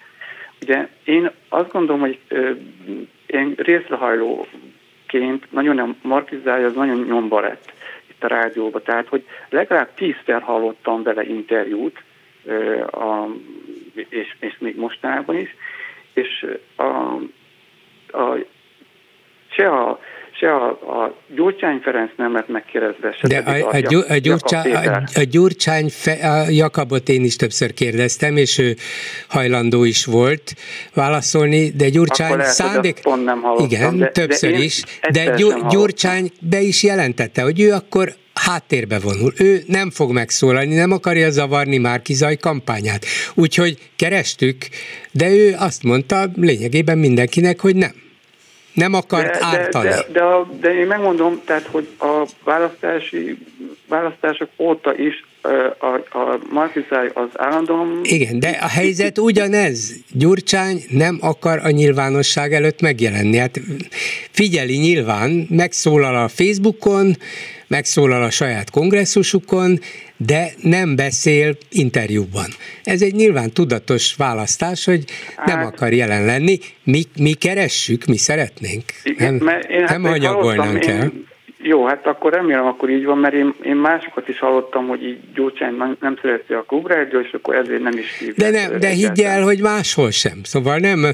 ugye 0.62 0.88
én 1.04 1.30
azt 1.48 1.72
gondolom, 1.72 2.00
hogy 2.00 2.18
én 3.26 3.54
részrehajlóként 3.56 5.52
nagyon 5.52 5.96
markizálja, 6.02 6.66
az 6.66 6.74
nagyon 6.74 7.04
nyomba 7.08 7.40
lett 7.40 7.72
itt 8.08 8.24
a 8.24 8.28
rádióba, 8.28 8.82
tehát 8.82 9.08
hogy 9.08 9.26
legalább 9.48 9.94
tízszer 9.94 10.42
hallottam 10.42 11.02
vele 11.02 11.24
interjút, 11.24 12.02
a, 12.90 13.26
és, 13.94 14.36
és 14.40 14.58
még 14.58 14.76
mostanában 14.76 15.36
is, 15.36 15.54
és 16.14 16.46
a, 16.76 16.82
a, 18.18 18.36
se 19.48 19.68
a 19.68 19.98
se 20.40 20.54
a, 20.54 20.68
a 21.02 21.14
Gyurcsány 21.34 21.80
Ferenc 21.82 22.10
nem 22.16 22.32
lett 22.32 22.48
megkérdezve, 22.48 23.12
se 23.12 23.26
De 23.26 23.38
a, 23.38 23.50
a, 23.50 23.56
a, 23.56 23.76
a, 23.76 24.94
a, 24.94 25.02
a 25.14 25.22
Gyurcsány, 25.22 25.88
fe, 25.88 26.12
a 26.12 26.48
Jakabot 26.48 27.08
én 27.08 27.24
is 27.24 27.36
többször 27.36 27.74
kérdeztem, 27.74 28.36
és 28.36 28.58
ő 28.58 28.76
hajlandó 29.28 29.84
is 29.84 30.04
volt 30.04 30.54
válaszolni, 30.94 31.70
de 31.70 31.88
Gyurcsány 31.88 32.36
lehet, 32.36 32.52
szándék... 32.52 33.00
Pont 33.02 33.24
nem 33.24 33.44
igen, 33.58 33.98
de, 33.98 34.08
többször 34.08 34.50
de 34.50 34.58
is, 34.58 34.82
de 35.10 35.34
Gyurcsány 35.68 36.30
be 36.40 36.60
is 36.60 36.82
jelentette, 36.82 37.42
hogy 37.42 37.60
ő 37.60 37.72
akkor 37.72 38.12
háttérbe 38.46 38.98
vonul. 38.98 39.32
Ő 39.38 39.62
nem 39.66 39.90
fog 39.90 40.12
megszólalni, 40.12 40.74
nem 40.74 40.92
akarja 40.92 41.30
zavarni 41.30 41.78
Márkizaj 41.78 42.36
kampányát. 42.36 43.04
Úgyhogy 43.34 43.78
kerestük, 43.96 44.56
de 45.12 45.30
ő 45.30 45.54
azt 45.58 45.82
mondta 45.82 46.28
lényegében 46.34 46.98
mindenkinek, 46.98 47.60
hogy 47.60 47.76
nem. 47.76 47.92
Nem 48.74 48.94
akart 48.94 49.38
de, 49.38 49.44
ártani. 49.44 49.88
De, 49.88 50.06
de, 50.12 50.20
de, 50.20 50.22
de 50.60 50.74
én 50.74 50.86
megmondom, 50.86 51.40
tehát, 51.44 51.66
hogy 51.66 51.88
a 51.98 52.26
választási 52.44 53.38
választások 53.88 54.48
óta 54.58 54.94
is 54.96 55.24
a, 55.78 56.18
a 56.18 56.38
Markizáj 56.50 57.10
az 57.14 57.28
állandóan... 57.36 58.00
Igen, 58.02 58.38
de 58.38 58.48
a 58.48 58.68
helyzet 58.68 59.18
ugyanez. 59.18 59.94
Gyurcsány 60.12 60.84
nem 60.88 61.18
akar 61.20 61.60
a 61.62 61.70
nyilvánosság 61.70 62.52
előtt 62.52 62.80
megjelenni. 62.80 63.36
Hát 63.36 63.60
figyeli 64.30 64.76
nyilván, 64.76 65.46
megszólal 65.50 66.16
a 66.16 66.28
Facebookon, 66.28 67.16
megszólal 67.66 68.22
a 68.22 68.30
saját 68.30 68.70
kongresszusukon, 68.70 69.78
de 70.16 70.52
nem 70.62 70.96
beszél 70.96 71.56
interjúban. 71.70 72.48
Ez 72.84 73.02
egy 73.02 73.14
nyilván 73.14 73.50
tudatos 73.50 74.14
választás, 74.14 74.84
hogy 74.84 75.04
hát, 75.36 75.46
nem 75.46 75.66
akar 75.66 75.92
jelen 75.92 76.24
lenni. 76.24 76.58
Mi, 76.84 77.02
mi 77.18 77.32
keressük, 77.32 78.04
mi 78.04 78.16
szeretnénk. 78.16 78.84
Igen, 79.02 79.34
nem 79.34 79.60
én, 79.68 79.80
hát 79.80 79.90
nem 79.90 80.02
hanyagolnánk 80.02 80.86
el. 80.86 81.02
Én, 81.02 81.28
jó, 81.62 81.86
hát 81.86 82.06
akkor 82.06 82.32
remélem, 82.32 82.66
akkor 82.66 82.90
így 82.90 83.04
van, 83.04 83.18
mert 83.18 83.34
én, 83.34 83.54
én 83.62 83.76
másokat 83.76 84.28
is 84.28 84.38
hallottam, 84.38 84.86
hogy 84.86 85.04
így 85.04 85.18
Gyurcsány 85.34 85.74
nem, 85.74 85.96
nem 86.00 86.18
szereti 86.22 86.52
a 86.52 86.64
klubrádió, 86.66 87.20
és 87.20 87.32
akkor 87.32 87.54
ezért 87.54 87.82
nem 87.82 87.98
is 87.98 88.18
hívják. 88.18 88.36
De, 88.36 88.50
nem, 88.50 88.80
de 88.80 88.88
higgy 88.88 89.20
el, 89.20 89.42
hogy 89.42 89.60
máshol 89.60 90.10
sem. 90.10 90.40
Szóval 90.42 90.78
nem, 90.78 91.06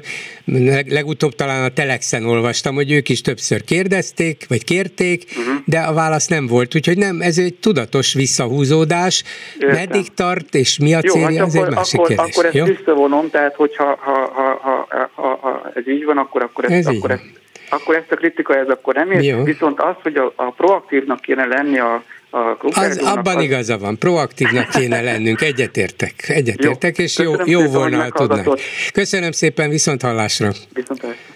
legutóbb 0.88 1.32
talán 1.32 1.64
a 1.64 1.68
Telexen 1.68 2.24
olvastam, 2.24 2.74
hogy 2.74 2.92
ők 2.92 3.08
is 3.08 3.20
többször 3.20 3.64
kérdezték, 3.64 4.44
vagy 4.48 4.64
kérték, 4.64 5.24
uh-huh. 5.28 5.54
de 5.64 5.78
a 5.78 5.92
válasz 5.92 6.28
nem 6.28 6.46
volt, 6.46 6.74
úgyhogy 6.74 6.98
nem, 6.98 7.20
ez 7.20 7.38
egy 7.38 7.54
tudatos 7.54 8.14
visszahúzódás. 8.14 9.24
Értem. 9.58 9.76
Meddig 9.76 10.14
tart, 10.14 10.54
és 10.54 10.78
mi 10.78 10.94
a 10.94 11.00
célja, 11.00 11.30
Jó, 11.30 11.36
hát 11.36 11.46
ez 11.46 11.54
egy 11.54 11.74
másik 11.74 12.00
akkor, 12.00 12.08
kérdés. 12.08 12.34
Akkor 12.34 12.44
ezt 12.44 12.54
Jó? 12.54 12.64
visszavonom, 12.64 13.30
tehát 13.30 13.54
hogyha 13.54 13.84
ha, 14.00 14.30
ha, 14.34 14.60
ha, 14.62 14.86
ha, 14.88 15.10
ha, 15.14 15.38
ha 15.40 15.70
ez 15.74 15.88
így 15.88 16.04
van, 16.04 16.18
akkor, 16.18 16.42
akkor, 16.42 16.64
ezt, 16.64 16.74
ez 16.74 16.86
akkor 16.86 17.10
ezt 17.10 17.44
akkor 17.76 17.96
ezt 17.96 18.12
a 18.12 18.16
kritika 18.16 18.56
ez 18.56 18.68
akkor 18.68 18.94
nem 18.94 19.10
ér. 19.10 19.42
Viszont 19.44 19.80
az, 19.80 19.94
hogy 20.02 20.16
a, 20.16 20.32
a 20.36 20.50
proaktívnak 20.50 21.20
kéne 21.20 21.46
lenni 21.46 21.78
a, 21.78 22.02
a 22.30 22.56
az, 22.60 22.98
abban 22.98 23.36
az... 23.36 23.42
igaza 23.42 23.78
van, 23.78 23.98
proaktívnak 23.98 24.68
kéne 24.68 25.00
lennünk, 25.00 25.40
egyetértek, 25.40 26.14
egyetértek, 26.28 26.98
jó. 26.98 27.04
és 27.04 27.18
jó, 27.18 27.32
jó 27.44 27.60
volna, 27.66 28.02
ha 28.02 28.08
tudnánk. 28.08 28.60
Köszönöm 28.92 29.32
szépen, 29.32 29.70
viszont 29.70 30.02
hallásra. 30.02 30.50
Viszont 30.72 31.00
hallásra. 31.00 31.34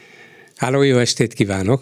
Háló, 0.57 0.83
jó 0.83 0.99
estét 0.99 1.33
kívánok! 1.33 1.81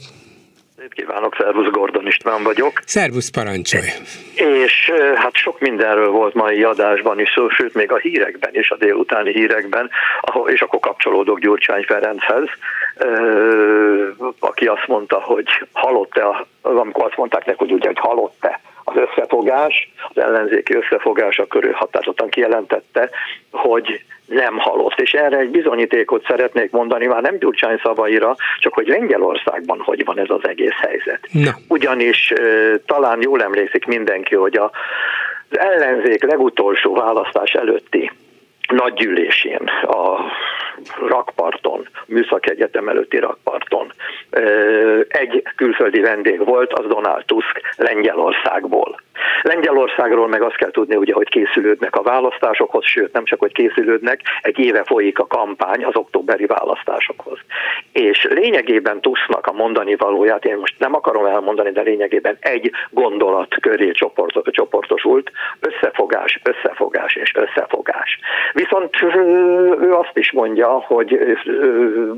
kívánok, 0.99 1.37
Szervusz 1.39 1.71
Gordon 1.71 1.98
István 2.09 2.43
vagyok. 2.43 2.73
Szervusz, 2.85 3.29
parancsolj! 3.29 3.89
És 4.35 4.93
hát 5.15 5.35
sok 5.35 5.61
mindenről 5.61 6.11
volt 6.11 6.35
mai 6.35 6.63
adásban 6.63 7.21
is 7.21 7.31
szó, 7.35 7.49
sőt 7.49 7.75
még 7.75 7.93
a 7.93 7.97
hírekben 7.97 8.55
is, 8.55 8.71
a 8.71 8.77
délutáni 8.77 9.33
hírekben, 9.33 9.91
és 10.47 10.61
akkor 10.61 10.79
kapcsolódok 10.81 11.39
Gyurcsány 11.39 11.83
Ferenchez, 11.83 12.49
aki 14.39 14.67
azt 14.67 14.87
mondta, 14.87 15.21
hogy 15.21 15.47
halott-e, 15.73 16.47
amikor 16.63 17.05
azt 17.05 17.17
mondták 17.17 17.45
neki, 17.45 17.59
hogy 17.59 17.73
ugye, 17.73 17.87
hogy 17.87 17.99
halott-e 17.99 18.61
az 18.89 18.97
összefogás, 18.97 19.93
az 20.09 20.23
ellenzéki 20.23 20.75
összefogás, 20.75 21.39
akkor 21.39 21.65
ő 21.65 21.71
határozottan 21.71 22.29
kijelentette, 22.29 23.11
hogy 23.51 24.03
nem 24.27 24.59
halott. 24.59 25.01
És 25.01 25.13
erre 25.13 25.39
egy 25.39 25.51
bizonyítékot 25.51 26.25
szeretnék 26.29 26.71
mondani, 26.71 27.07
már 27.07 27.23
nem 27.23 27.39
Gyurcsány 27.39 27.81
szavaira, 27.83 28.37
csak 28.59 28.75
hogy 28.75 28.87
Lengyelországban 28.87 29.81
hogy 29.81 30.05
van 30.05 30.19
ez 30.19 30.31
az 30.31 30.49
egész 30.49 30.77
helyzet. 30.81 31.21
Na. 31.33 31.51
Ugyanis 31.69 32.33
talán 32.87 33.19
jól 33.23 33.43
emlékszik 33.43 33.87
mindenki, 33.87 34.35
hogy 34.35 34.57
a, 34.57 34.71
az 35.51 35.59
ellenzék 35.59 36.25
legutolsó 36.25 36.95
választás 36.95 37.53
előtti 37.53 38.11
nagygyűlésén, 38.69 39.71
a 39.83 40.21
rakparton, 41.07 41.89
Műszaki 42.07 42.51
Egyetem 42.51 42.89
előtti 42.89 43.19
rakparton 43.19 43.93
egy 45.09 45.43
külföldi 45.57 46.01
vendég 46.01 46.45
volt, 46.45 46.73
az 46.73 46.87
Donald 46.87 47.25
Tusk 47.25 47.61
Lengyelországból. 47.77 49.01
Lengyelországról 49.43 50.29
meg 50.29 50.43
azt 50.43 50.57
kell 50.57 50.71
tudni, 50.71 50.97
ugye, 50.97 51.13
hogy 51.13 51.29
készülődnek 51.29 51.97
a 51.97 52.03
választásokhoz, 52.03 52.85
sőt 52.85 53.13
nem 53.13 53.25
csak, 53.25 53.39
hogy 53.39 53.53
készülődnek, 53.53 54.21
egy 54.43 54.59
éve 54.59 54.85
folyik 54.85 55.19
a 55.19 55.27
kampány 55.27 55.85
az 55.85 55.97
októberi 55.97 56.47
választásokhoz. 56.47 57.39
És 57.93 58.27
lényegében 58.31 59.01
Tusknak 59.01 59.47
a 59.47 59.53
mondani 59.53 59.97
valóját, 59.97 60.45
én 60.45 60.57
most 60.57 60.75
nem 60.79 60.95
akarom 60.95 61.25
elmondani, 61.25 61.71
de 61.71 61.81
lényegében 61.81 62.37
egy 62.41 62.71
gondolat 62.91 63.55
köré 63.61 63.91
csoportosult, 64.51 65.31
összefogás, 65.61 66.41
összefogás 66.43 67.15
és 67.15 67.33
összefogás. 67.35 68.19
Viszont 68.53 69.03
ő 69.81 69.93
azt 69.93 70.17
is 70.17 70.33
mondja, 70.33 70.69
hogy 70.69 71.37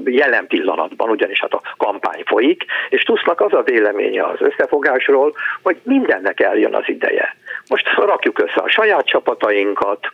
jelen 0.05 0.47
pillanatban, 0.47 1.11
ugyanis 1.11 1.41
hát 1.41 1.53
a 1.53 1.61
kampány 1.77 2.23
folyik, 2.27 2.65
és 2.89 3.03
Tusknak 3.03 3.41
az 3.41 3.53
a 3.53 3.63
véleménye 3.63 4.25
az 4.25 4.41
összefogásról, 4.41 5.35
hogy 5.63 5.77
mindennek 5.83 6.41
eljön 6.41 6.75
az 6.75 6.89
ideje. 6.91 7.37
Most 7.69 7.89
rakjuk 7.97 8.39
össze 8.39 8.61
a 8.61 8.69
saját 8.69 9.07
csapatainkat, 9.07 10.13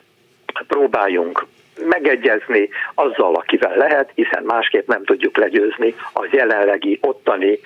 próbáljunk 0.66 1.46
megegyezni 1.84 2.68
azzal, 2.94 3.34
akivel 3.34 3.76
lehet, 3.76 4.10
hiszen 4.14 4.42
másképp 4.42 4.88
nem 4.88 5.04
tudjuk 5.04 5.36
legyőzni 5.36 5.94
az 6.12 6.26
jelenlegi 6.30 6.98
ottani 7.02 7.58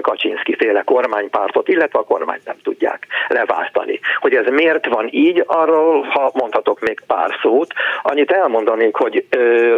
Kaczynszki 0.00 0.54
féle 0.56 0.82
kormánypártot, 0.82 1.68
illetve 1.68 1.98
a 1.98 2.04
kormányt 2.04 2.44
nem 2.44 2.56
tudják 2.62 3.06
leváltani. 3.28 4.00
Hogy 4.18 4.34
ez 4.34 4.46
miért 4.46 4.86
van 4.86 5.08
így, 5.10 5.42
arról, 5.46 6.02
ha 6.02 6.30
mondhatok 6.34 6.80
még 6.80 7.00
pár 7.06 7.38
szót, 7.42 7.72
annyit 8.02 8.30
elmondanék, 8.30 8.94
hogy 8.94 9.26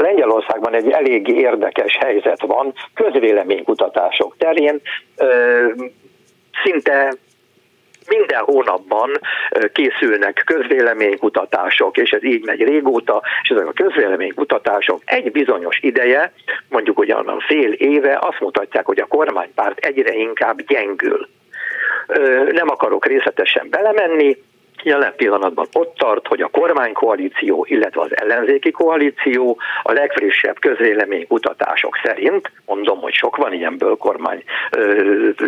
Lengyelországban 0.00 0.74
egy 0.74 0.90
elég 0.90 1.28
érdekes 1.28 1.96
helyzet 1.96 2.40
van 2.40 2.72
közvéleménykutatások 2.94 4.36
terén, 4.38 4.80
szinte 6.64 7.14
minden 8.08 8.40
hónapban 8.40 9.10
készülnek 9.72 10.42
közvéleménykutatások, 10.46 11.96
és 11.96 12.10
ez 12.10 12.24
így 12.24 12.44
megy 12.44 12.62
régóta, 12.62 13.22
és 13.42 13.48
ezek 13.48 13.66
a 13.66 13.72
közvéleménykutatások 13.72 15.00
egy 15.04 15.32
bizonyos 15.32 15.78
ideje, 15.80 16.32
mondjuk 16.68 16.98
ugyanaz 16.98 17.44
fél 17.46 17.72
éve 17.72 18.18
azt 18.20 18.40
mutatják, 18.40 18.86
hogy 18.86 19.00
a 19.00 19.06
kormánypárt 19.06 19.78
egyre 19.78 20.14
inkább 20.14 20.60
gyengül. 20.62 21.28
Nem 22.50 22.68
akarok 22.68 23.06
részletesen 23.06 23.66
belemenni, 23.70 24.36
jelen 24.82 25.14
pillanatban 25.16 25.66
ott 25.72 25.94
tart, 25.94 26.26
hogy 26.26 26.40
a 26.40 26.48
kormánykoalíció, 26.48 27.66
illetve 27.68 28.00
az 28.00 28.10
ellenzéki 28.20 28.70
koalíció 28.70 29.58
a 29.82 29.92
legfrissebb 29.92 30.58
közvéleménykutatások 30.58 31.98
szerint, 32.02 32.50
mondom, 32.66 33.00
hogy 33.00 33.14
sok 33.14 33.36
van 33.36 33.52
ilyenből 33.52 33.96
kormány 33.96 34.42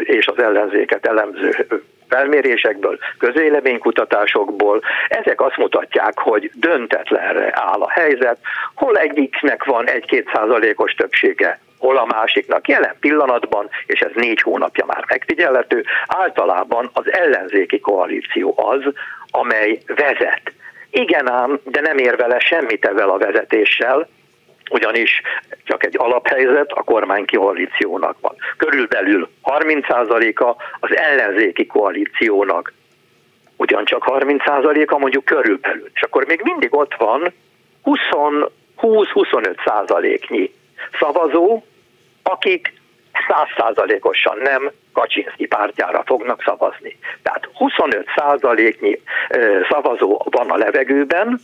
és 0.03 0.27
az 0.27 0.43
ellenzéket 0.43 1.07
elemző 1.07 1.67
felmérésekből, 2.09 2.99
közvéleménykutatásokból, 3.19 4.83
ezek 5.09 5.41
azt 5.41 5.57
mutatják, 5.57 6.19
hogy 6.19 6.51
döntetlenre 6.55 7.51
áll 7.53 7.81
a 7.81 7.91
helyzet, 7.91 8.39
hol 8.75 8.97
egyiknek 8.97 9.65
van 9.65 9.89
egy-két 9.89 10.31
százalékos 10.35 10.93
többsége, 10.93 11.61
hol 11.79 11.97
a 11.97 12.07
másiknak. 12.07 12.69
Jelen 12.69 12.95
pillanatban, 13.01 13.69
és 13.87 14.01
ez 14.01 14.11
négy 14.15 14.41
hónapja 14.41 14.85
már 14.85 15.05
megfigyelhető, 15.09 15.85
általában 16.07 16.91
az 16.93 17.13
ellenzéki 17.13 17.81
koalíció 17.81 18.55
az, 18.57 18.93
amely 19.31 19.79
vezet. 19.87 20.43
Igen 20.91 21.31
ám, 21.31 21.59
de 21.65 21.81
nem 21.81 21.99
ér 21.99 22.17
vele 22.17 22.39
semmit 22.39 22.85
ezzel 22.85 23.11
a 23.11 23.19
vezetéssel, 23.19 24.09
ugyanis 24.71 25.23
csak 25.65 25.85
egy 25.85 25.95
alaphelyzet 25.99 26.71
a 26.71 26.83
kormány 26.83 27.25
koalíciónak 27.37 28.17
van. 28.21 28.35
Körülbelül 28.57 29.29
30%-a 29.45 30.63
az 30.81 30.97
ellenzéki 30.97 31.67
koalíciónak 31.67 32.73
ugyancsak 33.57 34.05
30%-a 34.07 34.99
mondjuk 34.99 35.25
körülbelül. 35.25 35.91
És 35.95 36.03
akkor 36.03 36.25
még 36.27 36.41
mindig 36.43 36.75
ott 36.75 36.95
van 36.95 37.33
20-25 37.85 39.65
százaléknyi 39.65 40.53
szavazó, 40.99 41.63
akik 42.23 42.73
százszázalékosan 43.29 44.39
nem 44.43 44.71
Kaczynszki 44.93 45.47
pártjára 45.47 46.03
fognak 46.07 46.43
szavazni. 46.43 46.99
Tehát 47.23 47.49
25 47.55 48.07
százaléknyi 48.17 49.01
szavazó 49.69 50.23
van 50.31 50.51
a 50.51 50.57
levegőben, 50.57 51.41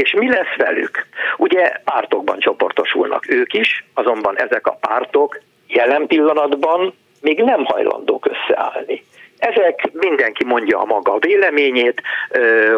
és 0.00 0.12
mi 0.12 0.28
lesz 0.28 0.56
velük? 0.56 1.06
Ugye 1.36 1.72
pártokban 1.84 2.38
csoportosulnak 2.38 3.28
ők 3.28 3.52
is, 3.52 3.84
azonban 3.94 4.38
ezek 4.38 4.66
a 4.66 4.78
pártok 4.80 5.40
jelen 5.66 6.06
pillanatban 6.06 6.94
még 7.20 7.42
nem 7.42 7.64
hajlandók 7.64 8.26
összeállni. 8.26 9.04
Ezek 9.38 9.90
mindenki 9.92 10.44
mondja 10.44 10.78
a 10.78 10.84
maga 10.84 11.18
véleményét, 11.18 12.02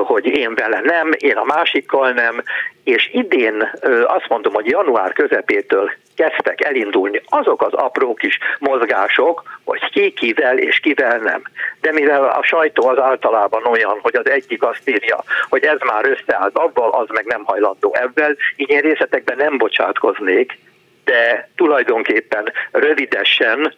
hogy 0.05 0.27
én 0.27 0.55
vele 0.55 0.81
nem, 0.81 1.11
én 1.19 1.37
a 1.37 1.45
másikkal 1.45 2.11
nem, 2.11 2.43
és 2.85 3.11
idén 3.13 3.71
azt 4.07 4.29
mondom, 4.29 4.53
hogy 4.53 4.67
január 4.67 5.13
közepétől 5.13 5.91
kezdtek 6.15 6.65
elindulni 6.65 7.23
azok 7.29 7.63
az 7.63 7.73
apró 7.73 8.15
kis 8.15 8.39
mozgások, 8.59 9.43
hogy 9.65 9.91
ki 9.91 10.13
kivel 10.13 10.59
és 10.59 10.81
kivel 10.81 11.19
nem. 11.19 11.43
De 11.81 11.93
mivel 11.93 12.25
a 12.25 12.43
sajtó 12.43 12.89
az 12.89 12.99
általában 12.99 13.67
olyan, 13.67 13.99
hogy 14.03 14.17
az 14.17 14.29
egyik 14.29 14.63
azt 14.63 14.89
írja, 14.89 15.25
hogy 15.49 15.65
ez 15.65 15.79
már 15.85 16.05
összeállt 16.05 16.57
abban, 16.57 16.93
az 16.93 17.09
meg 17.13 17.25
nem 17.25 17.45
hajlandó 17.45 17.95
ebben, 17.95 18.37
így 18.57 18.71
én 18.71 18.81
részletekben 18.81 19.37
nem 19.37 19.59
bocsátkoznék, 19.59 20.59
de 21.05 21.49
tulajdonképpen 21.57 22.53
rövidesen 22.71 23.75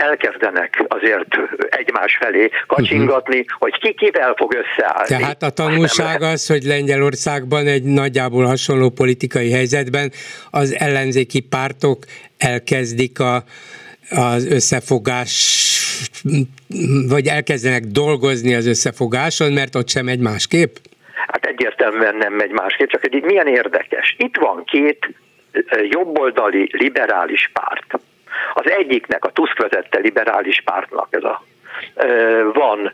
elkezdenek 0.00 0.84
azért 0.88 1.36
egymás 1.68 2.16
felé 2.20 2.50
kacsingatni, 2.66 3.38
uh-huh. 3.38 3.58
hogy 3.58 3.78
ki 3.78 3.94
kivel 3.94 4.34
fog 4.36 4.54
összeállni. 4.54 5.16
Tehát 5.16 5.42
a 5.42 5.50
tanulság 5.50 6.22
az, 6.22 6.46
hogy 6.46 6.62
Lengyelországban 6.62 7.66
egy 7.66 7.82
nagyjából 7.82 8.44
hasonló 8.44 8.90
politikai 8.90 9.50
helyzetben 9.50 10.12
az 10.50 10.76
ellenzéki 10.78 11.40
pártok 11.40 12.04
elkezdik 12.38 13.20
a, 13.20 13.44
az 14.10 14.46
összefogás 14.46 15.58
vagy 17.08 17.26
elkezdenek 17.26 17.82
dolgozni 17.82 18.54
az 18.54 18.66
összefogáson, 18.66 19.52
mert 19.52 19.74
ott 19.74 19.88
sem 19.88 20.08
egy 20.08 20.20
másképp? 20.20 20.74
Hát 21.26 21.46
egyértelműen 21.46 22.16
nem 22.16 22.32
megy 22.32 22.50
másképp, 22.50 22.88
csak 22.88 23.04
egy 23.04 23.22
milyen 23.22 23.46
érdekes. 23.46 24.14
Itt 24.18 24.36
van 24.36 24.64
két 24.64 25.14
jobboldali 25.90 26.68
liberális 26.72 27.50
párt 27.52 28.00
az 28.54 28.70
egyiknek, 28.70 29.24
a 29.24 29.32
Tusk 29.32 29.58
vezette 29.58 29.98
liberális 29.98 30.60
pártnak 30.60 31.08
ez 31.10 31.24
a 31.24 31.42
van. 32.52 32.92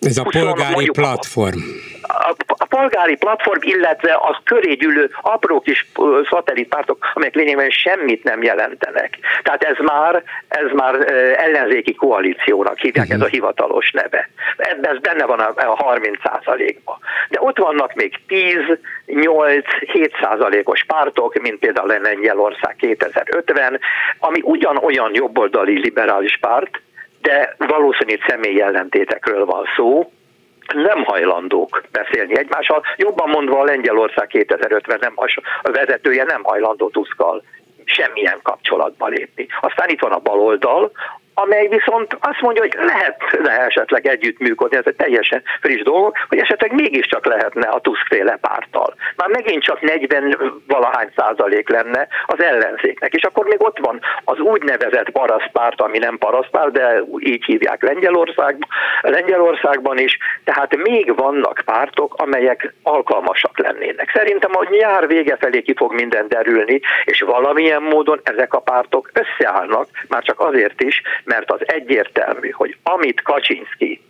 Ez 0.00 0.18
a 0.18 0.22
polgári 0.22 0.72
mondjuk, 0.72 0.96
platform. 0.96 1.58
A, 2.02 2.34
a 2.46 2.64
polgári 2.64 3.16
platform, 3.16 3.60
illetve 3.62 4.18
az 4.20 4.36
köré 4.44 4.72
gyűlő 4.72 5.10
apró 5.22 5.60
kis 5.60 5.90
szatellitpártok, 6.30 7.10
amelyek 7.14 7.34
lényegében 7.34 7.70
semmit 7.70 8.24
nem 8.24 8.42
jelentenek. 8.42 9.18
Tehát 9.42 9.62
ez 9.62 9.76
már, 9.78 10.22
ez 10.48 10.70
már 10.72 10.94
ellenzéki 11.36 11.94
koalíciónak 11.94 12.78
hívják, 12.78 13.06
uh-huh. 13.06 13.20
ez 13.20 13.20
a 13.20 13.24
mhm. 13.24 13.34
hivatalos 13.34 13.90
neve. 13.90 14.28
Ebben 14.56 14.94
ez 14.94 15.00
benne 15.00 15.24
van 15.24 15.38
a, 15.38 15.52
a 15.56 15.74
30 15.84 16.18
százalékban. 16.22 16.98
De 17.28 17.38
ott 17.40 17.58
vannak 17.58 17.94
még 17.94 18.20
10, 18.26 18.54
8, 19.06 19.64
7 19.92 20.16
százalékos 20.20 20.84
pártok, 20.84 21.40
mint 21.40 21.58
például 21.58 21.98
Lengyelország 22.02 22.76
2050, 22.76 23.80
ami 24.18 24.40
ugyanolyan 24.42 25.10
jobboldali 25.14 25.78
liberális 25.80 26.38
párt, 26.40 26.80
de 27.20 27.54
valószínű 27.58 28.18
személyi 28.26 28.60
ellentétekről 28.60 29.44
van 29.44 29.64
szó, 29.76 30.12
nem 30.74 31.04
hajlandók 31.04 31.82
beszélni 31.92 32.38
egymással. 32.38 32.82
Jobban 32.96 33.28
mondva 33.28 33.60
a 33.60 33.64
Lengyelország 33.64 34.26
2050 34.26 34.98
nem, 35.00 35.12
a 35.62 35.70
vezetője 35.70 36.24
nem 36.24 36.42
hajlandó 36.42 36.88
Tuszkal 36.88 37.42
semmilyen 37.84 38.38
kapcsolatba 38.42 39.06
lépni. 39.06 39.46
Aztán 39.60 39.88
itt 39.88 40.00
van 40.00 40.12
a 40.12 40.18
baloldal, 40.18 40.90
amely 41.42 41.68
viszont 41.68 42.16
azt 42.20 42.40
mondja, 42.40 42.62
hogy 42.62 42.74
lehetne 42.74 43.64
esetleg 43.64 44.06
együttműködni, 44.06 44.76
ez 44.76 44.86
egy 44.86 44.96
teljesen 44.96 45.42
friss 45.60 45.82
dolog, 45.82 46.14
hogy 46.28 46.38
esetleg 46.38 46.72
mégiscsak 46.72 47.26
lehetne 47.26 47.68
a 47.68 47.80
Tusk-féle 47.80 48.36
párttal. 48.40 48.94
Már 49.16 49.28
megint 49.28 49.62
csak 49.62 49.80
40 49.80 50.62
valahány 50.66 51.10
százalék 51.16 51.68
lenne 51.68 52.08
az 52.26 52.42
ellenzéknek, 52.42 53.14
és 53.14 53.22
akkor 53.22 53.44
még 53.44 53.62
ott 53.62 53.78
van 53.78 54.00
az 54.24 54.38
úgynevezett 54.38 55.10
parasztpárt, 55.10 55.80
ami 55.80 55.98
nem 55.98 56.18
parasztpárt, 56.18 56.72
de 56.72 57.02
így 57.18 57.44
hívják 57.44 57.82
Lengyelországban, 57.82 58.68
Lengyelországban 59.00 59.98
is, 59.98 60.18
tehát 60.44 60.76
még 60.76 61.16
vannak 61.16 61.62
pártok, 61.64 62.14
amelyek 62.16 62.74
alkalmasak 62.82 63.58
lennének. 63.58 64.10
Szerintem 64.14 64.50
a 64.54 64.66
nyár 64.70 65.06
vége 65.06 65.36
felé 65.36 65.62
ki 65.62 65.74
fog 65.76 65.94
minden 65.94 66.28
derülni, 66.28 66.80
és 67.04 67.20
valamilyen 67.20 67.82
módon 67.82 68.20
ezek 68.22 68.54
a 68.54 68.60
pártok 68.60 69.10
összeállnak, 69.12 69.86
már 70.08 70.22
csak 70.22 70.40
azért 70.40 70.82
is, 70.82 71.02
mert 71.28 71.50
az 71.50 71.60
egyértelmű, 71.60 72.50
hogy 72.50 72.76
amit 72.82 73.22
Kaczynski 73.22 74.00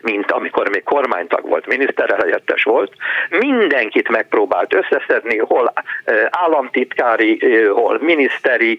mint 0.00 0.30
amikor 0.30 0.68
még 0.68 0.82
kormánytag 0.82 1.48
volt, 1.48 1.66
miniszterhelyettes 1.66 2.62
volt, 2.62 2.92
mindenkit 3.30 4.08
megpróbált 4.08 4.74
összeszedni, 4.74 5.38
hol 5.38 5.72
államtitkári, 6.30 7.56
hol 7.66 7.98
miniszteri 8.00 8.78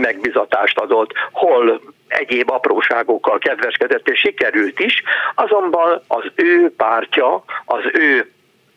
megbizatást 0.00 0.78
adott, 0.78 1.12
hol 1.32 1.80
egyéb 2.08 2.50
apróságokkal 2.50 3.38
kedveskedett, 3.38 4.08
és 4.08 4.18
sikerült 4.18 4.80
is, 4.80 5.02
azonban 5.34 6.02
az 6.08 6.24
ő 6.34 6.72
pártja, 6.76 7.44
az 7.64 7.82
ő 7.92 8.32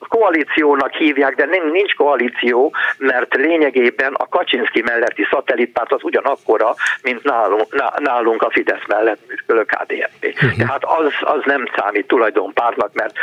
koalíciónak 0.08 0.94
hívják, 0.94 1.36
de 1.36 1.46
nem 1.46 1.72
nincs 1.72 1.94
koalíció, 1.94 2.74
mert 2.98 3.36
lényegében 3.36 4.14
a 4.14 4.28
Kaczynski 4.28 4.82
melletti 4.82 5.28
szatellitpárt 5.32 5.92
az 5.92 6.04
ugyanakkora, 6.04 6.76
mint 7.02 7.24
nálunk, 7.24 7.94
nálunk 7.98 8.42
a 8.42 8.50
Fidesz 8.52 8.86
mellett 8.88 9.20
működő 9.28 9.64
KDNP. 9.64 10.34
Uh-huh. 10.34 10.58
Tehát 10.58 10.84
az, 10.84 11.12
az 11.22 11.42
nem 11.46 11.66
számít 11.76 12.08
tulajdonpártnak, 12.08 12.94
mert 12.94 13.14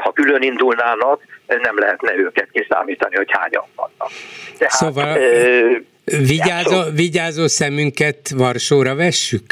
ha 0.00 0.12
külön 0.12 0.42
indulnának, 0.42 1.20
nem 1.46 1.78
lehetne 1.78 2.14
őket 2.16 2.48
kiszámítani, 2.52 3.16
hogy 3.16 3.30
hányan 3.30 3.64
vannak. 3.76 4.10
Tehát, 4.58 4.72
szóval 4.72 5.16
ö, 5.16 5.76
vigyázó, 6.04 6.82
vigyázó 6.94 7.46
szemünket 7.46 8.30
Varsóra 8.36 8.94
vessük? 8.94 9.44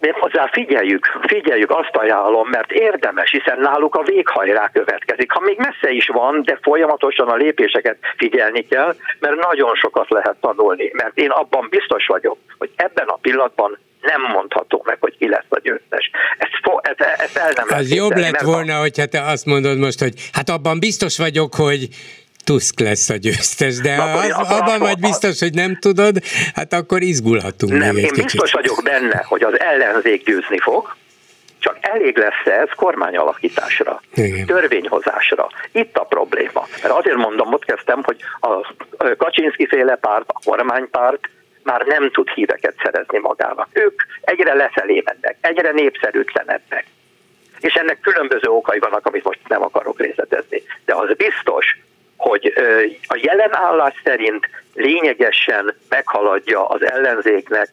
Hozzá 0.00 0.48
figyeljük, 0.52 1.06
figyeljük, 1.26 1.70
azt 1.70 1.96
ajánlom, 1.96 2.48
mert 2.48 2.70
érdemes, 2.72 3.30
hiszen 3.30 3.60
náluk 3.60 3.94
a 3.94 4.02
véghajrá 4.02 4.70
következik. 4.72 5.30
Ha 5.32 5.40
még 5.40 5.58
messze 5.58 5.90
is 5.90 6.06
van, 6.06 6.42
de 6.42 6.58
folyamatosan 6.62 7.28
a 7.28 7.36
lépéseket 7.36 7.96
figyelni 8.16 8.66
kell, 8.66 8.94
mert 9.18 9.46
nagyon 9.46 9.74
sokat 9.74 10.10
lehet 10.10 10.36
tanulni. 10.40 10.90
Mert 10.92 11.18
én 11.18 11.30
abban 11.30 11.66
biztos 11.70 12.06
vagyok, 12.06 12.38
hogy 12.58 12.70
ebben 12.76 13.06
a 13.06 13.18
pillanatban 13.20 13.78
nem 14.00 14.22
mondható 14.32 14.82
meg, 14.84 14.96
hogy 15.00 15.16
ki 15.18 15.28
lesz 15.28 15.46
a 15.48 15.60
győztes. 15.60 16.10
Ez, 16.38 16.96
ez, 16.98 17.06
ez 17.18 17.36
el 17.36 17.52
nem 17.54 17.66
Az 17.78 17.94
jobb 17.94 18.16
lett 18.16 18.40
volna, 18.40 18.76
a... 18.76 18.80
hogyha 18.80 19.06
te 19.06 19.22
azt 19.22 19.46
mondod 19.46 19.78
most, 19.78 20.00
hogy 20.00 20.12
hát 20.32 20.48
abban 20.48 20.78
biztos 20.78 21.18
vagyok, 21.18 21.54
hogy 21.54 21.88
Tusk 22.48 22.80
lesz 22.80 23.08
a 23.08 23.16
győztes, 23.16 23.76
de 23.76 23.96
ha 23.96 24.18
az, 24.18 24.50
abban 24.50 24.78
vagy 24.78 24.98
biztos, 24.98 25.40
hogy 25.40 25.54
nem 25.54 25.76
tudod, 25.76 26.16
hát 26.54 26.72
akkor 26.72 27.02
izgulhatunk 27.02 27.72
Nem, 27.72 27.94
még 27.94 28.04
én 28.04 28.10
kicsit. 28.10 28.24
biztos 28.24 28.52
vagyok 28.52 28.82
benne, 28.84 29.22
hogy 29.26 29.42
az 29.42 29.60
ellenzék 29.60 30.24
győzni 30.24 30.58
fog, 30.58 30.96
csak 31.58 31.76
elég 31.80 32.16
lesz 32.16 32.44
ez 32.44 32.68
kormányalakításra, 32.76 34.02
Igen. 34.14 34.46
törvényhozásra. 34.46 35.48
Itt 35.72 35.96
a 35.96 36.04
probléma. 36.04 36.66
Mert 36.82 36.94
azért 36.94 37.16
mondom, 37.16 37.52
ott 37.52 37.64
kezdtem, 37.64 38.02
hogy 38.02 38.16
a 38.40 38.74
Kaczynszki 39.16 39.66
féle 39.66 39.94
párt, 39.94 40.24
a 40.28 40.40
kormánypárt 40.44 41.28
már 41.62 41.84
nem 41.86 42.10
tud 42.10 42.28
híveket 42.28 42.74
szerezni 42.82 43.18
magának. 43.18 43.68
Ők 43.72 44.02
egyre 44.20 44.54
lefelé 44.54 45.02
mennek, 45.04 45.36
egyre 45.40 45.72
népszerűtlenebbek. 45.72 46.86
És 47.60 47.74
ennek 47.74 48.00
különböző 48.00 48.48
okai 48.48 48.78
vannak, 48.78 49.06
amit 49.06 49.24
most 49.24 49.40
nem 49.48 49.62
akarok 49.62 50.00
részletezni. 50.00 50.62
De 50.84 50.94
az 50.94 51.16
biztos, 51.16 51.78
hogy 52.18 52.52
a 53.06 53.20
jelen 53.22 53.54
állás 53.54 53.94
szerint 54.04 54.48
lényegesen 54.74 55.74
meghaladja 55.88 56.66
az 56.66 56.90
ellenzéknek, 56.90 57.68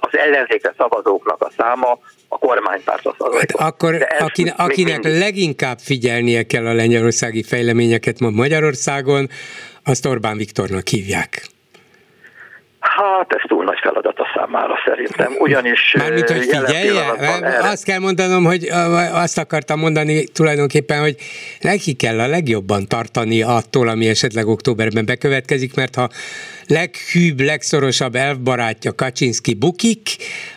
az 0.00 0.18
ellenzékre 0.18 0.72
szavazóknak 0.76 1.42
a 1.42 1.50
száma 1.56 1.98
a 2.28 2.38
kormánypárt 2.38 3.02
szavazóknak. 3.02 3.60
Hát 3.60 3.68
akkor 3.68 4.06
akinek, 4.18 4.54
akinek 4.58 5.02
mindig... 5.02 5.20
leginkább 5.20 5.78
figyelnie 5.78 6.42
kell 6.42 6.66
a 6.66 6.72
lengyelországi 6.72 7.42
fejleményeket 7.42 8.20
ma 8.20 8.30
Magyarországon, 8.30 9.28
azt 9.84 10.06
Orbán 10.06 10.36
Viktornak 10.36 10.88
hívják. 10.88 11.46
Hát 12.80 13.32
ez 13.32 13.40
túl 13.46 13.64
nagy 13.64 13.78
feladat 13.82 14.01
számára 14.42 14.74
szerintem, 14.84 15.32
ugyanis... 15.38 15.94
Mármint, 15.98 16.30
hogy 16.30 16.40
figyelje, 16.40 17.04
azt 17.62 17.84
kell 17.84 17.98
mondanom, 17.98 18.44
hogy 18.44 18.68
azt 19.12 19.38
akartam 19.38 19.78
mondani 19.78 20.24
tulajdonképpen, 20.24 21.00
hogy 21.00 21.16
neki 21.60 21.92
kell 21.92 22.20
a 22.20 22.26
legjobban 22.26 22.86
tartani 22.86 23.42
attól, 23.42 23.88
ami 23.88 24.08
esetleg 24.08 24.46
októberben 24.46 25.04
bekövetkezik, 25.04 25.74
mert 25.74 25.94
ha 25.94 26.08
leghűbb, 26.66 27.40
legszorosabb 27.40 28.14
elfbarátja 28.14 28.92
Kaczynski 28.94 29.54
bukik, 29.54 30.08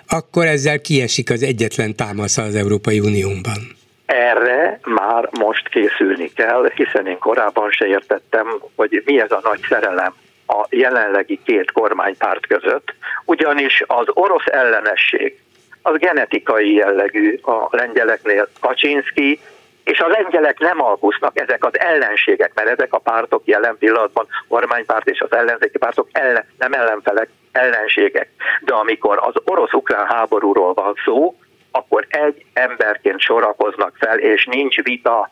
akkor 0.07 0.45
ezzel 0.45 0.81
kiesik 0.81 1.29
az 1.31 1.43
egyetlen 1.43 1.95
támasza 1.95 2.41
az 2.41 2.55
Európai 2.55 2.99
Unióban. 2.99 3.73
Erre 4.05 4.79
már 4.83 5.29
most 5.39 5.69
készülni 5.69 6.31
kell, 6.35 6.71
hiszen 6.75 7.07
én 7.07 7.19
korábban 7.19 7.71
se 7.71 7.85
értettem, 7.85 8.45
hogy 8.75 9.01
mi 9.05 9.19
ez 9.19 9.31
a 9.31 9.39
nagy 9.43 9.59
szerelem 9.69 10.13
a 10.47 10.65
jelenlegi 10.69 11.39
két 11.45 11.71
kormánypárt 11.71 12.47
között, 12.47 12.93
ugyanis 13.25 13.83
az 13.87 14.05
orosz 14.13 14.45
ellenesség 14.45 15.39
az 15.81 15.97
genetikai 15.97 16.73
jellegű 16.73 17.39
a 17.41 17.67
lengyeleknél. 17.69 18.49
Kaczynski 18.59 19.39
és 19.83 19.99
a 19.99 20.07
lengyelek 20.07 20.59
nem 20.59 20.81
alkusznak, 20.81 21.39
ezek 21.39 21.65
az 21.65 21.79
ellenségek, 21.79 22.51
mert 22.53 22.67
ezek 22.67 22.93
a 22.93 22.97
pártok 22.97 23.41
jelen 23.45 23.77
pillanatban, 23.77 24.27
kormánypárt 24.47 25.07
és 25.07 25.19
az 25.19 25.31
ellenzéki 25.31 25.77
pártok 25.77 26.07
ellen, 26.11 26.45
nem 26.57 26.73
ellenfelek, 26.73 27.29
ellenségek. 27.51 28.29
De 28.61 28.73
amikor 28.73 29.19
az 29.21 29.33
orosz-ukrán 29.43 30.05
háborúról 30.05 30.73
van 30.73 30.93
szó, 31.05 31.35
akkor 31.71 32.05
egy 32.09 32.45
emberként 32.53 33.19
sorakoznak 33.19 33.95
fel, 33.99 34.19
és 34.19 34.45
nincs 34.45 34.81
vita 34.81 35.31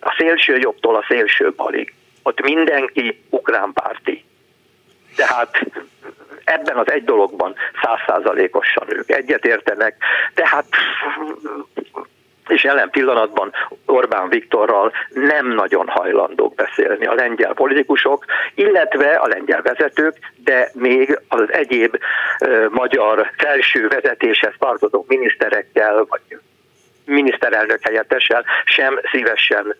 a 0.00 0.14
szélső 0.18 0.56
jobbtól 0.56 0.96
a 0.96 1.04
szélső 1.08 1.52
balig. 1.56 1.94
Ott 2.22 2.40
mindenki 2.40 3.22
ukrán 3.30 3.72
párti. 3.72 4.24
Tehát 5.16 5.60
ebben 6.44 6.76
az 6.76 6.90
egy 6.90 7.04
dologban 7.04 7.54
százszázalékosan 7.82 8.86
ők 8.88 9.10
egyetértenek, 9.10 9.96
tehát 10.34 10.66
és 12.48 12.64
jelen 12.64 12.90
pillanatban 12.90 13.52
Orbán 13.86 14.28
Viktorral 14.28 14.92
nem 15.08 15.46
nagyon 15.46 15.88
hajlandók 15.88 16.54
beszélni 16.54 17.06
a 17.06 17.14
lengyel 17.14 17.52
politikusok, 17.52 18.24
illetve 18.54 19.14
a 19.14 19.26
lengyel 19.26 19.62
vezetők, 19.62 20.16
de 20.44 20.70
még 20.72 21.20
az 21.28 21.52
egyéb 21.52 21.98
ö, 22.40 22.66
magyar 22.70 23.30
felső 23.36 23.88
vezetéshez 23.88 24.54
tartozó 24.58 25.04
miniszterekkel, 25.08 26.04
vagy 26.08 26.38
miniszterelnök 27.06 27.78
helyettessel 27.82 28.44
sem 28.64 29.00
szívesen 29.12 29.76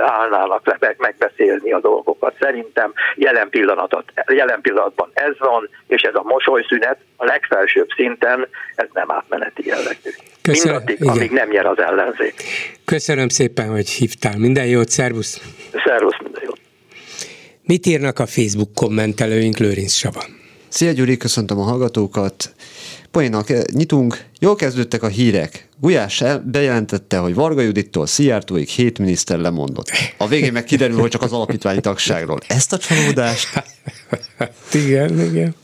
állnának 0.00 0.66
le 0.66 0.94
megbeszélni 0.98 1.72
a 1.72 1.80
dolgokat. 1.80 2.34
Szerintem 2.40 2.92
jelen, 3.14 3.48
pillanatot, 3.48 4.12
jelen 4.26 4.60
pillanatban 4.60 5.10
ez 5.12 5.38
van, 5.38 5.68
és 5.86 6.02
ez 6.02 6.14
a 6.14 6.22
mosolyszünet 6.22 6.98
a 7.16 7.24
legfelsőbb 7.24 7.88
szinten, 7.96 8.48
ez 8.74 8.86
nem 8.92 9.10
átmeneti 9.10 9.66
jellegű. 9.66 10.10
Köszönöm, 10.42 10.76
Mindaddig, 10.76 11.00
igen. 11.00 11.16
amíg 11.16 11.30
nem 11.30 11.48
nyer 11.48 11.66
az 11.66 11.78
ellenzék. 11.78 12.34
Köszönöm 12.84 13.28
szépen, 13.28 13.68
hogy 13.68 13.88
hívtál. 13.88 14.38
Minden 14.38 14.66
jót, 14.66 14.88
szervusz! 14.88 15.40
Szervusz, 15.84 16.18
minden 16.22 16.42
jót! 16.44 16.60
Mit 17.62 17.86
írnak 17.86 18.18
a 18.18 18.26
Facebook 18.26 18.74
kommentelőink, 18.74 19.58
Lőrinc 19.58 19.92
Saba? 19.92 20.24
Szia 20.68 20.92
Gyuri, 20.92 21.16
köszöntöm 21.16 21.58
a 21.58 21.62
hallgatókat. 21.62 22.52
Poénak 23.12 23.50
eh, 23.50 23.62
nyitunk, 23.72 24.24
jól 24.38 24.54
kezdődtek 24.54 25.02
a 25.02 25.06
hírek. 25.06 25.68
Gulyás 25.80 26.20
el, 26.20 26.44
bejelentette, 26.46 27.18
hogy 27.18 27.34
Varga 27.34 27.60
Judittól 27.60 28.06
Szijjártóig 28.06 28.68
hét 28.68 28.98
miniszter 28.98 29.38
lemondott. 29.38 29.90
A 30.18 30.26
végén 30.26 30.52
meg 30.52 30.64
kiderül, 30.64 30.98
hogy 30.98 31.10
csak 31.10 31.22
az 31.22 31.32
alapítványi 31.32 31.80
tagságról. 31.80 32.38
Ezt 32.46 32.72
a 32.72 32.78
csalódást? 32.78 33.62
igen, 34.86 35.20
igen. 35.20 35.54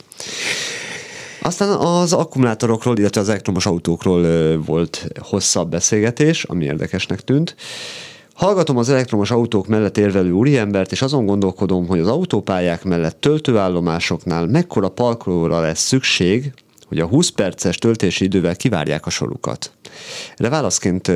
Aztán 1.43 1.69
az 1.69 2.13
akkumulátorokról, 2.13 2.99
illetve 2.99 3.21
az 3.21 3.29
elektromos 3.29 3.67
autókról 3.67 4.57
volt 4.63 5.09
hosszabb 5.21 5.71
beszélgetés, 5.71 6.45
ami 6.45 6.65
érdekesnek 6.65 7.21
tűnt. 7.21 7.55
Hallgatom 8.35 8.77
az 8.77 8.89
elektromos 8.89 9.31
autók 9.31 9.67
mellett 9.67 9.99
érvelő 9.99 10.31
úriembert, 10.31 10.93
és 10.93 11.03
azon 11.03 11.27
gondolkodom, 11.27 11.87
hogy 11.87 11.99
az 11.99 12.09
autópályák 12.09 12.85
mellett 12.85 13.21
töltőállomásoknál 13.21 14.47
mekkora 14.47 14.89
parkolóra 14.89 15.61
lesz 15.61 15.87
szükség, 15.87 16.53
hogy 16.89 16.99
a 16.99 17.07
20 17.07 17.29
perces 17.29 17.79
töltési 17.79 18.25
idővel 18.25 18.57
kivárják 18.57 19.07
a 19.07 19.11
sorukat. 19.11 19.73
De 20.39 20.49
válaszként 20.49 21.09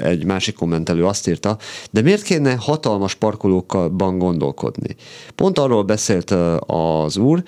egy 0.00 0.24
másik 0.24 0.54
kommentelő 0.54 1.06
azt 1.06 1.28
írta, 1.28 1.58
de 1.90 2.00
miért 2.00 2.22
kéne 2.22 2.54
hatalmas 2.54 3.14
parkolókban 3.14 4.18
gondolkodni? 4.18 4.96
Pont 5.34 5.58
arról 5.58 5.82
beszélt 5.82 6.30
az 6.66 7.16
úr, 7.16 7.42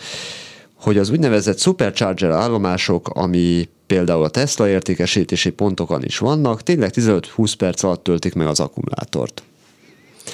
hogy 0.74 0.98
az 0.98 1.10
úgynevezett 1.10 1.58
supercharger 1.58 2.30
állomások, 2.30 3.08
ami 3.08 3.68
például 3.86 4.24
a 4.24 4.28
Tesla 4.28 4.68
értékesítési 4.68 5.50
pontokon 5.50 6.04
is 6.04 6.18
vannak, 6.18 6.62
tényleg 6.62 6.90
15-20 6.94 7.52
perc 7.58 7.82
alatt 7.82 8.02
töltik 8.02 8.34
meg 8.34 8.46
az 8.46 8.60
akkumulátort. 8.60 9.42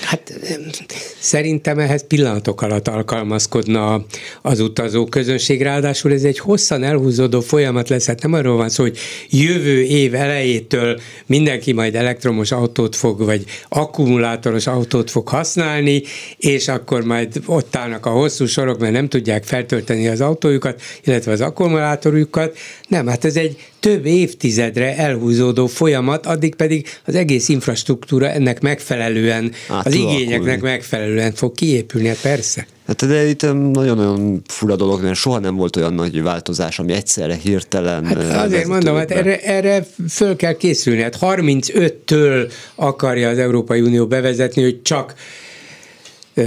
Hát 0.01 0.33
szerintem 1.19 1.79
ehhez 1.79 2.07
pillanatok 2.07 2.63
alatt 2.63 2.89
alkalmazkodna 2.89 4.05
az 4.43 4.61
utazó 4.61 5.07
közönség, 5.07 5.63
ráadásul 5.63 6.13
ez 6.13 6.23
egy 6.23 6.39
hosszan 6.39 6.83
elhúzódó 6.83 7.41
folyamat 7.41 7.89
lesz, 7.89 8.07
hát 8.07 8.23
nem 8.23 8.33
arról 8.33 8.57
van 8.57 8.69
szó, 8.69 8.83
hogy 8.83 8.99
jövő 9.31 9.83
év 9.83 10.15
elejétől 10.15 11.01
mindenki 11.27 11.73
majd 11.73 11.95
elektromos 11.95 12.53
autót 12.53 12.97
fog, 12.97 13.25
vagy 13.25 13.45
akkumulátoros 13.69 14.67
autót 14.67 15.11
fog 15.11 15.29
használni, 15.29 16.03
és 16.37 16.69
akkor 16.69 17.05
majd 17.05 17.43
ott 17.47 17.77
állnak 17.77 18.07
a 18.07 18.11
hosszú 18.11 18.47
sorok, 18.47 18.79
mert 18.79 18.93
nem 18.93 19.09
tudják 19.09 19.45
feltölteni 19.45 20.09
az 20.09 20.21
autójukat, 20.21 20.81
illetve 21.05 21.33
az 21.33 21.41
akkumulátorjukat. 21.41 22.57
Nem, 22.89 23.07
hát 23.07 23.25
ez 23.25 23.37
egy 23.37 23.57
több 23.81 24.07
évtizedre 24.07 24.97
elhúzódó 24.97 25.67
folyamat, 25.67 26.27
addig 26.27 26.55
pedig 26.55 26.87
az 27.05 27.15
egész 27.15 27.49
infrastruktúra 27.49 28.31
ennek 28.31 28.61
megfelelően, 28.61 29.53
Át 29.69 29.87
az 29.87 29.95
igényeknek 29.95 30.61
megfelelően 30.61 31.33
fog 31.33 31.55
kiépülni, 31.55 32.09
hát 32.09 32.21
persze. 32.21 32.67
Hát 32.87 33.07
de 33.07 33.29
itt 33.29 33.43
nagyon-nagyon 33.73 34.43
fura 34.47 34.77
dolog, 34.77 35.03
mert 35.03 35.15
soha 35.15 35.39
nem 35.39 35.57
volt 35.57 35.77
olyan 35.77 35.95
nagy 35.95 36.23
változás, 36.23 36.79
ami 36.79 36.93
egyszerre 36.93 37.35
hirtelen... 37.35 38.05
Hát 38.05 38.47
azért 38.47 38.67
mondom, 38.67 38.97
hát 38.97 39.11
erre, 39.11 39.41
erre 39.41 39.87
föl 40.09 40.37
kell 40.37 40.53
készülni. 40.53 41.03
Hát 41.03 41.19
35-től 41.21 42.53
akarja 42.75 43.29
az 43.29 43.39
Európai 43.39 43.81
Unió 43.81 44.07
bevezetni, 44.07 44.63
hogy 44.63 44.83
csak 44.83 45.15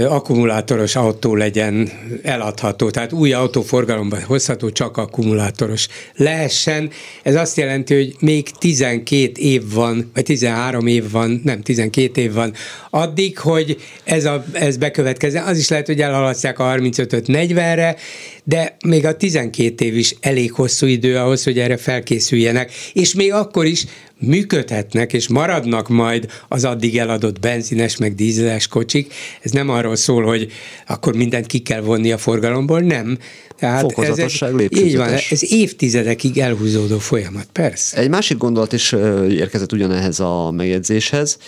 akkumulátoros 0.00 0.96
autó 0.96 1.34
legyen 1.34 1.90
eladható, 2.22 2.90
tehát 2.90 3.12
új 3.12 3.32
autóforgalomban 3.32 4.22
hozható, 4.22 4.70
csak 4.70 4.96
akkumulátoros 4.96 5.88
lehessen. 6.14 6.90
Ez 7.22 7.34
azt 7.34 7.56
jelenti, 7.56 7.94
hogy 7.94 8.14
még 8.20 8.50
12 8.50 9.32
év 9.34 9.62
van, 9.72 10.10
vagy 10.14 10.24
13 10.24 10.86
év 10.86 11.10
van, 11.10 11.40
nem 11.44 11.62
12 11.62 12.20
év 12.20 12.32
van 12.32 12.52
addig, 12.90 13.38
hogy 13.38 13.76
ez, 14.04 14.24
a, 14.24 14.44
ez 14.52 14.76
bekövetkezzen. 14.76 15.44
Az 15.44 15.58
is 15.58 15.68
lehet, 15.68 15.86
hogy 15.86 16.00
elhalasztják 16.00 16.58
a 16.58 16.64
35-öt 16.64 17.24
40-re, 17.28 17.96
de 18.44 18.76
még 18.86 19.06
a 19.06 19.16
12 19.16 19.84
év 19.84 19.96
is 19.96 20.14
elég 20.20 20.52
hosszú 20.52 20.86
idő 20.86 21.16
ahhoz, 21.16 21.44
hogy 21.44 21.58
erre 21.58 21.76
felkészüljenek, 21.76 22.72
és 22.92 23.14
még 23.14 23.32
akkor 23.32 23.66
is 23.66 23.84
működhetnek 24.22 25.12
és 25.12 25.28
maradnak 25.28 25.88
majd 25.88 26.30
az 26.48 26.64
addig 26.64 26.98
eladott 26.98 27.40
benzines 27.40 27.96
meg 27.96 28.14
dízeles 28.14 28.66
kocsik. 28.66 29.14
Ez 29.40 29.50
nem 29.50 29.68
arról 29.68 29.96
szól, 29.96 30.24
hogy 30.24 30.52
akkor 30.86 31.16
mindent 31.16 31.46
ki 31.46 31.58
kell 31.58 31.80
vonni 31.80 32.12
a 32.12 32.18
forgalomból, 32.18 32.80
nem. 32.80 33.18
Tehát 33.58 33.98
ez 33.98 34.18
egy, 34.18 34.68
így 34.76 34.96
van, 34.96 35.08
ez 35.30 35.52
évtizedekig 35.52 36.38
elhúzódó 36.38 36.98
folyamat, 36.98 37.46
persze. 37.52 37.96
Egy 37.96 38.08
másik 38.08 38.36
gondolat 38.36 38.72
is 38.72 38.92
érkezett 39.28 39.72
ugyanehhez 39.72 40.20
a 40.20 40.50
megjegyzéshez. 40.50 41.38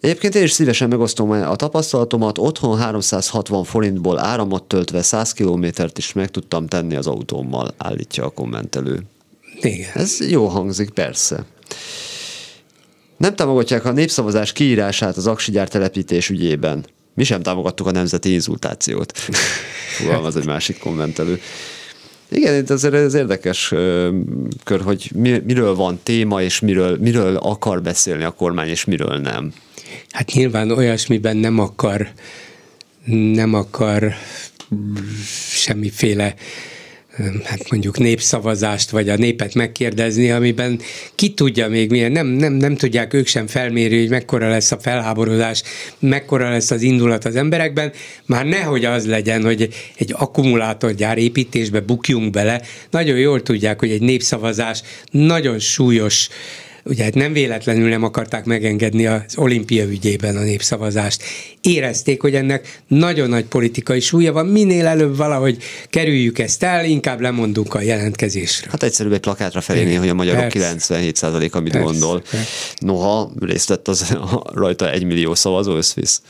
Egyébként 0.00 0.34
én 0.34 0.42
is 0.42 0.52
szívesen 0.52 0.88
megosztom 0.88 1.30
a 1.30 1.56
tapasztalatomat. 1.56 2.38
Otthon 2.38 2.78
360 2.78 3.64
forintból 3.64 4.18
áramot 4.18 4.62
töltve 4.62 5.02
100 5.02 5.32
kilométert 5.32 5.98
is 5.98 6.12
meg 6.12 6.30
tudtam 6.30 6.66
tenni 6.66 6.96
az 6.96 7.06
autómmal, 7.06 7.74
állítja 7.76 8.24
a 8.24 8.28
kommentelő. 8.28 9.02
Igen. 9.60 9.90
Ez 9.94 10.30
jó 10.30 10.46
hangzik, 10.46 10.90
persze. 10.90 11.44
Nem 13.16 13.34
támogatják 13.34 13.84
a 13.84 13.92
népszavazás 13.92 14.52
kiírását 14.52 15.16
az 15.16 15.26
aksigyár 15.26 15.68
telepítés 15.68 16.28
ügyében. 16.28 16.84
Mi 17.14 17.24
sem 17.24 17.42
támogattuk 17.42 17.86
a 17.86 17.90
nemzeti 17.90 18.32
inzultációt. 18.32 19.18
Fogalmaz 19.98 20.36
egy 20.36 20.46
másik 20.46 20.78
kommentelő. 20.78 21.40
Igen, 22.28 22.62
itt 22.62 22.70
azért 22.70 22.94
ez 22.94 23.14
érdekes 23.14 23.68
kör, 24.64 24.80
hogy 24.82 25.10
miről 25.44 25.74
van 25.74 26.00
téma, 26.02 26.42
és 26.42 26.60
miről, 26.60 26.96
miről 27.00 27.36
akar 27.36 27.82
beszélni 27.82 28.24
a 28.24 28.30
kormány, 28.30 28.68
és 28.68 28.84
miről 28.84 29.16
nem. 29.16 29.52
Hát 30.10 30.32
nyilván 30.32 30.70
olyasmiben 30.70 31.36
nem 31.36 31.58
akar, 31.58 32.08
nem 33.32 33.54
akar 33.54 34.14
semmiféle 35.48 36.34
hát 37.44 37.70
mondjuk 37.70 37.98
népszavazást, 37.98 38.90
vagy 38.90 39.08
a 39.08 39.16
népet 39.16 39.54
megkérdezni, 39.54 40.30
amiben 40.30 40.80
ki 41.14 41.34
tudja 41.34 41.68
még 41.68 41.90
milyen, 41.90 42.12
nem, 42.12 42.26
nem, 42.26 42.52
nem 42.52 42.76
tudják 42.76 43.12
ők 43.12 43.26
sem 43.26 43.46
felmérni, 43.46 43.98
hogy 43.98 44.08
mekkora 44.08 44.48
lesz 44.48 44.72
a 44.72 44.78
felháborodás, 44.78 45.62
mekkora 45.98 46.50
lesz 46.50 46.70
az 46.70 46.82
indulat 46.82 47.24
az 47.24 47.36
emberekben, 47.36 47.92
már 48.26 48.46
nehogy 48.46 48.84
az 48.84 49.06
legyen, 49.06 49.44
hogy 49.44 49.68
egy 49.96 50.14
akkumulátorgyár 50.16 51.18
építésbe 51.18 51.80
bukjunk 51.80 52.30
bele, 52.30 52.62
nagyon 52.90 53.18
jól 53.18 53.42
tudják, 53.42 53.78
hogy 53.80 53.90
egy 53.90 54.02
népszavazás 54.02 54.82
nagyon 55.10 55.58
súlyos 55.58 56.28
ugye 56.84 57.04
hát 57.04 57.14
nem 57.14 57.32
véletlenül 57.32 57.88
nem 57.88 58.02
akarták 58.02 58.44
megengedni 58.44 59.06
az 59.06 59.22
olimpia 59.36 59.84
ügyében 59.84 60.36
a 60.36 60.40
népszavazást. 60.40 61.22
Érezték, 61.60 62.20
hogy 62.20 62.34
ennek 62.34 62.82
nagyon 62.86 63.28
nagy 63.28 63.44
politikai 63.44 64.00
súlya 64.00 64.32
van, 64.32 64.46
minél 64.46 64.86
előbb 64.86 65.16
valahogy 65.16 65.56
kerüljük 65.90 66.38
ezt 66.38 66.62
el, 66.62 66.84
inkább 66.84 67.20
lemondunk 67.20 67.74
a 67.74 67.80
jelentkezésre. 67.80 68.70
Hát 68.70 68.82
egyszerűbb 68.82 69.12
egy 69.12 69.20
plakátra 69.20 69.60
felírni, 69.60 69.94
hogy 69.94 70.08
a 70.08 70.14
magyarok 70.14 70.44
97%-a 70.48 71.60
mit 71.60 71.72
persze, 71.72 71.78
gondol. 71.78 72.20
Persze. 72.20 72.46
Noha 72.78 73.32
részt 73.40 73.68
vett 73.68 73.88
az 73.88 74.16
rajta 74.62 74.90
egy 74.90 75.04
millió 75.04 75.34
szavazó 75.34 75.76
összvisz. 75.76 76.22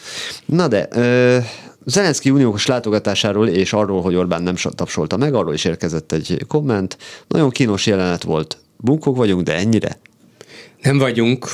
Na 0.47 0.69
de, 0.69 0.89
ö, 0.91 1.39
Zelenszky 1.87 2.31
uniós 2.31 2.67
látogatásáról 2.67 3.49
és 3.49 3.73
arról, 3.73 4.03
hogy 4.03 4.15
Orbán 4.15 4.43
nem 4.43 4.55
tapsolta 4.55 5.17
meg, 5.17 5.35
arról 5.35 5.55
is 5.55 5.65
érkezett 5.65 6.13
egy 6.13 6.45
komment. 6.49 6.97
Nagyon 7.29 7.51
kínos 7.51 7.87
jelenet 7.87 8.23
volt. 8.23 8.59
Bunkok 8.77 9.17
vagyunk, 9.17 9.43
de 9.43 9.55
ennyire? 9.55 9.99
Nem 10.83 10.99
vagyunk. 10.99 11.49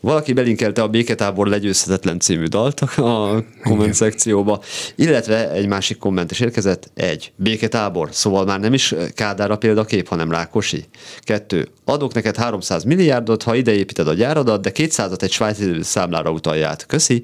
Valaki 0.00 0.32
belinkelte 0.32 0.82
a 0.82 0.88
Béketábor 0.88 1.46
legyőzhetetlen 1.46 2.20
című 2.20 2.44
dalt 2.44 2.80
a 2.80 3.44
komment 3.62 3.94
szekcióba, 3.94 4.62
illetve 4.94 5.50
egy 5.50 5.66
másik 5.66 5.98
komment 5.98 6.30
is 6.30 6.40
érkezett, 6.40 6.90
egy, 6.94 7.32
Béketábor, 7.36 8.08
szóval 8.12 8.44
már 8.44 8.60
nem 8.60 8.72
is 8.72 8.94
Kádár 9.14 9.50
a 9.50 9.56
példakép, 9.56 10.08
hanem 10.08 10.30
Rákosi. 10.30 10.84
Kettő, 11.20 11.68
adok 11.84 12.14
neked 12.14 12.36
300 12.36 12.84
milliárdot, 12.84 13.42
ha 13.42 13.54
ideépíted 13.54 14.08
a 14.08 14.14
gyáradat, 14.14 14.62
de 14.62 14.70
200-at 14.74 15.22
egy 15.22 15.32
svájci 15.32 15.82
számlára 15.82 16.30
utalját. 16.30 16.86
Köszi. 16.86 17.22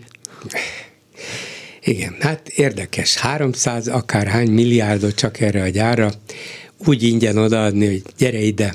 Igen, 1.85 2.16
hát 2.20 2.49
érdekes. 2.49 3.16
300 3.16 3.89
akárhány 3.89 4.51
milliárdot 4.51 5.15
csak 5.15 5.41
erre 5.41 5.62
a 5.62 5.69
gyára, 5.69 6.11
úgy 6.87 7.03
ingyen 7.03 7.37
odaadni, 7.37 7.87
hogy 7.87 8.03
gyere 8.19 8.39
ide, 8.39 8.74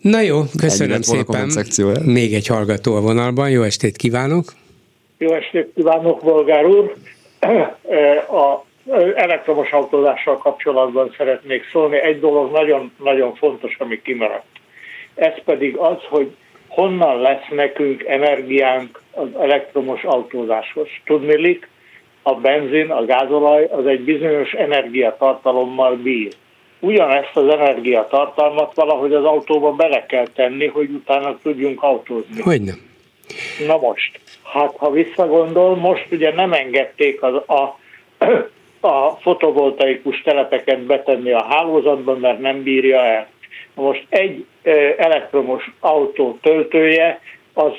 Na 0.00 0.20
jó, 0.20 0.40
köszönöm 0.58 1.02
szépen. 1.02 1.50
Még 2.04 2.34
egy 2.34 2.46
hallgató 2.46 2.94
a 2.94 3.00
vonalban, 3.00 3.50
jó 3.50 3.62
estét 3.62 3.96
kívánok! 3.96 4.44
Jó 5.18 5.32
estét 5.32 5.70
kívánok, 5.74 6.22
Volgár 6.22 6.66
úr! 6.66 6.94
A 8.28 8.64
elektromos 9.14 9.70
autózással 9.70 10.38
kapcsolatban 10.38 11.14
szeretnék 11.16 11.62
szólni. 11.72 11.96
Egy 12.00 12.20
dolog 12.20 12.52
nagyon-nagyon 12.52 13.34
fontos, 13.34 13.76
ami 13.78 14.02
kimaradt. 14.02 14.46
Ez 15.14 15.32
pedig 15.44 15.76
az, 15.76 15.96
hogy 16.08 16.30
honnan 16.68 17.20
lesz 17.20 17.48
nekünk 17.50 18.04
energiánk 18.04 19.02
az 19.10 19.28
elektromos 19.40 20.02
autózáshoz. 20.02 20.88
Tudnilik, 21.04 21.68
a 22.22 22.34
benzin, 22.34 22.90
a 22.90 23.04
gázolaj 23.04 23.64
az 23.64 23.86
egy 23.86 24.00
bizonyos 24.00 24.52
energiatartalommal 24.52 25.96
bír 25.96 26.32
ugyanezt 26.84 27.36
az 27.36 27.48
energiatartalmat 27.48 28.74
valahogy 28.74 29.12
az 29.12 29.24
autóba 29.24 29.72
bele 29.72 30.06
kell 30.06 30.26
tenni, 30.34 30.66
hogy 30.66 30.90
utána 30.90 31.38
tudjunk 31.42 31.82
autózni. 31.82 32.42
Hogy 32.42 32.62
nem? 32.62 32.92
Na 33.66 33.76
most, 33.76 34.20
hát 34.42 34.76
ha 34.76 34.90
visszagondol, 34.90 35.76
most 35.76 36.06
ugye 36.10 36.34
nem 36.34 36.52
engedték 36.52 37.22
az, 37.22 37.34
a, 37.34 37.78
a 38.88 39.10
fotovoltaikus 39.20 40.22
telepeket 40.22 40.80
betenni 40.80 41.32
a 41.32 41.44
hálózatba, 41.44 42.16
mert 42.16 42.40
nem 42.40 42.62
bírja 42.62 43.04
el. 43.04 43.28
Most 43.74 44.06
egy 44.08 44.46
elektromos 44.96 45.70
autó 45.80 46.38
töltője 46.42 47.20
az 47.52 47.72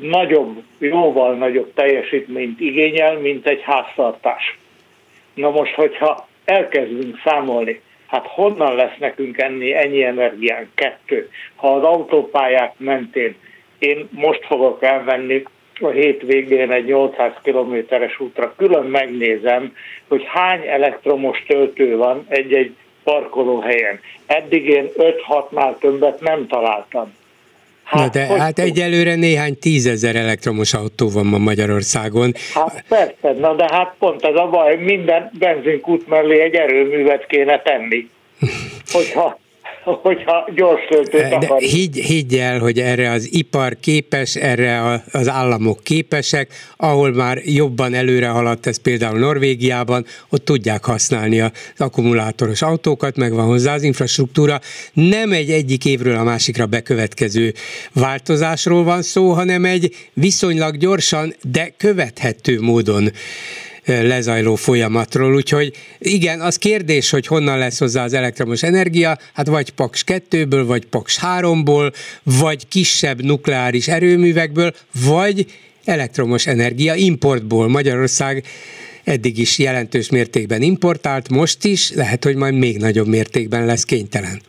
nagyobb, 0.00 0.62
jóval 0.78 1.34
nagyobb 1.34 1.72
teljesítményt 1.74 2.60
igényel, 2.60 3.18
mint 3.18 3.46
egy 3.46 3.62
háztartás. 3.62 4.58
Na 5.34 5.50
most, 5.50 5.74
hogyha 5.74 6.28
elkezdünk 6.44 7.20
számolni, 7.24 7.80
Hát 8.12 8.26
honnan 8.26 8.74
lesz 8.74 8.96
nekünk 8.98 9.38
enni 9.38 9.74
ennyi 9.74 10.04
energián? 10.04 10.70
Kettő. 10.74 11.30
Ha 11.54 11.74
az 11.74 11.82
autópályák 11.82 12.72
mentén 12.78 13.36
én 13.78 14.08
most 14.10 14.44
fogok 14.46 14.82
elvenni 14.82 15.42
a 15.80 15.88
hétvégén 15.88 16.70
egy 16.70 16.84
800 16.84 17.32
kilométeres 17.42 18.20
útra, 18.20 18.54
külön 18.56 18.86
megnézem, 18.86 19.76
hogy 20.08 20.24
hány 20.26 20.66
elektromos 20.66 21.42
töltő 21.46 21.96
van 21.96 22.26
egy-egy 22.28 22.76
parkolóhelyen. 23.04 24.00
Eddig 24.26 24.68
én 24.68 24.88
5-6-nál 24.96 25.78
többet 25.78 26.20
nem 26.20 26.46
találtam. 26.46 27.14
Hát, 27.92 28.14
Na 28.14 28.20
de 28.20 28.26
hát 28.40 28.58
egyelőre 28.58 29.14
néhány 29.14 29.58
tízezer 29.58 30.16
elektromos 30.16 30.74
autó 30.74 31.10
van 31.10 31.26
ma 31.26 31.38
Magyarországon. 31.38 32.32
Hát 32.54 32.84
persze, 32.88 33.40
na 33.40 33.54
de 33.54 33.68
hát 33.72 33.94
pont 33.98 34.24
ez 34.24 34.34
a 34.34 34.48
baj, 34.48 34.76
minden 34.76 35.30
benzinkút 35.38 36.08
mellé 36.08 36.40
egy 36.40 36.54
erőművet 36.54 37.26
kéne 37.26 37.62
tenni. 37.62 38.08
Hogyha 38.92 39.38
hogyha 40.02 40.48
gyors 40.54 40.84
töltőt 40.88 41.32
akar. 41.32 41.60
Higgy, 41.60 41.98
higgy 41.98 42.34
el, 42.34 42.58
hogy 42.58 42.78
erre 42.78 43.10
az 43.10 43.28
ipar 43.32 43.76
képes, 43.80 44.36
erre 44.36 45.02
az 45.12 45.28
államok 45.28 45.80
képesek, 45.82 46.52
ahol 46.76 47.12
már 47.12 47.38
jobban 47.44 47.94
előre 47.94 48.28
haladt 48.28 48.66
ez 48.66 48.80
például 48.80 49.18
Norvégiában, 49.18 50.04
ott 50.30 50.44
tudják 50.44 50.84
használni 50.84 51.40
az 51.40 51.50
akkumulátoros 51.76 52.62
autókat, 52.62 53.16
meg 53.16 53.32
van 53.32 53.46
hozzá 53.46 53.74
az 53.74 53.82
infrastruktúra. 53.82 54.60
Nem 54.92 55.32
egy 55.32 55.50
egyik 55.50 55.84
évről 55.84 56.16
a 56.16 56.24
másikra 56.24 56.66
bekövetkező 56.66 57.52
változásról 57.94 58.84
van 58.84 59.02
szó, 59.02 59.30
hanem 59.30 59.64
egy 59.64 59.94
viszonylag 60.12 60.76
gyorsan, 60.76 61.34
de 61.42 61.72
követhető 61.76 62.60
módon 62.60 63.10
lezajló 63.86 64.54
folyamatról, 64.54 65.34
úgyhogy 65.34 65.72
igen, 65.98 66.40
az 66.40 66.56
kérdés, 66.56 67.10
hogy 67.10 67.26
honnan 67.26 67.58
lesz 67.58 67.78
hozzá 67.78 68.04
az 68.04 68.12
elektromos 68.12 68.62
energia, 68.62 69.18
hát 69.32 69.46
vagy 69.46 69.70
Paks 69.70 70.04
2-ből, 70.06 70.62
vagy 70.66 70.84
Paks 70.84 71.18
3-ból, 71.22 71.92
vagy 72.22 72.68
kisebb 72.68 73.22
nukleáris 73.22 73.88
erőművekből, 73.88 74.74
vagy 75.04 75.46
elektromos 75.84 76.46
energia 76.46 76.94
importból. 76.94 77.68
Magyarország 77.68 78.44
eddig 79.04 79.38
is 79.38 79.58
jelentős 79.58 80.10
mértékben 80.10 80.62
importált, 80.62 81.28
most 81.28 81.64
is, 81.64 81.92
lehet, 81.92 82.24
hogy 82.24 82.36
majd 82.36 82.54
még 82.54 82.76
nagyobb 82.76 83.06
mértékben 83.06 83.66
lesz 83.66 83.84
kénytelen. 83.84 84.40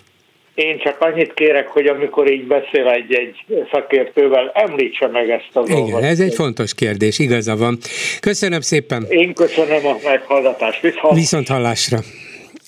Én 0.55 0.79
csak 0.79 1.01
annyit 1.01 1.33
kérek, 1.33 1.67
hogy 1.67 1.87
amikor 1.87 2.31
így 2.31 2.47
beszél 2.47 2.87
egy-egy 2.87 3.35
szakértővel, 3.71 4.51
említse 4.53 5.07
meg 5.07 5.29
ezt 5.29 5.49
a 5.53 5.63
dolgot. 5.63 5.87
Igen, 5.87 6.03
ez 6.03 6.19
egy 6.19 6.33
fontos 6.33 6.73
kérdés, 6.73 7.19
igaza 7.19 7.55
van. 7.55 7.77
Köszönöm 8.19 8.61
szépen. 8.61 9.05
Én 9.09 9.33
köszönöm 9.33 9.85
a 9.85 9.97
meghallgatást. 10.03 10.81
Viszont, 10.81 11.15
Viszont 11.15 11.47
hallásra. 11.47 11.99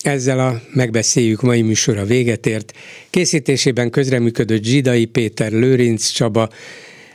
Ezzel 0.02 0.38
a 0.38 0.52
megbeszéljük 0.74 1.40
mai 1.40 1.62
műsora 1.62 2.04
véget 2.04 2.46
ért. 2.46 2.72
Készítésében 3.10 3.90
közreműködött 3.90 4.64
Zsidai 4.64 5.04
Péter, 5.04 5.52
Lőrinc 5.52 6.08
Csaba, 6.08 6.48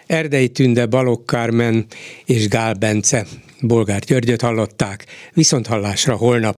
Erdei 0.07 0.49
Tünde, 0.49 0.85
Balogh 0.85 1.25
Kármen 1.25 1.85
és 2.25 2.47
Gál 2.47 2.73
Bence. 2.73 3.25
Bolgár 3.61 3.99
Györgyöt 3.99 4.41
hallották. 4.41 5.05
Viszont 5.33 5.67
hallásra 5.67 6.15
holnap. 6.15 6.49